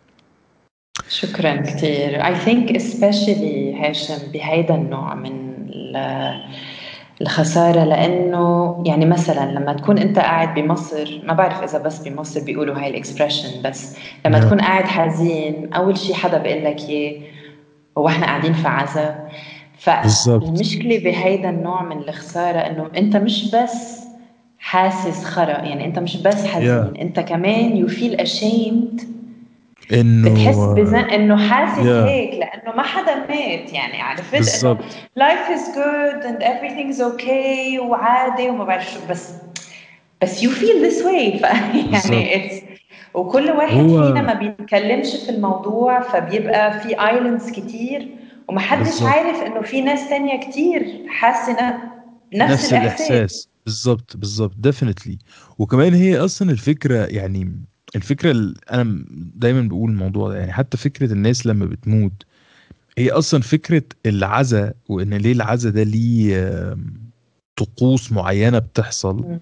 شكرا 1.12 1.56
كثير 1.56 2.22
I 2.22 2.34
think 2.46 2.76
especially 2.76 3.76
هاشم 3.84 4.32
بهيدا 4.32 4.74
النوع 4.74 5.14
من 5.14 5.32
ال- 5.68 6.42
الخسارة 7.20 7.84
لأنه 7.84 8.82
يعني 8.86 9.06
مثلا 9.06 9.52
لما 9.52 9.72
تكون 9.72 9.98
أنت 9.98 10.18
قاعد 10.18 10.54
بمصر 10.54 11.20
ما 11.26 11.32
بعرف 11.34 11.62
إذا 11.62 11.78
بس 11.78 12.08
بمصر 12.08 12.44
بيقولوا 12.44 12.78
هاي 12.78 12.90
الإكسبريشن 12.90 13.62
بس 13.64 13.96
لما 14.26 14.38
نعم. 14.38 14.46
تكون 14.48 14.60
قاعد 14.60 14.84
حزين 14.84 15.72
أول 15.72 15.98
شيء 15.98 16.14
حدا 16.14 16.38
بيقول 16.38 16.64
لك 16.64 16.80
إياه 16.88 17.20
هو 17.98 18.08
إحنا 18.08 18.26
قاعدين 18.26 18.52
في 18.52 18.68
عزا. 18.68 19.28
فالمشكلة 19.78 20.98
بهيدا 20.98 21.50
النوع 21.50 21.82
من 21.82 21.96
الخسارة 21.98 22.58
إنه 22.58 22.90
أنت 22.96 23.16
مش 23.16 23.50
بس 23.54 24.04
حاسس 24.58 25.24
خرا 25.24 25.50
يعني 25.58 25.84
أنت 25.86 25.98
مش 25.98 26.16
بس 26.22 26.46
حزين 26.46 26.96
أنت 27.00 27.20
كمان 27.20 27.86
you 27.86 27.90
feel 27.90 28.20
ashamed 28.26 29.02
إنه 29.92 30.30
بتحس 30.30 30.56
بزن 30.56 30.96
إنه 30.98 31.48
حاسس 31.48 31.78
Yeah. 31.78 31.86
هيك 32.08 32.34
لأنه 32.34 32.76
ما 32.76 32.82
حدا 32.82 33.14
مات 33.14 33.72
يعني 33.72 34.02
عرفت 34.02 34.34
إنه 34.34 34.38
بالضبط 34.44 34.84
life 35.18 35.50
is 35.56 35.74
good 35.74 36.24
and 36.24 36.42
everything's 36.42 37.00
okay 37.02 37.80
وعادي 37.80 38.50
وما 38.50 38.64
بعرف 38.64 38.90
شو 38.94 38.98
بس 39.10 39.32
بس 40.22 40.44
you 40.44 40.48
feel 40.48 40.84
this 40.90 41.02
way 41.04 41.42
ف 41.42 41.46
بالضبط. 41.74 42.10
يعني 42.12 42.34
it's 42.50 42.62
وكل 43.14 43.50
واحد 43.50 43.80
هو- 43.80 44.06
فينا 44.06 44.22
ما 44.22 44.34
بيتكلمش 44.34 45.16
في 45.16 45.30
الموضوع 45.30 46.00
فبيبقى 46.00 46.80
في 46.80 46.88
islands 46.88 47.50
كتير 47.50 48.08
ومحدش 48.48 48.86
بالضبط. 48.88 49.08
عارف 49.08 49.42
إنه 49.42 49.60
في 49.62 49.80
ناس 49.80 50.08
تانية 50.08 50.40
كتير 50.40 51.06
حاسة 51.08 51.52
نفس, 52.34 52.52
نفس 52.52 52.72
الإحساس 52.72 53.48
بالظبط 53.64 54.16
بالظبط 54.16 54.54
definitely 54.58 55.18
وكمان 55.58 55.94
هي 55.94 56.18
أصلا 56.18 56.50
الفكرة 56.50 57.06
يعني 57.06 57.52
الفكرة 57.96 58.30
اللي 58.30 58.54
أنا 58.72 59.04
دايما 59.34 59.62
بقول 59.68 59.90
الموضوع 59.90 60.28
ده 60.28 60.38
يعني 60.38 60.52
حتى 60.52 60.76
فكرة 60.76 61.12
الناس 61.12 61.46
لما 61.46 61.66
بتموت 61.66 62.12
هي 62.98 63.10
أصلا 63.10 63.40
فكرة 63.42 63.82
العزا 64.06 64.74
وإن 64.88 65.14
ليه 65.14 65.32
العزا 65.32 65.70
ده 65.70 65.82
ليه 65.82 66.76
طقوس 67.56 68.12
معينة 68.12 68.58
بتحصل 68.58 69.38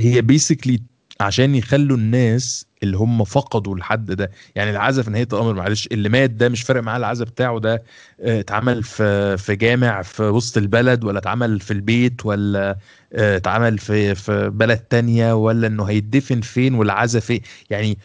هي 0.00 0.22
بيسكلي 0.22 0.80
عشان 1.20 1.54
يخلوا 1.54 1.96
الناس 1.96 2.66
اللي 2.82 2.96
هم 2.96 3.24
فقدوا 3.24 3.76
الحد 3.76 4.10
ده. 4.10 4.30
يعني 4.54 4.70
العزا 4.70 5.02
في 5.02 5.10
نهاية 5.10 5.28
الأمر 5.32 5.54
معلش 5.54 5.88
اللي 5.92 6.08
مات 6.08 6.30
ده 6.30 6.48
مش 6.48 6.62
فارق 6.62 6.82
معاه 6.82 6.96
العزا 6.96 7.24
بتاعه 7.24 7.60
ده 7.60 7.82
آه، 8.20 8.40
اتعمل 8.40 8.82
في 8.82 9.36
في 9.36 9.56
جامع 9.56 10.02
في 10.02 10.22
وسط 10.22 10.56
البلد 10.56 11.04
ولا 11.04 11.18
اتعمل 11.18 11.60
في 11.60 11.70
البيت 11.70 12.26
ولا 12.26 12.78
آه، 13.12 13.36
اتعمل 13.36 13.78
في 13.78 14.14
في 14.14 14.50
بلد 14.50 14.78
تانية 14.78 15.34
ولا 15.34 15.66
إنه 15.66 15.84
هيدفن 15.84 16.40
فين 16.40 16.74
والعزا 16.74 17.20
فين 17.20 17.40
يعني 17.70 17.98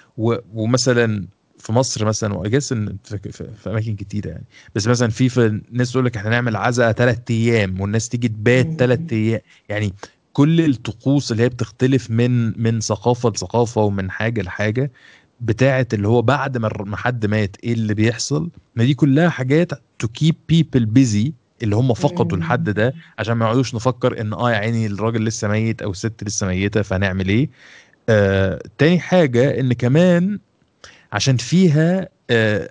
ومثلا 0.54 1.28
في 1.66 1.72
مصر 1.72 2.06
مثلا 2.06 2.46
إن 2.72 2.98
في, 3.04 3.32
في, 3.32 3.70
أماكن 3.70 3.96
كتيرة 3.96 4.30
يعني. 4.30 4.46
بس 4.76 4.88
مثلا 4.88 5.10
في 5.10 5.30
في 5.30 5.62
ناس 5.72 5.92
تقول 5.92 6.06
لك 6.06 6.18
إحنا 6.18 6.30
نعمل 6.30 6.56
عزا 6.56 6.92
ثلاث 6.92 7.20
أيام 7.30 7.82
والناس 7.82 8.10
تيجي 8.10 8.28
تبات. 8.28 8.68
ثلاث 8.80 9.00
أيام. 9.12 9.42
يعني 9.70 9.94
كل 10.36 10.66
الطقوس 10.70 11.32
اللي 11.32 11.44
هي 11.44 11.50
بتختلف 11.50 12.12
من 12.12 12.62
من 12.64 12.80
ثقافة 12.80 13.30
لثقافة 13.30 13.82
ومن 13.82 14.12
حاجة 14.12 14.42
لحاجة 14.42 14.92
بتاعه 15.42 15.88
اللي 15.94 16.08
هو 16.08 16.22
بعد 16.22 16.58
ما 16.58 16.98
حد 16.98 17.26
مات 17.26 17.58
إيه 17.64 17.74
اللي 17.74 17.94
بيحصل 17.94 18.50
ما 18.76 18.84
دي 18.84 18.94
كلها 18.94 19.30
حاجات 19.30 19.74
to 19.74 20.08
keep 20.22 20.34
people 20.54 20.82
busy 21.00 21.32
اللي 21.64 21.76
هم 21.76 21.94
فقدوا. 21.94 22.38
الحد 22.38 22.70
ده 22.70 22.94
عشان 23.20 23.34
ما 23.34 23.46
يقعدوش 23.46 23.76
نفكر 23.76 24.22
إن 24.22 24.34
آه 24.34 24.52
يا 24.52 24.56
عيني 24.56 24.86
الراجل 24.86 25.26
لسه 25.26 25.48
ميت 25.48 25.82
أو 25.82 25.92
الست 25.92 26.24
لسه 26.24 26.48
ميتة 26.48 26.82
فهنعمل 26.82 27.30
إيه 27.30 27.50
آه 28.10 28.62
تاني 28.78 29.00
حاجة 29.00 29.60
إن 29.60 29.74
كمان 29.74 30.40
عشان 31.14 31.38
فيها 31.38 32.10
آه. 32.30 32.70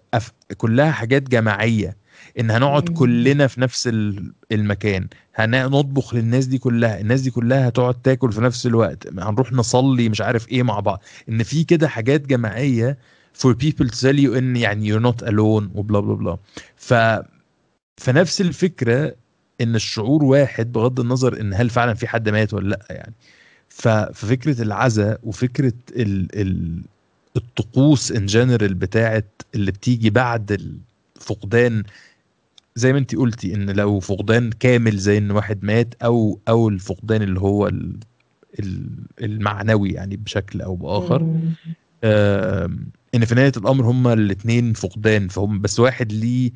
كلها 0.56 0.90
حاجات 0.90 1.22
جماعية 1.22 1.96
إن 2.40 2.50
هنقعد. 2.50 2.88
كلنا 2.88 3.46
في 3.46 3.60
نفس 3.60 3.88
ال- 3.88 4.32
المكان. 4.52 5.06
هنطبخ 5.34 6.14
للناس 6.14 6.46
دي 6.46 6.58
كلها. 6.58 7.00
الناس 7.00 7.20
دي 7.20 7.30
كلها 7.30 7.68
هتقعد 7.68 7.94
تاكل 7.94 8.32
في 8.32 8.40
نفس 8.40 8.66
الوقت. 8.66 9.18
هنروح 9.18 9.52
نصلي 9.52 10.08
مش 10.08 10.20
عارف 10.20 10.48
إيه 10.48 10.62
مع 10.62 10.80
بعض. 10.80 11.02
إن 11.28 11.42
في 11.42 11.64
كده 11.64 11.88
حاجات 11.88 12.26
جماعية 12.26 12.98
for 13.42 13.50
people 13.50 13.86
to 13.86 14.00
tell 14.00 14.16
you 14.18 14.36
إن 14.36 14.56
يعني 14.56 14.92
you're 14.94 15.02
not 15.02 15.24
alone 15.26 15.64
وبلا 15.74 16.00
بلا 16.00 16.14
بلا 16.14 16.38
ف 16.76 16.94
فنفس 17.96 18.40
الفكرة 18.40 19.14
إن 19.60 19.74
الشعور 19.74 20.24
واحد 20.24 20.72
بغض 20.72 21.00
النظر 21.00 21.40
إن 21.40 21.54
هل 21.54 21.70
فعلا 21.70 21.94
في 21.94 22.06
حد 22.08 22.28
مات 22.28 22.54
ولا 22.54 22.68
لأ 22.68 22.86
يعني. 22.90 23.14
ففكره 23.68 24.62
العزاء 24.62 25.20
وفكرة 25.22 25.72
ال 25.96 26.40
ال 26.40 26.80
الطقوس 27.36 28.12
ان 28.12 28.26
جنرال 28.26 28.74
بتاعت 28.74 29.42
اللي 29.54 29.70
بتيجي 29.70 30.10
بعد 30.10 30.72
الفقدان 31.16 31.82
زي 32.76 32.92
ما 32.92 32.98
انت 32.98 33.16
قلتي 33.16 33.54
إن 33.54 33.70
لو 33.70 34.00
فقدان 34.00 34.50
كامل 34.50 34.96
زي 34.98 35.18
إن 35.18 35.30
واحد 35.30 35.64
مات 35.64 35.94
أو 36.02 36.40
أو 36.48 36.68
الفقدان 36.68 37.22
اللي 37.22 37.40
هو 37.40 37.68
ال 37.68 37.98
ال 38.60 38.88
المعنوي 39.22 39.90
يعني 39.90 40.16
بشكل 40.16 40.60
أو 40.62 40.76
بآخر. 40.76 41.22
آم، 42.04 42.86
إن 43.14 43.24
في 43.24 43.34
نهاية 43.34 43.52
الأمر 43.56 43.84
هما 43.86 44.12
الاثنين 44.12 44.72
فقدان 44.72 45.28
فهم 45.28 45.60
بس 45.60 45.80
واحد 45.80 46.12
ليه 46.12 46.50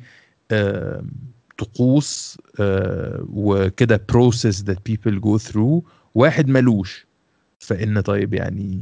آم، 0.51 1.11
طقوس 1.57 2.37
آه، 2.59 3.25
وكده 3.29 4.05
process 4.11 4.55
that 4.65 4.77
people 4.91 5.19
go 5.21 5.39
through 5.51 5.81
واحد 6.15 6.47
ملوش 6.49 7.07
فإن 7.59 8.01
طيب 8.01 8.33
يعني 8.33 8.81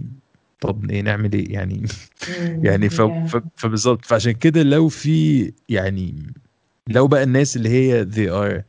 طب 0.61 0.91
إيه 0.91 1.01
نعمل 1.01 1.33
إيه 1.33 1.53
يعني. 1.53 1.85
يعني. 2.63 2.89
فبالظبط 3.55 4.05
فعشان 4.05 4.31
كده 4.31 4.63
لو 4.63 4.89
في 4.89 5.51
يعني 5.69 6.33
لو 6.89 7.07
بقى 7.07 7.23
الناس 7.23 7.57
اللي 7.57 7.69
هي 7.69 8.05
they 8.05 8.29
are 8.31 8.63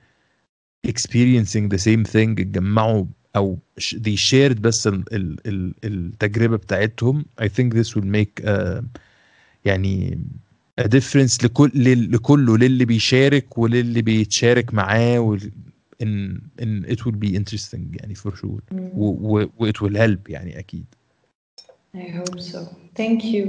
experiencing 0.90 1.68
the 1.74 1.78
same 1.78 2.04
thing 2.12 2.40
اتجمعوا 2.40 3.04
أو 3.36 3.58
they 3.94 4.16
shared 4.30 4.60
بس 4.60 4.86
ال... 4.86 5.04
ال... 5.14 5.36
ال... 5.46 5.74
التجربة 5.84 6.56
بتاعتهم 6.56 7.24
I 7.42 7.44
think 7.44 7.74
this 7.74 7.94
will 7.96 8.06
make 8.16 8.44
uh, 8.46 8.82
يعني 9.64 10.18
a 10.80 10.84
difference 10.84 11.44
لكل. 11.44 12.12
لكله 12.12 12.58
للي 12.58 12.84
بيشارك 12.84 13.58
وللي 13.58 14.02
بيتشارك 14.02 14.74
معاه 14.74 15.18
وال... 15.18 15.50
in... 16.02 16.40
in 16.62 16.90
it 16.92 16.98
will 17.04 17.16
be 17.24 17.28
interesting 17.36 17.80
يعني 17.92 18.14
for 18.14 18.30
sure. 18.32 18.62
و... 18.72 19.46
و 19.58 19.70
it 19.70 19.76
will 19.82 19.96
help 19.96 20.30
يعني 20.30 20.58
أكيد 20.58 20.84
I 21.96 22.00
hope 22.00 22.40
so. 22.40 22.58
Thank 22.98 23.22
you. 23.24 23.46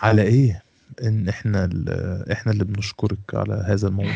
على 0.00 0.22
إيه 0.22 0.63
إن 1.02 1.28
إحنا 1.28 1.64
ال- 1.64 2.30
إحنا 2.32 2.52
اللي 2.52 2.64
بنشكرك 2.64 3.18
على 3.34 3.64
هذا 3.66 3.88
الموضوع. 3.88 4.12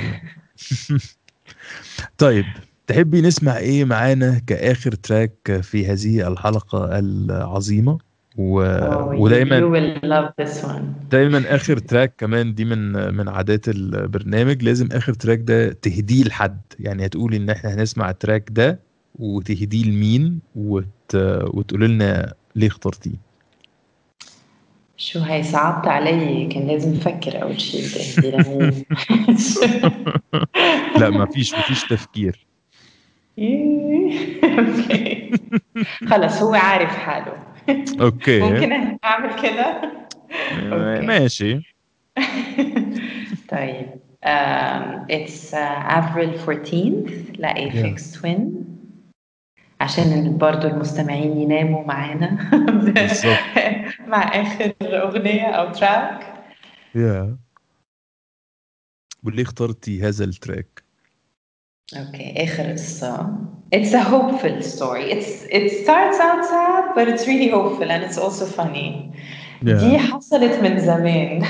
طيب 2.18 2.44
تحبي 2.86 3.20
نسمع 3.20 3.56
إيه 3.59 3.84
معانا 3.84 4.38
كآخر 4.46 4.92
track 4.93 5.60
في 5.62 5.86
هذه 5.86 6.28
الحلقة 6.28 6.98
العظيمة؟ 6.98 7.98
و... 8.36 8.62
Oh, 8.64 9.12
you, 9.14 9.20
ودايما 9.20 9.60
you 9.60 9.72
will 9.72 10.00
love 10.09 10.44
this 10.46 10.64
one. 10.64 10.82
دايما 11.10 11.55
آخر 11.55 11.78
track 11.78 12.15
كمان 12.18 12.55
دي 12.55 12.64
من 12.64 13.14
من 13.14 13.28
عادات 13.28 13.68
البرنامج. 13.68 14.62
لازم 14.62 14.88
آخر 14.92 15.14
track 15.15 15.39
ده 15.38 15.72
تهديه 15.72 16.24
لحد. 16.24 16.60
يعني 16.80 17.06
هتقولي 17.06 17.36
إن 17.36 17.50
إحنا 17.50 17.74
هنسمع 17.74 18.10
ال 18.10 18.17
track 18.17 18.48
ده 18.50 18.78
وتهديه 19.18 19.84
لمين 19.84 20.38
وت... 20.56 21.14
وتقولي 21.44 21.86
لنا 21.88 22.34
ليه 22.56 22.66
اخترتيه. 22.68 23.27
شو 24.99 25.19
هاي 25.19 25.43
صعبت 25.43 25.89
علي؟ 25.89 26.47
كان 26.47 26.66
لازم 26.66 26.97
أفكر 26.97 27.43
أول 27.43 27.61
شيء 27.61 27.81
بدي 27.81 28.31
اهدي 28.31 28.51
لمين؟ 28.51 28.85
لا 31.01 31.11
ما 31.11 31.27
فيش 31.27 31.55
ما 31.55 31.61
فيش 31.61 31.85
تفكير. 31.85 32.47
Okay. 34.44 35.31
خلص 36.07 36.43
هو 36.43 36.55
عارف 36.55 36.91
حاله. 36.91 37.33
Okay. 38.01 38.40
ممكن 38.41 38.99
أعمل 39.05 39.43
كده. 39.43 39.83
ماشي. 41.01 41.61
طيب 43.53 43.87
um, 44.25 45.07
it's 45.09 45.53
uh, 45.53 45.83
April 45.99 46.31
14th 46.47 47.11
ل 47.39 47.51
Aphex 47.51 48.12
Twin 48.12 48.77
عشان 49.80 50.38
برضو 50.38 50.68
المستمعين 50.68 51.36
يناموا 51.40 51.84
معانا. 51.84 52.38
مع 54.06 54.22
آخر 54.22 54.74
أغنية 54.82 55.46
أو 55.46 55.72
track 55.73 56.35
yeah 56.94 57.36
وليه 59.24 59.42
اخترتي 59.42 60.02
هذا 60.02 60.24
ال 60.24 60.33
track؟ 60.33 60.82
okay 61.97 62.44
آخر 62.44 62.72
قصة 62.72 63.30
It's 63.70 63.92
a 63.92 64.02
hopeful 64.02 64.62
story. 64.62 65.05
It's 65.12 65.30
it 65.59 65.66
starts 65.82 66.18
out 66.26 66.42
sad 66.52 66.84
but 66.96 67.06
it's 67.12 67.26
really 67.30 67.50
hopeful 67.59 67.88
and 67.90 68.02
it's 68.02 68.18
also 68.18 68.46
funny. 68.46 69.12
دي 69.62 69.98
حصلت 69.98 70.62
من 70.62 70.78
زمان 70.78 71.42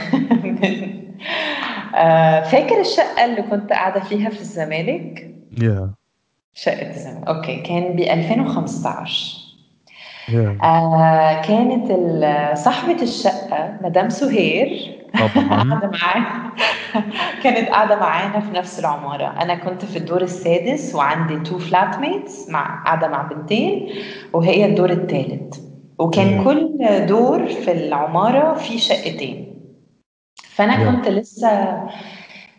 آه، 1.95 2.41
فاكر 2.43 2.81
الشقة 2.81 3.25
اللي 3.25 3.43
كنت 3.43 3.71
قاعدة 3.71 4.01
فيها 4.01 4.31
في 4.31 4.41
الزمالك؟ 4.41 5.35
yeah 5.63 5.95
شقة 6.55 6.91
الزمالك 6.91 7.29
okay 7.29 7.57
كان 7.57 7.97
ب 7.97 8.01
2015 8.01 9.39
yeah 10.29 10.59
آه 10.63 11.43
كانت 11.43 11.93
صاحبة 12.59 13.03
الشقة 13.03 13.79
مدام 13.83 14.09
سهير. 14.09 14.95
قاعدة 15.51 15.91
معانا. 15.91 16.53
كانت 17.43 17.69
قاعدة 17.69 17.97
معانا 17.97 18.41
في 18.41 18.51
نفس 18.51 18.79
العمارة. 18.81 19.27
أنا 19.43 19.55
كنت 19.55 19.85
في 19.85 19.97
الدور 19.99 20.23
السادس 20.23 20.95
وعندي 20.95 21.41
two 21.41 21.59
flatmates 21.59 22.49
مع 22.49 22.85
قاعدة 22.85 23.09
مع 23.09 23.23
بنتين 23.23 23.91
وهي 24.33 24.65
الدور 24.67 24.91
الثالث 24.91 25.59
وكان 25.99 26.39
مم. 26.39 26.45
كل 26.45 27.07
دور 27.07 27.47
في 27.47 27.73
العمارة 27.73 28.55
فيه 28.55 28.79
شقتين. 28.79 29.55
فأنا 30.45 30.77
Yeah. 30.77 30.97
كنت 30.97 31.09
لسه 31.09 31.83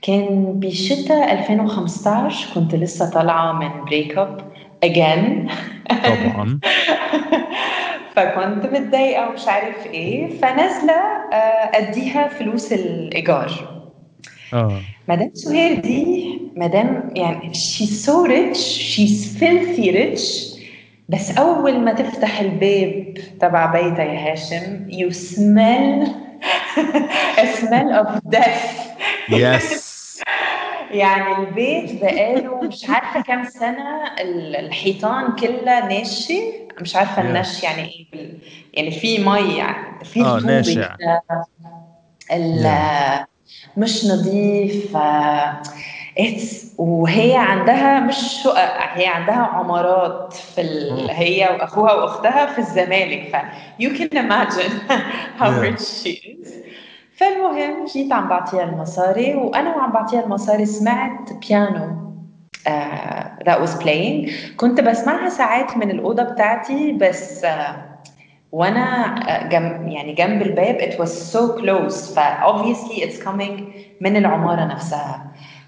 كان 0.09 0.59
بشتاء 0.59 1.33
2015 1.33 2.53
كنت 2.55 2.75
لسه 2.75 3.09
طالعة 3.09 3.51
من 3.51 3.85
breakup 3.85 4.41
again. 4.85 5.51
طبعا. 5.89 6.59
فكنت 8.15 8.65
متضايقة 8.65 9.29
ومش 9.29 9.47
عارف 9.47 9.85
إيه. 9.85 10.39
فنازلة 10.39 10.93
آه، 11.33 11.77
أديها 11.77 12.27
فلوس 12.27 12.73
الإيجار. 12.73 13.81
آه. 14.53 14.81
مدام 15.07 15.31
سهير 15.33 15.79
دي 15.79 16.39
مدام 16.55 17.11
يعني 17.15 17.53
she's 17.53 18.05
so 18.05 18.27
rich 18.27 18.57
she's 18.95 19.39
filthy 19.39 19.91
rich. 19.91 20.59
بس 21.09 21.37
أول 21.37 21.79
ما 21.79 21.93
تفتح 21.93 22.39
الباب 22.39 23.13
تبع 23.39 23.65
بيتها 23.65 24.03
يا 24.03 24.31
هاشم 24.31 24.87
you 24.89 25.13
smell 25.13 26.09
a 27.43 27.45
smell 27.61 28.05
of 28.05 28.35
death. 28.35 28.79
يس 29.29 29.88
يعني 30.91 31.35
البيت 31.37 32.01
بقاله 32.01 32.61
مش 32.61 32.89
عارفة 32.89 33.21
كام 33.21 33.45
ال- 34.21 34.55
الحيطان 34.55 35.35
كلها 35.35 35.87
ناشي 35.87 36.41
مش 36.81 36.95
Yeah. 37.17 37.19
النش 37.19 37.63
يعني 37.63 38.07
إيه 38.13 38.29
يعني 38.73 38.91
في 38.91 39.19
مي 39.25 39.57
يعني 39.57 40.05
في 40.05 40.21
آه، 40.21 40.35
رطوبة 40.35 40.51
ناشع. 40.51 40.95
مش 43.77 44.05
نظيف 44.05 44.97
آه، 44.97 45.61
it's 46.19 46.55
وهي 46.77 47.35
عندها 47.37 47.99
مش 47.99 48.15
شقق 48.43 48.97
هي 48.97 49.07
عندها 49.07 49.35
عمارات 49.35 50.33
في 50.33 50.61
ال... 50.61 50.89
أوه. 50.91 51.11
هي 51.11 51.49
وأخوها 51.59 51.93
وأختها 51.93 52.45
في 52.53 52.59
الزمالك 52.59 53.29
ف 53.33 53.35
you 53.83 53.89
can 53.89 54.17
imagine 54.17 54.73
how 55.39 55.45
Yeah. 55.49 55.61
rich 55.63 55.81
she 55.81 56.09
is 56.09 56.68
فالمهم 57.19 57.85
جيت 57.85 58.13
عم 58.13 58.27
بعطيها 58.27 58.63
المصاري 58.63 59.35
وأنا 59.35 59.75
وعم 59.75 59.91
بعطيها 59.91 60.23
المصاري 60.23 60.65
سمعت 60.65 61.33
بيانو 61.33 61.87
uh, 62.67 63.43
that 63.49 63.59
was 63.61 63.83
playing. 63.83 64.31
كنت 64.57 64.81
بسمعها 64.81 65.29
ساعات 65.29 65.77
من 65.77 65.91
الأوضة 65.91 66.23
بتاعتي 66.23 66.91
بس 66.91 67.45
uh, 67.45 67.49
وأنا 68.51 69.15
uh, 69.15 69.47
جنب 69.51 69.87
يعني 69.87 70.13
جنب 70.13 70.41
الباب 70.41 70.77
it 70.77 70.93
was 71.03 71.09
so 71.33 71.39
close. 71.61 72.15
ف 72.15 72.19
obviously 72.43 73.01
it's 73.03 73.23
coming 73.25 73.61
من 74.01 74.17
العمارة 74.17 74.65
نفسها. 74.65 75.25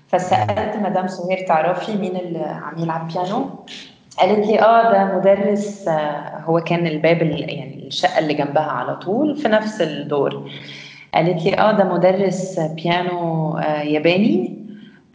فسألت 0.07 0.75
مدام 0.75 1.07
سهير 1.07 1.47
تعرفي 1.47 1.97
مين 1.97 2.15
اللي 2.15 2.39
عم 2.39 2.77
يلعب 2.83 3.07
بيانو 3.07 3.49
قالت 4.19 4.47
لي 4.47 4.59
آه 4.61 4.91
ده 4.91 5.17
مدرس 5.17 5.87
آه، 5.87 6.39
هو 6.45 6.59
كان 6.59 6.87
الباب 6.87 7.21
ال- 7.21 7.49
يعني 7.49 7.87
الشقة 7.87 8.19
اللي 8.19 8.33
جنبها 8.33 8.71
على 8.71 8.95
طول 8.95 9.35
في 9.37 9.47
نفس 9.47 9.81
الدور. 9.81 10.49
قالت 11.13 11.43
لي 11.45 11.57
آه 11.57 11.71
ده 11.71 11.83
مدرس 11.83 12.59
بيانو 12.59 13.57
آه، 13.57 13.81
ياباني. 13.81 14.61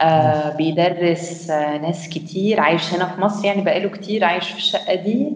آه 0.01 0.55
بيدرس 0.55 1.49
آه 1.49 1.77
ناس 1.77 2.09
كتير 2.09 2.59
عايش 2.59 2.93
هنا 2.93 3.05
في 3.05 3.21
مصر 3.21 3.45
يعني 3.45 3.61
بقاله 3.61 3.89
كتير 3.89 4.23
عايش 4.23 4.49
في 4.49 4.57
الشقة 4.57 4.95
دي. 4.95 5.29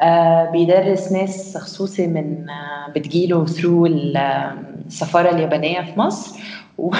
آه 0.00 0.50
بيدرس 0.50 1.12
ناس 1.12 1.56
خصوصي 1.58 2.06
من 2.06 2.50
آه 2.50 2.92
بتجيله 2.96 3.46
ثرو 3.46 3.86
السفارة 3.86 5.30
اليابانية 5.30 5.80
في 5.80 6.00
مصر. 6.00 6.40
و... 6.78 6.90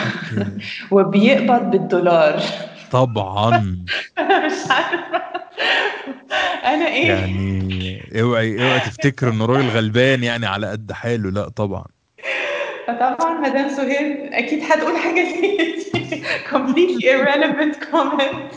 وبيقبض 0.90 1.70
بالدولار. 1.70 2.42
طبعا. 2.90 3.58
مش 4.18 4.70
عارفة. 4.70 5.24
أنا 6.64 6.86
إيه؟ 6.86 7.08
يعني 7.08 8.02
اوعي 8.20 8.62
اوعي 8.62 8.80
تفتكر 8.80 9.28
انه 9.30 9.46
راجل 9.46 9.68
غلبان 9.68 10.22
يعني 10.24 10.46
على 10.46 10.66
قد 10.70 10.92
حاله. 10.92 11.30
لا 11.30 11.48
طبعا. 11.48 11.84
فطبعا 12.86 13.40
مدام 13.40 13.68
سهير 13.68 14.28
أكيد 14.32 14.62
هتقول 14.62 14.96
حاجة 14.96 15.20
زي 15.22 15.74
completely 16.50 17.04
irrelevant 17.04 17.76
comment. 17.92 18.54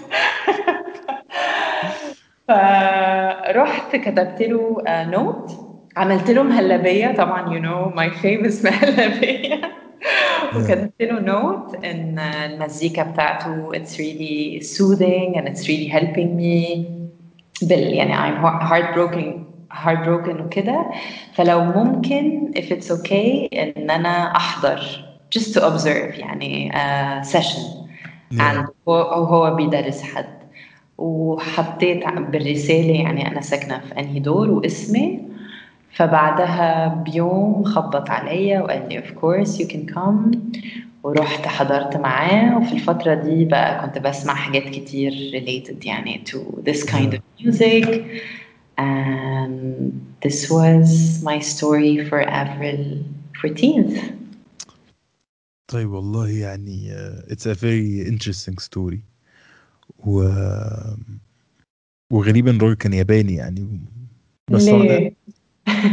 فرحت 2.47 3.95
كتبت 3.95 4.41
له 4.41 4.83
note 4.87 5.51
عملت 5.97 6.31
له 6.31 6.43
مهلبيه 6.43 7.07
طبعا 7.11 7.49
you 7.49 7.61
know 7.61 7.95
my 7.99 8.09
famous 8.23 8.63
مهلبيه 8.65 9.61
وكتبت 10.55 11.01
له 11.01 11.19
note 11.19 11.85
إن 11.85 12.19
المزيكا 12.19 13.03
بتاعته 13.03 13.71
it's 13.73 13.97
really 13.97 14.61
soothing 14.61 15.35
and 15.37 15.47
it's 15.47 15.67
really 15.67 15.87
helping 15.87 16.37
me. 16.37 16.85
بال 17.61 17.93
يعني 17.93 18.13
I'm 18.15 18.43
heartbroken 18.43 19.46
heartbroken 19.73 20.41
وكده 20.41 20.85
فلو 21.33 21.63
ممكن 21.63 22.51
if 22.57 22.71
it's 22.71 22.91
okay 22.91 23.47
إن 23.53 23.89
أنا 23.89 24.35
أحضر 24.35 25.03
just 25.37 25.53
to 25.53 25.59
observe 25.61 26.19
يعني 26.19 26.71
uh, 26.71 27.25
session. 27.27 27.87
And 28.31 28.69
هو 28.87 29.01
أو 29.01 29.23
هو 29.23 29.55
بيدرس 29.55 30.01
حد. 30.01 30.37
وحطيت 30.97 32.03
بالرسالة 32.07 32.93
يعني 32.93 33.27
أنا 33.27 33.41
ساكنة 33.41 33.79
في 33.79 33.99
أنهي 33.99 34.19
دور 34.19 34.49
واسمي. 34.49 35.19
فبعدها 35.91 36.87
بيوم 36.87 37.63
خبط 37.63 38.09
عليا 38.09 38.61
وقال 38.61 38.89
لي 38.89 39.01
of 39.01 39.05
course 39.05 39.59
you 39.59 39.65
can 39.67 39.93
come. 39.95 40.37
ورحت 41.03 41.47
حضرت 41.47 41.97
معاه. 41.97 42.57
وفي 42.57 42.73
الفترة 42.73 43.13
دي 43.13 43.45
بقى 43.45 43.85
كنت 43.87 43.97
بسمع 43.97 44.33
حاجات 44.33 44.63
كتير 44.63 45.11
related 45.11 45.85
يعني 45.85 46.23
to 46.29 46.37
this 46.69 46.83
kind 46.85 47.13
of 47.13 47.45
music. 47.45 47.87
and 48.78 50.16
this 50.22 50.50
was 50.50 51.22
my 51.22 51.38
story 51.38 52.08
for 52.08 52.20
April 52.20 53.04
14th 53.42 53.98
طيب 55.72 55.90
والله 55.90 56.28
يعني 56.28 56.92
uh, 56.92 57.32
it's 57.32 57.46
a 57.46 57.54
very 57.54 58.08
interesting 58.08 58.58
story 58.58 58.98
و 59.98 60.28
وغريبا 62.12 62.50
الراجل 62.50 62.74
كان 62.74 62.92
ياباني 62.92 63.34
يعني 63.34 63.80
بس 64.50 64.68
ليه؟ 64.68 65.16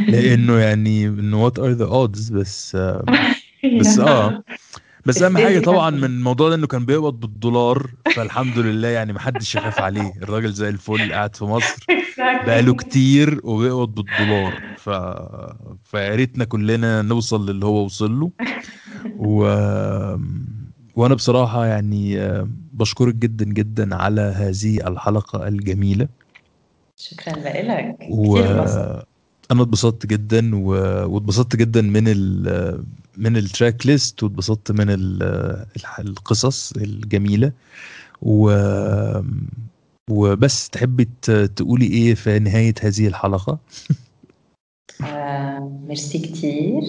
لانه 0.08 0.58
يعني 0.58 1.08
انه 1.08 1.50
what 1.50 1.54
are 1.54 1.76
the 1.76 1.90
odds 1.90 2.32
بس 2.32 2.76
uh, 2.76 3.06
بس 3.80 4.00
اه 4.00 4.44
بس 5.07 5.23
أهم 5.23 5.39
حاجة 5.39 5.61
طبعا 5.61 5.91
من 5.91 6.05
الموضوع 6.05 6.49
ده 6.49 6.55
إنه 6.55 6.67
كان 6.67 6.87
بيقبض 6.87 7.21
بالدولار 7.21 7.91
فالحمد 8.17 8.59
لله 8.59 8.89
يعني 8.89 9.13
ما 9.13 9.21
حدش 9.21 9.55
يخاف 9.55 9.81
عليه. 9.81 10.13
الراجل 10.23 10.53
زي 10.53 10.69
الفل 10.69 11.13
قاعد 11.13 11.37
في 11.37 11.45
مصر 11.45 11.87
بقاله 12.47 12.75
كتير 12.75 13.41
وبيقبض 13.45 13.95
بالدولار. 13.95 14.61
ف... 14.77 14.91
فيا 15.85 16.15
ريتنا 16.15 16.45
كلنا 16.45 17.03
نوصل 17.03 17.51
للي 17.51 17.67
هو 17.67 17.85
وصل 17.85 18.21
له. 18.21 18.31
و... 19.19 19.45
وأنا 20.97 21.15
بصراحة 21.15 21.67
يعني 21.67 22.17
بشكرك 22.73 23.15
جدا 23.15 23.45
جدا 23.45 23.95
على 23.95 24.21
هذه 24.21 24.89
الحلقة 24.89 25.49
الجميلة. 25.49 26.09
شكرا 26.97 27.33
لك. 27.35 27.97
و 28.11 28.35
كثير 28.35 28.51
انبسطت. 28.53 29.07
أنا 29.51 29.63
اتبسطت 29.63 30.07
جدا 30.07 30.51
و... 30.55 30.69
واتبسطت 31.15 31.57
جدا 31.57 31.83
من 31.83 32.05
ال... 32.09 32.85
من 33.17 33.37
التراك 33.37 33.87
ليست 33.87 34.23
واتبسطت 34.23 34.73
من 34.73 34.87
القصص 35.99 36.73
الجميلة. 36.73 37.53
و 38.23 38.53
وبس 40.11 40.71
تحبي 40.71 41.09
تقولي 41.57 41.87
إيه 41.87 42.15
في 42.15 42.39
نهاية 42.39 42.75
هذه 42.81 43.07
الحلقة؟ 43.07 43.59
آه، 45.05 45.81
ميرسي 45.89 46.19
كتير. 46.19 46.83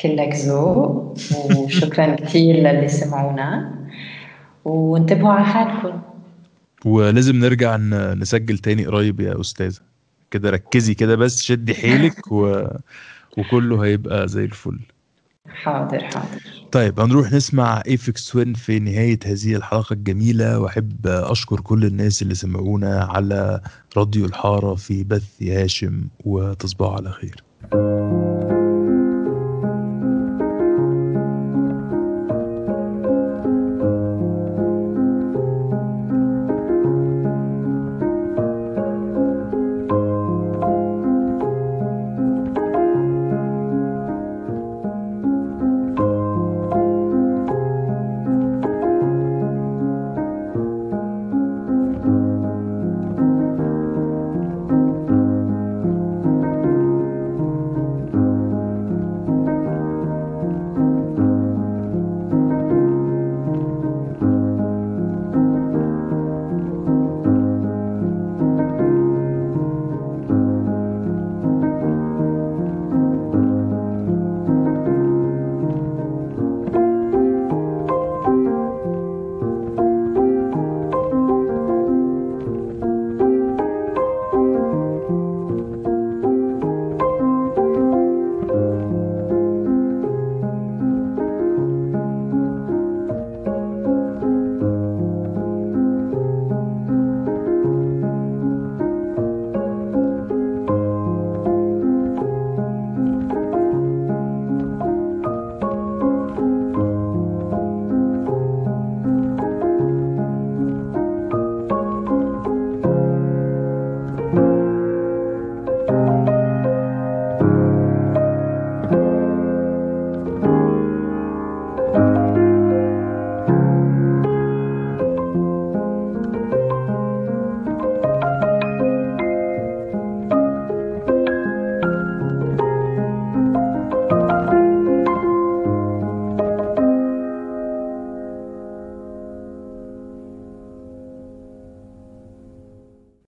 كلك 0.00 0.34
ذوق 0.34 1.16
وشكرا 1.56 2.16
كتير 2.26 2.54
للي 2.56 2.88
سمعونا. 2.88 3.74
وانتبهوا 4.64 5.32
على 5.32 5.44
حالكم. 5.44 6.00
ولازم 6.84 7.36
نرجع 7.36 7.76
نسجل 8.14 8.58
تاني 8.58 8.86
قريب 8.86 9.20
يا 9.20 9.40
أستاذة. 9.40 9.80
كده 10.30 10.50
ركزي 10.50 10.94
كده 10.94 11.16
بس 11.16 11.42
شدي 11.42 11.74
حيلك 11.74 12.32
و... 12.32 12.66
وكله 13.36 13.84
هيبقى 13.84 14.28
زي 14.28 14.44
الفل. 14.44 14.80
حاضر 15.54 16.04
حاضر. 16.04 16.40
طيب 16.70 17.00
هنروح 17.00 17.32
نسمع 17.32 17.82
Aphex 17.86 18.28
Twin 18.28 18.54
في 18.54 18.78
نهاية 18.78 19.18
هذه 19.24 19.56
الحلقة 19.56 19.92
الجميلة. 19.92 20.58
وأحب 20.58 21.06
أشكر 21.06 21.60
كل 21.60 21.84
الناس 21.84 22.22
اللي 22.22 22.34
سمعونا 22.34 23.00
على 23.04 23.60
راديو 23.96 24.24
الحارة 24.26 24.74
في 24.74 25.04
بث 25.04 25.42
هاشم 25.42 26.08
وتصبحوا 26.24 26.92
على 26.96 27.10
خير. 27.12 27.44